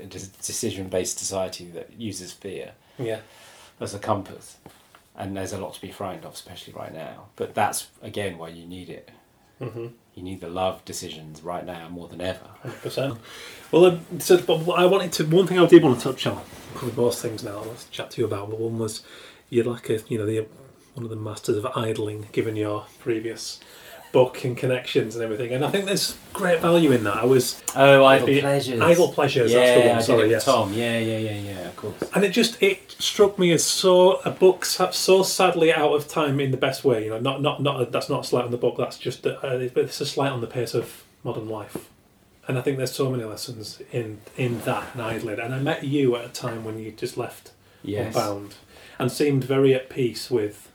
a 0.00 0.06
decision 0.06 0.88
based 0.88 1.18
society 1.18 1.66
that 1.70 1.92
uses 1.96 2.32
fear 2.32 2.72
Yeah. 2.98 3.20
as 3.80 3.94
a 3.94 3.98
compass. 3.98 4.56
And 5.14 5.36
there's 5.36 5.52
a 5.52 5.58
lot 5.58 5.74
to 5.74 5.80
be 5.80 5.92
frightened 5.92 6.24
of, 6.24 6.34
especially 6.34 6.72
right 6.72 6.92
now. 6.92 7.26
But 7.36 7.54
that's 7.54 7.86
again 8.02 8.36
why 8.38 8.48
you 8.48 8.66
need 8.66 8.88
it. 8.90 9.10
Mm-hmm. 9.60 9.86
You 10.14 10.22
need 10.22 10.40
the 10.40 10.48
love 10.48 10.84
decisions 10.84 11.42
right 11.42 11.64
now 11.64 11.88
more 11.88 12.08
than 12.08 12.20
ever. 12.20 12.46
Hundred 12.62 12.82
percent. 12.82 13.18
Well, 13.70 13.86
um, 13.86 14.20
so 14.20 14.40
but 14.42 14.68
I 14.70 14.84
wanted 14.84 15.12
to 15.12 15.24
one 15.24 15.46
thing 15.46 15.58
I 15.58 15.66
did 15.66 15.82
want 15.82 15.98
to 15.98 16.04
touch 16.04 16.26
on, 16.26 16.42
probably 16.74 17.02
most 17.02 17.22
things 17.22 17.42
now. 17.42 17.60
Let's 17.60 17.88
chat 17.88 18.10
to 18.12 18.20
you 18.20 18.26
about. 18.26 18.50
But 18.50 18.58
one 18.58 18.78
was 18.78 19.02
you're 19.48 19.64
like 19.64 19.88
a 19.88 20.00
you 20.08 20.18
know 20.18 20.26
the 20.26 20.46
one 20.94 21.04
of 21.04 21.10
the 21.10 21.16
masters 21.16 21.56
of 21.56 21.66
idling, 21.74 22.28
given 22.32 22.56
your 22.56 22.86
previous 23.00 23.58
book 24.12 24.44
and 24.44 24.56
connections 24.56 25.14
and 25.16 25.24
everything. 25.24 25.52
And 25.52 25.64
I 25.64 25.70
think 25.70 25.86
there's 25.86 26.16
great 26.32 26.60
value 26.60 26.92
in 26.92 27.02
that. 27.04 27.16
I 27.16 27.24
was 27.24 27.62
Oh, 27.74 28.04
idle 28.04 28.26
pleasures. 28.28 28.80
Idle 28.80 29.08
Pleasures, 29.12 29.52
Yeah, 29.52 29.58
that's 29.58 29.74
the 29.82 29.88
one, 29.88 29.98
I 29.98 30.02
sorry, 30.02 30.30
yes. 30.30 30.44
Tom. 30.44 30.72
Yeah, 30.72 30.98
yeah, 30.98 31.18
yeah, 31.18 31.38
yeah. 31.40 31.68
Of 31.68 31.76
course. 31.76 31.94
and 32.14 32.24
it 32.24 32.30
just 32.30 32.62
it 32.62 32.94
struck 32.98 33.38
me 33.38 33.52
as 33.52 33.64
so 33.64 34.16
a 34.24 34.30
book 34.30 34.64
so 34.64 35.22
sadly 35.22 35.72
out 35.72 35.92
of 35.94 36.08
time 36.08 36.38
in 36.40 36.50
the 36.50 36.56
best 36.56 36.84
way. 36.84 37.04
You 37.04 37.10
know, 37.10 37.20
not 37.20 37.40
not 37.42 37.62
not 37.62 37.90
that's 37.90 38.08
not 38.10 38.24
a 38.24 38.28
slight 38.28 38.44
on 38.44 38.50
the 38.50 38.56
book. 38.58 38.76
That's 38.78 38.98
just 38.98 39.26
uh, 39.26 39.38
it's 39.42 40.00
a 40.00 40.06
slight 40.06 40.30
on 40.32 40.40
the 40.40 40.46
pace 40.46 40.74
of 40.74 41.04
modern 41.24 41.48
life. 41.48 41.88
And 42.48 42.58
I 42.58 42.60
think 42.60 42.76
there's 42.76 42.92
so 42.92 43.08
many 43.10 43.24
lessons 43.24 43.80
in 43.92 44.20
in 44.36 44.60
that 44.60 44.94
and. 44.96 45.38
And 45.38 45.54
I 45.54 45.60
met 45.60 45.84
you 45.84 46.16
at 46.16 46.24
a 46.24 46.28
time 46.28 46.64
when 46.64 46.78
you 46.78 46.90
just 46.92 47.16
left 47.16 47.52
Yes. 47.84 48.14
Unbound 48.14 48.54
and 48.98 49.10
seemed 49.10 49.42
very 49.44 49.74
at 49.74 49.88
peace 49.88 50.30
with 50.30 50.70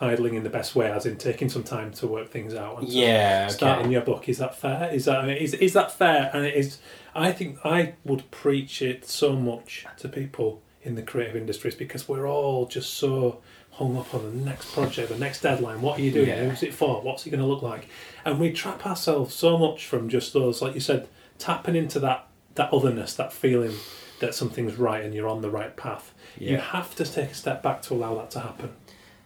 idling 0.00 0.34
in 0.34 0.42
the 0.42 0.50
best 0.50 0.74
way, 0.74 0.90
as 0.90 1.06
in 1.06 1.16
taking 1.16 1.48
some 1.48 1.62
time 1.62 1.92
to 1.92 2.06
work 2.06 2.30
things 2.30 2.54
out. 2.54 2.78
And 2.80 2.88
Yeah. 2.88 3.44
Okay. 3.46 3.54
starting 3.54 3.92
your 3.92 4.02
book. 4.02 4.28
Is 4.28 4.38
that 4.38 4.56
fair? 4.56 4.90
Is 4.92 5.04
that 5.04 5.18
I 5.18 5.26
mean, 5.26 5.36
is 5.36 5.54
is 5.54 5.72
that 5.74 5.92
fair? 5.92 6.30
And 6.32 6.44
it 6.46 6.54
is. 6.54 6.78
I 7.14 7.32
think 7.32 7.58
I 7.64 7.94
would 8.04 8.30
preach 8.30 8.82
it 8.82 9.04
so 9.06 9.32
much 9.34 9.86
to 9.98 10.08
people 10.08 10.62
in 10.82 10.94
the 10.94 11.02
creative 11.02 11.36
industries 11.36 11.74
because 11.74 12.08
we're 12.08 12.26
all 12.28 12.66
just 12.66 12.94
so 12.94 13.40
hung 13.72 13.96
up 13.96 14.14
on 14.14 14.22
the 14.24 14.44
next 14.44 14.72
project, 14.72 15.08
the 15.10 15.18
next 15.18 15.40
deadline. 15.42 15.80
What 15.82 15.98
are 15.98 16.02
you 16.02 16.10
doing? 16.10 16.28
Yeah. 16.28 16.48
Who's 16.48 16.62
it 16.62 16.72
for? 16.74 17.02
What's 17.02 17.26
it 17.26 17.30
going 17.30 17.40
to 17.40 17.46
look 17.46 17.62
like? 17.62 17.88
And 18.24 18.38
we 18.38 18.52
trap 18.52 18.86
ourselves 18.86 19.34
so 19.34 19.58
much 19.58 19.86
from 19.86 20.08
just 20.08 20.32
those, 20.32 20.60
like 20.62 20.74
you 20.74 20.80
said, 20.80 21.08
tapping 21.38 21.76
into 21.76 21.98
that 22.00 22.26
that 22.54 22.72
otherness, 22.72 23.14
that 23.14 23.32
feeling 23.32 23.74
that 24.20 24.34
something's 24.34 24.76
right 24.76 25.02
and 25.04 25.14
you're 25.14 25.28
on 25.28 25.40
the 25.40 25.50
right 25.50 25.76
path. 25.76 26.12
You 26.38 26.56
have 26.58 26.94
to 26.96 27.04
take 27.04 27.30
a 27.30 27.34
step 27.34 27.62
back 27.62 27.82
to 27.82 27.94
allow 27.94 28.14
that 28.16 28.30
to 28.32 28.40
happen. 28.40 28.70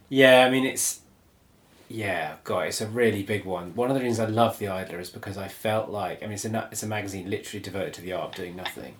Yeah, 0.09 0.45
I 0.45 0.49
mean 0.49 0.65
it's 0.65 1.01
yeah, 1.87 2.35
God, 2.43 2.67
it's 2.67 2.81
a 2.81 2.87
really 2.87 3.21
big 3.21 3.45
one. 3.45 3.75
One 3.75 3.91
of 3.91 3.95
the 3.95 4.01
reasons 4.01 4.19
I 4.19 4.31
love 4.31 4.57
the 4.57 4.67
Idler 4.67 4.99
is 4.99 5.09
because 5.09 5.37
I 5.37 5.47
felt 5.47 5.89
like 5.89 6.23
I 6.23 6.25
mean 6.25 6.33
it's 6.33 6.45
a 6.45 6.69
it's 6.71 6.83
a 6.83 6.87
magazine 6.87 7.29
literally 7.29 7.61
devoted 7.61 7.93
to 7.95 8.01
the 8.01 8.13
art 8.13 8.29
of 8.29 8.35
doing 8.35 8.55
nothing. 8.55 8.95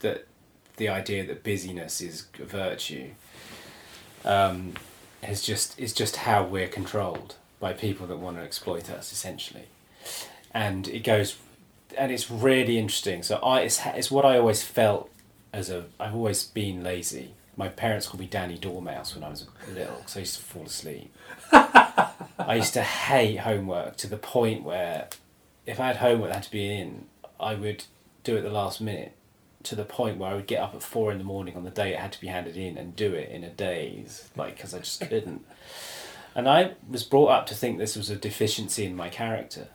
That 0.00 0.26
the 0.76 0.88
idea 0.88 1.24
that 1.26 1.42
busyness 1.42 2.00
is 2.00 2.26
a 2.38 2.44
virtue 2.44 3.10
um, 4.24 4.74
is 5.26 5.42
just 5.42 5.78
is 5.78 5.92
just 5.92 6.16
how 6.16 6.44
we're 6.44 6.68
controlled 6.68 7.36
by 7.60 7.72
people 7.72 8.06
that 8.08 8.18
want 8.18 8.36
to 8.36 8.42
exploit 8.42 8.90
us 8.90 9.12
essentially, 9.12 9.66
and 10.52 10.88
it 10.88 11.04
goes 11.04 11.36
and 11.96 12.12
it's 12.12 12.30
really 12.30 12.78
interesting. 12.78 13.22
So 13.22 13.36
I 13.36 13.60
it's 13.60 13.80
it's 13.86 14.10
what 14.10 14.24
I 14.24 14.38
always 14.38 14.62
felt 14.62 15.10
as 15.52 15.70
a 15.70 15.84
I've 15.98 16.14
always 16.14 16.44
been 16.44 16.82
lazy. 16.82 17.34
My 17.56 17.68
parents 17.68 18.06
called 18.06 18.20
me 18.20 18.26
Danny 18.26 18.58
Dormouse 18.58 19.14
when 19.14 19.24
I 19.24 19.28
was 19.28 19.46
little 19.72 19.96
because 19.96 20.16
I 20.16 20.20
used 20.20 20.36
to 20.36 20.42
fall 20.42 20.64
asleep. 20.64 21.14
I 21.52 22.56
used 22.56 22.74
to 22.74 22.82
hate 22.82 23.36
homework 23.40 23.96
to 23.98 24.06
the 24.08 24.16
point 24.16 24.64
where 24.64 25.08
if 25.66 25.80
I 25.80 25.88
had 25.88 25.96
homework 25.96 26.30
that 26.30 26.36
had 26.36 26.44
to 26.44 26.50
be 26.50 26.72
in, 26.72 27.06
I 27.38 27.54
would 27.54 27.84
do 28.22 28.36
it 28.36 28.42
the 28.42 28.50
last 28.50 28.80
minute 28.80 29.12
to 29.64 29.74
the 29.74 29.84
point 29.84 30.18
where 30.18 30.30
I 30.30 30.34
would 30.34 30.46
get 30.46 30.60
up 30.60 30.74
at 30.74 30.82
four 30.82 31.10
in 31.10 31.18
the 31.18 31.24
morning 31.24 31.56
on 31.56 31.64
the 31.64 31.70
day 31.70 31.92
it 31.94 31.98
had 31.98 32.12
to 32.12 32.20
be 32.20 32.26
handed 32.26 32.56
in 32.56 32.76
and 32.76 32.94
do 32.94 33.14
it 33.14 33.30
in 33.30 33.44
a 33.44 33.50
daze, 33.50 34.28
like 34.36 34.56
because 34.56 34.74
I 34.74 34.78
just 34.78 35.00
couldn't. 35.00 35.44
And 36.34 36.48
I 36.48 36.72
was 36.88 37.02
brought 37.04 37.28
up 37.28 37.46
to 37.46 37.54
think 37.54 37.78
this 37.78 37.96
was 37.96 38.10
a 38.10 38.16
deficiency 38.16 38.84
in 38.84 38.96
my 38.96 39.08
character. 39.08 39.68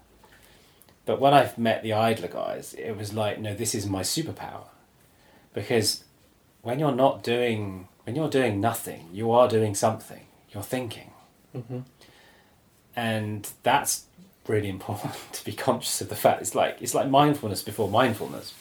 But 1.06 1.20
when 1.20 1.34
I've 1.34 1.58
met 1.58 1.82
the 1.82 1.94
Idler 1.94 2.28
guys, 2.28 2.76
it 2.76 2.92
was 2.92 3.14
like, 3.14 3.40
no, 3.40 3.56
this 3.56 3.74
is 3.74 3.88
my 3.88 4.02
superpower. 4.02 4.68
Because 5.54 6.04
when 6.62 6.80
you're 6.80 6.92
not 6.92 7.24
doing, 7.24 7.88
when 8.04 8.16
you're 8.16 8.30
doing 8.30 8.60
nothing, 8.60 9.10
you 9.12 9.32
are 9.32 9.48
doing 9.48 9.76
something. 9.76 10.26
You're 10.52 10.64
thinking. 10.64 11.12
Mm-hmm. 11.56 11.80
And 12.96 13.50
that's 13.64 14.06
really 14.48 14.70
important 14.70 15.14
to 15.34 15.46
be 15.46 15.54
conscious 15.54 16.02
of 16.02 16.10
the 16.10 16.16
fact. 16.16 16.42
It's 16.42 16.56
like, 16.56 16.78
it's 16.82 16.94
like 16.94 17.10
mindfulness 17.10 17.62
before 17.62 17.90
mindfulness. 17.90 18.54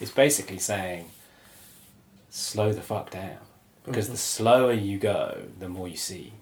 It's 0.00 0.10
basically 0.10 0.58
saying, 0.58 1.10
slow 2.30 2.72
the 2.72 2.82
fuck 2.82 3.10
down. 3.10 3.38
Because 3.84 4.08
the 4.08 4.16
slower 4.16 4.72
you 4.72 4.98
go, 4.98 5.42
the 5.60 5.68
more 5.68 5.86
you 5.86 5.96
see. 5.96 6.32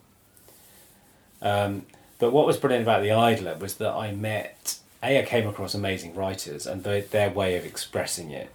Um, 1.42 1.84
but 2.18 2.32
what 2.32 2.46
was 2.46 2.56
brilliant 2.56 2.84
about 2.84 3.02
the 3.02 3.12
Idler 3.12 3.56
was 3.58 3.74
that 3.74 3.92
I 3.92 4.12
met 4.12 4.78
a 5.04 5.20
I 5.20 5.24
came 5.24 5.46
across 5.46 5.74
amazing 5.74 6.14
writers 6.14 6.66
and 6.66 6.82
their 6.82 7.02
their 7.02 7.30
way 7.30 7.56
of 7.56 7.64
expressing 7.66 8.30
it. 8.30 8.50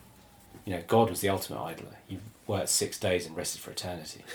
You 0.66 0.76
know, 0.76 0.84
God 0.88 1.10
was 1.10 1.22
the 1.22 1.30
ultimate 1.30 1.62
idler. 1.62 1.98
He 2.08 2.20
worked 2.50 2.70
six 2.70 3.00
days 3.00 3.26
and 3.26 3.38
rested 3.38 3.62
for 3.62 3.72
eternity. 3.72 4.26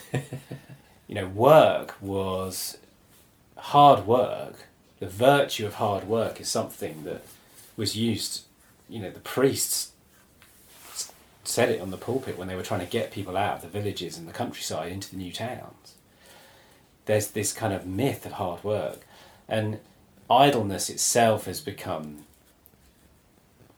you 1.07 1.15
know, 1.15 1.27
work 1.27 1.97
was 2.01 2.79
hard 3.59 4.07
work. 4.07 4.69
The 5.01 5.07
virtue 5.07 5.67
of 5.67 5.75
hard 5.75 6.05
work 6.09 6.41
is 6.41 6.49
something 6.49 7.05
that 7.05 7.23
was 7.77 7.95
used 7.97 8.45
you 8.89 9.01
know, 9.01 9.11
the 9.11 9.21
priests 9.21 9.93
said 11.43 11.69
it 11.69 11.81
on 11.81 11.91
the 11.91 11.97
pulpit 11.97 12.39
when 12.39 12.49
they 12.49 12.57
were 12.57 12.63
trying 12.63 12.81
to 12.81 12.87
get 12.87 13.11
people 13.11 13.37
out 13.37 13.57
of 13.57 13.63
the 13.63 13.81
villages 13.81 14.17
and 14.17 14.27
the 14.27 14.33
countryside 14.33 14.91
into 14.91 15.11
the 15.11 15.17
new 15.17 15.33
towns. 15.33 15.95
There's 17.07 17.29
this 17.29 17.53
kind 17.53 17.73
of 17.73 17.87
myth 17.87 18.25
of 18.25 18.33
hard 18.33 18.65
work, 18.65 19.01
and 19.49 19.81
idleness 20.31 20.89
itself 20.89 21.45
has 21.45 21.61
become 21.61 22.25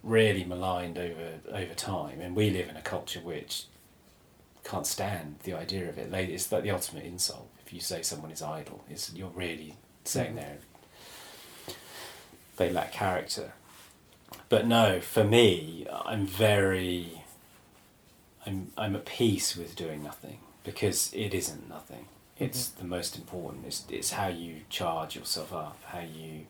really 0.03 0.45
maligned 0.45 0.97
over 0.97 1.41
over 1.51 1.75
time, 1.75 2.21
and 2.21 2.37
we 2.37 2.51
live 2.51 2.69
in 2.69 2.77
a 2.77 2.83
culture 2.83 3.21
which 3.21 3.65
can't 4.69 4.87
stand 4.87 5.37
the 5.45 5.55
idea 5.55 5.89
of 5.89 5.99
it. 5.99 6.11
Like, 6.11 6.29
It's 6.29 6.51
like 6.51 6.63
the 6.63 6.71
ultimate 6.71 7.05
insult 7.05 7.49
if 7.65 7.73
you 7.73 7.81
say 7.81 8.03
someone 8.03 8.31
is 8.31 8.43
idle. 8.43 8.85
It's 8.91 9.13
you're 9.15 9.29
really 9.31 9.77
saying 10.05 10.33
Mhm. 10.35 10.37
there 10.37 10.59
they 12.57 12.71
lack 12.71 12.93
character. 12.93 13.53
But 14.49 14.67
no, 14.67 15.01
for 15.01 15.25
me, 15.25 15.87
I'm 15.91 16.27
very 16.27 17.23
I'm 18.47 18.73
I'm 18.79 18.95
at 18.97 19.05
peace 19.07 19.57
with 19.57 19.75
doing 19.77 20.03
nothing 20.03 20.39
because 20.65 21.13
it 21.13 21.35
isn't 21.35 21.69
nothing. 21.69 22.07
It's 22.39 22.69
the 22.69 22.85
most 22.85 23.17
important. 23.17 23.67
It's 23.67 23.85
it's 23.89 24.13
how 24.13 24.29
you 24.29 24.63
charge 24.71 25.17
yourself 25.17 25.53
up, 25.53 25.79
how 25.87 26.01
you 26.01 26.47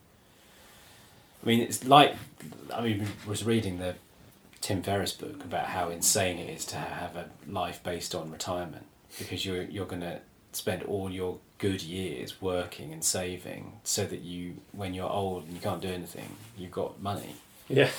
I 1.43 1.47
mean, 1.47 1.61
it's 1.61 1.85
like 1.85 2.15
I 2.73 2.81
mean, 2.83 3.07
was 3.27 3.45
reading 3.45 3.79
the 3.79 3.95
Tim 4.67 4.83
Ferriss 4.83 5.13
book 5.13 5.45
about 5.45 5.67
how 5.67 5.91
insane 5.91 6.39
it 6.39 6.51
is 6.51 6.65
to 6.67 6.77
have 6.77 7.15
a 7.15 7.27
life 7.49 7.81
based 7.85 8.17
on 8.17 8.33
retirement 8.33 8.85
because 9.17 9.47
you're 9.47 9.63
you're 9.63 9.87
going 9.87 10.01
to 10.03 10.19
spend 10.51 10.83
all 10.83 11.09
your 11.09 11.39
good 11.59 11.83
years 11.85 12.43
working 12.43 12.93
and 12.93 13.05
saving 13.05 13.75
so 13.85 14.05
that 14.07 14.23
you 14.23 14.57
when 14.73 14.93
you're 14.93 15.09
old 15.09 15.45
and 15.45 15.53
you 15.55 15.61
can't 15.61 15.81
do 15.81 15.89
anything 15.89 16.31
you've 16.59 16.73
got 16.73 17.01
money 17.01 17.37
Yeah. 17.69 17.91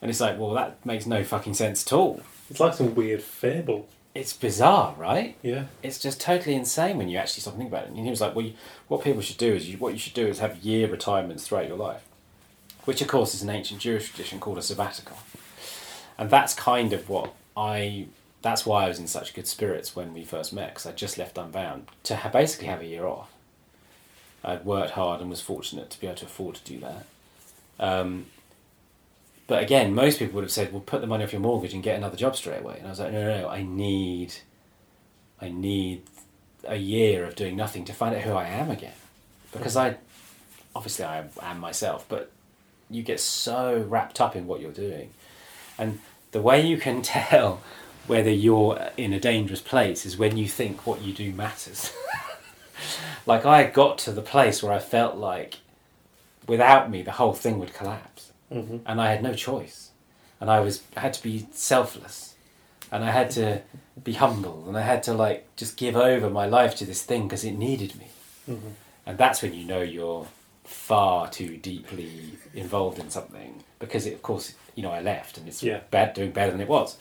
and 0.00 0.10
it's 0.10 0.18
like 0.22 0.38
well 0.38 0.54
that 0.54 0.84
makes 0.86 1.04
no 1.04 1.24
fucking 1.24 1.52
sense 1.52 1.86
at 1.86 1.92
all 1.92 2.22
It's 2.48 2.58
like 2.58 2.72
some 2.72 2.94
weird 2.94 3.22
fable. 3.22 3.86
it's 4.14 4.32
bizarre 4.32 4.94
right 4.96 5.36
Yeah. 5.42 5.64
it's 5.82 5.98
just 5.98 6.22
totally 6.22 6.54
insane 6.54 6.96
when 6.96 7.10
you 7.10 7.18
actually 7.18 7.42
stop 7.42 7.52
and 7.52 7.60
think 7.64 7.70
about 7.70 7.84
it. 7.84 7.88
And 7.90 7.98
he 7.98 8.08
was 8.08 8.22
like, 8.22 8.34
"Well, 8.34 8.46
you, 8.46 8.54
what 8.88 9.04
people 9.04 9.20
should 9.20 9.36
do 9.36 9.52
is 9.52 9.68
you, 9.68 9.76
what 9.76 9.92
you 9.92 9.98
should 9.98 10.14
do 10.14 10.26
is 10.26 10.38
have 10.38 10.56
year 10.64 10.88
retirements 10.90 11.46
throughout 11.46 11.68
your 11.68 11.76
life, 11.76 12.02
which 12.86 13.02
of 13.02 13.08
course 13.08 13.34
is 13.34 13.42
an 13.42 13.50
ancient 13.50 13.80
Jewish 13.82 14.08
tradition 14.08 14.40
called 14.40 14.56
a 14.56 14.62
sabbatical, 14.62 15.18
and 16.18 16.30
that's 16.30 16.54
kind 16.54 16.92
of 16.92 17.08
what 17.08 17.34
I. 17.56 18.06
That's 18.42 18.66
why 18.66 18.84
I 18.84 18.88
was 18.88 18.98
in 18.98 19.06
such 19.06 19.32
good 19.32 19.46
spirits 19.46 19.96
when 19.96 20.12
we 20.12 20.22
first 20.22 20.52
met 20.52 20.68
because 20.68 20.84
I 20.86 20.92
just 20.92 21.16
left 21.16 21.38
Unbound 21.38 21.86
to 22.02 22.16
ha- 22.16 22.28
basically 22.28 22.66
have 22.66 22.82
a 22.82 22.86
year 22.86 23.06
off. 23.06 23.32
I'd 24.44 24.66
worked 24.66 24.90
hard 24.90 25.22
and 25.22 25.30
was 25.30 25.40
fortunate 25.40 25.88
to 25.90 26.00
be 26.00 26.06
able 26.06 26.16
to 26.16 26.26
afford 26.26 26.56
to 26.56 26.64
do 26.64 26.78
that. 26.80 27.06
Um, 27.80 28.26
but 29.46 29.62
again, 29.62 29.94
most 29.94 30.18
people 30.18 30.34
would 30.36 30.44
have 30.44 30.52
said, 30.52 30.72
"Well, 30.72 30.82
put 30.82 31.00
the 31.00 31.06
money 31.06 31.24
off 31.24 31.32
your 31.32 31.40
mortgage 31.40 31.74
and 31.74 31.82
get 31.82 31.96
another 31.96 32.16
job 32.16 32.36
straight 32.36 32.60
away." 32.60 32.76
And 32.78 32.86
I 32.86 32.90
was 32.90 33.00
like, 33.00 33.12
"No, 33.12 33.22
no, 33.22 33.42
no. 33.42 33.48
I 33.48 33.62
need, 33.62 34.34
I 35.40 35.48
need 35.48 36.02
a 36.66 36.76
year 36.76 37.24
of 37.24 37.36
doing 37.36 37.56
nothing 37.56 37.84
to 37.86 37.92
find 37.92 38.14
out 38.14 38.22
who 38.22 38.32
I 38.32 38.46
am 38.46 38.70
again, 38.70 38.94
because 39.52 39.76
I, 39.76 39.96
obviously, 40.74 41.04
I 41.04 41.24
am 41.42 41.58
myself. 41.60 42.06
But 42.08 42.30
you 42.90 43.02
get 43.02 43.20
so 43.20 43.84
wrapped 43.88 44.20
up 44.20 44.36
in 44.36 44.46
what 44.46 44.60
you're 44.60 44.72
doing, 44.72 45.10
and 45.78 46.00
the 46.32 46.40
way 46.42 46.60
you 46.66 46.76
can 46.78 47.02
tell 47.16 47.60
whether 48.06 48.30
you're 48.30 48.90
in 48.96 49.12
a 49.12 49.20
dangerous 49.20 49.60
place 49.62 50.04
is 50.04 50.18
when 50.18 50.36
you 50.36 50.46
think 50.48 50.86
what 50.86 51.00
you 51.02 51.12
do 51.12 51.32
matters. 51.32 51.92
like 53.26 53.46
I 53.46 53.64
got 53.64 53.98
to 53.98 54.12
the 54.12 54.22
place 54.22 54.62
where 54.62 54.72
I 54.72 54.78
felt 54.78 55.16
like, 55.16 55.54
without 56.46 56.90
me, 56.90 57.02
the 57.02 57.12
whole 57.12 57.32
thing 57.32 57.58
would 57.58 57.74
collapse 57.74 58.30
Mm-hmm. 58.52 58.76
and 58.86 59.00
I 59.00 59.10
had 59.10 59.22
no 59.22 59.32
choice, 59.34 59.90
and 60.38 60.48
I 60.50 60.60
was 60.60 60.82
had 60.96 61.14
to 61.14 61.22
be 61.22 61.46
selfless, 61.52 62.34
and 62.92 63.02
I 63.02 63.10
had 63.10 63.30
to 63.32 63.62
be 64.04 64.12
humble, 64.12 64.64
and 64.68 64.76
I 64.76 64.82
had 64.82 65.02
to 65.04 65.14
like 65.14 65.46
just 65.56 65.76
give 65.78 65.96
over 65.96 66.28
my 66.30 66.46
life 66.46 66.76
to 66.76 66.84
this 66.84 67.02
thing 67.02 67.22
because 67.26 67.42
it 67.44 67.52
needed 67.58 67.96
me, 67.98 68.08
Mm-hmm. 68.48 68.68
and 69.06 69.18
that's 69.18 69.40
when 69.42 69.54
you 69.54 69.64
know 69.64 69.80
you're 69.80 70.26
far 70.62 71.28
too 71.30 71.56
deeply 71.56 72.34
involved 72.52 72.98
in 72.98 73.08
something 73.10 73.64
because 73.80 74.06
it, 74.06 74.12
of 74.12 74.22
course 74.22 74.54
you 74.74 74.82
know 74.82 74.90
I 74.90 75.00
left 75.00 75.38
and 75.38 75.46
it's 75.48 75.62
Yeah. 75.62 75.80
bad 75.90 76.14
doing 76.14 76.30
better 76.32 76.50
than 76.52 76.60
it 76.60 76.68
was. 76.68 76.96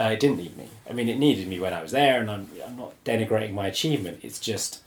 Uh, 0.00 0.04
it 0.04 0.20
didn't 0.20 0.38
need 0.38 0.56
me. 0.56 0.68
I 0.88 0.92
mean, 0.94 1.08
it 1.08 1.18
needed 1.18 1.46
me 1.46 1.60
when 1.60 1.72
I 1.74 1.82
was 1.82 1.92
there, 1.92 2.20
and 2.20 2.30
I'm 2.30 2.48
I'm 2.66 2.76
not 2.76 2.92
denigrating 3.04 3.52
my 3.52 3.66
achievement. 3.66 4.20
It's 4.22 4.38
just 4.40 4.80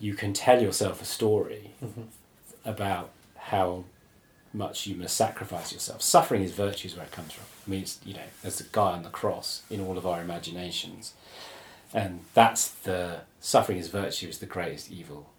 you 0.00 0.14
can 0.14 0.32
tell 0.32 0.60
yourself 0.62 1.00
a 1.02 1.04
story 1.04 1.70
Mm-hmm. 1.84 2.02
about 2.64 3.10
how 3.36 3.84
much 4.54 4.86
you 4.86 4.94
must 4.94 5.16
sacrifice 5.16 5.72
yourself. 5.72 6.02
Suffering 6.02 6.42
is 6.42 6.52
virtue, 6.52 6.86
is 6.88 6.94
where 6.96 7.06
it 7.06 7.12
comes 7.12 7.32
from. 7.32 7.44
I 7.66 7.70
mean, 7.70 7.80
it's, 7.82 7.98
you 8.04 8.12
know, 8.14 8.28
there's 8.42 8.60
a 8.60 8.64
guy 8.64 8.92
on 8.92 9.02
the 9.02 9.08
cross 9.08 9.62
in 9.70 9.80
all 9.80 9.96
of 9.96 10.06
our 10.06 10.20
imaginations, 10.20 11.14
and 11.94 12.20
that's 12.34 12.68
the 12.68 13.20
suffering 13.40 13.78
is 13.78 13.88
virtue 13.88 14.28
is 14.28 14.38
the 14.38 14.46
greatest 14.46 14.90
evil. 14.90 15.30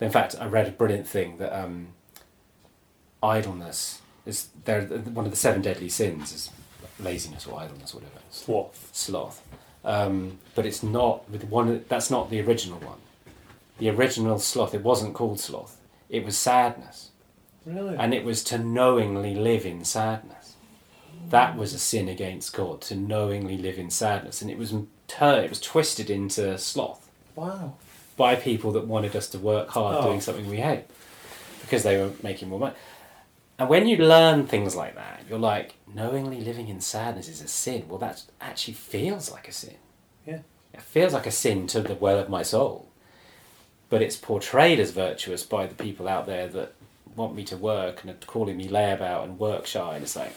In 0.00 0.10
fact, 0.10 0.34
I 0.40 0.46
read 0.46 0.66
a 0.68 0.70
brilliant 0.70 1.06
thing 1.06 1.36
that 1.38 1.52
um, 1.52 1.88
idleness 3.22 4.00
is 4.26 4.48
there. 4.64 4.82
One 4.82 5.24
of 5.24 5.30
the 5.30 5.36
seven 5.36 5.62
deadly 5.62 5.88
sins 5.88 6.32
is 6.32 6.50
laziness 6.98 7.46
or 7.46 7.58
idleness, 7.60 7.94
or 7.94 7.98
whatever 7.98 8.20
Sloth. 8.30 8.88
sloth. 8.92 9.42
Um, 9.84 10.38
but 10.54 10.66
it's 10.66 10.82
not 10.82 11.28
with 11.30 11.44
one. 11.44 11.84
That's 11.88 12.10
not 12.10 12.30
the 12.30 12.40
original 12.40 12.78
one. 12.80 12.98
The 13.78 13.88
original 13.90 14.38
sloth. 14.38 14.74
It 14.74 14.82
wasn't 14.82 15.14
called 15.14 15.40
sloth. 15.40 15.80
It 16.10 16.24
was 16.24 16.36
sadness, 16.36 17.10
Really? 17.64 17.96
and 17.96 18.12
it 18.12 18.24
was 18.24 18.42
to 18.44 18.58
knowingly 18.58 19.34
live 19.34 19.64
in 19.64 19.84
sadness. 19.84 20.56
That 21.28 21.56
was 21.56 21.72
a 21.72 21.78
sin 21.78 22.08
against 22.08 22.52
God 22.52 22.80
to 22.82 22.96
knowingly 22.96 23.56
live 23.56 23.78
in 23.78 23.90
sadness, 23.90 24.42
and 24.42 24.50
it 24.50 24.58
was 24.58 24.74
turned. 25.06 25.44
It 25.44 25.50
was 25.50 25.60
twisted 25.60 26.10
into 26.10 26.58
sloth 26.58 27.08
wow. 27.36 27.74
by 28.16 28.34
people 28.34 28.72
that 28.72 28.86
wanted 28.88 29.14
us 29.14 29.28
to 29.28 29.38
work 29.38 29.68
hard 29.68 29.98
Oh. 29.98 30.02
doing 30.08 30.20
something 30.20 30.48
we 30.50 30.56
hate 30.58 30.84
because 31.62 31.84
they 31.84 31.96
were 31.98 32.10
making 32.22 32.48
more 32.48 32.58
money. 32.58 32.74
And 33.60 33.68
when 33.68 33.86
you 33.86 33.98
learn 33.98 34.46
things 34.46 34.74
like 34.74 34.94
that, 34.94 35.24
you're 35.28 35.38
like, 35.38 35.74
knowingly 35.94 36.40
living 36.40 36.68
in 36.68 36.80
sadness 36.80 37.28
is 37.28 37.42
a 37.42 37.46
sin. 37.46 37.84
Well, 37.88 37.98
that 37.98 38.22
actually 38.40 38.72
feels 38.72 39.30
like 39.30 39.48
a 39.48 39.52
sin. 39.52 39.76
Yeah. 40.26 40.38
It 40.72 40.80
feels 40.80 41.12
like 41.12 41.26
a 41.26 41.30
sin 41.30 41.66
to 41.66 41.82
the 41.82 41.94
well 41.94 42.18
of 42.18 42.30
my 42.30 42.42
soul. 42.42 42.88
But 43.90 44.00
it's 44.00 44.16
portrayed 44.16 44.80
as 44.80 44.92
virtuous 44.92 45.42
by 45.42 45.66
the 45.66 45.74
people 45.74 46.08
out 46.08 46.24
there 46.24 46.48
that 46.48 46.72
want 47.14 47.34
me 47.34 47.44
to 47.44 47.56
work 47.58 48.00
and 48.00 48.10
are 48.10 48.26
calling 48.26 48.56
me 48.56 48.66
layabout 48.66 49.24
and 49.24 49.38
work 49.38 49.66
shy. 49.66 49.94
And 49.94 50.04
it's 50.04 50.16
like, 50.16 50.34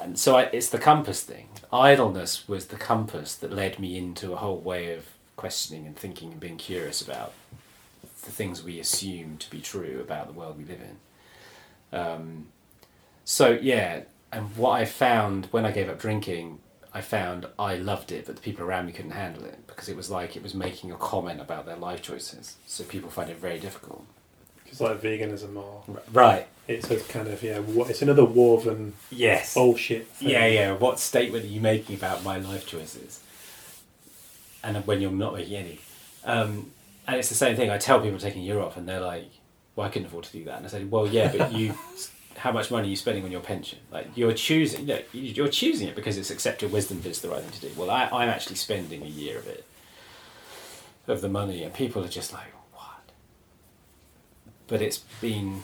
and 0.00 0.18
so 0.18 0.38
I, 0.38 0.44
it's 0.44 0.70
the 0.70 0.78
compass 0.78 1.22
thing. 1.22 1.48
Idleness 1.70 2.48
was 2.48 2.68
the 2.68 2.76
compass 2.76 3.34
that 3.34 3.52
led 3.52 3.78
me 3.78 3.98
into 3.98 4.32
a 4.32 4.36
whole 4.36 4.58
way 4.58 4.94
of 4.94 5.04
questioning 5.36 5.86
and 5.86 5.96
thinking 5.96 6.32
and 6.32 6.40
being 6.40 6.56
curious 6.56 7.02
about 7.02 7.34
the 8.24 8.30
things 8.30 8.62
we 8.62 8.80
assume 8.80 9.36
to 9.36 9.50
be 9.50 9.60
true 9.60 10.00
about 10.00 10.28
the 10.28 10.32
world 10.32 10.56
we 10.56 10.64
live 10.64 10.80
in. 10.80 10.96
Um, 11.92 12.46
so 13.24 13.50
yeah, 13.50 14.02
and 14.32 14.56
what 14.56 14.72
I 14.80 14.84
found 14.84 15.46
when 15.50 15.64
I 15.64 15.70
gave 15.72 15.88
up 15.88 15.98
drinking, 15.98 16.58
I 16.92 17.00
found 17.00 17.46
I 17.58 17.76
loved 17.76 18.10
it, 18.12 18.26
but 18.26 18.36
the 18.36 18.42
people 18.42 18.64
around 18.64 18.86
me 18.86 18.92
couldn't 18.92 19.12
handle 19.12 19.44
it 19.44 19.66
because 19.66 19.88
it 19.88 19.96
was 19.96 20.10
like 20.10 20.36
it 20.36 20.42
was 20.42 20.54
making 20.54 20.90
a 20.92 20.96
comment 20.96 21.40
about 21.40 21.66
their 21.66 21.76
life 21.76 22.02
choices. 22.02 22.56
So 22.66 22.84
people 22.84 23.10
find 23.10 23.30
it 23.30 23.36
very 23.36 23.58
difficult. 23.58 24.04
It's 24.66 24.80
like 24.80 25.00
veganism 25.02 25.56
or 25.56 25.82
Right. 26.12 26.46
it's 26.68 26.88
a 26.90 27.00
kind 27.00 27.26
of 27.28 27.42
yeah. 27.42 27.60
It's 27.88 28.02
another 28.02 28.24
woven 28.24 28.94
Yes. 29.10 29.54
bullshit. 29.54 30.06
Thing. 30.08 30.30
Yeah, 30.30 30.46
yeah. 30.46 30.72
What 30.72 31.00
statement 31.00 31.44
are 31.44 31.48
you 31.48 31.60
making 31.60 31.96
about 31.96 32.22
my 32.22 32.38
life 32.38 32.66
choices? 32.66 33.20
And 34.62 34.76
when 34.86 35.00
you're 35.00 35.10
not 35.10 35.34
making 35.34 35.56
any. 35.56 35.80
Um, 36.24 36.70
and 37.06 37.16
it's 37.16 37.28
the 37.30 37.34
same 37.34 37.56
thing. 37.56 37.70
I 37.70 37.78
tell 37.78 38.00
people 38.00 38.18
taking 38.18 38.42
a 38.42 38.44
year 38.44 38.60
off, 38.60 38.76
and 38.76 38.88
they're 38.88 39.00
like, 39.00 39.30
"Well, 39.80 39.88
I 39.88 39.90
couldn't 39.90 40.06
afford 40.06 40.24
to 40.24 40.32
do 40.32 40.44
that." 40.44 40.58
And 40.58 40.66
I 40.66 40.68
said, 40.68 40.90
"Well, 40.90 41.06
yeah, 41.08 41.34
but 41.34 41.52
you, 41.52 41.74
how 42.36 42.52
much 42.52 42.70
money 42.70 42.88
are 42.88 42.90
you 42.90 42.96
spending 42.96 43.24
on 43.24 43.30
your 43.32 43.40
pension? 43.40 43.78
Like 43.90 44.08
you're 44.14 44.32
choosing, 44.32 44.80
you 44.88 44.94
know, 44.94 45.00
you're 45.12 45.48
choosing 45.48 45.88
it 45.88 45.94
because 45.96 46.16
it's 46.16 46.30
accepted 46.30 46.72
wisdom 46.72 47.00
that 47.02 47.08
it's 47.08 47.20
the 47.20 47.28
right 47.28 47.42
thing 47.42 47.50
to 47.60 47.60
do. 47.68 47.80
Well, 47.80 47.90
I, 47.90 48.04
I'm 48.06 48.28
actually 48.28 48.56
spending 48.56 49.02
a 49.02 49.06
year 49.06 49.38
of 49.38 49.46
it, 49.46 49.64
of 51.06 51.20
the 51.20 51.28
money, 51.28 51.62
and 51.64 51.74
people 51.74 52.04
are 52.04 52.08
just 52.08 52.32
like, 52.32 52.52
what? 52.72 53.10
But 54.68 54.80
it's 54.82 54.98
been, 55.20 55.62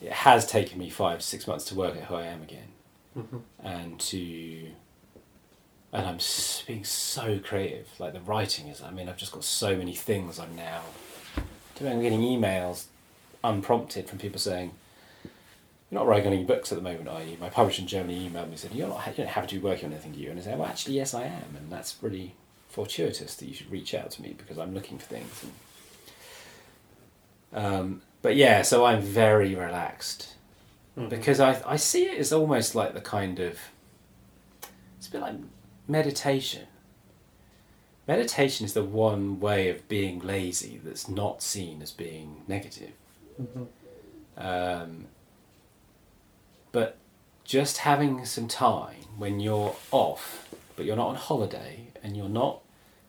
it 0.00 0.12
has 0.12 0.46
taken 0.46 0.78
me 0.78 0.88
five, 0.88 1.22
six 1.22 1.46
months 1.46 1.64
to 1.66 1.74
work 1.74 1.96
out 1.96 2.04
who 2.04 2.14
I 2.14 2.26
am 2.26 2.42
again 2.42 2.68
Mhm. 3.18 3.42
and 3.62 4.00
to 4.00 4.68
and 5.94 6.06
I'm 6.06 6.18
being 6.66 6.84
so 6.84 7.38
creative. 7.38 7.86
Like 7.98 8.14
the 8.14 8.20
writing 8.20 8.68
is. 8.68 8.80
I 8.82 8.90
mean, 8.90 9.10
I've 9.10 9.18
just 9.18 9.32
got 9.32 9.44
so 9.44 9.76
many 9.76 9.94
things 9.94 10.38
I'm 10.38 10.56
now 10.56 10.80
doing. 11.78 11.92
I'm 11.92 12.00
getting 12.02 12.22
emails 12.22 12.86
unprompted 13.44 14.08
from 14.08 14.18
people 14.18 14.38
saying, 14.38 14.72
"You're 15.90 16.00
not 16.00 16.06
writing 16.06 16.32
any 16.32 16.44
books 16.44 16.72
at 16.72 16.76
the 16.76 16.82
moment, 16.82 17.08
are 17.08 17.22
you?" 17.22 17.36
My 17.38 17.48
publisher 17.50 17.82
in 17.82 17.88
Germany 17.88 18.28
emailed 18.28 18.46
me 18.46 18.50
and 18.52 18.58
said, 18.58 18.72
"You're 18.74 18.88
not. 18.88 19.06
You 19.06 19.12
don't 19.14 19.26
have 19.28 19.46
to 19.48 19.54
be 19.56 19.60
working 19.60 19.86
on 19.86 19.92
anything, 19.92 20.12
do 20.12 20.20
you?" 20.20 20.30
And 20.30 20.38
I 20.40 20.42
said, 20.42 20.58
"Well, 20.58 20.68
actually, 20.68 20.96
yes, 20.96 21.14
I 21.14 21.24
am, 21.24 21.56
and 21.56 21.70
that's 21.70 21.96
really 22.02 22.34
fortuitous 22.68 23.34
that 23.36 23.46
you 23.46 23.54
should 23.54 23.70
reach 23.70 23.94
out 23.94 24.10
to 24.12 24.22
me 24.22 24.34
because 24.36 24.58
I'm 24.58 24.72
looking 24.74 24.98
for 24.98 25.06
things." 25.06 25.44
And, 27.52 27.64
um, 27.64 28.02
but 28.22 28.36
yeah, 28.36 28.62
so 28.62 28.84
I'm 28.84 29.00
very 29.02 29.54
relaxed 29.54 30.34
Mhm. 30.96 31.08
because 31.08 31.40
I 31.40 31.60
I 31.66 31.76
see 31.76 32.04
it 32.06 32.18
as 32.18 32.32
almost 32.32 32.74
like 32.74 32.94
the 32.94 33.00
kind 33.00 33.38
of 33.40 33.58
it's 34.98 35.08
a 35.08 35.10
bit 35.10 35.20
like 35.20 35.34
meditation. 35.88 36.66
Meditation 38.06 38.64
is 38.66 38.72
the 38.74 38.84
one 38.84 39.38
way 39.40 39.68
of 39.68 39.88
being 39.88 40.18
lazy 40.20 40.80
that's 40.82 41.08
not 41.08 41.40
seen 41.42 41.82
as 41.82 41.92
being 41.92 42.42
negative. 42.48 42.92
Mhm. 43.42 43.66
Um, 44.36 45.06
but 46.72 46.96
just 47.44 47.78
having 47.78 48.24
some 48.24 48.48
time 48.48 49.04
when 49.18 49.40
you're 49.40 49.74
off, 49.90 50.48
but 50.76 50.84
you're 50.86 50.96
not 50.96 51.08
on 51.08 51.16
holiday 51.16 51.88
and 52.02 52.16
you're 52.16 52.28
not 52.28 52.60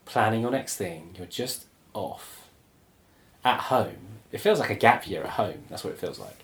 planning 0.06 0.42
your 0.42 0.52
next 0.52 0.76
thing, 0.76 1.16
you're 1.18 1.28
just 1.28 1.66
off 1.94 2.50
at 3.46 3.60
home. 3.62 4.20
It 4.32 4.40
feels 4.40 4.60
like 4.60 4.70
a 4.70 4.76
gap 4.76 5.08
year 5.08 5.24
at 5.24 5.32
home. 5.32 5.64
That's 5.70 5.84
what 5.84 5.94
it 5.94 6.00
feels 6.00 6.20
like. 6.20 6.44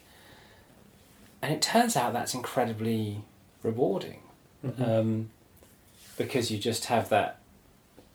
And 1.41 1.53
it 1.53 1.61
turns 1.61 1.95
out 1.95 2.13
that's 2.13 2.33
incredibly 2.33 3.23
rewarding 3.63 4.21
Mhm. 4.65 4.87
um, 4.87 5.29
because 6.17 6.51
you 6.51 6.57
just 6.57 6.85
have 6.85 7.09
that. 7.09 7.37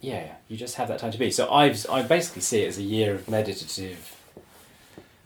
Yeah, 0.01 0.35
you 0.49 0.57
just 0.59 0.75
have 0.77 0.89
that 0.89 0.99
time 0.99 1.13
to 1.13 1.19
be. 1.19 1.31
So 1.31 1.51
I've 1.51 1.89
I 1.89 2.03
basically 2.03 2.43
see 2.43 2.63
it 2.63 2.69
as 2.69 2.79
a 2.79 2.83
year 2.83 3.15
of 3.15 3.29
meditative. 3.29 4.15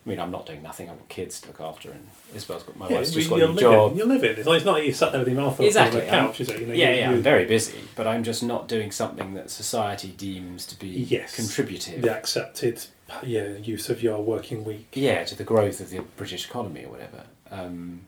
I 0.06 0.08
mean, 0.10 0.20
I'm 0.20 0.30
not 0.30 0.46
doing 0.46 0.62
nothing. 0.62 0.88
I've 0.88 0.96
got 0.96 1.08
kids 1.10 1.38
to 1.42 1.48
look 1.48 1.60
after, 1.60 1.90
and 1.90 2.08
Isabel's 2.34 2.62
got 2.62 2.76
my 2.78 2.88
Yeah, 2.88 2.96
wife's 2.96 3.10
just 3.10 3.28
got 3.28 3.36
a 3.36 3.38
new 3.40 3.46
living, 3.48 3.60
job. 3.60 3.96
You're 3.96 4.06
living. 4.06 4.30
It's 4.38 4.46
not, 4.46 4.56
it's 4.56 4.64
not 4.64 4.72
like 4.72 4.84
you 4.84 4.92
sat 4.92 5.12
there 5.12 5.20
with 5.20 5.28
your 5.28 5.36
mouth 5.36 5.52
open 5.54 5.66
Exactly, 5.66 6.00
on 6.00 6.06
the 6.06 6.12
I'm- 6.14 6.26
couch, 6.28 6.40
is 6.40 6.48
it? 6.48 6.60
You 6.60 6.66
know, 6.66 6.72
yeah, 6.72 6.90
you, 6.90 6.96
yeah, 6.96 7.10
you- 7.10 7.16
I'm 7.16 7.22
very 7.22 7.44
busy, 7.44 7.78
but 7.94 8.06
I'm 8.06 8.24
just 8.24 8.42
not 8.42 8.68
doing 8.68 8.90
something 8.90 9.34
that 9.34 9.50
society 9.50 10.08
deems 10.16 10.64
to 10.66 10.78
be 10.78 10.88
Yes. 10.88 11.36
contributive. 11.36 12.00
the 12.02 12.16
accepted 12.16 12.86
yeah 13.22 13.48
use 13.56 13.88
of 13.90 14.02
your 14.02 14.22
working 14.22 14.64
week. 14.64 14.88
Yeah, 14.94 15.24
to 15.24 15.34
the 15.34 15.44
growth 15.44 15.80
of 15.80 15.90
the 15.90 16.00
British 16.16 16.46
economy 16.48 16.84
or 16.84 16.90
whatever. 16.92 17.24
Um, 17.50 18.02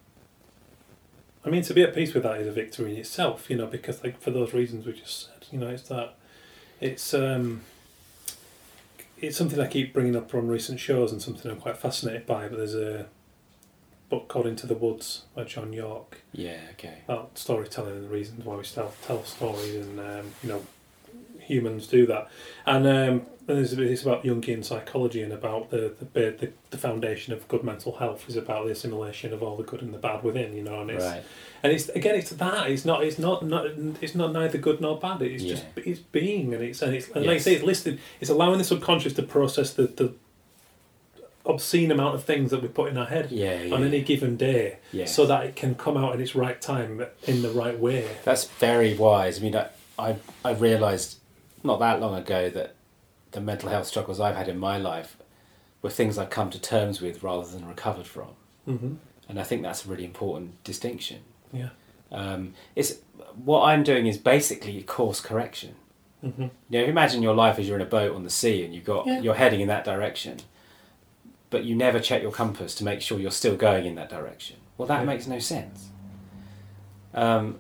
I 1.45 1.51
mean, 1.51 1.63
to 1.63 1.75
be 1.75 1.83
at 1.83 1.95
peace 1.95 2.13
with 2.15 2.23
that 2.23 2.39
is 2.41 2.47
a 2.47 2.53
victory 2.53 2.93
in 2.95 2.99
itself, 2.99 3.49
you 3.51 3.57
know, 3.57 3.67
because 3.67 4.03
like 4.05 4.21
for 4.21 4.31
those 4.31 4.53
reasons 4.55 4.87
we 4.87 4.93
just 4.93 5.27
said, 5.27 5.47
you 5.51 5.59
know, 5.59 5.69
it's 5.69 5.83
that 5.89 6.15
it's 6.81 7.13
um 7.15 7.63
it's 9.21 9.37
something 9.37 9.61
I 9.61 9.67
keep 9.67 9.93
bringing 9.93 10.17
up 10.17 10.35
on 10.35 10.49
recent 10.49 10.81
shows 10.81 11.13
and 11.13 11.21
something 11.21 11.51
I'm 11.51 11.61
quite 11.61 11.77
fascinated 11.77 12.27
by. 12.27 12.49
But 12.49 12.59
there's 12.59 12.75
a 12.75 13.07
book 14.09 14.29
called 14.29 14.47
Into 14.47 14.67
the 14.67 14.75
Woods 14.75 15.25
by 15.35 15.45
John 15.45 15.73
Yorke 15.73 16.19
yeah, 16.33 16.61
okay. 16.73 16.99
about 17.07 17.39
storytelling 17.39 17.95
and 17.95 18.05
the 18.05 18.09
reasons 18.09 18.45
why 18.45 18.57
we 18.57 18.65
tell 18.65 18.93
tell 19.03 19.25
stories 19.25 19.87
and 19.87 20.01
um, 20.01 20.33
you 20.43 20.49
know 20.49 20.67
humans 21.51 21.87
do 21.87 22.07
that. 22.07 22.29
And 22.67 22.87
um, 22.87 23.27
and 23.49 23.59
it's, 23.59 23.73
it's 23.73 24.03
about 24.03 24.23
Jungian 24.23 24.65
psychology 24.65 25.23
and 25.23 25.33
about 25.33 25.71
the 25.71 25.95
the, 26.13 26.21
the 26.41 26.53
the 26.71 26.79
foundation 26.79 27.33
of 27.33 27.47
good 27.49 27.65
mental 27.65 27.97
health 27.97 28.29
is 28.29 28.37
about 28.37 28.67
the 28.67 28.73
assimilation 28.73 29.33
of 29.33 29.43
all 29.43 29.57
the 29.57 29.65
good 29.65 29.83
and 29.83 29.93
the 29.93 29.99
bad 29.99 30.23
within. 30.23 30.55
You 30.55 30.63
know, 30.63 30.81
and 30.83 30.91
it's 30.91 31.05
Right. 31.05 31.23
and 31.63 31.73
it's 31.73 31.89
again 31.91 32.15
it's 32.15 32.31
that 32.31 32.71
it's 32.71 32.85
not 32.85 33.03
it's 33.03 33.19
not, 33.19 33.45
not 33.45 33.67
it's 34.01 34.15
not 34.15 34.33
neither 34.33 34.59
good 34.59 34.81
nor 34.81 34.99
bad. 34.99 35.23
It's 35.23 35.43
just 35.45 35.65
it's 35.77 36.01
being 36.01 36.55
and 36.55 36.63
it's 36.63 36.81
and 36.83 36.95
it's 36.95 37.09
and 37.09 37.27
like 37.27 37.37
I 37.37 37.39
say 37.39 37.55
it's 37.55 37.65
listed. 37.65 37.99
It's 38.21 38.31
allowing 38.31 38.59
the 38.59 38.65
subconscious 38.65 39.15
to 39.15 39.23
process 39.23 39.73
the 39.73 39.85
the 39.89 40.15
obscene 41.47 41.91
amount 41.91 42.15
of 42.15 42.23
things 42.23 42.51
that 42.51 42.63
we 42.63 42.69
put 42.69 42.91
in 42.91 42.99
our 42.99 43.07
head 43.07 43.33
Yeah, 43.33 43.63
yeah. 43.63 43.75
on 43.75 43.83
any 43.83 44.03
given 44.03 44.37
day, 44.37 44.79
yeah. 44.93 45.07
so 45.07 45.27
that 45.27 45.47
it 45.47 45.57
can 45.57 45.75
come 45.75 45.97
out 45.97 46.15
in 46.15 46.21
its 46.21 46.35
right 46.35 46.61
time 46.61 47.05
in 47.27 47.43
the 47.43 47.51
right 47.51 47.79
way. 47.79 48.07
That's 48.25 48.45
very 48.45 48.95
wise. 48.95 49.39
I 49.39 49.43
mean, 49.43 49.57
I, 49.57 49.69
I, 49.99 50.17
I 50.45 50.53
realised 50.53 51.19
not 51.63 51.79
that 51.81 52.01
long 52.01 52.15
ago 52.15 52.51
that 52.51 52.75
the 53.33 53.41
mental 53.41 53.69
health 53.69 53.87
struggles 53.87 54.21
I've 54.21 54.37
had 54.37 54.49
in 54.49 54.59
my 54.59 54.77
life 54.79 55.17
were 55.83 55.91
things 55.91 56.19
I've 56.19 56.31
come 56.31 56.51
to 56.51 56.61
terms 56.61 57.01
with 57.01 57.23
rather 57.23 57.47
than 57.47 57.67
recovered 57.67 58.07
from. 58.07 58.31
Mm-hmm. 58.69 58.95
And 59.29 59.41
I 59.41 59.45
think 59.45 59.63
that's 59.63 59.87
a 59.87 59.89
really 59.89 60.05
important 60.05 60.63
distinction. 60.65 61.21
Yeah. 61.53 61.71
Um, 62.13 62.55
it's 62.75 62.97
what 63.37 63.63
I'm 63.63 63.83
doing 63.85 64.07
is 64.07 64.19
basically 64.19 64.79
a 64.79 64.83
course 64.83 65.21
correction. 65.21 65.77
Mm-hmm. 66.25 66.49
You 66.69 66.81
know, 66.81 66.85
imagine 66.85 67.23
your 67.23 67.35
life 67.35 67.59
as 67.59 67.67
you're 67.67 67.77
in 67.77 67.83
a 67.83 67.87
boat 67.89 68.15
on 68.15 68.25
the 68.25 68.31
sea 68.31 68.65
and 68.65 68.75
you've 68.75 68.85
got 68.85 69.07
Yeah. 69.07 69.21
you're 69.21 69.35
heading 69.35 69.61
in 69.61 69.69
that 69.69 69.85
direction, 69.85 70.39
but 71.49 71.65
you 71.65 71.75
never 71.75 72.01
check 72.01 72.21
your 72.23 72.33
compass 72.33 72.75
to 72.77 72.85
make 72.85 73.01
sure 73.01 73.19
you're 73.19 73.31
still 73.31 73.57
going 73.57 73.87
in 73.87 73.95
that 73.95 74.11
direction. 74.11 74.57
Well, 74.77 74.89
that 74.89 75.01
Yeah. 75.01 75.07
makes 75.07 75.27
no 75.27 75.39
sense. 75.39 75.91
Um, 77.15 77.59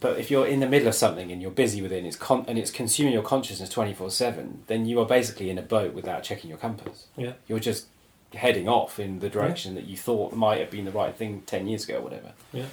but 0.00 0.18
if 0.18 0.30
you're 0.30 0.46
in 0.46 0.60
the 0.60 0.68
middle 0.68 0.88
of 0.88 0.94
something 0.94 1.30
and 1.30 1.40
you're 1.42 1.50
busy 1.50 1.82
with 1.82 1.92
it 1.92 1.98
and 1.98 2.06
it's 2.06 2.16
con- 2.16 2.44
and 2.48 2.58
it's 2.58 2.70
consuming 2.70 3.12
your 3.12 3.22
consciousness 3.22 3.68
twenty 3.68 3.94
four 3.94 4.10
seven, 4.10 4.62
then 4.66 4.86
you 4.86 4.98
are 5.00 5.06
basically 5.06 5.50
in 5.50 5.58
a 5.58 5.62
boat 5.62 5.92
without 5.94 6.22
checking 6.22 6.48
your 6.48 6.58
compass. 6.58 7.06
Yeah. 7.16 7.34
You're 7.46 7.58
just 7.60 7.86
heading 8.34 8.68
off 8.68 8.98
in 8.98 9.18
the 9.18 9.28
direction 9.28 9.74
that 9.74 9.84
you 9.84 9.96
thought 9.96 10.32
might 10.34 10.60
have 10.60 10.70
been 10.70 10.84
the 10.84 10.90
right 10.90 11.14
thing 11.14 11.42
ten 11.46 11.66
years 11.66 11.84
ago 11.84 11.98
or 11.98 12.02
whatever. 12.02 12.32
Yeah. 12.52 12.66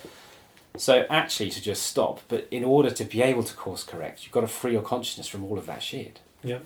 So 0.77 1.05
actually, 1.09 1.49
to 1.51 1.61
just 1.61 1.83
stop. 1.83 2.21
But 2.27 2.47
in 2.51 2.63
order 2.63 2.91
to 2.91 3.03
be 3.03 3.21
able 3.21 3.43
to 3.43 3.53
course 3.55 3.83
correct, 3.83 4.23
you've 4.23 4.31
got 4.31 4.41
to 4.41 4.47
free 4.47 4.73
your 4.73 4.81
consciousness 4.81 5.27
from 5.27 5.43
all 5.43 5.57
of 5.57 5.65
that 5.65 5.83
shit. 5.83 6.19
Yeah. 6.43 6.59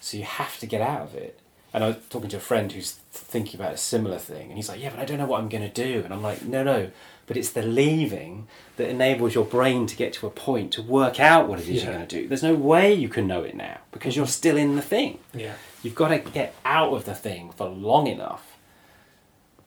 So 0.00 0.16
you 0.16 0.24
have 0.24 0.58
to 0.58 0.66
get 0.66 0.80
out 0.80 1.02
of 1.02 1.14
it. 1.14 1.38
And 1.74 1.82
I 1.82 1.86
was 1.88 1.96
talking 2.10 2.28
to 2.30 2.36
a 2.36 2.40
friend 2.40 2.70
who's 2.70 2.92
thinking 3.12 3.58
about 3.58 3.72
a 3.72 3.78
similar 3.78 4.18
thing, 4.18 4.48
and 4.48 4.56
he's 4.56 4.68
like, 4.68 4.82
"Yeah, 4.82 4.90
but 4.90 4.98
I 4.98 5.06
don't 5.06 5.16
know 5.16 5.24
what 5.26 5.40
I'm 5.40 5.48
going 5.48 5.62
to 5.62 5.70
do." 5.70 6.02
And 6.04 6.12
I'm 6.12 6.22
like, 6.22 6.42
"No, 6.42 6.62
no, 6.62 6.90
but 7.32 7.38
it's 7.38 7.52
the 7.52 7.62
leaving 7.62 8.46
that 8.76 8.90
enables 8.90 9.34
your 9.34 9.46
brain 9.46 9.86
to 9.86 9.96
get 9.96 10.12
to 10.12 10.26
a 10.26 10.30
point 10.30 10.70
to 10.70 10.82
work 10.82 11.18
out 11.18 11.48
what 11.48 11.58
it 11.58 11.66
is 11.66 11.82
you're 11.82 11.94
going 11.94 12.06
to 12.06 12.20
do. 12.20 12.28
There's 12.28 12.42
no 12.42 12.54
way 12.54 12.92
you 12.92 13.08
can 13.08 13.26
know 13.26 13.42
it 13.42 13.54
now 13.56 13.78
because 13.90 14.14
you're 14.14 14.26
still 14.26 14.58
in 14.58 14.76
the 14.76 14.82
thing. 14.82 15.18
Yeah. 15.32 15.54
You've 15.82 15.94
got 15.94 16.08
to 16.08 16.18
get 16.18 16.54
out 16.66 16.92
of 16.92 17.06
the 17.06 17.14
thing 17.14 17.50
for 17.52 17.70
long 17.70 18.06
enough 18.06 18.58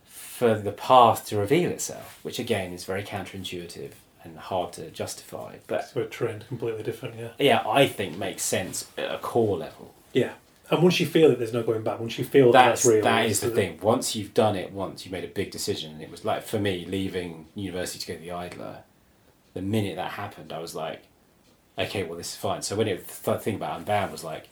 for 0.04 0.60
the 0.60 0.72
path 0.72 1.26
to 1.30 1.40
reveal 1.40 1.72
itself, 1.72 2.20
which 2.22 2.38
again 2.38 2.72
is 2.72 2.84
very 2.84 3.02
counterintuitive 3.02 3.94
and 4.24 4.38
hard 4.38 4.72
to 4.74 4.92
justify. 4.92 5.56
But 5.66 5.90
So 5.90 6.02
we're 6.02 6.06
trained 6.06 6.48
completely 6.48 6.84
different. 6.84 7.16
Yeah. 7.18 7.30
yeah, 7.40 7.64
I 7.68 7.88
think 7.88 8.16
makes 8.16 8.44
sense 8.44 8.92
at 8.96 9.12
a 9.12 9.18
core 9.18 9.58
level. 9.58 9.96
Yeah. 10.14 10.34
And 10.70 10.82
once 10.82 11.00
you 11.00 11.06
feel 11.06 11.32
it, 11.32 11.38
there's 11.38 11.54
no 11.54 11.64
going 11.64 11.84
back. 11.84 12.00
Once 12.00 12.18
you 12.18 12.26
feel 12.26 12.52
that 12.52 12.70
That's 12.70 12.84
that's 12.84 12.94
real, 12.96 13.04
that 13.04 13.26
it's 13.28 13.40
the 13.40 13.52
thing. 13.52 13.80
Once 13.82 14.16
you've 14.16 14.34
done 14.34 14.56
it 14.56 14.72
once, 14.72 15.06
you 15.06 15.12
made 15.12 15.24
a 15.24 15.28
big 15.28 15.52
decision, 15.52 15.94
and 15.94 16.02
it 16.02 16.10
was 16.10 16.26
like 16.26 16.44
for 16.44 16.60
me 16.60 16.86
leaving 16.86 17.48
university 17.54 18.00
to 18.00 18.08
go 18.08 18.14
to 18.16 18.20
the 18.20 18.32
Idler. 18.32 18.84
The 19.54 19.62
minute 19.62 19.96
that 19.96 20.12
happened, 20.12 20.52
I 20.52 20.60
was 20.60 20.76
like, 20.76 21.04
okay, 21.78 22.04
well 22.04 22.18
this 22.18 22.30
is 22.30 22.36
fine. 22.36 22.62
So 22.62 22.76
when 22.76 22.88
it 22.88 23.08
the 23.08 23.38
thing 23.40 23.56
about 23.56 23.78
Unbound 23.78 24.12
was 24.12 24.24
like, 24.24 24.50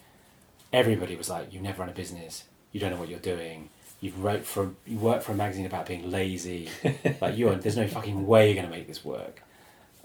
everybody 0.71 1.15
was 1.15 1.29
like, 1.29 1.51
you 1.53 1.59
never 1.59 1.79
run 1.79 1.89
a 1.89 1.93
business, 1.93 2.43
you 2.71 2.79
don't 2.79 2.91
know 2.91 2.97
what 2.97 3.09
you're 3.09 3.19
doing. 3.19 3.69
You've 3.99 4.21
wrote 4.21 4.45
for 4.45 4.71
you 4.85 4.97
work 4.97 5.23
for 5.23 5.31
a 5.31 5.35
magazine 5.35 5.65
about 5.65 5.87
being 5.87 6.11
lazy. 6.11 6.69
like 7.21 7.37
you 7.37 7.49
are, 7.49 7.55
there's 7.55 7.77
no 7.77 7.87
fucking 7.87 8.27
way 8.27 8.47
you're 8.47 8.55
going 8.55 8.69
to 8.69 8.71
make 8.71 8.87
this 8.87 9.03
work. 9.03 9.41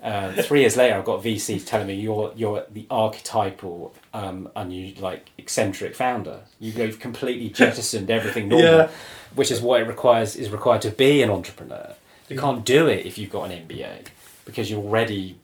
Uh, 0.03 0.33
three 0.43 0.61
years 0.61 0.77
later, 0.77 0.95
I've 0.97 1.05
got 1.05 1.25
VCs 1.25 1.67
telling 1.67 1.89
me 1.89 1.95
you're 1.95 2.33
you're 2.37 2.65
the 2.71 2.87
archetypal, 2.91 3.95
um, 4.15 4.49
unu- 4.57 5.01
like 5.01 5.31
eccentric 5.39 5.97
founder. 5.97 6.41
You, 6.61 6.71
have 6.73 7.01
completely 7.01 7.49
jettisoned 7.51 8.09
everything 8.11 8.49
normal, 8.49 8.67
Yeah. 8.69 8.89
which 9.35 9.51
is 9.51 9.61
what 9.61 9.81
it 9.81 9.85
requires 9.89 10.37
is 10.37 10.51
required 10.51 10.83
to 10.83 10.91
be 10.91 11.21
an 11.23 11.31
entrepreneur. 11.31 11.95
You 12.29 12.37
Yeah. 12.37 12.43
can't 12.43 12.65
do 12.65 12.87
it 12.87 13.07
if 13.07 13.19
you've 13.19 13.31
got 13.31 13.51
an 13.51 13.67
MBA 13.67 14.05
because 14.45 14.71
you're 14.71 14.81
already 14.83 15.37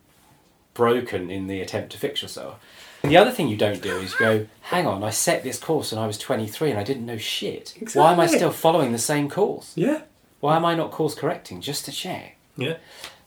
broken 0.73 1.31
in 1.31 1.47
the 1.49 1.61
attempt 1.61 1.91
to 1.93 1.99
fix 1.99 2.23
yourself. 2.23 2.59
The 3.03 3.17
other 3.17 3.31
thing 3.31 3.49
you 3.49 3.57
don't 3.57 3.83
do 3.83 3.97
is 3.99 4.15
go, 4.15 4.47
hang 4.63 4.87
on, 4.87 5.05
I 5.05 5.11
set 5.11 5.43
this 5.43 5.59
course 5.59 5.93
when 5.93 6.01
I 6.03 6.07
was 6.07 6.17
23 6.17 6.71
and 6.71 6.79
I 6.79 6.85
didn't 6.85 7.05
know 7.05 7.19
shit. 7.19 7.75
Why 7.93 8.13
am 8.13 8.21
I 8.21 8.27
still 8.27 8.51
following 8.51 8.93
the 8.93 8.99
same 8.99 9.29
course? 9.29 9.73
Yeah. 9.75 10.03
Why 10.41 10.57
am 10.57 10.65
I 10.65 10.75
not 10.75 10.91
course 10.91 11.15
correcting 11.15 11.61
just 11.61 11.85
to 11.85 11.93
check? 11.93 12.37
Yeah. 12.57 12.77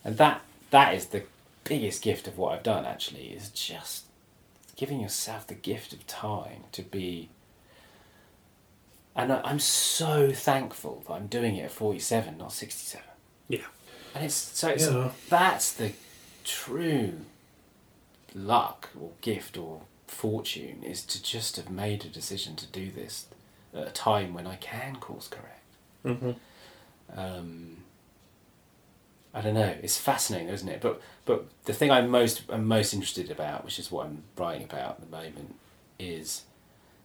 And 0.04 0.18
that 0.18 0.42
that 0.72 0.94
is 0.94 1.08
the 1.08 1.24
biggest 1.64 2.02
gift 2.02 2.28
of 2.28 2.38
what 2.38 2.54
I've 2.54 2.64
done 2.64 2.86
actually 2.86 3.28
is 3.28 3.50
just 3.50 4.06
giving 4.76 5.00
yourself 5.02 5.48
the 5.48 5.54
gift 5.56 5.92
of 5.94 6.06
time 6.08 6.64
to 6.72 6.82
be 6.84 7.30
and 9.16 9.34
I- 9.34 9.42
I'm 9.44 9.60
so 9.60 10.32
thankful 10.32 11.04
that 11.08 11.14
I'm 11.14 11.28
doing 11.28 11.56
it 11.56 11.64
at 11.64 11.72
47 11.72 12.38
not 12.38 12.52
67 12.54 13.06
Yeah. 13.50 13.60
and 14.14 14.24
it's 14.26 14.36
so 14.36 14.70
it's, 14.70 14.88
Yeah. 14.88 15.12
that's 15.30 15.72
the 15.74 15.94
true 16.44 17.26
luck 18.36 18.90
or 19.00 19.12
gift 19.22 19.58
or 19.58 19.82
fortune 20.08 20.84
is 20.84 21.04
to 21.04 21.22
just 21.22 21.56
have 21.58 21.70
made 21.70 22.06
a 22.06 22.10
decision 22.10 22.56
to 22.56 22.66
do 22.68 22.92
this 22.92 23.26
at 23.74 23.88
a 23.88 23.92
time 23.92 24.34
when 24.34 24.48
I 24.48 24.56
can 24.58 24.96
course 24.98 25.28
correct 25.28 25.54
Mm-hmm. 26.06 26.32
um, 27.20 27.77
I 29.38 29.42
don't 29.42 29.54
know. 29.54 29.76
It's 29.84 30.00
fascinating, 30.00 30.50
isn't 30.50 30.68
it? 30.68 30.82
But 30.82 31.00
but 31.26 31.46
the 31.66 31.74
thing 31.74 31.92
I'm 31.92 32.10
most 32.10 32.42
I'm 32.50 32.66
most 32.66 32.92
interested 32.92 33.30
about, 33.30 33.64
which 33.64 33.78
is 33.78 33.92
what 33.92 34.08
I'm 34.08 34.24
writing 34.36 34.64
about 34.64 34.92
at 34.92 35.02
the 35.02 35.16
moment, 35.16 35.56
is 36.00 36.44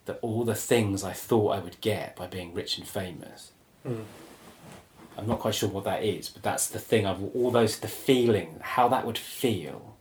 that 0.06 0.18
all 0.22 0.42
the 0.42 0.54
things 0.54 1.04
I 1.04 1.12
thought 1.12 1.50
I 1.50 1.59
would 1.59 1.78
get 1.82 2.16
by 2.16 2.26
being 2.26 2.54
rich 2.54 2.78
and 2.78 2.88
famous. 2.88 3.52
Mm. 3.86 4.04
I'm 5.18 5.26
not 5.26 5.40
quite 5.40 5.54
sure 5.54 5.68
what 5.68 5.84
that 5.84 6.02
is, 6.04 6.30
but 6.30 6.42
that's 6.42 6.68
the 6.68 6.78
thing. 6.78 7.04
I've 7.04 7.22
all 7.34 7.50
those 7.50 7.78
the 7.78 7.88
feeling, 7.88 8.60
how 8.62 8.88
that 8.88 9.04
would 9.04 9.18
feel, 9.18 9.94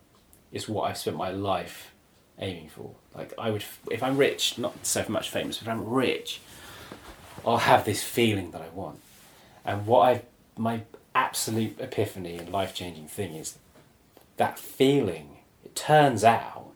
is 0.54 0.70
what 0.70 0.84
I've 0.84 0.98
spent 0.98 1.18
my 1.18 1.32
life 1.32 1.92
aiming 2.40 2.70
for. 2.70 2.96
Like 3.14 3.34
I 3.38 3.52
would, 3.52 3.66
if 3.92 4.02
I'm 4.02 4.16
rich, 4.16 4.58
not 4.58 4.86
so 4.86 5.04
much 5.10 5.30
famous, 5.30 5.58
but 5.58 5.68
if 5.68 5.74
I'm 5.74 5.86
rich, 5.86 6.40
I'll 7.46 7.58
have 7.58 7.84
this 7.84 8.02
feeling 8.02 8.52
that 8.52 8.62
I 8.62 8.70
want. 8.70 9.02
And 9.66 9.86
what 9.86 10.08
I 10.08 10.22
my 10.58 10.84
absolute 11.14 11.80
epiphany 11.80 12.38
and 12.38 12.50
life 12.52 12.74
changing 12.74 13.08
thing 13.08 13.36
is 13.36 13.58
that 14.38 14.58
feeling. 14.60 15.38
It 15.64 15.76
turns 15.76 16.24
out 16.24 16.68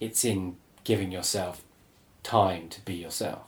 it's 0.00 0.24
in 0.24 0.56
giving 0.84 1.12
yourself 1.12 1.62
time 2.22 2.68
to 2.70 2.80
be 2.82 2.94
yourself. 2.94 3.40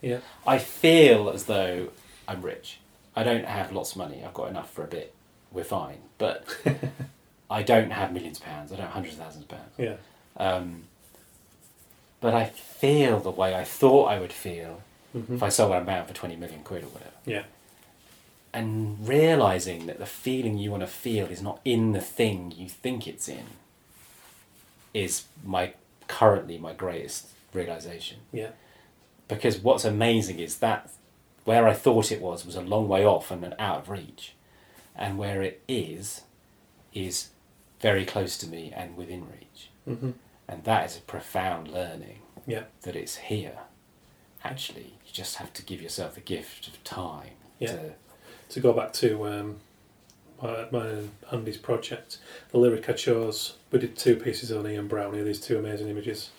Yeah. 0.00 0.18
I 0.46 0.58
feel 0.58 1.28
as 1.30 1.44
though 1.44 1.88
I'm 2.26 2.42
rich. 2.42 2.78
I 3.16 3.22
don't 3.24 3.44
have 3.46 3.72
lots 3.72 3.92
of 3.92 3.98
money. 3.98 4.22
I've 4.24 4.34
got 4.34 4.48
enough 4.50 4.72
for 4.72 4.84
a 4.84 4.86
bit. 4.86 5.14
We're 5.52 5.64
fine. 5.64 5.98
But 6.18 6.44
I 7.50 7.62
don't 7.62 7.90
have 7.90 8.12
millions 8.12 8.38
of 8.38 8.44
pounds. 8.44 8.72
I 8.72 8.76
don't 8.76 8.84
have 8.86 8.94
hundreds 8.94 9.16
of 9.16 9.22
thousands 9.24 9.44
of 9.44 9.48
pounds. 9.50 9.72
Yeah. 9.76 9.96
Um, 10.36 10.84
but 12.20 12.34
I 12.34 12.46
feel 12.46 13.18
the 13.20 13.30
way 13.30 13.54
I 13.54 13.64
thought 13.64 14.06
I 14.06 14.18
would 14.20 14.32
feel 14.32 14.82
Mhm. 15.16 15.36
if 15.36 15.42
I 15.42 15.48
sold 15.48 15.70
what 15.70 15.78
I'm 15.78 15.86
bound 15.86 16.06
for 16.06 16.12
20 16.14 16.36
million 16.36 16.62
quid 16.62 16.84
or 16.84 16.88
whatever. 16.88 17.10
Yeah. 17.24 17.44
And 18.52 19.06
realizing 19.06 19.86
that 19.86 19.98
the 19.98 20.06
feeling 20.06 20.56
you 20.58 20.70
want 20.70 20.82
to 20.82 20.86
feel 20.86 21.26
is 21.26 21.42
not 21.42 21.60
in 21.64 21.92
the 21.92 22.00
thing 22.00 22.52
you 22.56 22.68
think 22.68 23.06
it's 23.06 23.28
in 23.28 23.44
is 24.94 25.24
my 25.44 25.74
currently 26.08 26.58
my 26.58 26.72
greatest 26.72 27.28
realization. 27.52 28.18
Yeah. 28.32 28.50
Because 29.28 29.58
what's 29.58 29.84
amazing 29.84 30.38
is 30.38 30.58
that 30.58 30.90
where 31.44 31.68
I 31.68 31.74
thought 31.74 32.10
it 32.10 32.20
was 32.22 32.44
was 32.46 32.56
a 32.56 32.60
long 32.62 32.88
way 32.88 33.04
off 33.04 33.30
and 33.30 33.54
out 33.58 33.78
of 33.82 33.88
reach, 33.90 34.32
and 34.96 35.18
where 35.18 35.42
it 35.42 35.62
is 35.68 36.22
is 36.94 37.28
very 37.80 38.04
close 38.04 38.36
to 38.38 38.48
me 38.48 38.72
and 38.74 38.96
within 38.96 39.26
reach. 39.30 39.70
hmm 39.84 40.10
And 40.48 40.64
that 40.64 40.86
is 40.86 40.96
a 40.96 41.00
profound 41.02 41.68
learning 41.68 42.20
Yeah. 42.46 42.64
that 42.82 42.96
it's 42.96 43.16
here. 43.16 43.58
Actually, 44.42 44.94
you 45.04 45.12
just 45.12 45.36
have 45.36 45.52
to 45.52 45.62
give 45.62 45.82
yourself 45.82 46.14
the 46.14 46.20
gift 46.22 46.66
of 46.68 46.82
time. 46.82 47.32
Yeah. 47.58 47.72
To, 47.72 47.92
To 48.50 48.60
go 48.60 48.72
back 48.72 48.92
to 48.94 49.26
um, 49.26 49.56
my, 50.42 50.86
and 50.86 51.10
Andy's 51.30 51.56
project, 51.58 52.18
the 52.50 52.58
lyric 52.58 52.88
I 52.88 52.92
chose, 52.92 53.54
we 53.70 53.78
did 53.78 53.96
two 53.96 54.16
pieces 54.16 54.50
on 54.52 54.66
Ian 54.66 54.88
Brown, 54.88 55.14
here, 55.14 55.24
these 55.24 55.40
two 55.40 55.58
amazing 55.58 55.88
images. 55.88 56.30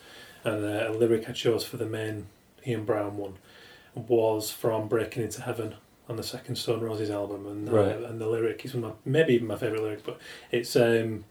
And 0.44 0.64
uh, 0.66 0.90
a 0.90 0.94
lyric 0.94 1.30
I 1.30 1.34
chose 1.34 1.66
for 1.66 1.78
the 1.78 1.86
main 1.86 2.28
Ian 2.66 2.86
Brown 2.86 3.18
one 3.18 3.36
was 3.96 4.52
from 4.52 4.88
Breaking 4.88 5.24
Into 5.24 5.42
Heaven 5.42 5.76
on 6.08 6.16
the 6.16 6.24
second 6.24 6.56
Stone 6.56 6.82
Roses 6.82 7.10
album. 7.10 7.46
And, 7.46 7.70
uh, 7.70 8.08
and 8.08 8.20
the 8.20 8.28
lyric 8.28 8.64
is 8.66 8.74
one 8.74 8.84
of 8.86 8.90
my, 8.92 8.96
maybe 9.06 9.34
even 9.36 9.48
my 9.48 9.56
favourite 9.56 9.84
lyric, 9.84 10.04
but 10.04 10.20
it's 10.52 10.76
um, 10.76 11.26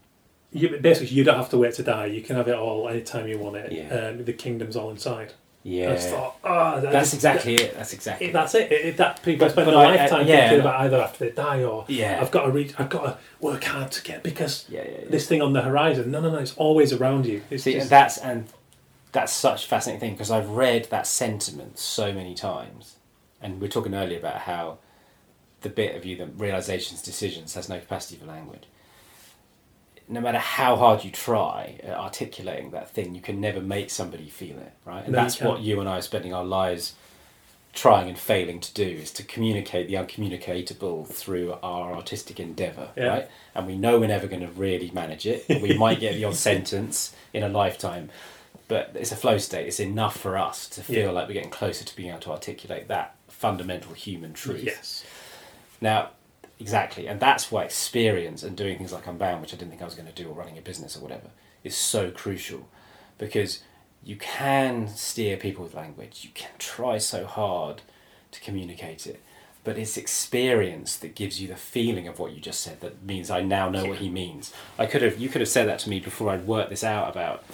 you, 0.52 0.78
basically 0.78 1.14
you 1.16 1.24
don't 1.24 1.36
have 1.36 1.50
to 1.50 1.58
wait 1.58 1.74
to 1.74 1.82
die, 1.82 2.06
you 2.06 2.22
can 2.22 2.36
have 2.36 2.48
it 2.48 2.54
all 2.54 2.88
anytime 2.88 3.26
you 3.26 3.38
want 3.38 3.56
it. 3.56 3.72
Yeah. 3.72 3.88
Um, 3.94 4.24
the 4.24 4.32
kingdom's 4.32 4.76
all 4.76 4.90
inside. 4.90 5.32
Yeah. 5.62 5.90
I 5.90 5.94
just 5.94 6.08
thought, 6.10 6.36
oh, 6.44 6.80
that 6.80 6.92
That's 6.92 7.06
just- 7.10 7.14
exactly 7.14 7.54
it. 7.56 7.74
That's 7.76 7.92
exactly 7.92 8.26
it, 8.28 8.32
that's 8.32 8.54
it. 8.54 8.70
it, 8.72 8.86
it 8.86 8.96
that 8.98 9.22
people 9.22 9.46
But- 9.46 9.52
spend 9.52 9.66
but 9.66 9.70
their 9.72 9.80
I- 9.80 9.84
I- 9.92 9.96
lifetime 9.96 10.26
yeah. 10.26 10.40
thinking 10.48 10.60
about 10.60 10.80
either 10.82 11.00
after 11.02 11.24
they 11.24 11.30
die 11.32 11.62
or 11.62 11.84
Yeah. 11.88 12.18
I've 12.20 12.30
got 12.30 12.46
to 12.46 12.50
reach. 12.50 12.74
I've 12.78 12.88
got 12.88 13.04
to 13.04 13.18
work 13.40 13.64
hard 13.64 13.90
to 13.92 14.02
get 14.02 14.22
because 14.22 14.64
Yeah, 14.68 14.82
yeah, 14.84 14.90
yeah. 15.02 15.04
this 15.10 15.26
thing 15.26 15.42
on 15.42 15.52
the 15.52 15.62
horizon. 15.62 16.10
No, 16.10 16.20
no, 16.20 16.30
no. 16.30 16.38
It's 16.38 16.54
always 16.56 16.92
around 16.92 17.26
you. 17.26 17.42
It's 17.50 17.64
See, 17.64 17.72
just, 17.72 17.84
and 17.84 17.90
that's 17.90 18.18
and 18.18 18.46
that's 19.12 19.32
such 19.32 19.64
a 19.64 19.68
fascinating 19.68 20.00
thing 20.00 20.12
because 20.12 20.30
I've 20.30 20.50
read 20.50 20.86
that 20.90 21.06
sentiment 21.06 21.78
so 21.78 22.12
many 22.12 22.34
times, 22.34 22.96
and 23.42 23.60
we 23.60 23.66
are 23.66 23.70
talking 23.70 23.94
earlier 23.94 24.18
about 24.18 24.40
how 24.40 24.78
the 25.62 25.68
bit 25.70 25.96
of 25.96 26.04
you 26.04 26.14
that 26.16 26.28
realizations, 26.36 27.02
decisions 27.02 27.54
has 27.54 27.68
no 27.68 27.78
capacity 27.80 28.16
for 28.16 28.26
language. 28.26 28.64
No 30.08 30.20
matter 30.20 30.38
how 30.38 30.76
hard 30.76 31.04
you 31.04 31.10
try 31.10 31.78
at 31.82 31.90
articulating 31.96 32.70
that 32.70 32.90
thing, 32.90 33.14
you 33.14 33.20
can 33.20 33.40
never 33.40 33.60
make 33.60 33.90
somebody 33.90 34.28
feel 34.28 34.56
it, 34.58 34.72
right? 34.84 35.04
And 35.04 35.12
No, 35.12 35.18
you 35.18 35.24
that's 35.24 35.40
what 35.40 35.60
you 35.60 35.80
and 35.80 35.88
I 35.88 35.98
are 35.98 36.02
spending 36.02 36.32
our 36.32 36.44
lives 36.44 36.94
trying 37.74 38.08
and 38.08 38.18
failing 38.18 38.58
to 38.58 38.72
do 38.74 38.82
is 38.86 39.12
to 39.12 39.22
communicate 39.22 39.86
the 39.88 39.94
uncommunicatable 39.96 41.04
through 41.04 41.52
our 41.62 41.92
artistic 41.94 42.40
endeavor, 42.40 42.88
Yeah. 42.96 43.06
right? 43.06 43.28
And 43.54 43.66
we 43.66 43.76
know 43.76 44.00
we're 44.00 44.08
never 44.08 44.26
going 44.26 44.40
to 44.40 44.48
really 44.48 44.90
manage 44.92 45.26
it. 45.26 45.44
We 45.48 45.76
might 45.76 46.00
get 46.00 46.14
the 46.14 46.24
odd 46.24 46.34
sentence 46.50 47.14
in 47.34 47.42
a 47.42 47.48
lifetime, 47.48 48.10
but 48.66 48.92
it's 48.94 49.12
a 49.12 49.16
flow 49.16 49.38
state. 49.38 49.66
It's 49.68 49.78
enough 49.78 50.16
for 50.18 50.36
us 50.38 50.68
to 50.70 50.82
feel 50.82 50.98
Yeah. 51.06 51.10
like 51.10 51.28
we're 51.28 51.34
getting 51.34 51.50
closer 51.50 51.84
to 51.84 51.94
being 51.96 52.08
able 52.08 52.20
to 52.20 52.32
articulate 52.32 52.88
that 52.88 53.14
fundamental 53.28 53.92
human 53.92 54.32
truth. 54.32 54.62
yes. 54.64 55.04
Now, 55.80 56.10
exactly, 56.58 57.06
and 57.06 57.20
that's 57.20 57.50
why 57.50 57.64
experience 57.64 58.42
and 58.42 58.56
doing 58.56 58.78
things 58.78 58.92
like 58.92 59.06
Unbound, 59.06 59.40
which 59.40 59.52
I 59.52 59.56
didn't 59.56 59.70
think 59.70 59.82
I 59.82 59.86
was 59.86 59.94
going 59.94 60.08
to 60.08 60.22
do, 60.22 60.28
or 60.28 60.34
running 60.34 60.58
a 60.58 60.62
business 60.62 60.96
or 60.96 61.00
whatever, 61.00 61.30
is 61.64 61.76
so 61.76 62.10
crucial 62.10 62.68
because 63.18 63.60
you 64.02 64.16
can 64.16 64.88
steer 64.88 65.36
people 65.36 65.64
with 65.64 65.74
language. 65.74 66.20
You 66.22 66.30
can 66.34 66.50
try 66.58 66.98
so 66.98 67.26
hard 67.26 67.82
to 68.30 68.40
communicate 68.40 69.06
it, 69.06 69.20
but 69.64 69.78
it's 69.78 69.96
experience 69.96 70.96
that 70.96 71.14
gives 71.14 71.40
you 71.40 71.48
the 71.48 71.56
feeling 71.56 72.06
of 72.06 72.18
what 72.18 72.32
you 72.32 72.40
just 72.40 72.60
said. 72.60 72.80
That 72.80 73.02
means 73.02 73.30
I 73.30 73.42
now 73.42 73.68
know 73.68 73.86
what 73.86 73.98
he 73.98 74.08
means. 74.08 74.52
I 74.78 74.86
could 74.86 75.02
have, 75.02 75.18
you 75.18 75.28
could 75.28 75.40
have 75.40 75.48
said 75.48 75.68
that 75.68 75.80
to 75.80 75.90
me 75.90 76.00
before 76.00 76.30
I'd 76.30 76.46
worked 76.46 76.70
this 76.70 76.84
out 76.84 77.10
about 77.10 77.44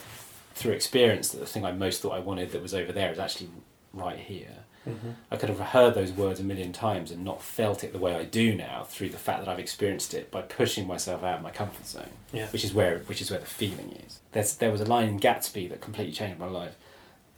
through 0.54 0.72
experience 0.72 1.30
that 1.30 1.40
the 1.40 1.46
thing 1.46 1.64
I 1.64 1.72
most 1.72 2.02
thought 2.02 2.12
I 2.12 2.20
wanted 2.20 2.52
that 2.52 2.62
was 2.62 2.74
over 2.74 2.92
there 2.92 3.10
is 3.10 3.18
actually 3.18 3.50
right 3.92 4.18
here. 4.18 4.63
Mm-hmm. 4.86 5.10
I 5.30 5.36
could 5.36 5.48
have 5.48 5.58
heard 5.60 5.94
those 5.94 6.12
words 6.12 6.40
a 6.40 6.42
million 6.44 6.72
times 6.72 7.10
and 7.10 7.24
not 7.24 7.40
felt 7.42 7.82
it 7.84 7.92
the 7.92 7.98
way 7.98 8.14
I 8.14 8.24
do 8.24 8.54
now 8.54 8.84
through 8.84 9.08
the 9.08 9.16
fact 9.18 9.40
that 9.44 9.48
I've 9.50 9.58
experienced 9.58 10.12
it 10.12 10.30
by 10.30 10.42
pushing 10.42 10.86
myself 10.86 11.22
out 11.24 11.36
of 11.38 11.42
my 11.42 11.50
comfort 11.50 11.86
zone, 11.86 12.10
Yeah. 12.32 12.48
which 12.48 12.64
is 12.64 12.74
where 12.74 12.98
which 13.06 13.22
is 13.22 13.30
where 13.30 13.40
the 13.40 13.46
feeling 13.46 13.98
is. 14.06 14.20
There's 14.32 14.54
there 14.56 14.70
was 14.70 14.80
a 14.82 14.84
line 14.86 15.08
in 15.08 15.18
Gatsby 15.20 15.68
that 15.70 15.80
completely 15.80 16.12
changed 16.12 16.38
my 16.38 16.46
life, 16.48 16.74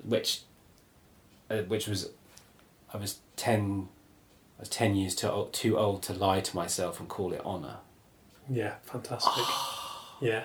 which 0.05 0.40
uh, 1.51 1.59
which 1.62 1.86
was 1.86 2.10
I 2.93 2.97
was 2.97 3.18
ten 3.36 3.89
I 4.59 4.62
was 4.62 4.68
ten 4.68 4.97
years 4.97 5.14
too 5.14 5.28
old, 5.31 5.52
too 5.52 5.78
old 5.78 6.02
to 6.05 6.12
lie 6.14 6.40
to 6.40 6.56
myself 6.56 6.98
and 6.98 7.09
call 7.09 7.32
it 7.32 7.43
honor. 7.44 7.77
Yeah. 8.48 8.74
Fantastic. 8.82 9.44
yeah. 10.20 10.44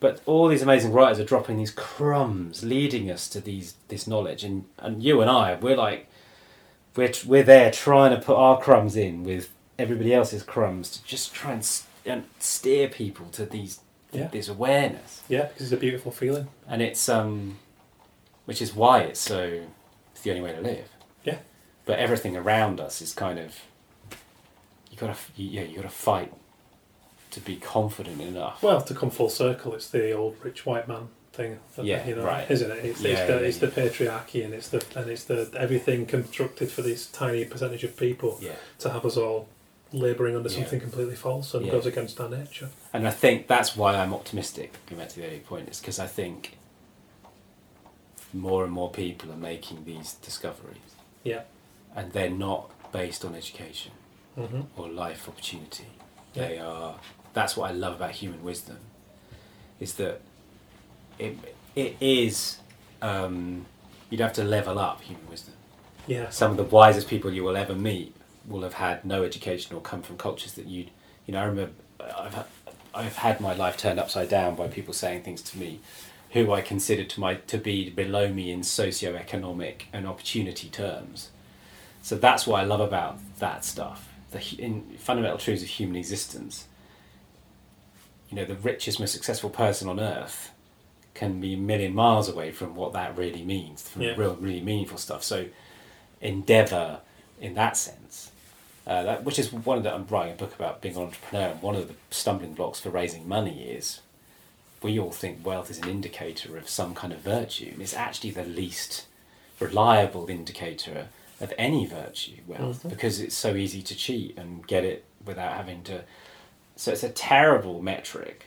But 0.00 0.20
all 0.24 0.48
these 0.48 0.62
amazing 0.62 0.92
writers 0.92 1.20
are 1.20 1.24
dropping 1.24 1.58
these 1.58 1.70
crumbs, 1.70 2.64
leading 2.64 3.10
us 3.10 3.28
to 3.28 3.40
these 3.40 3.74
this 3.88 4.06
knowledge, 4.06 4.42
and 4.42 4.64
and 4.78 5.02
you 5.02 5.20
and 5.20 5.30
I, 5.30 5.54
we're 5.56 5.76
like, 5.76 6.08
we're 6.96 7.12
we're 7.26 7.42
there 7.42 7.70
trying 7.70 8.10
to 8.18 8.20
put 8.24 8.36
our 8.36 8.60
crumbs 8.60 8.96
in 8.96 9.24
with 9.24 9.50
everybody 9.78 10.12
else's 10.14 10.42
crumbs 10.42 10.90
to 10.90 11.04
just 11.04 11.32
try 11.34 11.52
and, 11.52 11.60
s- 11.60 11.86
and 12.04 12.24
steer 12.38 12.88
people 12.88 13.26
to 13.32 13.46
these 13.46 13.80
Yeah. 14.12 14.28
this 14.28 14.48
awareness, 14.48 15.22
Yeah. 15.28 15.44
Because 15.46 15.66
it's 15.66 15.72
a 15.72 15.76
beautiful 15.76 16.12
feeling. 16.12 16.48
and 16.68 16.82
it's 16.82 17.08
um, 17.08 17.58
which 18.44 18.60
is 18.60 18.74
why 18.74 19.02
it's 19.02 19.20
so, 19.20 19.62
it's 20.12 20.22
the 20.22 20.30
only 20.30 20.42
way 20.42 20.52
to 20.52 20.60
live. 20.60 20.88
Yeah. 21.24 21.38
But 21.86 21.98
everything 21.98 22.36
around 22.36 22.80
us 22.80 23.00
is 23.00 23.12
kind 23.14 23.38
of, 23.38 23.54
you 24.90 24.96
gotta 24.98 25.16
you, 25.36 25.48
yeah 25.50 25.62
you 25.62 25.76
gotta 25.76 25.88
fight 25.88 26.32
to 27.30 27.40
be 27.40 27.56
confident 27.56 28.20
enough. 28.20 28.60
Well, 28.62 28.82
to 28.82 28.92
come 28.94 29.10
full 29.10 29.28
circle, 29.30 29.74
it's 29.74 29.88
the 29.88 30.10
old 30.12 30.36
rich 30.42 30.66
white 30.66 30.88
man 30.88 31.08
thing. 31.40 31.86
Yeah, 31.86 32.06
You 32.06 32.16
know, 32.16 32.24
right. 32.24 32.50
Isn't 32.50 32.70
it? 32.70 32.84
It's, 32.84 33.00
Yeah, 33.00 33.10
it's, 33.10 33.20
the, 33.26 33.32
yeah, 33.32 33.48
it's 33.48 33.58
the 33.58 33.68
patriarchy 33.68 34.44
and 34.44 34.54
it's 34.54 34.68
the 34.68 34.84
and 34.96 35.10
it's 35.10 35.24
the 35.24 35.50
everything 35.56 36.06
constructed 36.06 36.70
for 36.70 36.82
this 36.82 37.06
tiny 37.06 37.44
percentage 37.44 37.84
of 37.84 37.96
people 37.96 38.38
yeah. 38.40 38.52
to 38.78 38.90
have 38.90 39.04
us 39.04 39.16
all 39.16 39.48
labouring 39.92 40.36
under 40.36 40.48
something 40.48 40.80
completely 40.80 41.16
false 41.16 41.52
and 41.54 41.68
goes 41.70 41.86
against 41.86 42.20
our 42.20 42.28
nature. 42.28 42.68
And 42.92 43.08
I 43.08 43.10
think 43.10 43.48
that's 43.48 43.76
why 43.76 43.96
I'm 43.96 44.14
optimistic, 44.14 44.74
going 44.86 45.00
back 45.00 45.08
to 45.10 45.16
the 45.16 45.26
earlier 45.26 45.40
point, 45.40 45.68
is 45.68 45.80
because 45.80 45.98
I 45.98 46.06
think 46.06 46.56
more 48.32 48.62
and 48.64 48.72
more 48.72 48.90
people 48.90 49.32
are 49.32 49.36
making 49.36 49.84
these 49.84 50.14
discoveries. 50.14 50.94
Yeah. 51.24 51.42
And 51.96 52.12
they're 52.12 52.30
not 52.30 52.70
based 52.92 53.24
on 53.24 53.34
education 53.34 53.92
hmm 54.36 54.60
or 54.76 54.88
life 54.88 55.28
opportunity. 55.28 55.86
They 56.34 56.58
are 56.58 56.94
that's 57.32 57.56
what 57.56 57.70
I 57.70 57.72
love 57.72 57.94
about 57.96 58.12
human 58.12 58.42
wisdom. 58.42 58.78
Is 59.78 59.94
that 59.94 60.20
it 61.20 61.56
it 61.76 61.96
is 62.00 62.58
um, 63.02 63.66
you'd 64.08 64.20
have 64.20 64.32
to 64.34 64.44
level 64.44 64.78
up 64.78 65.02
human 65.02 65.28
wisdom. 65.28 65.54
Yeah. 66.06 66.30
Some 66.30 66.50
of 66.50 66.56
the 66.56 66.64
wisest 66.64 67.08
people 67.08 67.32
you 67.32 67.44
will 67.44 67.56
ever 67.56 67.74
meet 67.74 68.14
will 68.46 68.62
have 68.62 68.74
had 68.74 69.04
no 69.04 69.22
education 69.22 69.76
or 69.76 69.80
come 69.80 70.02
from 70.02 70.16
cultures 70.16 70.54
that 70.54 70.66
you'd 70.66 70.90
you 71.26 71.32
know 71.32 71.40
I 71.40 71.44
remember 71.44 71.72
I've 72.00 72.34
had, 72.34 72.46
I've 72.94 73.16
had 73.16 73.40
my 73.40 73.54
life 73.54 73.76
turned 73.76 74.00
upside 74.00 74.28
down 74.28 74.56
by 74.56 74.66
people 74.66 74.94
saying 74.94 75.22
things 75.22 75.42
to 75.42 75.58
me 75.58 75.80
who 76.30 76.52
I 76.52 76.60
considered 76.60 77.10
to 77.10 77.20
my 77.20 77.34
to 77.34 77.58
be 77.58 77.90
below 77.90 78.32
me 78.32 78.50
in 78.50 78.62
socio-economic 78.62 79.88
and 79.92 80.06
opportunity 80.06 80.68
terms. 80.68 81.30
So 82.02 82.16
that's 82.16 82.46
what 82.46 82.60
I 82.60 82.64
love 82.64 82.80
about 82.80 83.18
that 83.38 83.64
stuff. 83.64 84.08
The 84.30 84.40
in 84.58 84.96
fundamental 84.98 85.38
truths 85.38 85.62
of 85.62 85.68
human 85.68 85.96
existence. 85.96 86.66
You 88.30 88.36
know, 88.36 88.44
the 88.44 88.54
richest, 88.54 89.00
most 89.00 89.12
successful 89.12 89.50
person 89.50 89.88
on 89.88 89.98
earth 89.98 90.52
can 91.20 91.38
be 91.38 91.52
a 91.52 91.56
million 91.58 91.94
miles 91.94 92.30
away 92.30 92.50
from 92.50 92.74
what 92.74 92.94
that 92.94 93.14
really 93.14 93.42
means, 93.44 93.82
from 93.82 94.00
Yeah. 94.02 94.14
real, 94.16 94.34
really 94.36 94.62
meaningful 94.62 94.96
stuff. 94.96 95.22
So, 95.22 95.46
endeavor 96.22 97.00
in 97.40 97.52
that 97.54 97.76
sense, 97.76 98.30
uh, 98.86 99.02
that 99.02 99.22
which 99.24 99.38
is 99.38 99.52
one 99.52 99.76
of 99.76 99.84
the 99.84 99.92
I'm 99.92 100.06
writing 100.08 100.32
a 100.32 100.36
book 100.36 100.54
about 100.54 100.80
being 100.80 100.96
an 100.96 101.02
entrepreneur. 101.02 101.48
And 101.50 101.62
one 101.62 101.76
of 101.76 101.88
the 101.88 101.94
stumbling 102.10 102.54
blocks 102.54 102.80
for 102.80 102.88
raising 102.88 103.28
money 103.28 103.64
is 103.64 104.00
we 104.82 104.98
all 104.98 105.10
think 105.12 105.44
wealth 105.44 105.70
is 105.70 105.78
an 105.78 105.88
indicator 105.90 106.56
of 106.56 106.68
some 106.70 106.94
kind 106.94 107.12
of 107.12 107.20
virtue, 107.20 107.70
and 107.74 107.82
it's 107.82 107.92
actually 107.94 108.30
the 108.30 108.44
least 108.44 109.04
reliable 109.58 110.28
indicator 110.30 111.08
of 111.38 111.52
any 111.58 111.84
virtue, 111.84 112.38
wealth, 112.46 112.82
Mhm. 112.82 112.88
because 112.90 113.20
it's 113.20 113.36
so 113.36 113.54
easy 113.56 113.82
to 113.82 113.94
cheat 113.94 114.38
and 114.38 114.66
get 114.66 114.84
it 114.84 115.04
without 115.24 115.52
having 115.54 115.82
to 115.84 116.02
So 116.76 116.92
it's 116.92 117.02
a 117.02 117.10
terrible 117.10 117.82
metric, 117.82 118.46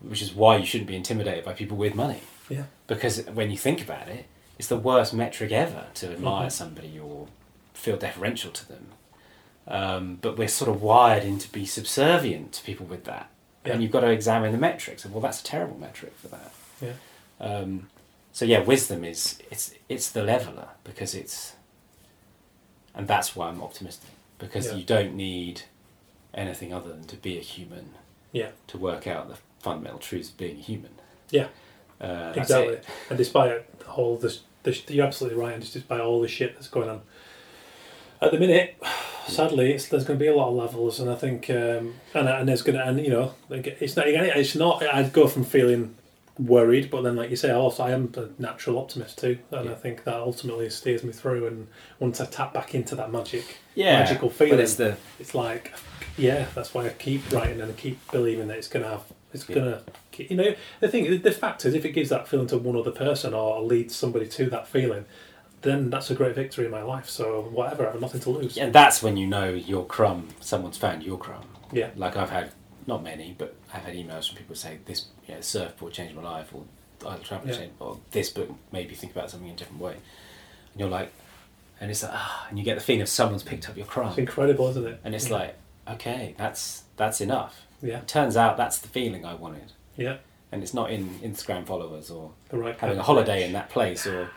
which 0.00 0.22
is 0.22 0.32
why 0.34 0.56
you 0.56 0.66
shouldn't 0.66 0.88
be 0.88 0.96
intimidated 0.96 1.44
by 1.44 1.52
people 1.52 1.76
with 1.76 1.94
money. 1.94 2.20
Yeah. 2.48 2.64
Because 2.86 3.24
when 3.26 3.50
you 3.50 3.58
think 3.58 3.82
about 3.82 4.08
it, 4.08 4.26
it's 4.58 4.68
the 4.68 4.76
worst 4.76 5.14
metric 5.14 5.52
ever 5.52 5.86
to 5.94 6.12
admire 6.12 6.48
Mhm. 6.48 6.52
somebody 6.52 6.98
or 6.98 7.28
feel 7.74 7.96
deferential 7.96 8.50
to 8.50 8.68
them. 8.68 8.88
Um, 9.66 10.18
but 10.20 10.36
we're 10.36 10.48
sort 10.48 10.68
of 10.70 10.82
wired 10.82 11.22
in 11.24 11.38
to 11.38 11.52
be 11.52 11.64
subservient 11.64 12.52
to 12.54 12.62
people 12.64 12.86
with 12.86 13.04
that. 13.04 13.28
Yeah. 13.64 13.74
And 13.74 13.82
you've 13.82 13.92
got 13.92 14.00
to 14.00 14.10
examine 14.10 14.52
the 14.52 14.58
metrics. 14.58 15.04
And 15.04 15.14
well, 15.14 15.20
that's 15.20 15.40
a 15.40 15.44
terrible 15.44 15.78
metric 15.78 16.12
for 16.16 16.28
that. 16.28 16.52
Yeah. 16.80 16.92
Um, 17.40 17.88
so 18.32 18.44
yeah, 18.44 18.60
wisdom 18.60 19.04
is 19.04 19.38
it's 19.50 19.74
it's 19.88 20.10
the 20.10 20.22
leveler 20.22 20.68
because 20.84 21.14
it's, 21.14 21.54
and 22.94 23.06
that's 23.06 23.36
why 23.36 23.48
I'm 23.48 23.62
optimistic 23.62 24.10
because 24.38 24.66
Yeah. 24.66 24.74
you 24.74 24.84
don't 24.84 25.14
need 25.14 25.62
anything 26.34 26.72
other 26.72 26.88
than 26.90 27.04
to 27.04 27.16
be 27.16 27.36
a 27.38 27.42
human 27.42 27.94
Yeah. 28.32 28.50
to 28.68 28.78
work 28.78 29.06
out 29.06 29.28
the 29.28 29.36
fundamental 29.60 29.98
truths 29.98 30.30
of 30.30 30.36
being 30.36 30.56
a 30.58 30.60
human. 30.60 30.90
Yeah. 31.30 31.48
Uh, 32.00 32.32
Exactly. 32.36 32.78
And 33.08 33.18
despite 33.18 33.64
all 33.94 34.16
this, 34.16 34.40
this, 34.62 34.88
you're 34.90 35.06
absolutely 35.06 35.38
right. 35.38 35.52
And 35.52 35.62
just 35.62 35.74
despite 35.74 36.00
all 36.00 36.20
the 36.20 36.28
shit 36.28 36.54
that's 36.54 36.68
going 36.68 36.88
on 36.88 37.02
at 38.20 38.32
the 38.32 38.38
minute, 38.38 38.82
sadly, 39.28 39.72
it's, 39.72 39.88
there's 39.88 40.04
going 40.04 40.18
to 40.18 40.22
be 40.22 40.28
a 40.28 40.34
lot 40.34 40.48
of 40.48 40.54
levels, 40.54 41.00
and 41.00 41.10
I 41.10 41.14
think, 41.14 41.48
um, 41.50 41.94
and 42.14 42.28
and 42.28 42.48
there's 42.48 42.62
going 42.62 42.76
to, 42.76 42.84
and 42.86 43.00
you 43.00 43.10
know, 43.10 43.34
like, 43.48 43.66
it's 43.66 43.96
not, 43.96 44.06
it's 44.08 44.54
not. 44.54 44.82
I'd 44.82 45.12
go 45.12 45.26
from 45.26 45.44
feeling 45.44 45.94
worried, 46.38 46.90
but 46.90 47.02
then, 47.02 47.16
like 47.16 47.30
you 47.30 47.36
say, 47.36 47.50
also 47.50 47.82
I 47.82 47.90
am 47.90 48.12
a 48.16 48.28
natural 48.40 48.78
optimist 48.78 49.18
too, 49.18 49.38
and 49.50 49.68
I 49.68 49.74
think 49.74 50.04
that 50.04 50.14
ultimately 50.14 50.68
steers 50.70 51.04
me 51.04 51.12
through. 51.12 51.46
And 51.46 51.68
once 51.98 52.20
I 52.20 52.24
tap 52.26 52.52
back 52.54 52.74
into 52.74 52.94
that 52.96 53.12
magic, 53.12 53.58
Yeah, 53.74 54.00
magical 54.00 54.30
feeling, 54.30 54.54
But 54.54 54.60
it's 54.60 54.74
the 54.74 54.96
it's 55.18 55.34
like, 55.34 55.72
yeah, 56.16 56.46
that's 56.54 56.72
why 56.74 56.86
I 56.86 56.90
keep 56.90 57.30
writing 57.32 57.60
and 57.60 57.70
I 57.70 57.74
keep 57.74 57.98
believing 58.10 58.48
that 58.48 58.56
it's 58.58 58.68
gonna 58.68 58.88
have, 58.88 59.04
it's 59.32 59.48
Yeah. 59.48 59.54
gonna, 59.56 59.82
you 60.16 60.36
know, 60.36 60.54
the 60.80 60.88
thing, 60.88 61.22
the 61.22 61.32
fact 61.32 61.64
is, 61.64 61.74
if 61.74 61.84
it 61.84 61.92
gives 61.92 62.08
that 62.10 62.26
feeling 62.28 62.46
to 62.48 62.58
one 62.58 62.76
other 62.76 62.90
person 62.90 63.32
or 63.34 63.60
leads 63.62 63.94
somebody 63.94 64.26
to 64.28 64.50
that 64.50 64.66
feeling, 64.66 65.04
then 65.62 65.90
that's 65.90 66.10
a 66.10 66.14
great 66.14 66.34
victory 66.34 66.64
in 66.64 66.70
my 66.70 66.82
life. 66.82 67.08
So 67.08 67.42
whatever, 67.42 67.86
I 67.88 67.92
have 67.92 68.00
nothing 68.00 68.20
to 68.22 68.30
lose. 68.30 68.56
and 68.56 68.72
that's 68.72 69.02
when 69.02 69.16
you 69.16 69.26
know 69.26 69.50
your 69.50 69.84
crumb. 69.86 70.28
Someone's 70.40 70.78
found 70.78 71.02
your 71.02 71.18
crumb. 71.18 71.46
Yeah. 71.72 71.90
Like 71.96 72.16
I've 72.16 72.30
had 72.30 72.52
not 72.86 73.02
many, 73.02 73.34
but 73.38 73.54
I've 73.72 73.84
had 73.84 73.94
emails 73.94 74.28
from 74.28 74.38
people 74.38 74.56
say 74.56 74.78
this 74.86 75.06
you 75.28 75.34
know, 75.34 75.40
surfboard 75.42 75.92
changed 75.92 76.16
my 76.16 76.22
life, 76.22 76.52
or 76.54 76.64
Idle 77.06 77.22
Travel 77.24 77.48
Yeah. 77.48 77.56
changed, 77.56 77.74
or 77.78 77.98
this 78.10 78.30
book 78.30 78.50
made 78.72 78.88
me 78.88 78.94
think 78.94 79.12
about 79.12 79.30
something 79.30 79.48
in 79.48 79.54
a 79.54 79.58
different 79.58 79.80
way. 79.80 79.92
And 80.72 80.80
you're 80.80 80.88
like, 80.88 81.12
and 81.80 81.90
it's 81.90 82.02
like, 82.02 82.12
ah, 82.14 82.46
and 82.48 82.58
you 82.58 82.64
get 82.64 82.74
the 82.76 82.80
feeling 82.82 83.02
of 83.02 83.08
someone's 83.08 83.42
picked 83.42 83.68
up 83.68 83.76
your 83.76 83.86
crumb, 83.86 84.08
It's 84.10 84.18
incredible, 84.18 84.68
isn't 84.68 84.86
it? 84.86 85.00
and 85.04 85.14
it's 85.14 85.28
yeah. 85.28 85.36
like, 85.36 85.56
okay, 85.88 86.34
that's 86.38 86.84
that's 86.96 87.20
enough. 87.20 87.66
Yeah, 87.82 87.98
It 87.98 88.08
turns 88.08 88.36
out 88.36 88.56
that's 88.56 88.78
the 88.78 88.88
feeling 88.88 89.24
I 89.24 89.34
wanted, 89.34 89.72
yeah, 89.96 90.16
and 90.52 90.62
it's 90.62 90.74
not 90.74 90.90
in 90.90 91.08
Instagram 91.20 91.66
followers 91.66 92.10
or 92.10 92.32
the 92.48 92.58
right. 92.58 92.76
having 92.78 92.98
a 92.98 93.02
holiday 93.02 93.40
match. 93.40 93.46
in 93.46 93.52
that 93.54 93.70
place 93.70 94.06
or 94.06 94.30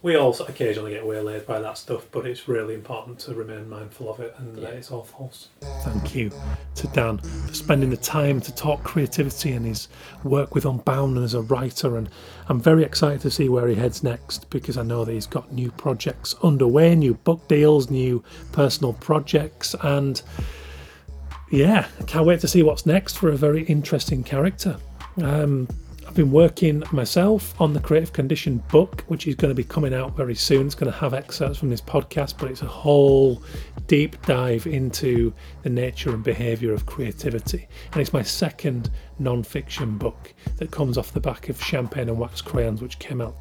We 0.00 0.14
all 0.16 0.32
occasionally 0.46 0.92
get 0.92 1.04
waylaid 1.04 1.44
by 1.44 1.58
that 1.60 1.76
stuff, 1.76 2.06
but 2.12 2.24
it's 2.24 2.46
really 2.46 2.74
important 2.74 3.18
to 3.20 3.34
remain 3.34 3.68
mindful 3.68 4.08
of 4.08 4.20
it, 4.20 4.32
and 4.38 4.56
Yeah. 4.56 4.68
uh, 4.68 4.70
it's 4.70 4.92
all 4.92 5.02
false. 5.02 5.48
Thank 5.82 6.14
you 6.14 6.30
to 6.76 6.86
Dan 6.88 7.18
for 7.18 7.52
spending 7.52 7.90
the 7.90 7.96
time 7.96 8.40
to 8.42 8.54
talk 8.54 8.84
creativity 8.84 9.50
and 9.54 9.66
his 9.66 9.88
work 10.22 10.54
with 10.54 10.64
Unbound 10.66 11.16
and 11.16 11.24
as 11.24 11.34
a 11.34 11.42
writer. 11.42 11.96
And 11.96 12.08
I'm 12.48 12.60
very 12.60 12.84
excited 12.84 13.20
to 13.22 13.30
see 13.32 13.48
where 13.48 13.66
he 13.66 13.74
heads 13.74 14.04
next 14.04 14.48
because 14.50 14.78
I 14.78 14.84
know 14.84 15.04
that 15.04 15.10
he's 15.12 15.26
got 15.26 15.52
new 15.52 15.72
projects 15.72 16.32
underway, 16.44 16.94
new 16.94 17.14
book 17.14 17.48
deals, 17.48 17.90
new 17.90 18.22
personal 18.52 18.92
projects, 18.92 19.74
and 19.82 20.22
yeah, 21.50 21.86
can't 22.06 22.26
wait 22.26 22.40
to 22.40 22.48
see 22.48 22.62
what's 22.62 22.86
next 22.86 23.18
for 23.18 23.30
a 23.30 23.36
very 23.36 23.62
interesting 23.64 24.22
character. 24.22 24.76
Um, 25.22 25.68
I've 26.08 26.14
been 26.14 26.32
working 26.32 26.82
myself 26.90 27.58
on 27.60 27.74
the 27.74 27.80
Creative 27.80 28.12
Condition 28.12 28.62
book, 28.70 29.04
which 29.08 29.26
is 29.26 29.34
going 29.34 29.50
to 29.50 29.54
be 29.54 29.62
coming 29.62 29.92
out 29.92 30.16
very 30.16 30.34
soon. 30.34 30.64
It's 30.64 30.74
going 30.74 30.90
to 30.90 30.98
have 30.98 31.12
excerpts 31.12 31.58
from 31.58 31.68
this 31.68 31.82
podcast, 31.82 32.38
but 32.38 32.50
it's 32.50 32.62
a 32.62 32.66
whole 32.66 33.42
deep 33.88 34.20
dive 34.22 34.66
into 34.66 35.34
the 35.64 35.68
nature 35.68 36.08
and 36.10 36.24
behaviour 36.24 36.72
of 36.72 36.86
creativity. 36.86 37.68
And 37.92 38.00
it's 38.00 38.14
my 38.14 38.22
second 38.22 38.90
non 39.18 39.42
fiction 39.42 39.98
book 39.98 40.32
that 40.56 40.70
comes 40.70 40.96
off 40.96 41.12
the 41.12 41.20
back 41.20 41.50
of 41.50 41.62
Champagne 41.62 42.08
and 42.08 42.18
Wax 42.18 42.40
Crayons, 42.40 42.80
which 42.80 42.98
came 42.98 43.20
out 43.20 43.36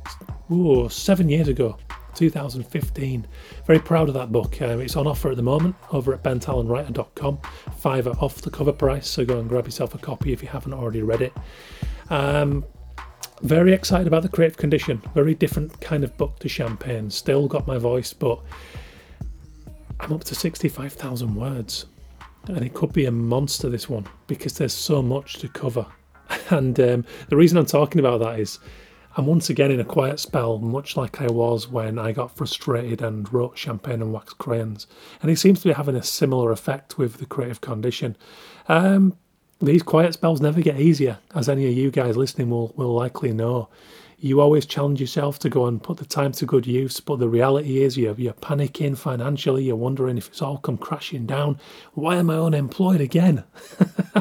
ooh, 0.52 0.90
seven 0.90 1.30
years 1.30 1.48
ago. 1.48 1.78
2015. 2.18 3.28
Very 3.66 3.80
proud 3.80 4.08
of 4.08 4.14
that 4.16 4.32
book. 4.32 4.62
Um, 4.62 4.82
it's 4.82 4.96
on 4.96 5.08
offer 5.08 5.30
at 5.30 5.38
the 5.38 5.44
moment 5.44 5.76
over 5.92 6.14
at 6.14 6.24
bentallonwriter.com. 6.24 7.40
Fiver 7.78 8.12
off 8.20 8.42
the 8.42 8.50
cover 8.50 8.74
price, 8.74 9.08
so 9.08 9.24
go 9.24 9.40
and 9.40 9.48
grab 9.48 9.66
yourself 9.66 9.94
a 9.96 9.98
copy 9.98 10.34
if 10.34 10.42
you 10.42 10.50
haven't 10.50 10.74
already 10.74 11.02
read 11.02 11.22
it. 11.22 11.34
Um, 12.10 12.66
very 13.42 13.72
excited 13.72 14.08
about 14.08 14.24
the 14.24 14.30
creative 14.30 14.58
condition. 14.58 15.02
Very 15.14 15.36
different 15.36 15.80
kind 15.80 16.04
of 16.04 16.18
book 16.18 16.40
to 16.40 16.50
Champagne. 16.50 17.10
Still 17.10 17.48
got 17.48 17.68
my 17.68 17.78
voice, 17.78 18.12
but 18.12 18.40
I'm 20.00 20.12
up 20.12 20.24
to 20.26 20.36
65,000 20.36 21.36
words. 21.36 21.86
And 22.48 22.66
it 22.66 22.74
could 22.74 22.94
be 22.94 23.06
a 23.06 23.12
monster, 23.12 23.70
this 23.70 23.90
one, 23.90 24.08
because 24.26 24.58
there's 24.58 24.74
so 24.74 25.02
much 25.02 25.36
to 25.36 25.48
cover. 25.48 25.86
And 26.50 26.80
um, 26.80 27.06
the 27.30 27.38
reason 27.38 27.58
I'm 27.58 27.66
talking 27.66 28.00
about 28.00 28.20
that 28.20 28.40
is 28.40 28.60
I'm 29.18 29.26
once 29.26 29.50
again 29.50 29.72
in 29.72 29.80
a 29.80 29.84
quiet 29.84 30.20
spell, 30.20 30.60
much 30.60 30.96
like 30.96 31.20
I 31.20 31.26
was 31.26 31.68
when 31.68 31.98
I 31.98 32.12
got 32.12 32.38
frustrated 32.38 33.02
and 33.02 33.32
wrote 33.34 33.58
Champagne 33.58 34.04
and 34.04 34.14
Wax 34.14 34.32
Crayons. 34.34 34.86
And 35.24 35.32
it 35.32 35.40
seems 35.40 35.60
to 35.62 35.70
be 35.70 35.74
having 35.74 35.96
a 35.96 36.04
similar 36.04 36.52
effect 36.52 37.00
with 37.00 37.18
the 37.18 37.26
creative 37.26 37.60
condition. 37.60 38.16
Um, 38.70 39.18
these 39.60 39.82
quiet 39.82 40.14
spells 40.14 40.40
never 40.40 40.62
get 40.62 40.80
easier, 40.80 41.18
as 41.34 41.50
any 41.50 41.68
of 41.68 41.74
you 41.74 41.90
guys 41.90 42.16
listening 42.16 42.52
will, 42.52 42.74
will 42.76 42.94
likely 42.94 43.34
know. 43.34 43.70
You 44.20 44.40
always 44.40 44.68
challenge 44.68 45.02
yourself 45.02 45.40
to 45.40 45.50
go 45.50 45.66
and 45.66 45.82
put 45.82 45.98
the 45.98 46.06
time 46.06 46.32
to 46.34 46.46
good 46.46 46.68
use, 46.68 47.00
but 47.00 47.18
the 47.18 47.28
reality 47.28 47.82
is 47.82 47.98
you're, 47.98 48.14
you're 48.20 48.34
panicking 48.34 48.96
financially, 48.96 49.64
you're 49.64 49.76
wondering 49.76 50.20
if 50.20 50.28
it's 50.28 50.44
all 50.44 50.60
come 50.60 50.78
crashing 50.78 51.26
down. 51.26 51.60
Why 51.94 52.18
am 52.18 52.30
I 52.30 52.38
unemployed 52.38 53.02
again? 53.02 53.46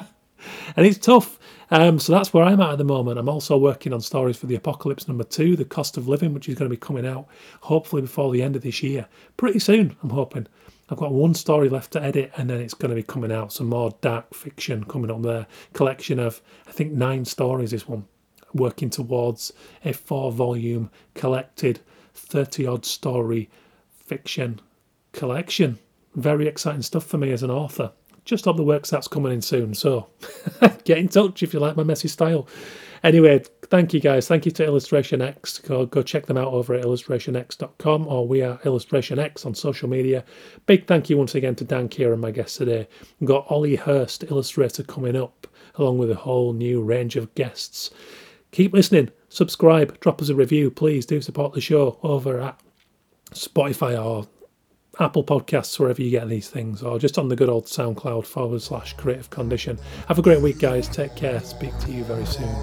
and 0.74 0.86
it's 0.86 0.96
tough. 0.96 1.38
Um, 1.70 1.98
so 1.98 2.12
that's 2.12 2.32
where 2.32 2.44
I'm 2.44 2.60
at 2.60 2.72
at 2.72 2.78
the 2.78 2.84
moment. 2.84 3.18
I'm 3.18 3.28
also 3.28 3.56
working 3.56 3.92
on 3.92 4.00
stories 4.00 4.36
for 4.36 4.46
the 4.46 4.54
Apocalypse 4.54 5.08
number 5.08 5.24
two, 5.24 5.56
The 5.56 5.64
Cost 5.64 5.96
of 5.96 6.06
Living, 6.06 6.32
which 6.32 6.48
is 6.48 6.54
going 6.54 6.70
to 6.70 6.74
be 6.74 6.80
coming 6.80 7.06
out 7.06 7.26
hopefully 7.62 8.02
before 8.02 8.32
the 8.32 8.42
end 8.42 8.56
of 8.56 8.62
this 8.62 8.82
year. 8.82 9.06
Pretty 9.36 9.58
soon, 9.58 9.96
I'm 10.02 10.10
hoping. 10.10 10.46
I've 10.88 10.98
got 10.98 11.12
one 11.12 11.34
story 11.34 11.68
left 11.68 11.92
to 11.92 12.02
edit 12.02 12.30
and 12.36 12.48
then 12.48 12.60
it's 12.60 12.74
going 12.74 12.90
to 12.90 12.94
be 12.94 13.02
coming 13.02 13.32
out. 13.32 13.52
Some 13.52 13.68
more 13.68 13.90
dark 14.00 14.32
fiction 14.34 14.84
coming 14.84 15.10
on 15.10 15.22
there. 15.22 15.46
Collection 15.72 16.20
of, 16.20 16.40
I 16.68 16.72
think, 16.72 16.92
nine 16.92 17.24
stories, 17.24 17.72
this 17.72 17.88
one. 17.88 18.06
Working 18.54 18.88
towards 18.88 19.52
a 19.84 19.92
four 19.92 20.30
volume 20.30 20.90
collected 21.14 21.80
30 22.14 22.66
odd 22.66 22.86
story 22.86 23.50
fiction 23.90 24.60
collection. 25.12 25.78
Very 26.14 26.46
exciting 26.46 26.82
stuff 26.82 27.04
for 27.04 27.18
me 27.18 27.32
as 27.32 27.42
an 27.42 27.50
author. 27.50 27.92
Just 28.26 28.44
hope 28.44 28.56
the 28.56 28.64
work 28.64 28.86
that's 28.86 29.08
coming 29.08 29.32
in 29.32 29.40
soon. 29.40 29.72
So 29.72 30.08
get 30.84 30.98
in 30.98 31.08
touch 31.08 31.42
if 31.42 31.54
you 31.54 31.60
like 31.60 31.76
my 31.76 31.84
messy 31.84 32.08
style. 32.08 32.46
Anyway, 33.04 33.40
thank 33.66 33.94
you 33.94 34.00
guys. 34.00 34.26
Thank 34.26 34.44
you 34.46 34.50
to 34.52 34.64
Illustration 34.64 35.22
X. 35.22 35.58
Go, 35.58 35.86
go 35.86 36.02
check 36.02 36.26
them 36.26 36.36
out 36.36 36.52
over 36.52 36.74
at 36.74 36.84
illustrationx.com 36.84 38.08
or 38.08 38.26
we 38.26 38.42
are 38.42 38.58
Illustration 38.64 39.20
X 39.20 39.46
on 39.46 39.54
social 39.54 39.88
media. 39.88 40.24
Big 40.66 40.86
thank 40.86 41.08
you 41.08 41.16
once 41.16 41.36
again 41.36 41.54
to 41.54 41.64
Dan 41.64 41.88
Kieran, 41.88 42.18
my 42.18 42.32
guest 42.32 42.56
today. 42.56 42.88
We've 43.20 43.28
got 43.28 43.46
Ollie 43.48 43.76
Hurst, 43.76 44.24
illustrator, 44.24 44.82
coming 44.82 45.14
up, 45.14 45.46
along 45.76 45.98
with 45.98 46.10
a 46.10 46.16
whole 46.16 46.52
new 46.52 46.82
range 46.82 47.14
of 47.14 47.32
guests. 47.36 47.90
Keep 48.50 48.72
listening, 48.72 49.10
subscribe, 49.28 50.00
drop 50.00 50.20
us 50.20 50.30
a 50.30 50.34
review. 50.34 50.70
Please 50.70 51.06
do 51.06 51.20
support 51.20 51.52
the 51.52 51.60
show 51.60 52.00
over 52.02 52.40
at 52.40 52.60
Spotify 53.32 54.02
or 54.02 54.26
Apple 54.98 55.24
Podcasts, 55.24 55.78
wherever 55.78 56.00
you 56.00 56.10
get 56.10 56.28
these 56.28 56.48
things, 56.48 56.82
or 56.82 56.98
just 56.98 57.18
on 57.18 57.28
the 57.28 57.36
good 57.36 57.48
old 57.48 57.66
SoundCloud 57.66 58.24
forward 58.24 58.62
slash 58.62 58.94
creative 58.94 59.28
condition. 59.30 59.78
Have 60.08 60.18
a 60.18 60.22
great 60.22 60.40
week, 60.40 60.58
guys. 60.58 60.88
Take 60.88 61.14
care. 61.14 61.40
Speak 61.40 61.76
to 61.80 61.92
you 61.92 62.04
very 62.04 62.24
soon. 62.24 62.54